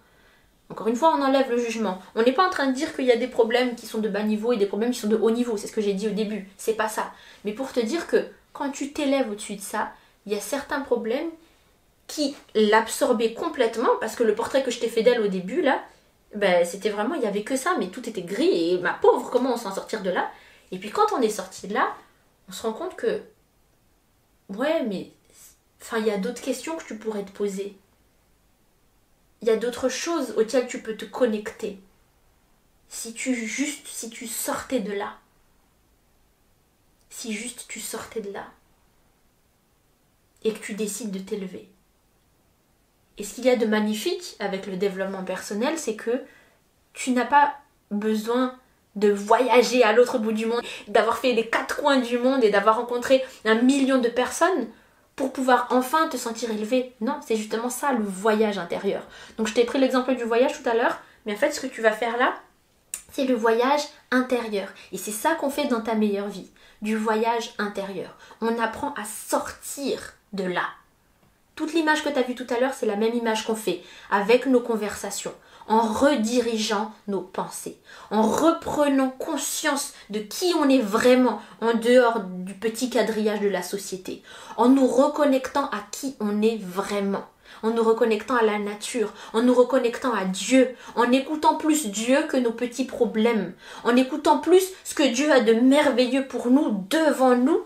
Encore 0.70 0.89
une 0.89 0.97
fois, 0.97 1.14
on 1.14 1.22
enlève 1.22 1.51
le 1.51 1.59
jugement. 1.59 2.01
On 2.14 2.22
n'est 2.22 2.32
pas 2.32 2.47
en 2.47 2.51
train 2.51 2.68
de 2.68 2.72
dire 2.72 2.97
qu'il 2.97 3.05
y 3.05 3.12
a 3.12 3.16
des 3.16 3.28
problèmes 3.28 3.74
qui 3.74 3.86
sont 3.86 3.99
de 3.99 4.09
bas 4.09 4.22
niveau 4.22 4.53
et 4.53 4.57
des 4.57 4.64
problèmes 4.64 4.93
qui 4.93 5.01
sont 5.01 5.09
de 5.09 5.16
haut 5.16 5.30
niveau. 5.30 5.59
C'est 5.59 5.66
ce 5.66 5.72
que 5.72 5.82
j'ai 5.82 5.93
dit 5.93 6.09
au 6.09 6.12
début. 6.12 6.49
C'est 6.57 6.72
pas 6.72 6.89
ça. 6.89 7.12
Mais 7.45 7.53
pour 7.53 7.70
te 7.70 7.80
dire 7.80 8.07
que 8.07 8.28
quand 8.55 8.70
tu 8.70 8.95
t'élèves 8.95 9.30
au-dessus 9.30 9.57
de 9.57 9.61
ça, 9.61 9.93
il 10.24 10.32
y 10.32 10.36
a 10.36 10.41
certains 10.41 10.80
problèmes 10.80 11.28
qui 12.07 12.34
l'absorbait 12.55 13.34
complètement 13.34 13.91
parce 14.01 14.16
que 14.16 14.22
le 14.22 14.34
portrait 14.34 14.62
que 14.62 14.70
je 14.70 14.80
t'ai 14.80 14.89
fait 14.89 15.03
d'elle 15.03 15.20
au 15.20 15.28
début 15.28 15.61
là, 15.61 15.82
ben, 16.34 16.64
c'était 16.64 16.89
vraiment, 16.89 17.14
il 17.14 17.22
y 17.22 17.26
avait 17.26 17.43
que 17.43 17.57
ça, 17.57 17.76
mais 17.78 17.89
tout 17.89 18.09
était 18.09 18.22
gris 18.22 18.72
et 18.72 18.78
ma 18.78 18.95
pauvre, 18.95 19.30
comment 19.30 19.53
on 19.53 19.57
s'en 19.59 19.74
sortir 19.74 20.03
de 20.03 20.11
là? 20.11 20.30
Et 20.72 20.78
puis 20.78 20.91
quand 20.91 21.12
on 21.14 21.20
est 21.20 21.28
sorti 21.28 21.68
de 21.68 21.74
là, 21.74 21.89
on 22.49 22.53
se 22.53 22.62
rend 22.62 22.72
compte 22.72 22.97
que, 22.97 23.20
ouais, 24.49 24.84
mais, 24.84 25.12
enfin, 25.80 25.99
il 25.99 26.07
y 26.07 26.11
a 26.11 26.18
d'autres 26.18 26.42
questions 26.42 26.76
que 26.76 26.84
tu 26.84 26.99
pourrais 26.99 27.24
te 27.24 27.32
poser. 27.32 27.76
Il 29.40 29.49
y 29.49 29.51
a 29.51 29.57
d'autres 29.57 29.88
choses 29.88 30.32
auxquelles 30.36 30.66
tu 30.66 30.82
peux 30.82 30.96
te 30.96 31.05
connecter. 31.05 31.78
Si 32.88 33.12
tu 33.12 33.34
juste, 33.34 33.86
si 33.86 34.11
tu 34.11 34.26
sortais 34.26 34.80
de 34.80 34.92
là. 34.92 35.18
Si 37.11 37.32
juste 37.32 37.66
tu 37.68 37.80
sortais 37.80 38.20
de 38.20 38.32
là. 38.32 38.46
Et 40.42 40.53
que 40.53 40.59
tu 40.59 40.74
décides 40.74 41.11
de 41.11 41.18
t'élever. 41.18 41.68
Et 43.18 43.24
ce 43.24 43.34
qu'il 43.34 43.44
y 43.44 43.51
a 43.51 43.57
de 43.57 43.66
magnifique 43.66 44.36
avec 44.38 44.66
le 44.66 44.76
développement 44.76 45.24
personnel, 45.24 45.78
c'est 45.78 45.96
que 45.96 46.24
tu 46.92 47.11
n'as 47.11 47.26
pas 47.26 47.57
besoin 47.90 48.57
de 48.99 49.11
voyager 49.11 49.82
à 49.82 49.92
l'autre 49.92 50.18
bout 50.18 50.32
du 50.32 50.46
monde, 50.46 50.62
d'avoir 50.88 51.18
fait 51.18 51.32
les 51.32 51.49
quatre 51.49 51.76
coins 51.76 51.99
du 51.99 52.18
monde 52.18 52.44
et 52.44 52.51
d'avoir 52.51 52.76
rencontré 52.76 53.24
un 53.44 53.57
million 53.57 53.99
de 53.99 54.09
personnes 54.09 54.68
pour 55.16 55.32
pouvoir 55.32 55.66
enfin 55.70 56.09
te 56.09 56.16
sentir 56.16 56.51
élevé. 56.51 56.92
Non, 57.01 57.16
c'est 57.26 57.36
justement 57.36 57.70
ça 57.70 57.92
le 57.92 58.05
voyage 58.05 58.59
intérieur. 58.59 59.03
Donc 59.36 59.49
je 59.49 59.55
t'ai 59.55 59.64
pris 59.64 59.78
l'exemple 59.78 60.14
du 60.14 60.24
voyage 60.24 60.61
tout 60.61 60.68
à 60.68 60.74
l'heure, 60.74 60.99
mais 61.26 61.34
en 61.34 61.36
fait 61.36 61.53
ce 61.53 61.61
que 61.61 61.66
tu 61.66 61.82
vas 61.82 61.92
faire 61.92 62.16
là, 62.18 62.34
c'est 63.12 63.24
le 63.24 63.34
voyage 63.34 63.82
intérieur. 64.11 64.68
Et 64.92 64.99
c'est 64.99 65.11
ça 65.11 65.34
qu'on 65.34 65.51
fait 65.51 65.66
dans 65.66 65.80
ta 65.80 65.94
meilleure 65.94 66.28
vie, 66.28 66.51
du 66.82 66.96
voyage 66.96 67.55
intérieur. 67.59 68.16
On 68.40 68.59
apprend 68.59 68.94
à 68.94 69.05
sortir 69.05 70.14
de 70.32 70.44
là, 70.44 70.64
toute 71.59 71.74
l'image 71.74 72.05
que 72.05 72.09
tu 72.09 72.16
as 72.16 72.22
vue 72.22 72.36
tout 72.36 72.46
à 72.51 72.61
l'heure, 72.61 72.72
c'est 72.72 72.86
la 72.86 72.94
même 72.94 73.16
image 73.16 73.44
qu'on 73.44 73.57
fait 73.57 73.82
avec 74.12 74.46
nos 74.46 74.61
conversations, 74.61 75.34
en 75.68 75.80
redirigeant 75.80 76.92
nos 77.06 77.20
pensées, 77.20 77.78
en 78.10 78.22
reprenant 78.22 79.10
conscience 79.10 79.92
de 80.10 80.20
qui 80.20 80.52
on 80.58 80.68
est 80.68 80.80
vraiment 80.80 81.40
en 81.60 81.74
dehors 81.74 82.20
du 82.20 82.54
petit 82.54 82.90
quadrillage 82.90 83.40
de 83.40 83.48
la 83.48 83.62
société, 83.62 84.22
en 84.56 84.68
nous 84.68 84.86
reconnectant 84.86 85.66
à 85.66 85.80
qui 85.90 86.16
on 86.20 86.42
est 86.42 86.58
vraiment 86.60 87.24
en 87.62 87.70
nous 87.70 87.82
reconnectant 87.82 88.36
à 88.36 88.44
la 88.44 88.58
nature, 88.58 89.12
en 89.32 89.42
nous 89.42 89.54
reconnectant 89.54 90.12
à 90.12 90.24
Dieu, 90.24 90.74
en 90.96 91.10
écoutant 91.12 91.56
plus 91.56 91.86
Dieu 91.86 92.18
que 92.28 92.36
nos 92.36 92.52
petits 92.52 92.84
problèmes, 92.84 93.52
en 93.84 93.96
écoutant 93.96 94.38
plus 94.38 94.64
ce 94.84 94.94
que 94.94 95.02
Dieu 95.02 95.32
a 95.32 95.40
de 95.40 95.54
merveilleux 95.54 96.26
pour 96.26 96.50
nous 96.50 96.84
devant 96.90 97.36
nous 97.36 97.60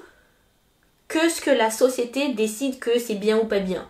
que 1.08 1.28
ce 1.28 1.40
que 1.40 1.50
la 1.50 1.70
société 1.70 2.32
décide 2.32 2.78
que 2.78 2.98
c'est 2.98 3.16
bien 3.16 3.38
ou 3.38 3.44
pas 3.44 3.58
bien. 3.58 3.86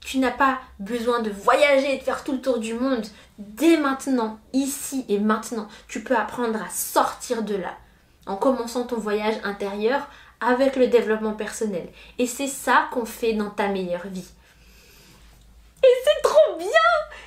Tu 0.00 0.18
n'as 0.18 0.30
pas 0.30 0.60
besoin 0.78 1.20
de 1.20 1.30
voyager 1.30 1.94
et 1.94 1.98
de 1.98 2.02
faire 2.02 2.24
tout 2.24 2.32
le 2.32 2.40
tour 2.40 2.58
du 2.58 2.74
monde. 2.74 3.06
Dès 3.38 3.76
maintenant, 3.76 4.38
ici 4.52 5.04
et 5.08 5.18
maintenant, 5.18 5.68
tu 5.88 6.02
peux 6.02 6.16
apprendre 6.16 6.62
à 6.62 6.70
sortir 6.70 7.42
de 7.42 7.56
là 7.56 7.76
en 8.26 8.36
commençant 8.36 8.84
ton 8.84 8.98
voyage 8.98 9.36
intérieur 9.42 10.08
avec 10.40 10.76
le 10.76 10.86
développement 10.86 11.32
personnel. 11.32 11.88
Et 12.18 12.26
c'est 12.26 12.46
ça 12.46 12.88
qu'on 12.92 13.04
fait 13.04 13.32
dans 13.32 13.50
ta 13.50 13.68
meilleure 13.68 14.06
vie. 14.06 14.28
Et 15.82 15.94
c'est 16.04 16.22
trop 16.22 16.56
bien 16.58 16.68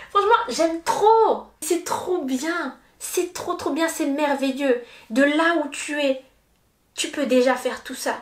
Franchement, 0.09 0.43
j'aime 0.49 0.81
trop 0.83 1.45
C'est 1.61 1.83
trop 1.83 2.23
bien 2.23 2.77
C'est 2.99 3.33
trop 3.33 3.53
trop 3.55 3.71
bien, 3.71 3.87
c'est 3.87 4.07
merveilleux. 4.07 4.83
De 5.09 5.23
là 5.23 5.55
où 5.63 5.69
tu 5.69 5.99
es, 5.99 6.23
tu 6.95 7.09
peux 7.09 7.25
déjà 7.25 7.55
faire 7.55 7.83
tout 7.83 7.95
ça. 7.95 8.21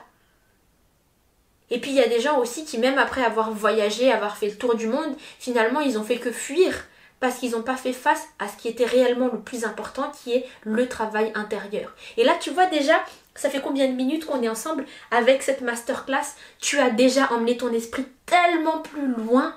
Et 1.71 1.79
puis 1.79 1.91
il 1.91 1.97
y 1.97 2.03
a 2.03 2.07
des 2.07 2.19
gens 2.19 2.39
aussi 2.39 2.65
qui 2.65 2.77
même 2.77 2.97
après 2.97 3.23
avoir 3.23 3.51
voyagé, 3.51 4.11
avoir 4.11 4.37
fait 4.37 4.47
le 4.47 4.57
tour 4.57 4.75
du 4.75 4.87
monde, 4.87 5.15
finalement 5.39 5.81
ils 5.81 5.97
ont 5.97 6.03
fait 6.03 6.17
que 6.17 6.31
fuir 6.31 6.73
parce 7.19 7.35
qu'ils 7.37 7.51
n'ont 7.51 7.63
pas 7.63 7.75
fait 7.75 7.93
face 7.93 8.23
à 8.39 8.47
ce 8.47 8.55
qui 8.55 8.69
était 8.69 8.85
réellement 8.85 9.29
le 9.31 9.39
plus 9.39 9.65
important 9.65 10.11
qui 10.23 10.33
est 10.33 10.45
le 10.63 10.87
travail 10.87 11.31
intérieur. 11.35 11.95
Et 12.17 12.23
là 12.23 12.33
tu 12.39 12.49
vois 12.49 12.65
déjà, 12.67 13.03
ça 13.35 13.49
fait 13.49 13.61
combien 13.61 13.87
de 13.87 13.93
minutes 13.93 14.25
qu'on 14.25 14.41
est 14.41 14.49
ensemble 14.49 14.85
avec 15.11 15.43
cette 15.43 15.61
masterclass? 15.61 16.35
Tu 16.59 16.79
as 16.79 16.89
déjà 16.89 17.31
emmené 17.31 17.57
ton 17.57 17.71
esprit 17.73 18.05
tellement 18.25 18.79
plus 18.79 19.07
loin 19.07 19.55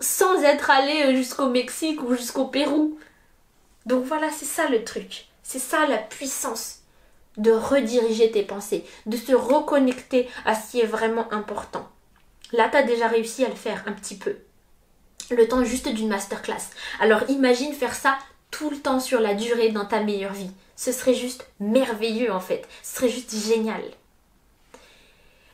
sans 0.00 0.42
être 0.42 0.70
allé 0.70 1.14
jusqu'au 1.16 1.48
Mexique 1.48 2.02
ou 2.02 2.14
jusqu'au 2.14 2.46
Pérou. 2.46 2.98
Donc 3.86 4.04
voilà, 4.04 4.30
c'est 4.30 4.44
ça 4.44 4.68
le 4.68 4.82
truc. 4.84 5.26
C'est 5.42 5.58
ça 5.58 5.86
la 5.86 5.98
puissance 5.98 6.83
de 7.36 7.50
rediriger 7.50 8.30
tes 8.30 8.42
pensées, 8.42 8.84
de 9.06 9.16
se 9.16 9.34
reconnecter 9.34 10.28
à 10.44 10.54
ce 10.54 10.70
qui 10.70 10.80
est 10.80 10.86
vraiment 10.86 11.32
important. 11.32 11.88
Là, 12.52 12.68
tu 12.70 12.76
as 12.76 12.82
déjà 12.82 13.08
réussi 13.08 13.44
à 13.44 13.48
le 13.48 13.54
faire 13.54 13.82
un 13.86 13.92
petit 13.92 14.16
peu. 14.16 14.36
Le 15.30 15.48
temps 15.48 15.64
juste 15.64 15.88
d'une 15.88 16.08
masterclass. 16.08 16.70
Alors 17.00 17.28
imagine 17.28 17.72
faire 17.72 17.94
ça 17.94 18.18
tout 18.50 18.70
le 18.70 18.76
temps 18.76 19.00
sur 19.00 19.20
la 19.20 19.34
durée 19.34 19.70
dans 19.70 19.86
ta 19.86 20.00
meilleure 20.00 20.34
vie. 20.34 20.50
Ce 20.76 20.92
serait 20.92 21.14
juste 21.14 21.48
merveilleux 21.60 22.32
en 22.32 22.40
fait. 22.40 22.68
Ce 22.82 22.96
serait 22.96 23.08
juste 23.08 23.34
génial. 23.34 23.82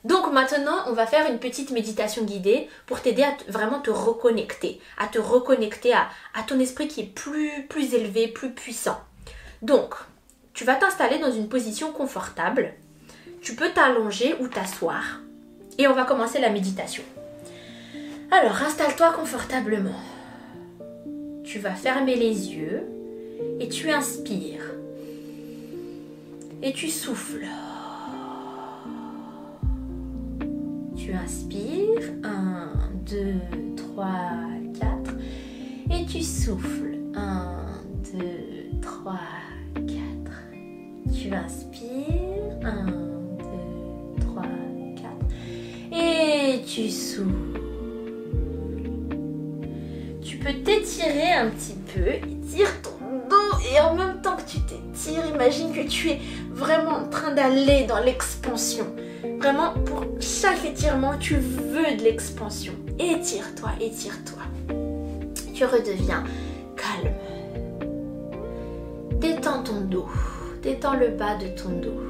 Donc 0.05 0.33
maintenant, 0.33 0.85
on 0.87 0.93
va 0.93 1.07
faire 1.07 1.31
une 1.31 1.39
petite 1.39 1.71
méditation 1.71 2.25
guidée 2.25 2.69
pour 2.87 3.03
t'aider 3.03 3.23
à 3.23 3.37
vraiment 3.49 3.81
te 3.81 3.91
reconnecter, 3.91 4.81
à 4.99 5.07
te 5.07 5.19
reconnecter 5.19 5.93
à, 5.93 6.09
à, 6.35 6.43
ton 6.43 6.59
esprit 6.59 6.89
qui 6.89 7.03
est 7.03 7.15
plus, 7.15 7.67
plus 7.69 7.95
élevé, 7.95 8.29
plus 8.29 8.51
puissant. 8.51 8.99
Donc, 9.61 9.95
tu 10.53 10.65
vas 10.65 10.75
t'installer 10.75 11.19
dans 11.19 11.31
une 11.31 11.49
position 11.49 11.93
confortable. 11.93 12.75
Tu 13.41 13.55
peux 13.55 13.71
t'allonger 13.71 14.35
ou 14.41 14.49
t'asseoir. 14.49 15.21
Et 15.79 15.89
on 15.89 15.95
va 15.95 16.05
commencer 16.05 16.41
la 16.41 16.51
méditation. 16.51 17.03
Alors, 18.31 18.63
installe-toi 18.63 19.13
confortablement. 19.13 19.99
Tu 21.45 21.59
vas 21.59 21.75
fermer 21.75 22.17
les 22.17 22.53
yeux 22.53 22.83
et 23.59 23.69
tu 23.69 23.91
inspires. 23.91 24.75
Et 26.63 26.73
tu 26.73 26.89
souffles. 26.89 27.47
Tu 30.97 31.13
inspires. 31.13 32.13
1, 32.23 32.69
2, 33.07 33.17
3, 33.77 34.07
4. 34.79 35.15
Et 35.91 36.05
tu 36.07 36.23
souffles. 36.23 36.99
1, 37.15 37.57
2, 38.13 38.81
3, 38.83 39.13
4. 39.13 39.50
Tu 41.13 41.35
inspires. 41.35 42.59
1, 42.63 42.87
2, 42.87 42.95
3, 44.21 44.43
4. 44.43 45.99
Et 45.99 46.63
tu 46.63 46.89
souffles. 46.89 47.61
Tu 50.23 50.37
peux 50.37 50.53
t'étirer 50.65 51.33
un 51.33 51.51
petit 51.51 51.77
peu. 51.95 52.09
Étire 52.09 52.71
ton 52.83 52.91
dos 53.29 53.59
et 53.73 53.81
en 53.81 53.95
même 53.95 54.21
temps 54.23 54.37
que 54.37 54.43
tu 54.43 54.59
t'étires, 54.61 55.27
imagine 55.27 55.73
que 55.73 55.87
tu 55.87 56.11
es 56.11 56.21
vraiment 56.51 56.99
en 56.99 57.09
train 57.09 57.33
d'aller 57.35 57.85
dans 57.87 58.01
l'expansion. 58.01 58.87
Vraiment, 59.39 59.73
pour 59.87 60.05
chaque 60.21 60.65
étirement, 60.65 61.17
tu 61.19 61.37
veux 61.37 61.97
de 61.97 62.03
l'expansion. 62.03 62.73
Étire-toi, 62.99 63.71
étire-toi. 63.81 64.43
Tu 65.55 65.65
redeviens 65.65 66.25
calme. 66.77 67.15
Détends 69.21 69.63
ton 69.63 69.81
dos. 69.83 70.09
Détends 70.63 70.97
le 70.97 71.09
bas 71.09 71.37
de 71.37 71.49
ton 71.49 71.71
dos. 71.71 72.01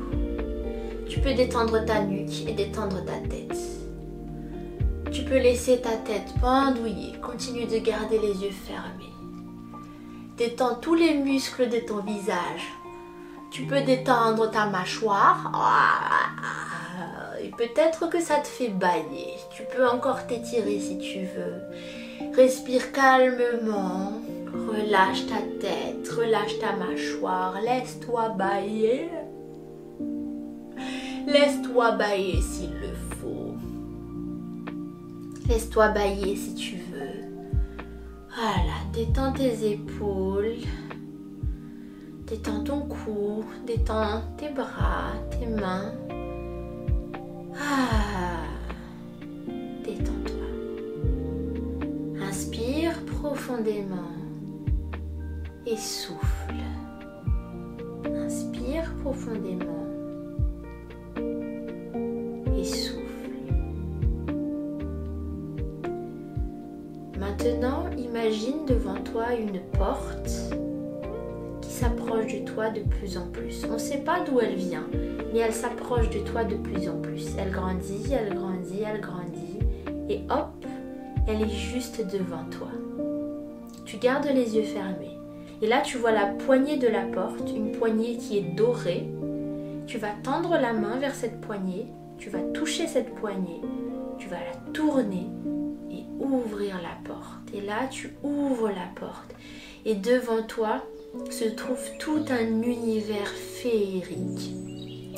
Tu 1.09 1.20
peux 1.20 1.35
détendre 1.35 1.85
ta 1.85 2.02
nuque 2.02 2.48
et 2.48 2.52
détendre 2.52 3.05
ta 3.05 3.18
tête. 3.28 3.56
Tu 5.12 5.22
peux 5.22 5.39
laisser 5.39 5.81
ta 5.81 5.97
tête 5.97 6.35
pendouiller. 6.40 7.12
Continue 7.20 7.66
de 7.66 7.78
garder 7.78 8.18
les 8.18 8.43
yeux 8.43 8.51
fermés. 8.51 9.12
Détends 10.36 10.74
tous 10.74 10.94
les 10.94 11.14
muscles 11.14 11.68
de 11.68 11.78
ton 11.78 12.01
visage. 12.01 12.62
Tu 13.52 13.64
peux 13.64 13.82
détendre 13.82 14.51
ta 14.51 14.66
mâchoire. 14.66 15.52
Et 17.43 17.51
peut-être 17.51 18.09
que 18.09 18.20
ça 18.20 18.39
te 18.39 18.48
fait 18.48 18.68
bailler. 18.68 19.35
Tu 19.55 19.62
peux 19.64 19.86
encore 19.86 20.27
t'étirer 20.27 20.81
si 20.81 20.98
tu 20.98 21.20
veux. 21.20 22.35
Respire 22.35 22.90
calmement. 22.90 24.12
Relâche 24.52 25.27
ta 25.27 25.40
tête, 25.60 26.09
relâche 26.09 26.59
ta 26.59 26.74
mâchoire, 26.77 27.60
laisse-toi 27.62 28.31
bailler. 28.31 29.09
Laisse-toi 31.27 31.93
bailler 31.93 32.40
s'il 32.40 32.72
le 32.72 32.93
faut. 33.16 33.55
Laisse-toi 35.48 35.89
bailler 35.90 36.36
si 36.36 36.55
tu 36.55 36.77
veux. 36.77 37.31
Voilà, 38.35 38.74
détends 38.93 39.32
tes 39.32 39.72
épaules. 39.72 40.56
Détends 42.27 42.64
ton 42.64 42.81
cou, 42.82 43.44
détends 43.66 44.22
tes 44.36 44.51
bras, 44.51 45.12
tes 45.31 45.47
mains. 45.47 45.93
Ah, 47.56 48.47
détends-toi. 49.85 50.47
Inspire 52.22 52.93
profondément 53.05 54.19
et 55.66 55.77
souffle. 55.77 56.55
Inspire 58.05 58.95
profondément 59.03 59.87
et 62.57 62.65
souffle. 62.65 63.01
Maintenant, 67.19 67.85
imagine 67.97 68.65
devant 68.66 69.01
toi 69.03 69.35
une 69.35 69.61
porte 69.78 70.31
qui 71.61 71.70
s'approche 71.70 72.41
de 72.41 72.45
toi 72.45 72.70
de 72.70 72.81
plus 72.81 73.16
en 73.16 73.27
plus. 73.31 73.65
On 73.69 73.74
ne 73.74 73.78
sait 73.78 73.99
pas 73.99 74.20
d'où 74.20 74.41
elle 74.41 74.57
vient, 74.57 74.87
mais 75.32 75.41
elle 75.41 75.53
s'approche 75.53 76.11
de 76.11 76.19
toi 76.20 76.45
de 76.45 76.57
plus 76.57 76.89
en 76.89 77.01
plus. 77.01 77.27
Elle 77.39 77.51
grandit, 77.51 78.12
elle 78.12 78.35
grandit, 78.35 78.82
elle 78.82 79.01
grandit, 79.01 79.59
et 80.09 80.20
hop, 80.31 80.66
elle 81.27 81.43
est 81.43 81.49
juste 81.49 82.05
devant 82.12 82.45
toi. 82.51 82.69
Tu 83.85 83.97
gardes 83.99 84.27
les 84.27 84.57
yeux 84.57 84.62
fermés. 84.62 85.10
Et 85.62 85.66
là, 85.66 85.82
tu 85.82 85.99
vois 85.99 86.12
la 86.12 86.27
poignée 86.27 86.78
de 86.78 86.89
la 86.89 87.03
porte, 87.03 87.51
une 87.55 87.73
poignée 87.73 88.16
qui 88.16 88.39
est 88.39 88.55
dorée. 88.57 89.07
Tu 89.87 89.99
vas 89.99 90.12
tendre 90.23 90.57
la 90.57 90.73
main 90.73 90.99
vers 90.99 91.15
cette 91.15 91.41
poignée, 91.41 91.87
tu 92.19 92.31
vas 92.31 92.41
toucher 92.55 92.87
cette 92.87 93.15
poignée, 93.15 93.61
tu 94.19 94.28
vas 94.28 94.39
la 94.39 94.73
tourner 94.73 95.27
et 95.91 96.05
ouvrir 96.19 96.77
la 96.81 96.97
porte. 97.05 97.53
Et 97.53 97.61
là, 97.61 97.89
tu 97.91 98.15
ouvres 98.23 98.69
la 98.69 98.89
porte. 98.95 99.35
Et 99.85 99.95
devant 99.95 100.43
toi 100.43 100.82
se 101.31 101.45
trouve 101.45 101.91
tout 101.99 102.24
un 102.31 102.62
univers 102.62 103.28
féerique. 103.28 104.55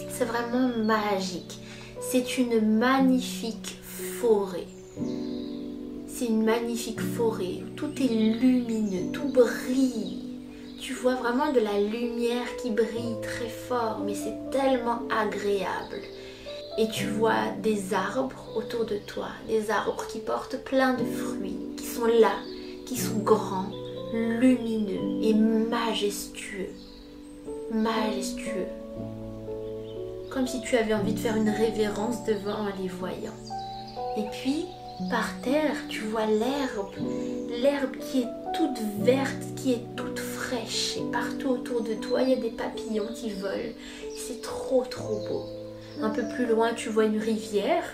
C'est 0.09 0.25
vraiment 0.25 0.69
magique. 0.85 1.61
C'est 2.01 2.39
une 2.39 2.79
magnifique 2.79 3.79
forêt. 3.83 4.67
C'est 6.09 6.27
une 6.27 6.45
magnifique 6.45 7.01
forêt 7.01 7.63
où 7.65 7.75
tout 7.77 7.93
est 8.01 8.09
lumineux, 8.09 9.13
tout 9.13 9.29
brille 9.29 10.22
tu 10.83 10.95
vois 10.95 11.15
vraiment 11.15 11.53
de 11.53 11.61
la 11.61 11.79
lumière 11.79 12.57
qui 12.61 12.71
brille 12.71 13.17
très 13.23 13.49
fort, 13.49 14.01
mais 14.05 14.17
c'est 14.17 14.51
tellement 14.51 15.03
agréable. 15.17 16.01
Et 16.77 16.89
tu 16.89 17.07
vois 17.07 17.53
des 17.63 17.95
arbres 17.95 18.49
autour 18.57 18.85
de 18.85 18.97
toi, 18.97 19.29
des 19.47 19.71
arbres 19.71 20.05
qui 20.09 20.19
portent 20.19 20.57
plein 20.65 20.95
de 20.95 21.05
fruits, 21.05 21.69
qui 21.77 21.87
sont 21.87 22.07
là, 22.07 22.33
qui 22.85 22.97
sont 22.97 23.19
grands, 23.19 23.71
lumineux 24.13 25.23
et 25.23 25.35
majestueux. 25.35 26.71
Majestueux. 27.73 28.67
Comme 30.31 30.49
si 30.49 30.63
tu 30.63 30.77
avais 30.77 30.95
envie 30.95 31.15
de 31.15 31.21
faire 31.21 31.37
une 31.37 31.51
révérence 31.51 32.25
devant 32.25 32.67
les 32.83 32.89
voyants. 32.89 33.31
Et 34.17 34.25
puis, 34.33 34.67
par 35.11 35.29
terre, 35.43 35.77
tu 35.89 36.01
vois 36.01 36.27
l'herbe, 36.27 36.97
l'herbe 37.63 37.97
qui 37.99 38.23
est 38.23 38.29
toute 38.53 38.81
verte, 39.05 39.55
qui 39.57 39.75
est 39.75 39.97
toute 39.97 40.19
Et 40.53 41.13
partout 41.13 41.49
autour 41.49 41.83
de 41.83 41.95
toi, 41.95 42.23
il 42.23 42.31
y 42.31 42.33
a 42.33 42.37
des 42.37 42.51
papillons 42.51 43.09
qui 43.15 43.31
volent. 43.31 43.73
C'est 44.17 44.43
trop 44.43 44.85
trop 44.85 45.21
beau. 45.29 45.45
Un 46.01 46.11
peu 46.11 46.23
plus 46.35 46.47
loin, 46.47 46.75
tu 46.75 46.89
vois 46.89 47.05
une 47.05 47.19
rivière. 47.19 47.85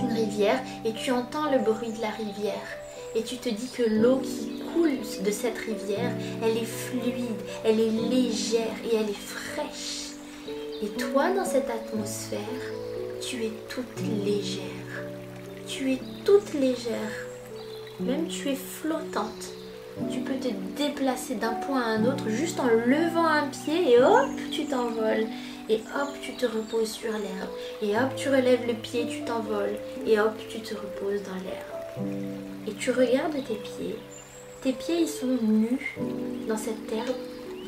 Une 0.00 0.12
rivière 0.12 0.60
et 0.84 0.92
tu 0.92 1.10
entends 1.10 1.50
le 1.50 1.58
bruit 1.58 1.92
de 1.92 2.00
la 2.00 2.10
rivière. 2.10 2.68
Et 3.14 3.22
tu 3.22 3.36
te 3.36 3.50
dis 3.50 3.68
que 3.68 3.82
l'eau 3.82 4.18
qui 4.18 4.62
coule 4.72 4.98
de 5.22 5.30
cette 5.30 5.58
rivière, 5.58 6.12
elle 6.42 6.56
est 6.56 6.64
fluide, 6.64 7.40
elle 7.64 7.78
est 7.78 7.90
légère 7.90 8.74
et 8.90 8.96
elle 8.96 9.10
est 9.10 9.12
fraîche. 9.12 10.12
Et 10.82 10.88
toi, 10.88 11.30
dans 11.30 11.44
cette 11.44 11.68
atmosphère, 11.68 12.38
tu 13.20 13.44
es 13.44 13.52
toute 13.68 14.00
légère. 14.24 14.62
Tu 15.66 15.92
es 15.92 15.98
toute 16.24 16.54
légère 16.54 17.28
même 18.00 18.26
tu 18.26 18.48
es 18.48 18.56
flottante. 18.56 19.54
Tu 20.10 20.20
peux 20.20 20.34
te 20.34 20.48
déplacer 20.76 21.34
d'un 21.34 21.54
point 21.54 21.82
à 21.82 21.86
un 21.86 22.04
autre 22.06 22.28
juste 22.28 22.58
en 22.60 22.66
levant 22.66 23.26
un 23.26 23.48
pied 23.48 23.92
et 23.92 24.02
hop, 24.02 24.30
tu 24.50 24.64
t'envoles. 24.64 25.26
Et 25.68 25.76
hop, 25.76 26.08
tu 26.20 26.32
te 26.32 26.46
reposes 26.46 26.92
sur 26.92 27.12
l'herbe. 27.12 27.50
Et 27.82 27.96
hop, 27.96 28.14
tu 28.16 28.28
relèves 28.28 28.66
le 28.66 28.74
pied, 28.74 29.06
tu 29.06 29.22
t'envoles. 29.22 29.76
Et 30.06 30.18
hop, 30.18 30.32
tu 30.48 30.60
te 30.60 30.74
reposes 30.74 31.22
dans 31.22 31.34
l'herbe. 31.44 32.32
Et 32.66 32.72
tu 32.72 32.90
regardes 32.90 33.34
tes 33.34 33.54
pieds. 33.54 33.98
Tes 34.62 34.72
pieds, 34.72 35.02
ils 35.02 35.08
sont 35.08 35.38
nus 35.42 35.96
dans 36.48 36.56
cette 36.56 36.90
herbe. 36.92 37.16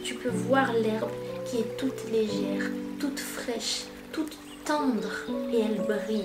Tu 0.02 0.14
peux 0.14 0.30
voir 0.30 0.72
l'herbe 0.72 1.10
qui 1.44 1.58
est 1.58 1.76
toute 1.76 2.10
légère, 2.10 2.70
toute 2.98 3.20
fraîche, 3.20 3.84
toute 4.12 4.36
tendre. 4.64 5.26
Et 5.52 5.60
elle 5.60 5.82
brille. 5.82 6.24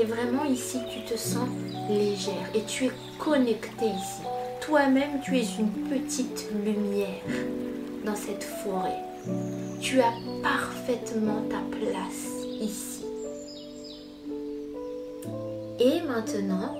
Et 0.00 0.04
vraiment 0.04 0.44
ici, 0.44 0.78
tu 0.90 1.04
te 1.04 1.18
sens 1.18 1.48
légère 1.88 2.50
et 2.54 2.62
tu 2.62 2.86
es 2.86 2.92
connectée 3.18 3.86
ici. 3.86 4.22
Toi-même, 4.70 5.20
tu 5.20 5.36
es 5.36 5.46
une 5.58 5.72
petite 5.88 6.46
lumière 6.64 7.24
dans 8.06 8.14
cette 8.14 8.44
forêt. 8.44 9.02
Tu 9.80 10.00
as 10.00 10.12
parfaitement 10.44 11.42
ta 11.50 11.58
place 11.76 12.46
ici. 12.60 13.04
Et 15.80 16.00
maintenant, 16.02 16.76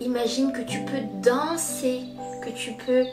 imagine 0.00 0.52
que 0.52 0.62
tu 0.62 0.78
peux 0.84 1.02
danser, 1.20 2.02
que 2.44 2.50
tu 2.56 2.70
peux 2.86 3.06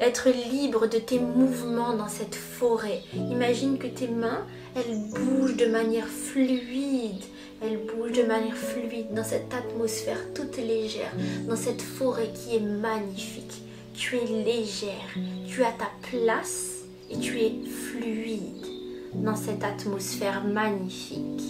être 0.00 0.28
libre 0.50 0.88
de 0.88 0.98
tes 0.98 1.20
mouvements 1.20 1.94
dans 1.94 2.08
cette 2.08 2.34
forêt. 2.34 3.02
Imagine 3.14 3.78
que 3.78 3.86
tes 3.86 4.08
mains, 4.08 4.44
elles 4.74 4.98
bougent 5.14 5.56
de 5.56 5.66
manière 5.66 6.08
fluide. 6.08 7.22
Elles 7.60 7.78
bougent 7.78 8.16
de 8.16 8.22
manière 8.22 8.56
fluide 8.56 9.12
dans 9.12 9.24
cette 9.24 9.52
atmosphère 9.52 10.32
toute 10.34 10.56
légère, 10.56 11.12
dans 11.48 11.56
cette 11.56 11.82
forêt 11.82 12.30
qui 12.32 12.56
est 12.56 12.60
magnifique. 12.60 13.62
Tu 13.94 14.16
es 14.16 14.44
légère, 14.44 15.16
tu 15.46 15.64
as 15.64 15.72
ta 15.72 15.90
place 16.10 16.84
et 17.10 17.18
tu 17.18 17.38
es 17.40 17.52
fluide 17.64 18.66
dans 19.14 19.34
cette 19.34 19.64
atmosphère 19.64 20.44
magnifique. 20.44 21.42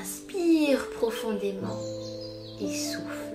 Inspire 0.00 0.88
profondément 0.90 1.80
et 2.60 2.72
souffle. 2.72 3.26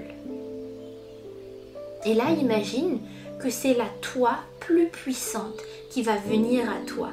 Et 2.06 2.14
là, 2.14 2.32
imagine 2.32 3.00
que 3.40 3.50
c'est 3.50 3.74
la 3.74 3.90
toi 4.02 4.38
plus 4.60 4.88
puissante 4.88 5.62
qui 5.90 6.02
va 6.02 6.16
venir 6.16 6.70
à 6.70 6.86
toi. 6.86 7.10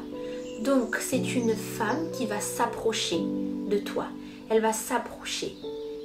Donc, 0.65 0.97
c'est 1.01 1.35
une 1.35 1.55
femme 1.55 2.11
qui 2.13 2.27
va 2.27 2.41
s'approcher 2.41 3.21
de 3.71 3.79
toi. 3.79 4.07
Elle 4.51 4.61
va 4.61 4.73
s'approcher 4.73 5.55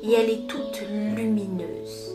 et 0.04 0.12
elle 0.12 0.30
est 0.30 0.48
toute 0.48 0.84
lumineuse. 1.16 2.14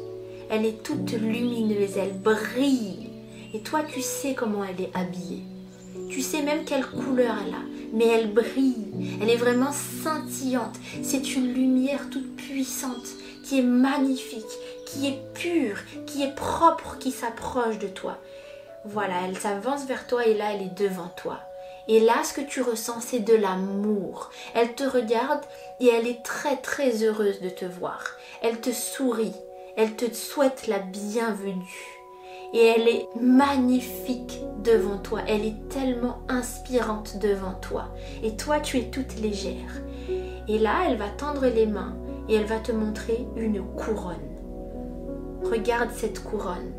Elle 0.50 0.64
est 0.64 0.82
toute 0.82 1.12
lumineuse, 1.12 1.96
elle 1.96 2.16
brille. 2.16 3.10
Et 3.54 3.60
toi, 3.60 3.82
tu 3.82 4.02
sais 4.02 4.34
comment 4.34 4.62
elle 4.62 4.80
est 4.80 4.94
habillée. 4.94 5.42
Tu 6.10 6.22
sais 6.22 6.42
même 6.42 6.64
quelle 6.64 6.86
couleur 6.86 7.34
elle 7.44 7.54
a, 7.54 7.64
mais 7.92 8.06
elle 8.06 8.32
brille. 8.32 9.18
Elle 9.20 9.30
est 9.30 9.36
vraiment 9.36 9.72
scintillante. 9.72 10.76
C'est 11.02 11.34
une 11.34 11.52
lumière 11.52 12.08
toute 12.10 12.36
puissante 12.36 13.08
qui 13.42 13.58
est 13.58 13.62
magnifique, 13.62 14.44
qui 14.86 15.08
est 15.08 15.18
pure, 15.34 15.78
qui 16.06 16.22
est 16.22 16.34
propre, 16.34 16.98
qui 16.98 17.10
s'approche 17.10 17.78
de 17.78 17.88
toi. 17.88 18.18
Voilà, 18.84 19.14
elle 19.26 19.36
s'avance 19.36 19.86
vers 19.86 20.06
toi 20.06 20.24
et 20.26 20.34
là, 20.34 20.52
elle 20.52 20.62
est 20.62 20.78
devant 20.78 21.08
toi. 21.16 21.40
Et 21.88 22.00
là, 22.00 22.22
ce 22.22 22.34
que 22.34 22.42
tu 22.42 22.60
ressens, 22.60 23.00
c'est 23.00 23.20
de 23.20 23.34
l'amour. 23.34 24.30
Elle 24.54 24.74
te 24.74 24.84
regarde 24.84 25.40
et 25.80 25.88
elle 25.88 26.06
est 26.06 26.22
très 26.22 26.56
très 26.56 27.02
heureuse 27.02 27.40
de 27.40 27.48
te 27.48 27.64
voir. 27.64 28.04
Elle 28.42 28.60
te 28.60 28.70
sourit. 28.70 29.34
Elle 29.76 29.96
te 29.96 30.12
souhaite 30.12 30.66
la 30.66 30.80
bienvenue. 30.80 31.98
Et 32.52 32.62
elle 32.64 32.88
est 32.88 33.06
magnifique 33.18 34.40
devant 34.62 34.98
toi. 34.98 35.20
Elle 35.26 35.46
est 35.46 35.68
tellement 35.70 36.18
inspirante 36.28 37.18
devant 37.18 37.54
toi. 37.54 37.86
Et 38.22 38.36
toi, 38.36 38.60
tu 38.60 38.78
es 38.78 38.90
toute 38.90 39.18
légère. 39.20 39.80
Et 40.46 40.58
là, 40.58 40.80
elle 40.86 40.96
va 40.96 41.08
tendre 41.08 41.46
les 41.46 41.66
mains 41.66 41.96
et 42.28 42.34
elle 42.34 42.46
va 42.46 42.58
te 42.58 42.72
montrer 42.72 43.26
une 43.36 43.62
couronne. 43.76 44.16
Regarde 45.42 45.90
cette 45.94 46.22
couronne. 46.22 46.72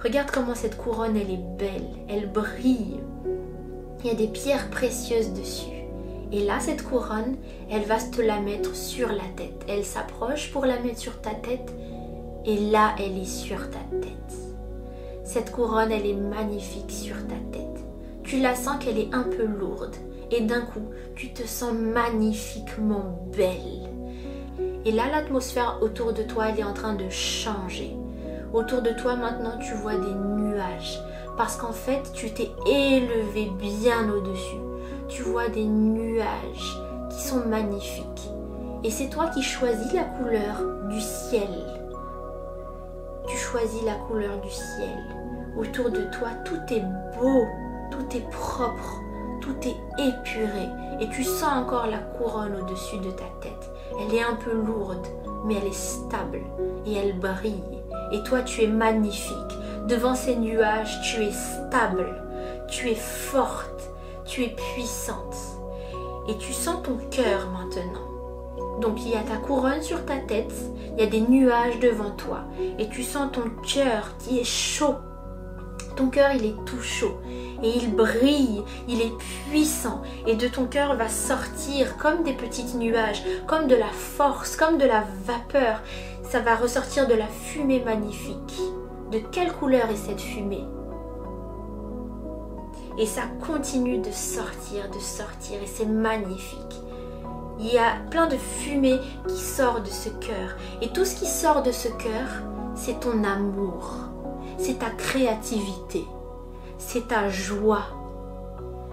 Regarde 0.00 0.30
comment 0.30 0.54
cette 0.54 0.76
couronne, 0.76 1.16
elle 1.16 1.30
est 1.30 1.56
belle. 1.58 1.88
Elle 2.08 2.30
brille. 2.30 3.00
Il 4.00 4.06
y 4.06 4.10
a 4.10 4.14
des 4.14 4.28
pierres 4.28 4.70
précieuses 4.70 5.32
dessus. 5.32 5.84
Et 6.30 6.44
là, 6.44 6.60
cette 6.60 6.84
couronne, 6.84 7.36
elle 7.70 7.82
va 7.82 7.96
te 7.96 8.20
la 8.20 8.38
mettre 8.38 8.76
sur 8.76 9.08
la 9.08 9.24
tête. 9.36 9.64
Elle 9.68 9.84
s'approche 9.84 10.52
pour 10.52 10.66
la 10.66 10.78
mettre 10.78 10.98
sur 10.98 11.20
ta 11.20 11.30
tête. 11.30 11.72
Et 12.44 12.70
là, 12.70 12.94
elle 12.98 13.18
est 13.18 13.24
sur 13.24 13.70
ta 13.70 13.80
tête. 14.00 14.36
Cette 15.24 15.50
couronne, 15.50 15.90
elle 15.90 16.06
est 16.06 16.14
magnifique 16.14 16.90
sur 16.90 17.16
ta 17.26 17.34
tête. 17.50 17.84
Tu 18.22 18.40
la 18.40 18.54
sens 18.54 18.76
qu'elle 18.78 18.98
est 18.98 19.12
un 19.12 19.24
peu 19.24 19.44
lourde. 19.44 19.96
Et 20.30 20.42
d'un 20.42 20.60
coup, 20.60 20.92
tu 21.16 21.32
te 21.32 21.46
sens 21.46 21.72
magnifiquement 21.72 23.18
belle. 23.36 23.88
Et 24.84 24.92
là, 24.92 25.04
l'atmosphère 25.10 25.78
autour 25.80 26.12
de 26.12 26.22
toi, 26.22 26.50
elle 26.50 26.60
est 26.60 26.64
en 26.64 26.74
train 26.74 26.94
de 26.94 27.08
changer. 27.08 27.96
Autour 28.52 28.82
de 28.82 28.90
toi, 28.90 29.16
maintenant, 29.16 29.58
tu 29.58 29.74
vois 29.74 29.96
des 29.96 30.14
nuages 30.14 31.00
parce 31.38 31.56
qu'en 31.56 31.72
fait, 31.72 32.12
tu 32.12 32.32
t'es 32.32 32.50
élevé 32.66 33.48
bien 33.60 34.10
au-dessus. 34.10 34.58
Tu 35.06 35.22
vois 35.22 35.48
des 35.48 35.64
nuages 35.64 36.76
qui 37.10 37.22
sont 37.22 37.46
magnifiques. 37.46 38.28
Et 38.82 38.90
c'est 38.90 39.08
toi 39.08 39.28
qui 39.28 39.42
choisis 39.42 39.92
la 39.92 40.02
couleur 40.02 40.56
du 40.88 41.00
ciel. 41.00 41.48
Tu 43.28 43.36
choisis 43.36 43.84
la 43.84 43.94
couleur 43.94 44.40
du 44.40 44.50
ciel. 44.50 44.98
Autour 45.56 45.90
de 45.90 46.02
toi, 46.10 46.30
tout 46.44 46.74
est 46.74 46.84
beau, 47.18 47.44
tout 47.92 48.16
est 48.16 48.28
propre, 48.30 49.00
tout 49.40 49.56
est 49.62 49.76
épuré. 50.02 50.68
Et 51.00 51.08
tu 51.08 51.22
sens 51.22 51.52
encore 51.52 51.86
la 51.86 51.98
couronne 51.98 52.56
au-dessus 52.60 52.98
de 52.98 53.10
ta 53.12 53.26
tête. 53.40 53.70
Elle 54.00 54.14
est 54.14 54.22
un 54.22 54.34
peu 54.34 54.52
lourde, 54.52 55.06
mais 55.44 55.54
elle 55.54 55.68
est 55.68 55.72
stable 55.72 56.40
et 56.84 56.94
elle 56.94 57.16
brille. 57.18 57.62
Et 58.12 58.22
toi, 58.24 58.42
tu 58.42 58.62
es 58.62 58.66
magnifique 58.66 59.36
Devant 59.88 60.14
ces 60.14 60.36
nuages, 60.36 61.00
tu 61.00 61.22
es 61.24 61.32
stable, 61.32 62.22
tu 62.68 62.90
es 62.90 62.94
forte, 62.94 63.90
tu 64.26 64.44
es 64.44 64.54
puissante. 64.74 65.34
Et 66.28 66.36
tu 66.36 66.52
sens 66.52 66.82
ton 66.82 66.98
cœur 67.10 67.48
maintenant. 67.50 68.80
Donc 68.82 68.98
il 69.06 69.12
y 69.12 69.14
a 69.14 69.22
ta 69.22 69.38
couronne 69.38 69.80
sur 69.80 70.04
ta 70.04 70.18
tête, 70.18 70.52
il 70.92 71.02
y 71.02 71.06
a 71.06 71.10
des 71.10 71.22
nuages 71.22 71.80
devant 71.80 72.10
toi. 72.10 72.40
Et 72.78 72.90
tu 72.90 73.02
sens 73.02 73.32
ton 73.32 73.48
cœur 73.66 74.10
qui 74.18 74.38
est 74.38 74.44
chaud. 74.44 74.96
Ton 75.96 76.10
cœur, 76.10 76.32
il 76.34 76.44
est 76.44 76.64
tout 76.66 76.82
chaud. 76.82 77.18
Et 77.62 77.70
il 77.70 77.96
brille, 77.96 78.62
il 78.88 79.00
est 79.00 79.16
puissant. 79.48 80.02
Et 80.26 80.34
de 80.34 80.48
ton 80.48 80.66
cœur 80.66 80.96
va 80.96 81.08
sortir 81.08 81.96
comme 81.96 82.24
des 82.24 82.34
petits 82.34 82.76
nuages, 82.76 83.22
comme 83.46 83.66
de 83.66 83.74
la 83.74 83.88
force, 83.88 84.54
comme 84.54 84.76
de 84.76 84.84
la 84.84 85.04
vapeur. 85.24 85.80
Ça 86.28 86.40
va 86.40 86.56
ressortir 86.56 87.08
de 87.08 87.14
la 87.14 87.26
fumée 87.26 87.82
magnifique. 87.82 88.60
De 89.10 89.20
quelle 89.20 89.52
couleur 89.54 89.88
est 89.88 89.96
cette 89.96 90.20
fumée? 90.20 90.66
Et 92.98 93.06
ça 93.06 93.22
continue 93.46 93.98
de 93.98 94.10
sortir, 94.10 94.90
de 94.90 94.98
sortir, 94.98 95.62
et 95.62 95.66
c'est 95.66 95.86
magnifique. 95.86 96.82
Il 97.58 97.72
y 97.72 97.78
a 97.78 97.96
plein 98.10 98.26
de 98.26 98.36
fumée 98.36 98.98
qui 99.26 99.38
sort 99.38 99.80
de 99.80 99.88
ce 99.88 100.10
cœur. 100.10 100.56
Et 100.82 100.88
tout 100.88 101.06
ce 101.06 101.14
qui 101.14 101.26
sort 101.26 101.62
de 101.62 101.72
ce 101.72 101.88
cœur, 101.88 102.28
c'est 102.74 103.00
ton 103.00 103.24
amour, 103.24 103.94
c'est 104.58 104.80
ta 104.80 104.90
créativité, 104.90 106.04
c'est 106.76 107.08
ta 107.08 107.30
joie, 107.30 107.86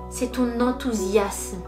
c'est 0.09 0.31
ton 0.31 0.61
enthousiasme, 0.61 1.61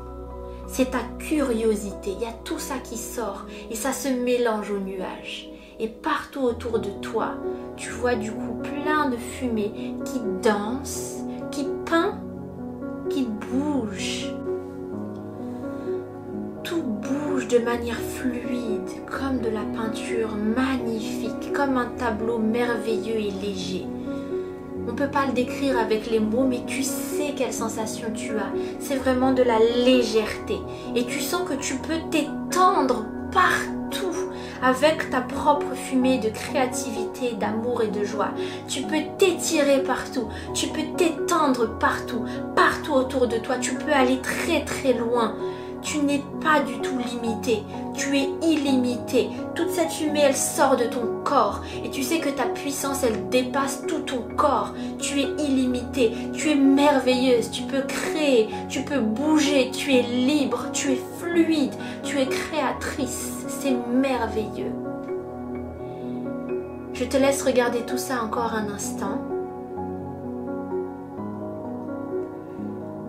c'est 0.68 0.92
ta 0.92 1.02
curiosité. 1.20 2.12
Il 2.12 2.22
y 2.22 2.26
a 2.26 2.34
tout 2.46 2.60
ça 2.60 2.76
qui 2.82 2.98
sort 2.98 3.46
et 3.70 3.76
ça 3.76 3.92
se 3.92 4.08
mélange 4.08 4.72
aux 4.72 4.80
nuages. 4.80 5.50
Et 5.80 5.88
partout 5.88 6.42
autour 6.42 6.80
de 6.80 6.90
toi, 7.02 7.36
tu 7.76 7.92
vois 7.92 8.16
du 8.16 8.32
coup 8.32 8.56
plein 8.64 9.10
de 9.10 9.18
fumée 9.18 9.96
qui 10.06 10.20
danse, 10.42 11.18
qui 11.52 11.68
peint, 11.86 12.18
qui 13.10 13.28
bouge. 13.52 14.34
Tout 16.64 16.82
bouge 16.82 17.48
de 17.48 17.60
manière 17.60 18.00
fluide, 18.00 19.06
comme 19.06 19.40
de 19.40 19.50
la 19.50 19.62
peinture 19.76 20.36
magnifique, 20.36 21.54
comme 21.54 21.78
un 21.78 21.92
tableau 21.98 22.40
merveilleux 22.40 23.18
et 23.18 23.32
léger. 23.32 23.86
On 24.88 24.94
ne 24.94 24.98
peut 24.98 25.12
pas 25.12 25.28
le 25.28 25.34
décrire 25.34 25.78
avec 25.78 26.10
les 26.10 26.20
mots, 26.20 26.48
mais 26.48 26.62
tu 26.66 26.82
sais 26.82 27.34
quelle 27.36 27.54
sensation 27.54 28.08
tu 28.16 28.32
as. 28.32 28.52
C'est 28.80 28.96
vraiment 28.96 29.34
de 29.34 29.44
la 29.44 29.60
légèreté. 29.60 30.58
Et 30.96 31.06
tu 31.06 31.20
sens 31.20 31.48
que 31.48 31.56
tu 31.56 31.76
peux 31.76 32.00
t'étendre 32.10 33.06
partout 33.32 34.32
avec 34.62 35.10
ta 35.10 35.22
propre 35.22 35.74
fumée 35.76 36.18
de 36.20 36.30
créativité, 36.30 37.34
d'amour 37.40 37.82
et 37.84 37.88
de 37.88 38.04
joie. 38.04 38.30
Tu 38.68 38.82
peux 38.82 39.02
t'étirer 39.18 39.84
partout, 39.84 40.28
tu 40.54 40.68
peux 40.68 40.84
t'étendre 40.98 41.78
partout, 41.80 42.24
partout 42.56 42.94
autour 42.94 43.28
de 43.28 43.38
toi. 43.38 43.58
Tu 43.58 43.74
peux 43.74 43.92
aller 43.92 44.20
très 44.20 44.64
très 44.66 44.94
loin. 44.94 45.36
Tu 45.84 46.00
n'es 46.00 46.24
pas 46.42 46.62
du 46.62 46.80
tout 46.80 46.98
limité, 46.98 47.64
tu 47.94 48.18
es 48.18 48.28
illimité. 48.42 49.30
Toute 49.54 49.70
cette 49.70 49.92
fumée, 49.92 50.22
elle 50.22 50.36
sort 50.36 50.76
de 50.76 50.86
ton 50.86 51.22
corps 51.24 51.62
et 51.86 51.90
tu 51.92 52.02
sais 52.04 52.20
que 52.20 52.30
ta 52.30 52.46
puissance, 52.46 53.04
elle 53.04 53.30
dépasse 53.30 53.84
tout 53.88 54.00
ton 54.00 54.24
corps. 54.36 54.74
Tu 55.00 55.22
es 55.22 55.30
illimité, 55.38 56.12
tu 56.34 56.50
es 56.50 56.56
merveilleuse, 56.56 57.52
tu 57.52 57.62
peux 57.64 57.84
créer, 57.84 58.50
tu 58.68 58.82
peux 58.82 59.00
bouger, 59.00 59.70
tu 59.72 59.94
es 59.94 60.02
libre, 60.02 60.66
tu 60.74 60.94
es 60.94 61.02
fluide, 61.20 61.76
tu 62.04 62.20
es 62.20 62.26
créatrice 62.26 63.37
c'est 63.48 63.76
merveilleux. 63.92 64.74
Je 66.94 67.06
te 67.06 67.18
laisse 67.18 67.44
regarder 67.44 67.82
tout 67.82 67.98
ça 67.98 68.24
encore 68.24 68.54
un 68.54 68.70
instant. 68.70 69.22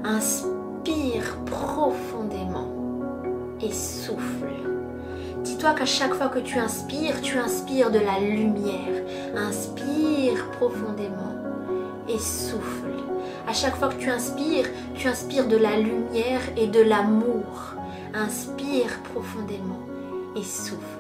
Inspire 0.05 1.39
profondément 1.47 2.69
et 3.61 3.73
souffle. 3.73 4.47
Dis-toi 5.43 5.75
qu'à 5.75 5.87
chaque 5.87 6.15
fois 6.15 6.29
que 6.29 6.39
tu 6.39 6.59
inspires, 6.59 7.21
tu 7.23 7.39
inspires 7.39 7.91
de 7.91 7.99
la 7.99 8.21
lumière. 8.21 9.03
Inspire 9.35 10.51
profondément 10.53 11.35
et 12.09 12.19
souffle. 12.19 12.93
À 13.47 13.53
chaque 13.53 13.77
fois 13.77 13.89
que 13.89 13.99
tu 13.99 14.11
inspires, 14.11 14.67
tu 14.95 15.09
inspires 15.09 15.49
de 15.49 15.57
la 15.57 15.79
lumière 15.79 16.43
et 16.57 16.67
de 16.67 16.81
l'amour. 16.81 17.75
Inspire 18.15 18.99
profondément 19.15 19.88
souffle. 20.45 20.99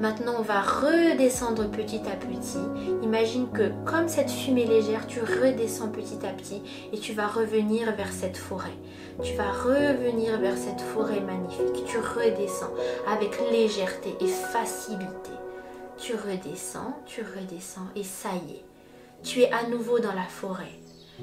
Maintenant, 0.00 0.34
on 0.38 0.42
va 0.42 0.62
redescendre 0.62 1.70
petit 1.70 2.00
à 2.10 2.16
petit. 2.16 2.58
Imagine 3.04 3.48
que 3.50 3.70
comme 3.84 4.08
cette 4.08 4.30
fumée 4.30 4.64
légère, 4.64 5.06
tu 5.06 5.20
redescends 5.20 5.90
petit 5.90 6.26
à 6.26 6.32
petit 6.32 6.60
et 6.92 6.98
tu 6.98 7.12
vas 7.12 7.28
revenir 7.28 7.94
vers 7.94 8.10
cette 8.12 8.36
forêt. 8.36 8.76
Tu 9.22 9.34
vas 9.34 9.52
revenir 9.52 10.40
vers 10.40 10.56
cette 10.56 10.80
forêt 10.80 11.20
magnifique. 11.20 11.84
Tu 11.86 11.98
redescends 11.98 12.72
avec 13.06 13.38
légèreté 13.52 14.16
et 14.20 14.26
facilité. 14.26 15.30
Tu 15.98 16.14
redescends, 16.14 16.98
tu 17.06 17.22
redescends 17.22 17.88
et 17.94 18.02
ça 18.02 18.30
y 18.48 18.54
est. 18.54 18.64
Tu 19.22 19.42
es 19.42 19.52
à 19.52 19.68
nouveau 19.68 20.00
dans 20.00 20.14
la 20.14 20.24
forêt. 20.24 20.80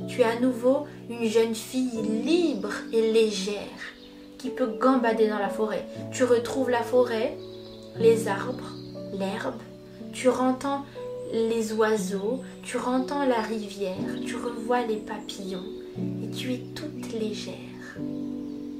Tu 0.08 0.22
es 0.22 0.24
à 0.24 0.40
nouveau 0.40 0.86
une 1.10 1.26
jeune 1.26 1.56
fille 1.56 2.02
libre 2.02 2.72
et 2.94 3.12
légère 3.12 3.99
qui 4.40 4.50
peut 4.50 4.78
gambader 4.80 5.28
dans 5.28 5.38
la 5.38 5.50
forêt. 5.50 5.86
Tu 6.12 6.24
retrouves 6.24 6.72
la 6.72 6.82
forêt 6.82 7.38
les 8.00 8.28
arbres, 8.28 8.72
l'herbe, 9.14 9.60
tu 10.14 10.30
entends 10.30 10.86
les 11.34 11.74
oiseaux, 11.74 12.42
tu 12.64 12.78
entends 12.78 13.26
la 13.26 13.42
rivière, 13.42 13.98
tu 14.26 14.36
revois 14.36 14.86
les 14.86 14.98
papillons 14.98 15.66
et 16.24 16.30
tu 16.32 16.54
es 16.54 16.62
toute 16.76 17.12
légère. 17.14 17.54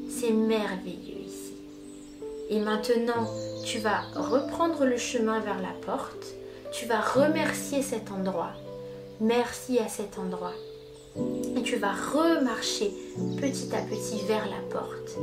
C'est 0.10 0.32
merveilleux 0.32 1.22
ici. 1.26 1.54
Et 2.50 2.60
maintenant, 2.60 3.28
tu 3.66 3.80
vas 3.80 4.02
reprendre 4.16 4.86
le 4.86 4.98
chemin 4.98 5.40
vers 5.40 5.62
la 5.62 5.74
porte, 5.86 6.34
tu 6.72 6.86
vas 6.86 7.02
remercier 7.02 7.82
cet 7.82 8.12
endroit. 8.12 8.54
Merci 9.20 9.80
à 9.80 9.88
cet 9.88 10.18
endroit. 10.18 10.54
Et 11.16 11.62
tu 11.64 11.78
vas 11.78 11.92
remarcher 11.92 12.92
petit 13.40 13.76
à 13.76 13.82
petit 13.82 14.26
vers 14.28 14.46
la 14.46 14.62
porte. 14.72 15.18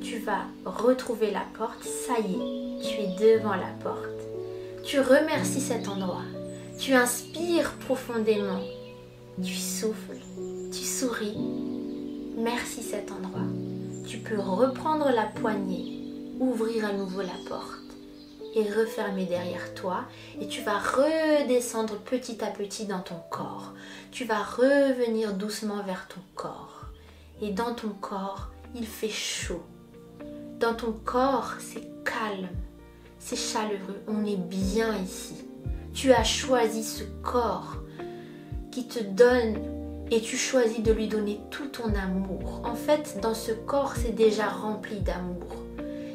Tu 0.00 0.18
vas 0.18 0.46
retrouver 0.64 1.30
la 1.30 1.44
porte, 1.56 1.82
ça 1.82 2.14
y 2.20 2.32
est, 2.32 2.82
tu 2.82 3.00
es 3.00 3.36
devant 3.36 3.54
la 3.54 3.72
porte. 3.82 4.08
Tu 4.84 5.00
remercies 5.00 5.60
cet 5.60 5.88
endroit. 5.88 6.24
Tu 6.78 6.94
inspires 6.94 7.72
profondément. 7.80 8.60
Tu 9.42 9.54
souffles. 9.54 10.18
Tu 10.72 10.84
souris. 10.84 11.36
Merci 12.36 12.82
cet 12.82 13.10
endroit. 13.12 13.46
Tu 14.06 14.18
peux 14.18 14.38
reprendre 14.38 15.10
la 15.10 15.24
poignée, 15.24 15.98
ouvrir 16.40 16.86
à 16.86 16.92
nouveau 16.92 17.20
la 17.20 17.36
porte 17.48 17.77
et 18.60 19.24
derrière 19.24 19.74
toi 19.74 20.04
et 20.40 20.48
tu 20.48 20.62
vas 20.62 20.78
redescendre 20.78 21.98
petit 21.98 22.42
à 22.44 22.48
petit 22.48 22.86
dans 22.86 23.00
ton 23.00 23.20
corps. 23.30 23.74
Tu 24.10 24.24
vas 24.24 24.42
revenir 24.42 25.34
doucement 25.34 25.82
vers 25.82 26.08
ton 26.08 26.20
corps. 26.34 26.86
Et 27.40 27.50
dans 27.50 27.74
ton 27.74 27.90
corps, 27.90 28.50
il 28.74 28.86
fait 28.86 29.08
chaud. 29.08 29.62
Dans 30.58 30.74
ton 30.74 30.92
corps, 30.92 31.54
c'est 31.60 31.86
calme 32.04 32.48
c'est 33.18 33.36
chaleureux, 33.36 34.00
on 34.06 34.24
est 34.24 34.36
bien 34.36 34.96
ici. 34.96 35.34
Tu 35.92 36.12
as 36.12 36.24
choisi 36.24 36.84
ce 36.84 37.02
corps 37.22 37.76
qui 38.70 38.86
te 38.86 39.02
donne 39.02 39.56
et 40.10 40.20
tu 40.20 40.36
choisis 40.36 40.82
de 40.82 40.92
lui 40.92 41.08
donner 41.08 41.40
tout 41.50 41.66
ton 41.66 41.94
amour. 41.94 42.62
En 42.64 42.74
fait, 42.74 43.18
dans 43.20 43.34
ce 43.34 43.52
corps, 43.52 43.94
c'est 43.96 44.14
déjà 44.14 44.48
rempli 44.48 45.00
d'amour 45.00 45.56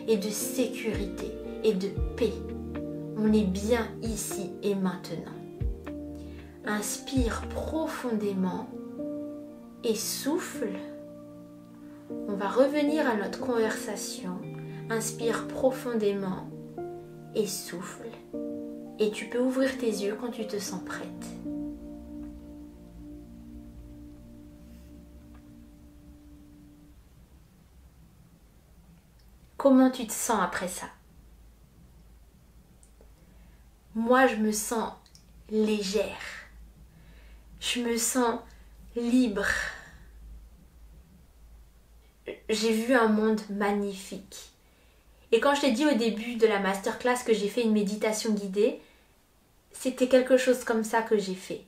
et 0.07 0.17
de 0.17 0.29
sécurité 0.29 1.31
et 1.63 1.73
de 1.73 1.89
paix. 2.17 2.33
On 3.17 3.31
est 3.31 3.45
bien 3.45 3.87
ici 4.01 4.51
et 4.63 4.75
maintenant. 4.75 5.31
Inspire 6.65 7.41
profondément 7.49 8.67
et 9.83 9.95
souffle. 9.95 10.73
On 12.09 12.33
va 12.33 12.49
revenir 12.49 13.07
à 13.07 13.15
notre 13.15 13.39
conversation. 13.39 14.39
Inspire 14.89 15.47
profondément 15.47 16.49
et 17.35 17.47
souffle. 17.47 18.07
Et 18.99 19.11
tu 19.11 19.25
peux 19.25 19.39
ouvrir 19.39 19.77
tes 19.77 19.87
yeux 19.87 20.17
quand 20.19 20.31
tu 20.31 20.45
te 20.45 20.59
sens 20.59 20.83
prête. 20.83 21.07
Comment 29.57 29.89
tu 29.89 30.05
te 30.05 30.11
sens 30.11 30.39
après 30.41 30.67
ça? 30.67 30.87
Moi, 33.95 34.27
je 34.27 34.35
me 34.35 34.51
sens 34.51 34.91
légère. 35.49 36.21
Je 37.59 37.79
me 37.81 37.97
sens 37.97 38.39
libre. 38.95 39.45
J'ai 42.49 42.73
vu 42.73 42.93
un 42.93 43.07
monde 43.07 43.41
magnifique. 43.49 44.51
Et 45.31 45.39
quand 45.39 45.55
je 45.55 45.61
t'ai 45.61 45.71
dit 45.71 45.85
au 45.85 45.93
début 45.93 46.35
de 46.35 46.47
la 46.47 46.59
masterclass 46.59 47.23
que 47.25 47.33
j'ai 47.33 47.47
fait 47.49 47.63
une 47.63 47.73
méditation 47.73 48.33
guidée, 48.33 48.81
c'était 49.71 50.07
quelque 50.07 50.37
chose 50.37 50.63
comme 50.63 50.83
ça 50.83 51.01
que 51.01 51.17
j'ai 51.17 51.35
fait. 51.35 51.61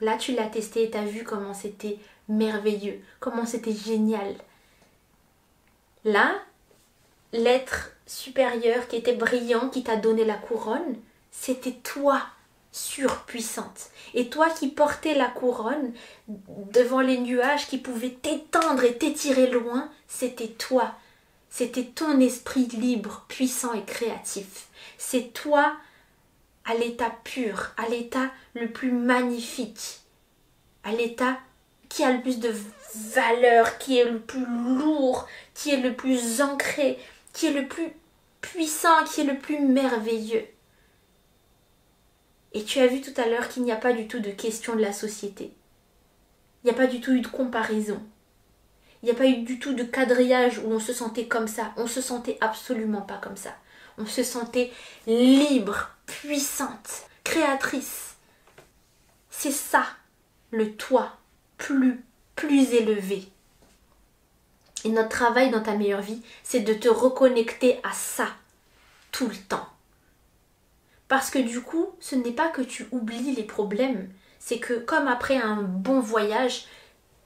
Là, 0.00 0.16
tu 0.16 0.34
l'as 0.34 0.48
testé 0.48 0.84
et 0.84 0.90
tu 0.90 0.98
as 0.98 1.04
vu 1.04 1.24
comment 1.24 1.54
c'était 1.54 1.98
merveilleux, 2.28 3.00
comment 3.20 3.46
c'était 3.46 3.74
génial. 3.74 4.34
Là, 6.04 6.38
l'être 7.32 7.92
supérieur 8.06 8.88
qui 8.88 8.96
était 8.96 9.16
brillant, 9.16 9.68
qui 9.68 9.82
t'a 9.82 9.96
donné 9.96 10.24
la 10.24 10.36
couronne, 10.36 10.96
c'était 11.38 11.72
toi, 11.72 12.22
surpuissante. 12.72 13.90
Et 14.14 14.28
toi 14.28 14.50
qui 14.50 14.68
portais 14.68 15.14
la 15.14 15.28
couronne 15.28 15.92
devant 16.28 17.00
les 17.00 17.18
nuages 17.18 17.68
qui 17.68 17.78
pouvaient 17.78 18.10
t'étendre 18.10 18.84
et 18.84 18.96
t'étirer 18.96 19.48
loin, 19.48 19.90
c'était 20.08 20.48
toi, 20.48 20.94
c'était 21.48 21.84
ton 21.84 22.20
esprit 22.20 22.66
libre, 22.66 23.24
puissant 23.28 23.72
et 23.74 23.84
créatif. 23.84 24.66
C'est 24.98 25.32
toi 25.32 25.76
à 26.64 26.74
l'état 26.74 27.12
pur, 27.24 27.72
à 27.76 27.88
l'état 27.88 28.30
le 28.54 28.70
plus 28.70 28.90
magnifique, 28.90 30.00
à 30.84 30.92
l'état 30.92 31.38
qui 31.88 32.02
a 32.02 32.12
le 32.12 32.22
plus 32.22 32.40
de 32.40 32.52
valeur, 33.14 33.78
qui 33.78 33.98
est 33.98 34.10
le 34.10 34.20
plus 34.20 34.46
lourd, 34.46 35.26
qui 35.54 35.70
est 35.70 35.80
le 35.80 35.94
plus 35.94 36.40
ancré, 36.40 36.98
qui 37.32 37.46
est 37.46 37.52
le 37.52 37.68
plus 37.68 37.92
puissant, 38.40 39.04
qui 39.04 39.20
est 39.20 39.24
le 39.24 39.38
plus 39.38 39.60
merveilleux. 39.60 40.46
Et 42.52 42.64
tu 42.64 42.78
as 42.80 42.86
vu 42.86 43.00
tout 43.00 43.18
à 43.20 43.26
l'heure 43.26 43.48
qu'il 43.48 43.62
n'y 43.62 43.72
a 43.72 43.76
pas 43.76 43.92
du 43.92 44.08
tout 44.08 44.20
de 44.20 44.30
question 44.30 44.74
de 44.74 44.80
la 44.80 44.92
société. 44.92 45.52
Il 46.62 46.66
n'y 46.66 46.70
a 46.70 46.74
pas 46.74 46.86
du 46.86 47.00
tout 47.00 47.12
eu 47.12 47.20
de 47.20 47.28
comparaison. 47.28 48.02
Il 49.02 49.06
n'y 49.06 49.12
a 49.12 49.14
pas 49.14 49.26
eu 49.26 49.42
du 49.42 49.58
tout 49.58 49.74
de 49.74 49.84
quadrillage 49.84 50.58
où 50.58 50.72
on 50.72 50.80
se 50.80 50.92
sentait 50.92 51.26
comme 51.26 51.48
ça. 51.48 51.72
On 51.76 51.86
se 51.86 52.00
sentait 52.00 52.38
absolument 52.40 53.02
pas 53.02 53.18
comme 53.18 53.36
ça. 53.36 53.54
On 53.98 54.06
se 54.06 54.22
sentait 54.22 54.72
libre, 55.06 55.90
puissante, 56.06 57.06
créatrice. 57.24 58.16
C'est 59.30 59.52
ça, 59.52 59.84
le 60.50 60.72
toi 60.72 61.18
plus, 61.58 62.02
plus 62.34 62.72
élevé. 62.72 63.28
Et 64.84 64.88
notre 64.88 65.08
travail 65.08 65.50
dans 65.50 65.62
ta 65.62 65.74
meilleure 65.74 66.00
vie, 66.00 66.22
c'est 66.42 66.60
de 66.60 66.74
te 66.74 66.88
reconnecter 66.88 67.80
à 67.82 67.92
ça 67.92 68.28
tout 69.12 69.26
le 69.26 69.36
temps. 69.36 69.66
Parce 71.08 71.30
que 71.30 71.38
du 71.38 71.60
coup, 71.60 71.86
ce 72.00 72.16
n'est 72.16 72.32
pas 72.32 72.48
que 72.48 72.62
tu 72.62 72.86
oublies 72.90 73.34
les 73.34 73.44
problèmes, 73.44 74.10
c'est 74.38 74.58
que 74.58 74.74
comme 74.74 75.08
après 75.08 75.36
un 75.36 75.62
bon 75.62 76.00
voyage, 76.00 76.66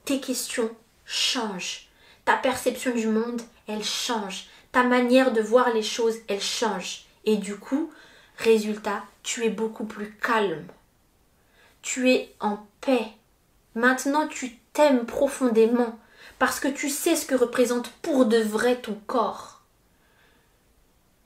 tes 0.05 0.19
questions, 0.19 0.69
change. 1.05 1.87
Ta 2.25 2.37
perception 2.37 2.93
du 2.93 3.07
monde, 3.07 3.41
elle 3.67 3.83
change. 3.83 4.47
Ta 4.71 4.83
manière 4.83 5.33
de 5.33 5.41
voir 5.41 5.73
les 5.73 5.83
choses, 5.83 6.17
elle 6.27 6.41
change. 6.41 7.05
Et 7.25 7.37
du 7.37 7.57
coup, 7.57 7.91
résultat, 8.37 9.03
tu 9.23 9.45
es 9.45 9.49
beaucoup 9.49 9.85
plus 9.85 10.11
calme. 10.17 10.65
Tu 11.81 12.11
es 12.11 12.33
en 12.39 12.65
paix. 12.81 13.07
Maintenant, 13.75 14.27
tu 14.27 14.57
t'aimes 14.73 15.05
profondément 15.05 15.99
parce 16.39 16.59
que 16.59 16.67
tu 16.67 16.89
sais 16.89 17.15
ce 17.15 17.25
que 17.25 17.35
représente 17.35 17.91
pour 18.01 18.25
de 18.25 18.37
vrai 18.37 18.77
ton 18.77 18.95
corps. 19.07 19.61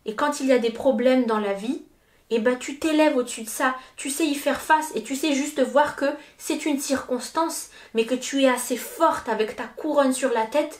Et 0.06 0.15
quand 0.15 0.40
il 0.40 0.48
y 0.48 0.52
a 0.52 0.60
des 0.60 0.72
problèmes 0.72 1.26
dans 1.26 1.40
la 1.40 1.53
vie, 1.53 1.84
et 2.32 2.38
eh 2.38 2.40
ben 2.40 2.58
tu 2.58 2.80
t'élèves 2.80 3.16
au-dessus 3.16 3.44
de 3.44 3.50
ça, 3.50 3.76
tu 3.98 4.10
sais 4.10 4.26
y 4.26 4.34
faire 4.34 4.60
face 4.60 4.92
et 4.96 5.04
tu 5.04 5.16
sais 5.16 5.36
juste 5.36 5.62
voir 5.62 5.96
que 5.96 6.08
c'est 6.40 6.66
une 6.66 6.80
circonstance, 6.80 7.70
mais 7.94 8.06
que 8.06 8.16
tu 8.16 8.42
es 8.42 8.50
assez 8.50 8.78
forte 8.78 9.30
avec 9.30 9.56
ta 9.56 9.66
couronne 9.66 10.14
sur 10.14 10.32
la 10.32 10.48
tête 10.48 10.80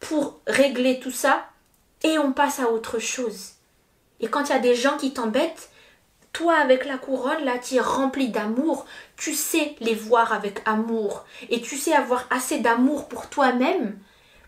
pour 0.00 0.40
régler 0.46 1.00
tout 1.00 1.10
ça 1.10 1.48
et 2.02 2.18
on 2.18 2.32
passe 2.32 2.60
à 2.60 2.70
autre 2.70 2.98
chose. 2.98 3.52
Et 4.20 4.28
quand 4.28 4.44
il 4.44 4.50
y 4.50 4.56
a 4.56 4.58
des 4.58 4.74
gens 4.74 4.98
qui 4.98 5.14
t'embêtent, 5.14 5.70
toi 6.34 6.56
avec 6.56 6.84
la 6.84 6.98
couronne 6.98 7.44
là, 7.44 7.58
tu 7.58 7.76
es 7.76 7.80
rempli 7.80 8.28
d'amour, 8.28 8.84
tu 9.16 9.32
sais 9.32 9.76
les 9.80 9.94
voir 9.94 10.34
avec 10.34 10.60
amour. 10.66 11.24
Et 11.48 11.62
tu 11.62 11.78
sais 11.78 11.94
avoir 11.94 12.26
assez 12.28 12.58
d'amour 12.58 13.08
pour 13.08 13.30
toi-même 13.30 13.98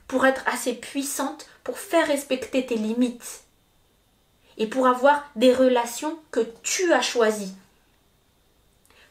pour 0.09 0.27
être 0.27 0.45
assez 0.47 0.75
puissante 0.75 1.47
pour 1.63 1.79
faire 1.79 2.07
respecter 2.07 2.67
tes 2.67 2.77
limites 2.77 3.44
et 4.59 4.67
pour 4.67 4.87
avoir 4.87 5.29
des 5.37 5.53
relations 5.53 6.19
que 6.31 6.41
tu 6.63 6.93
as 6.93 7.03
choisies. 7.03 7.55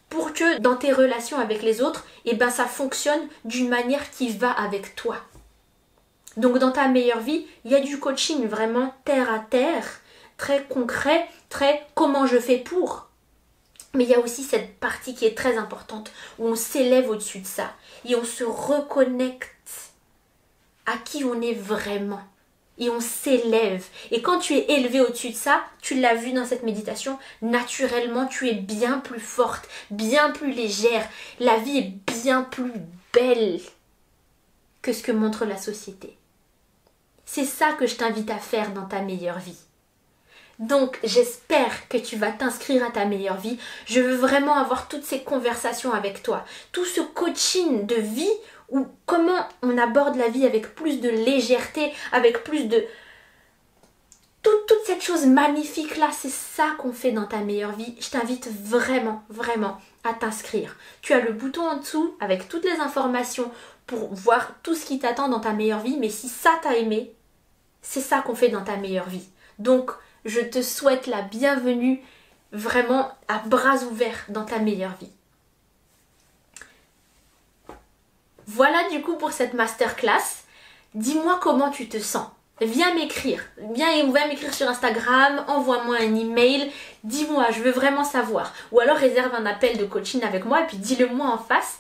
Pour 0.09 0.33
que 0.33 0.59
dans 0.59 0.75
tes 0.75 0.91
relations 0.91 1.39
avec 1.39 1.63
les 1.63 1.81
autres, 1.81 2.05
eh 2.25 2.35
ben 2.35 2.49
ça 2.49 2.65
fonctionne 2.65 3.27
d'une 3.45 3.69
manière 3.69 4.11
qui 4.11 4.29
va 4.29 4.51
avec 4.51 4.95
toi. 4.95 5.17
Donc 6.37 6.57
dans 6.57 6.71
ta 6.71 6.87
meilleure 6.87 7.19
vie, 7.19 7.45
il 7.65 7.71
y 7.71 7.75
a 7.75 7.79
du 7.79 7.99
coaching 7.99 8.47
vraiment 8.47 8.93
terre 9.05 9.31
à 9.31 9.39
terre, 9.39 10.01
très 10.37 10.63
concret, 10.63 11.27
très 11.49 11.85
comment 11.95 12.25
je 12.25 12.37
fais 12.37 12.57
pour. 12.57 13.09
Mais 13.93 14.05
il 14.05 14.09
y 14.09 14.15
a 14.15 14.19
aussi 14.19 14.43
cette 14.43 14.79
partie 14.79 15.13
qui 15.13 15.25
est 15.25 15.37
très 15.37 15.57
importante, 15.57 16.11
où 16.39 16.47
on 16.47 16.55
s'élève 16.55 17.09
au-dessus 17.09 17.39
de 17.39 17.47
ça, 17.47 17.73
et 18.05 18.15
on 18.15 18.25
se 18.25 18.43
reconnecte 18.43 19.49
à 20.85 20.97
qui 20.97 21.23
on 21.23 21.39
est 21.41 21.53
vraiment. 21.53 22.21
Et 22.79 22.89
on 22.89 22.99
s'élève. 22.99 23.85
Et 24.11 24.21
quand 24.21 24.39
tu 24.39 24.53
es 24.53 24.71
élevé 24.71 24.99
au-dessus 25.01 25.29
de 25.29 25.35
ça, 25.35 25.63
tu 25.81 25.99
l'as 25.99 26.15
vu 26.15 26.33
dans 26.33 26.45
cette 26.45 26.63
méditation, 26.63 27.19
naturellement 27.41 28.25
tu 28.25 28.49
es 28.49 28.53
bien 28.53 28.99
plus 28.99 29.19
forte, 29.19 29.67
bien 29.91 30.31
plus 30.31 30.51
légère. 30.51 31.07
La 31.39 31.57
vie 31.57 31.77
est 31.77 32.13
bien 32.23 32.41
plus 32.43 32.73
belle 33.13 33.59
que 34.81 34.91
ce 34.91 35.03
que 35.03 35.11
montre 35.11 35.45
la 35.45 35.57
société. 35.57 36.17
C'est 37.25 37.45
ça 37.45 37.73
que 37.73 37.87
je 37.87 37.95
t'invite 37.95 38.29
à 38.29 38.37
faire 38.37 38.73
dans 38.73 38.85
ta 38.85 39.01
meilleure 39.01 39.39
vie. 39.39 39.57
Donc 40.59 40.99
j'espère 41.03 41.87
que 41.89 41.97
tu 41.97 42.15
vas 42.15 42.31
t'inscrire 42.31 42.85
à 42.85 42.91
ta 42.91 43.05
meilleure 43.05 43.37
vie. 43.37 43.57
Je 43.85 44.01
veux 44.01 44.15
vraiment 44.15 44.55
avoir 44.55 44.87
toutes 44.87 45.03
ces 45.03 45.21
conversations 45.21 45.93
avec 45.93 46.21
toi. 46.21 46.45
Tout 46.71 46.85
ce 46.85 47.01
coaching 47.01 47.85
de 47.87 47.95
vie 47.95 48.31
ou 48.73 48.87
comment 49.05 49.47
on 49.61 49.77
aborde 49.77 50.17
la 50.17 50.27
vie 50.27 50.45
avec 50.45 50.75
plus 50.75 50.99
de 50.99 51.09
légèreté, 51.09 51.93
avec 52.11 52.43
plus 52.43 52.65
de... 52.65 52.83
Toute, 54.41 54.65
toute 54.67 54.83
cette 54.85 55.01
chose 55.01 55.25
magnifique 55.25 55.95
là, 55.95 56.09
c'est 56.11 56.31
ça 56.31 56.71
qu'on 56.79 56.91
fait 56.91 57.13
dans 57.13 57.27
ta 57.27 57.39
meilleure 57.39 57.71
vie. 57.71 57.95
Je 58.01 58.09
t'invite 58.09 58.49
vraiment, 58.49 59.23
vraiment 59.29 59.77
à 60.03 60.13
t'inscrire. 60.13 60.75
Tu 61.01 61.13
as 61.13 61.21
le 61.21 61.31
bouton 61.31 61.61
en 61.61 61.77
dessous 61.77 62.17
avec 62.19 62.49
toutes 62.49 62.65
les 62.65 62.79
informations 62.81 63.49
pour 63.87 64.13
voir 64.13 64.55
tout 64.63 64.75
ce 64.75 64.85
qui 64.85 64.99
t'attend 64.99 65.29
dans 65.29 65.39
ta 65.39 65.53
meilleure 65.53 65.79
vie. 65.79 65.97
Mais 65.97 66.09
si 66.09 66.27
ça 66.27 66.59
t'a 66.61 66.75
aimé, 66.75 67.13
c'est 67.81 68.01
ça 68.01 68.21
qu'on 68.21 68.35
fait 68.35 68.49
dans 68.49 68.63
ta 68.63 68.75
meilleure 68.75 69.07
vie. 69.07 69.29
Donc, 69.59 69.91
je 70.25 70.41
te 70.41 70.61
souhaite 70.61 71.07
la 71.07 71.21
bienvenue 71.21 72.01
vraiment 72.51 73.11
à 73.27 73.39
bras 73.39 73.83
ouverts 73.83 74.25
dans 74.29 74.45
ta 74.45 74.59
meilleure 74.59 74.95
vie. 74.99 75.11
Voilà 78.47 78.89
du 78.89 79.01
coup 79.01 79.15
pour 79.15 79.31
cette 79.31 79.53
masterclass. 79.53 80.43
Dis-moi 80.95 81.39
comment 81.41 81.69
tu 81.69 81.87
te 81.87 81.97
sens. 81.97 82.27
Viens 82.61 82.93
m'écrire. 82.93 83.43
Viens, 83.73 84.03
m'écrire 84.27 84.53
sur 84.53 84.69
Instagram, 84.69 85.43
envoie-moi 85.47 85.97
un 85.99 86.15
email, 86.15 86.71
dis-moi, 87.03 87.47
je 87.51 87.61
veux 87.61 87.71
vraiment 87.71 88.03
savoir. 88.03 88.53
Ou 88.71 88.79
alors 88.79 88.95
réserve 88.95 89.33
un 89.33 89.45
appel 89.45 89.77
de 89.77 89.85
coaching 89.85 90.23
avec 90.23 90.45
moi 90.45 90.61
et 90.61 90.67
puis 90.67 90.77
dis-le 90.77 91.07
moi 91.07 91.27
en 91.27 91.37
face. 91.37 91.79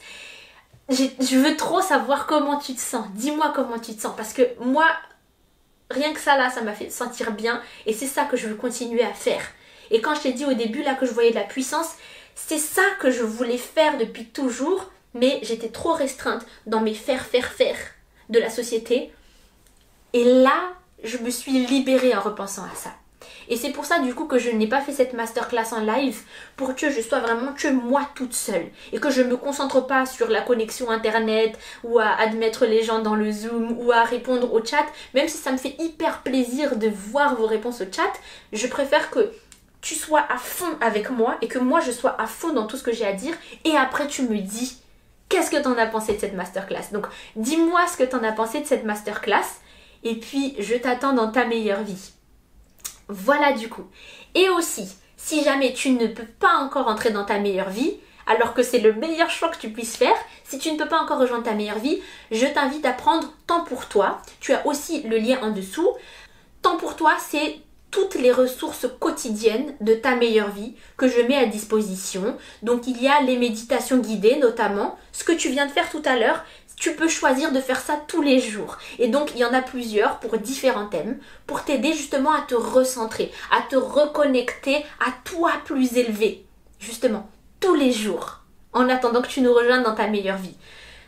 Je 0.89 1.37
veux 1.37 1.55
trop 1.55 1.81
savoir 1.81 2.25
comment 2.25 2.57
tu 2.57 2.73
te 2.73 2.81
sens. 2.81 3.05
Dis-moi 3.13 3.53
comment 3.55 3.79
tu 3.79 3.95
te 3.95 4.01
sens. 4.01 4.13
Parce 4.17 4.33
que 4.33 4.43
moi, 4.59 4.85
Rien 5.93 6.13
que 6.13 6.19
ça 6.19 6.37
là, 6.37 6.49
ça 6.49 6.61
m'a 6.61 6.73
fait 6.73 6.89
sentir 6.89 7.31
bien 7.31 7.61
et 7.85 7.93
c'est 7.93 8.07
ça 8.07 8.25
que 8.25 8.35
je 8.35 8.47
veux 8.47 8.55
continuer 8.55 9.03
à 9.03 9.13
faire. 9.13 9.43
Et 9.91 10.01
quand 10.01 10.15
je 10.15 10.21
t'ai 10.21 10.33
dit 10.33 10.45
au 10.45 10.53
début 10.53 10.81
là 10.81 10.95
que 10.95 11.05
je 11.05 11.11
voyais 11.11 11.29
de 11.29 11.35
la 11.35 11.43
puissance, 11.43 11.91
c'est 12.35 12.57
ça 12.57 12.81
que 12.99 13.11
je 13.11 13.21
voulais 13.21 13.57
faire 13.57 13.97
depuis 13.97 14.25
toujours, 14.25 14.89
mais 15.13 15.39
j'étais 15.43 15.69
trop 15.69 15.93
restreinte 15.93 16.45
dans 16.65 16.81
mes 16.81 16.93
faire, 16.93 17.25
faire, 17.25 17.51
faire 17.51 17.77
de 18.29 18.39
la 18.39 18.49
société. 18.49 19.11
Et 20.13 20.23
là, 20.23 20.73
je 21.03 21.17
me 21.17 21.29
suis 21.29 21.65
libérée 21.65 22.15
en 22.15 22.21
repensant 22.21 22.63
à 22.63 22.75
ça. 22.75 22.91
Et 23.49 23.57
c'est 23.57 23.71
pour 23.71 23.85
ça 23.85 23.99
du 23.99 24.13
coup 24.13 24.25
que 24.25 24.39
je 24.39 24.49
n'ai 24.49 24.67
pas 24.67 24.81
fait 24.81 24.91
cette 24.91 25.13
masterclass 25.13 25.73
en 25.73 25.79
live 25.79 26.21
pour 26.55 26.75
que 26.75 26.89
je 26.89 27.01
sois 27.01 27.19
vraiment 27.19 27.53
que 27.53 27.67
moi 27.67 28.07
toute 28.15 28.33
seule 28.33 28.67
et 28.91 28.99
que 28.99 29.09
je 29.09 29.21
ne 29.21 29.29
me 29.29 29.37
concentre 29.37 29.85
pas 29.85 30.05
sur 30.05 30.29
la 30.29 30.41
connexion 30.41 30.89
internet 30.89 31.57
ou 31.83 31.99
à 31.99 32.09
admettre 32.19 32.65
les 32.65 32.83
gens 32.83 32.99
dans 32.99 33.15
le 33.15 33.31
Zoom 33.31 33.77
ou 33.79 33.91
à 33.91 34.03
répondre 34.03 34.53
au 34.53 34.63
chat, 34.63 34.85
même 35.13 35.27
si 35.27 35.37
ça 35.37 35.51
me 35.51 35.57
fait 35.57 35.75
hyper 35.79 36.21
plaisir 36.21 36.77
de 36.77 36.87
voir 36.87 37.35
vos 37.35 37.45
réponses 37.45 37.81
au 37.81 37.85
chat, 37.91 38.13
je 38.51 38.67
préfère 38.67 39.09
que 39.09 39.31
tu 39.81 39.95
sois 39.95 40.25
à 40.29 40.37
fond 40.37 40.77
avec 40.79 41.09
moi 41.09 41.37
et 41.41 41.47
que 41.47 41.59
moi 41.59 41.81
je 41.81 41.91
sois 41.91 42.15
à 42.21 42.27
fond 42.27 42.53
dans 42.53 42.67
tout 42.67 42.77
ce 42.77 42.83
que 42.83 42.93
j'ai 42.93 43.05
à 43.05 43.13
dire 43.13 43.33
et 43.65 43.75
après 43.75 44.07
tu 44.07 44.23
me 44.23 44.39
dis 44.39 44.77
qu'est-ce 45.29 45.51
que 45.51 45.61
t'en 45.61 45.77
as 45.77 45.87
pensé 45.87 46.13
de 46.13 46.19
cette 46.19 46.35
masterclass? 46.35 46.91
Donc 46.91 47.07
dis-moi 47.35 47.87
ce 47.87 47.97
que 47.97 48.03
t'en 48.03 48.23
as 48.23 48.31
pensé 48.31 48.61
de 48.61 48.65
cette 48.65 48.85
masterclass 48.85 49.59
et 50.03 50.15
puis 50.15 50.55
je 50.59 50.75
t'attends 50.75 51.13
dans 51.13 51.31
ta 51.31 51.45
meilleure 51.45 51.83
vie. 51.83 52.11
Voilà 53.07 53.53
du 53.53 53.69
coup. 53.69 53.85
Et 54.35 54.49
aussi, 54.49 54.95
si 55.17 55.43
jamais 55.43 55.73
tu 55.73 55.91
ne 55.91 56.07
peux 56.07 56.25
pas 56.25 56.55
encore 56.55 56.87
entrer 56.87 57.11
dans 57.11 57.25
ta 57.25 57.39
meilleure 57.39 57.69
vie, 57.69 57.97
alors 58.25 58.53
que 58.53 58.63
c'est 58.63 58.79
le 58.79 58.93
meilleur 58.93 59.29
choix 59.29 59.49
que 59.49 59.57
tu 59.57 59.69
puisses 59.69 59.97
faire, 59.97 60.15
si 60.43 60.57
tu 60.57 60.71
ne 60.71 60.77
peux 60.77 60.87
pas 60.87 61.01
encore 61.01 61.19
rejoindre 61.19 61.43
ta 61.43 61.53
meilleure 61.53 61.79
vie, 61.79 62.01
je 62.31 62.45
t'invite 62.45 62.85
à 62.85 62.93
prendre 62.93 63.33
temps 63.47 63.63
pour 63.63 63.87
toi. 63.87 64.21
Tu 64.39 64.53
as 64.53 64.65
aussi 64.65 65.03
le 65.03 65.17
lien 65.17 65.39
en 65.41 65.51
dessous. 65.51 65.89
Temps 66.61 66.77
pour 66.77 66.95
toi, 66.95 67.15
c'est 67.19 67.59
toutes 67.93 68.15
les 68.15 68.31
ressources 68.31 68.87
quotidiennes 68.99 69.75
de 69.79 69.93
ta 69.93 70.15
meilleure 70.15 70.49
vie 70.49 70.73
que 70.97 71.07
je 71.07 71.21
mets 71.21 71.37
à 71.37 71.45
disposition. 71.45 72.35
Donc 72.63 72.87
il 72.87 72.99
y 72.99 73.07
a 73.07 73.21
les 73.21 73.37
méditations 73.37 73.99
guidées 73.99 74.37
notamment, 74.37 74.97
ce 75.11 75.23
que 75.23 75.31
tu 75.31 75.49
viens 75.49 75.67
de 75.67 75.71
faire 75.71 75.91
tout 75.91 76.01
à 76.03 76.17
l'heure, 76.17 76.43
tu 76.75 76.95
peux 76.95 77.07
choisir 77.07 77.51
de 77.51 77.61
faire 77.61 77.79
ça 77.79 78.01
tous 78.07 78.23
les 78.23 78.39
jours. 78.39 78.79
Et 78.97 79.07
donc, 79.07 79.31
il 79.35 79.37
y 79.39 79.45
en 79.45 79.53
a 79.53 79.61
plusieurs 79.61 80.19
pour 80.19 80.37
différents 80.39 80.87
thèmes, 80.87 81.19
pour 81.45 81.63
t'aider 81.63 81.93
justement 81.93 82.33
à 82.33 82.41
te 82.41 82.55
recentrer, 82.55 83.31
à 83.51 83.61
te 83.61 83.75
reconnecter 83.75 84.77
à 84.99 85.13
toi 85.23 85.51
plus 85.63 85.95
élevé. 85.95 86.45
Justement, 86.79 87.29
tous 87.59 87.75
les 87.75 87.91
jours, 87.91 88.41
en 88.73 88.89
attendant 88.89 89.21
que 89.21 89.27
tu 89.27 89.41
nous 89.41 89.53
rejoignes 89.53 89.83
dans 89.83 89.95
ta 89.95 90.07
meilleure 90.07 90.37
vie. 90.37 90.57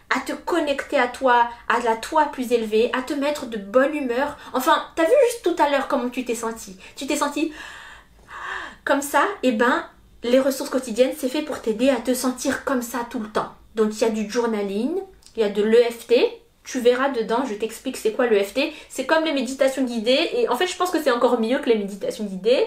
À 0.09 0.19
te 0.19 0.33
connecter 0.33 0.97
à 0.97 1.07
toi, 1.07 1.49
à 1.67 1.79
la 1.79 1.95
toi 1.95 2.25
plus 2.31 2.51
élevée, 2.51 2.91
à 2.93 3.01
te 3.01 3.13
mettre 3.13 3.47
de 3.47 3.57
bonne 3.57 3.95
humeur. 3.95 4.37
Enfin, 4.53 4.85
t'as 4.95 5.03
vu 5.03 5.13
juste 5.27 5.43
tout 5.43 5.55
à 5.61 5.69
l'heure 5.69 5.87
comment 5.87 6.09
tu 6.09 6.23
t'es 6.23 6.35
senti 6.35 6.77
Tu 6.95 7.07
t'es 7.07 7.15
senti 7.15 7.51
comme 8.85 9.01
ça 9.01 9.23
Et 9.41 9.49
eh 9.49 9.51
ben, 9.51 9.83
les 10.23 10.39
ressources 10.39 10.69
quotidiennes, 10.69 11.13
c'est 11.17 11.29
fait 11.29 11.41
pour 11.41 11.61
t'aider 11.61 11.89
à 11.89 11.97
te 11.97 12.13
sentir 12.13 12.63
comme 12.63 12.81
ça 12.81 12.99
tout 13.09 13.19
le 13.19 13.29
temps. 13.29 13.53
Donc, 13.75 13.93
il 13.93 14.01
y 14.01 14.05
a 14.05 14.09
du 14.09 14.29
journaling, 14.29 14.95
il 15.35 15.41
y 15.41 15.43
a 15.43 15.49
de 15.49 15.63
l'EFT. 15.63 16.13
Tu 16.63 16.79
verras 16.79 17.09
dedans, 17.09 17.43
je 17.47 17.53
t'explique 17.53 17.97
c'est 17.97 18.13
quoi 18.13 18.27
l'EFT. 18.27 18.59
C'est 18.89 19.05
comme 19.05 19.23
les 19.23 19.33
méditations 19.33 19.83
guidées. 19.83 20.29
Et 20.33 20.49
en 20.49 20.55
fait, 20.55 20.67
je 20.67 20.75
pense 20.75 20.91
que 20.91 21.01
c'est 21.01 21.11
encore 21.11 21.39
mieux 21.39 21.59
que 21.59 21.69
les 21.69 21.77
méditations 21.77 22.23
guidées. 22.25 22.65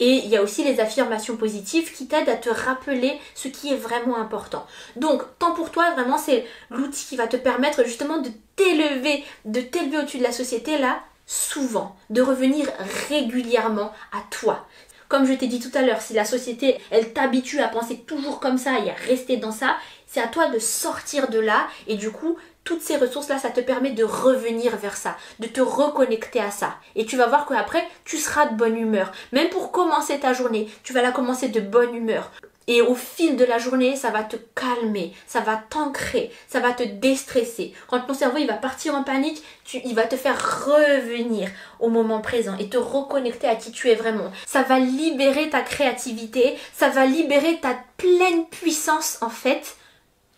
Et 0.00 0.14
il 0.24 0.28
y 0.28 0.36
a 0.36 0.42
aussi 0.42 0.64
les 0.64 0.80
affirmations 0.80 1.36
positives 1.36 1.92
qui 1.92 2.06
t'aident 2.06 2.28
à 2.28 2.36
te 2.36 2.50
rappeler 2.50 3.18
ce 3.34 3.48
qui 3.48 3.72
est 3.72 3.76
vraiment 3.76 4.16
important. 4.16 4.66
Donc, 4.96 5.22
tant 5.38 5.52
pour 5.52 5.70
toi, 5.70 5.92
vraiment, 5.92 6.18
c'est 6.18 6.44
l'outil 6.70 7.06
qui 7.06 7.16
va 7.16 7.26
te 7.26 7.36
permettre 7.36 7.84
justement 7.84 8.18
de 8.18 8.30
t'élever, 8.56 9.24
de 9.44 9.60
t'élever 9.60 9.98
au-dessus 9.98 10.18
de 10.18 10.24
la 10.24 10.32
société 10.32 10.78
là, 10.78 11.00
souvent, 11.26 11.96
de 12.10 12.22
revenir 12.22 12.68
régulièrement 13.08 13.92
à 14.12 14.22
toi. 14.30 14.66
Comme 15.08 15.26
je 15.26 15.34
t'ai 15.34 15.46
dit 15.46 15.60
tout 15.60 15.76
à 15.76 15.82
l'heure, 15.82 16.00
si 16.00 16.14
la 16.14 16.24
société, 16.24 16.78
elle 16.90 17.12
t'habitue 17.12 17.60
à 17.60 17.68
penser 17.68 17.98
toujours 17.98 18.40
comme 18.40 18.56
ça 18.56 18.78
et 18.78 18.90
à 18.90 18.94
rester 18.94 19.36
dans 19.36 19.52
ça, 19.52 19.76
c'est 20.06 20.22
à 20.22 20.26
toi 20.26 20.48
de 20.48 20.58
sortir 20.58 21.28
de 21.28 21.38
là 21.38 21.68
et 21.86 21.96
du 21.96 22.10
coup, 22.10 22.36
toutes 22.64 22.82
ces 22.82 22.96
ressources-là, 22.96 23.38
ça 23.38 23.50
te 23.50 23.60
permet 23.60 23.90
de 23.90 24.04
revenir 24.04 24.76
vers 24.76 24.96
ça, 24.96 25.16
de 25.40 25.46
te 25.46 25.60
reconnecter 25.60 26.40
à 26.40 26.50
ça. 26.50 26.74
Et 26.94 27.06
tu 27.06 27.16
vas 27.16 27.26
voir 27.26 27.46
qu'après, 27.46 27.86
tu 28.04 28.18
seras 28.18 28.46
de 28.46 28.56
bonne 28.56 28.76
humeur. 28.76 29.12
Même 29.32 29.48
pour 29.48 29.72
commencer 29.72 30.18
ta 30.20 30.32
journée, 30.32 30.68
tu 30.84 30.92
vas 30.92 31.02
la 31.02 31.12
commencer 31.12 31.48
de 31.48 31.60
bonne 31.60 31.94
humeur. 31.94 32.30
Et 32.68 32.80
au 32.80 32.94
fil 32.94 33.36
de 33.36 33.44
la 33.44 33.58
journée, 33.58 33.96
ça 33.96 34.10
va 34.10 34.22
te 34.22 34.36
calmer, 34.54 35.12
ça 35.26 35.40
va 35.40 35.56
t'ancrer, 35.56 36.30
ça 36.46 36.60
va 36.60 36.72
te 36.72 36.84
déstresser. 36.84 37.72
Quand 37.88 38.00
ton 38.00 38.14
cerveau 38.14 38.38
il 38.38 38.46
va 38.46 38.54
partir 38.54 38.94
en 38.94 39.02
panique, 39.02 39.42
il 39.84 39.94
va 39.94 40.04
te 40.04 40.16
faire 40.16 40.64
revenir 40.66 41.50
au 41.80 41.88
moment 41.88 42.20
présent 42.20 42.56
et 42.58 42.68
te 42.68 42.76
reconnecter 42.76 43.48
à 43.48 43.56
qui 43.56 43.72
tu 43.72 43.90
es 43.90 43.96
vraiment. 43.96 44.30
Ça 44.46 44.62
va 44.62 44.78
libérer 44.78 45.50
ta 45.50 45.62
créativité, 45.62 46.56
ça 46.72 46.88
va 46.88 47.04
libérer 47.04 47.58
ta 47.60 47.76
pleine 47.96 48.46
puissance 48.46 49.18
en 49.22 49.30
fait 49.30 49.76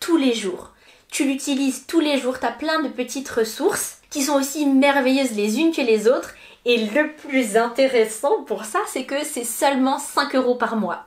tous 0.01 0.17
les 0.17 0.35
jours. 0.35 0.74
Tu 1.15 1.25
l'utilises 1.25 1.87
tous 1.87 2.01
les 2.01 2.19
jours, 2.19 2.41
tu 2.41 2.47
as 2.47 2.51
plein 2.51 2.83
de 2.83 2.89
petites 2.89 3.29
ressources 3.29 3.99
qui 4.11 4.21
sont 4.25 4.35
aussi 4.35 4.67
merveilleuses 4.67 5.37
les 5.37 5.61
unes 5.61 5.71
que 5.71 5.81
les 5.81 6.09
autres. 6.09 6.35
Et 6.65 6.87
le 6.87 7.13
plus 7.13 7.57
intéressant 7.57 8.43
pour 8.43 8.65
ça, 8.65 8.81
c'est 8.89 9.05
que 9.05 9.25
c'est 9.25 9.45
seulement 9.45 10.01
5 10.01 10.35
euros 10.35 10.57
par 10.57 10.75
mois. 10.75 11.07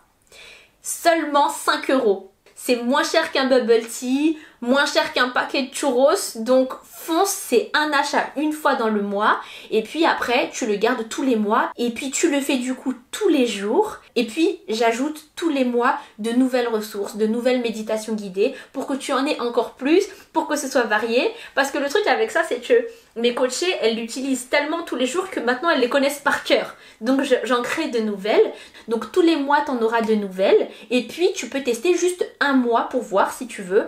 Seulement 0.82 1.50
5 1.50 1.92
euros. 1.92 2.32
C'est 2.56 2.78
moins 2.78 3.04
cher 3.04 3.34
qu'un 3.34 3.50
bubble 3.50 3.86
tea 3.86 4.38
moins 4.62 4.86
cher 4.86 5.14
qu'un 5.14 5.30
paquet 5.30 5.64
de 5.64 5.74
churros. 5.74 6.38
Donc 6.38 6.74
fonce, 6.84 7.30
c'est 7.30 7.70
un 7.74 7.92
achat 7.94 8.28
une 8.36 8.54
fois 8.54 8.76
dans 8.76 8.90
le 8.90 9.02
mois. 9.02 9.40
Et 9.72 9.84
puis 9.84 10.06
après, 10.06 10.50
tu 10.52 10.66
le 10.66 10.76
gardes 10.76 11.08
tous 11.10 11.24
les 11.24 11.36
mois. 11.36 11.72
Et 11.78 11.92
puis 11.92 12.12
tu 12.12 12.30
le 12.30 12.42
fais 12.42 12.58
du 12.58 12.74
coup 12.74 12.94
tous 13.12 13.30
les 13.30 13.48
jours. 13.48 13.98
Et 14.16 14.26
puis 14.26 14.60
j'ajoute 14.68 15.26
tous 15.36 15.50
les 15.50 15.66
mois 15.66 15.98
de 16.20 16.32
nouvelles 16.32 16.68
ressources, 16.68 17.18
de 17.18 17.28
nouvelles 17.28 17.62
méditations 17.62 18.14
guidées 18.14 18.56
pour 18.74 18.88
que 18.88 18.96
tu 18.96 19.14
en 19.14 19.26
aies 19.26 19.40
encore 19.40 19.76
plus, 19.76 20.04
pour 20.34 20.48
que 20.48 20.56
ce 20.56 20.68
soit 20.68 20.84
varié. 20.84 21.32
Parce 21.56 21.72
que 21.72 21.78
le 21.78 21.90
truc 21.90 22.06
avec 22.08 22.32
ça, 22.32 22.44
c'est 22.48 22.66
que 22.66 22.88
mes 23.16 23.34
coachés, 23.34 23.74
elles 23.82 23.96
l'utilisent 23.96 24.50
tellement 24.50 24.84
tous 24.84 24.96
les 24.96 25.06
jours 25.06 25.30
que 25.30 25.40
maintenant 25.40 25.70
elles 25.70 25.80
les 25.80 25.90
connaissent 25.90 26.20
par 26.20 26.44
cœur. 26.44 26.76
Donc 27.02 27.22
j'en 27.44 27.62
crée 27.62 27.90
de 27.90 28.00
nouvelles. 28.00 28.52
Donc 28.88 29.12
tous 29.12 29.22
les 29.22 29.36
mois, 29.36 29.62
tu 29.66 29.72
en 29.72 29.82
auras 29.82 30.02
de 30.02 30.16
nouvelles. 30.16 30.68
Et 30.90 31.08
puis 31.08 31.32
tu 31.34 31.50
peux 31.50 31.62
tester 31.62 31.96
juste 31.96 32.28
un 32.40 32.54
mois 32.54 32.90
pour 32.90 33.02
voir 33.02 33.34
si 33.34 33.48
tu 33.48 33.62
veux 33.62 33.88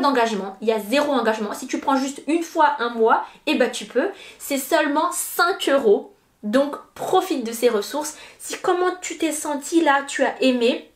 d'engagement, 0.00 0.56
il 0.60 0.68
y 0.68 0.72
a 0.72 0.80
zéro 0.80 1.12
engagement. 1.12 1.54
Si 1.54 1.66
tu 1.66 1.78
prends 1.78 1.96
juste 1.96 2.22
une 2.26 2.42
fois 2.42 2.76
un 2.78 2.90
mois, 2.90 3.24
et 3.46 3.52
eh 3.52 3.54
ben 3.54 3.70
tu 3.70 3.84
peux. 3.84 4.10
C'est 4.38 4.58
seulement 4.58 5.10
5 5.12 5.68
euros. 5.70 6.12
Donc 6.42 6.76
profite 6.94 7.44
de 7.44 7.52
ces 7.52 7.68
ressources. 7.68 8.16
Si 8.38 8.58
comment 8.58 8.94
tu 9.00 9.18
t'es 9.18 9.32
senti 9.32 9.82
là, 9.82 10.02
tu 10.06 10.22
as 10.22 10.40
aimé, 10.42 10.90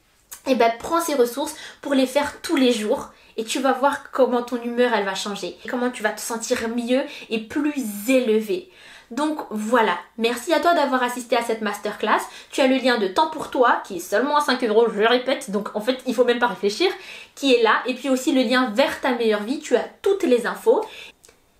et 0.46 0.52
eh 0.52 0.54
ben 0.54 0.72
prends 0.78 1.00
ces 1.00 1.14
ressources 1.14 1.54
pour 1.80 1.94
les 1.94 2.06
faire 2.06 2.40
tous 2.40 2.56
les 2.56 2.72
jours 2.72 3.10
et 3.36 3.44
tu 3.44 3.60
vas 3.60 3.72
voir 3.72 4.10
comment 4.10 4.42
ton 4.42 4.62
humeur 4.62 4.92
elle 4.94 5.04
va 5.04 5.14
changer, 5.14 5.56
comment 5.68 5.90
tu 5.90 6.02
vas 6.02 6.12
te 6.12 6.20
sentir 6.20 6.68
mieux 6.68 7.02
et 7.30 7.40
plus 7.40 7.74
élevé. 8.08 8.70
Donc 9.10 9.40
voilà, 9.50 9.98
merci 10.18 10.52
à 10.52 10.60
toi 10.60 10.72
d'avoir 10.74 11.02
assisté 11.02 11.36
à 11.36 11.42
cette 11.42 11.62
masterclass. 11.62 12.20
Tu 12.52 12.60
as 12.60 12.68
le 12.68 12.76
lien 12.76 12.96
de 12.96 13.08
temps 13.08 13.28
pour 13.28 13.50
toi 13.50 13.82
qui 13.84 13.96
est 13.96 14.00
seulement 14.00 14.36
à 14.36 14.40
5 14.40 14.62
euros, 14.64 14.86
je 14.88 15.00
le 15.00 15.08
répète, 15.08 15.50
donc 15.50 15.74
en 15.74 15.80
fait 15.80 15.98
il 16.06 16.14
faut 16.14 16.24
même 16.24 16.38
pas 16.38 16.46
réfléchir, 16.46 16.88
qui 17.34 17.52
est 17.52 17.62
là. 17.62 17.82
Et 17.86 17.94
puis 17.94 18.08
aussi 18.08 18.32
le 18.32 18.42
lien 18.42 18.70
vers 18.72 19.00
ta 19.00 19.12
meilleure 19.12 19.42
vie, 19.42 19.58
tu 19.58 19.74
as 19.74 19.84
toutes 20.02 20.22
les 20.22 20.46
infos. 20.46 20.84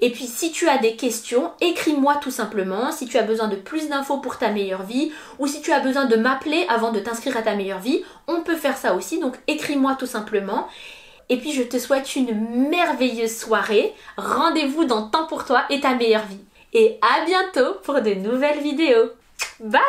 Et 0.00 0.10
puis 0.10 0.26
si 0.26 0.52
tu 0.52 0.68
as 0.68 0.78
des 0.78 0.94
questions, 0.94 1.50
écris-moi 1.60 2.20
tout 2.22 2.30
simplement. 2.30 2.92
Si 2.92 3.06
tu 3.06 3.18
as 3.18 3.22
besoin 3.22 3.48
de 3.48 3.56
plus 3.56 3.88
d'infos 3.88 4.18
pour 4.18 4.38
ta 4.38 4.50
meilleure 4.50 4.84
vie 4.84 5.10
ou 5.40 5.48
si 5.48 5.60
tu 5.60 5.72
as 5.72 5.80
besoin 5.80 6.04
de 6.04 6.14
m'appeler 6.14 6.64
avant 6.68 6.92
de 6.92 7.00
t'inscrire 7.00 7.36
à 7.36 7.42
ta 7.42 7.56
meilleure 7.56 7.80
vie, 7.80 8.04
on 8.28 8.42
peut 8.42 8.56
faire 8.56 8.76
ça 8.76 8.94
aussi. 8.94 9.18
Donc 9.18 9.34
écris-moi 9.48 9.96
tout 9.98 10.06
simplement. 10.06 10.68
Et 11.28 11.36
puis 11.36 11.52
je 11.52 11.64
te 11.64 11.80
souhaite 11.80 12.14
une 12.14 12.68
merveilleuse 12.70 13.36
soirée. 13.36 13.92
Rendez-vous 14.16 14.84
dans 14.84 15.08
Temps 15.08 15.26
pour 15.26 15.44
toi 15.44 15.64
et 15.68 15.80
ta 15.80 15.94
meilleure 15.94 16.26
vie 16.26 16.38
et 16.72 16.98
à 17.02 17.24
bientôt 17.24 17.74
pour 17.82 18.00
de 18.00 18.14
nouvelles 18.14 18.60
vidéos. 18.60 19.10
Bye 19.60 19.80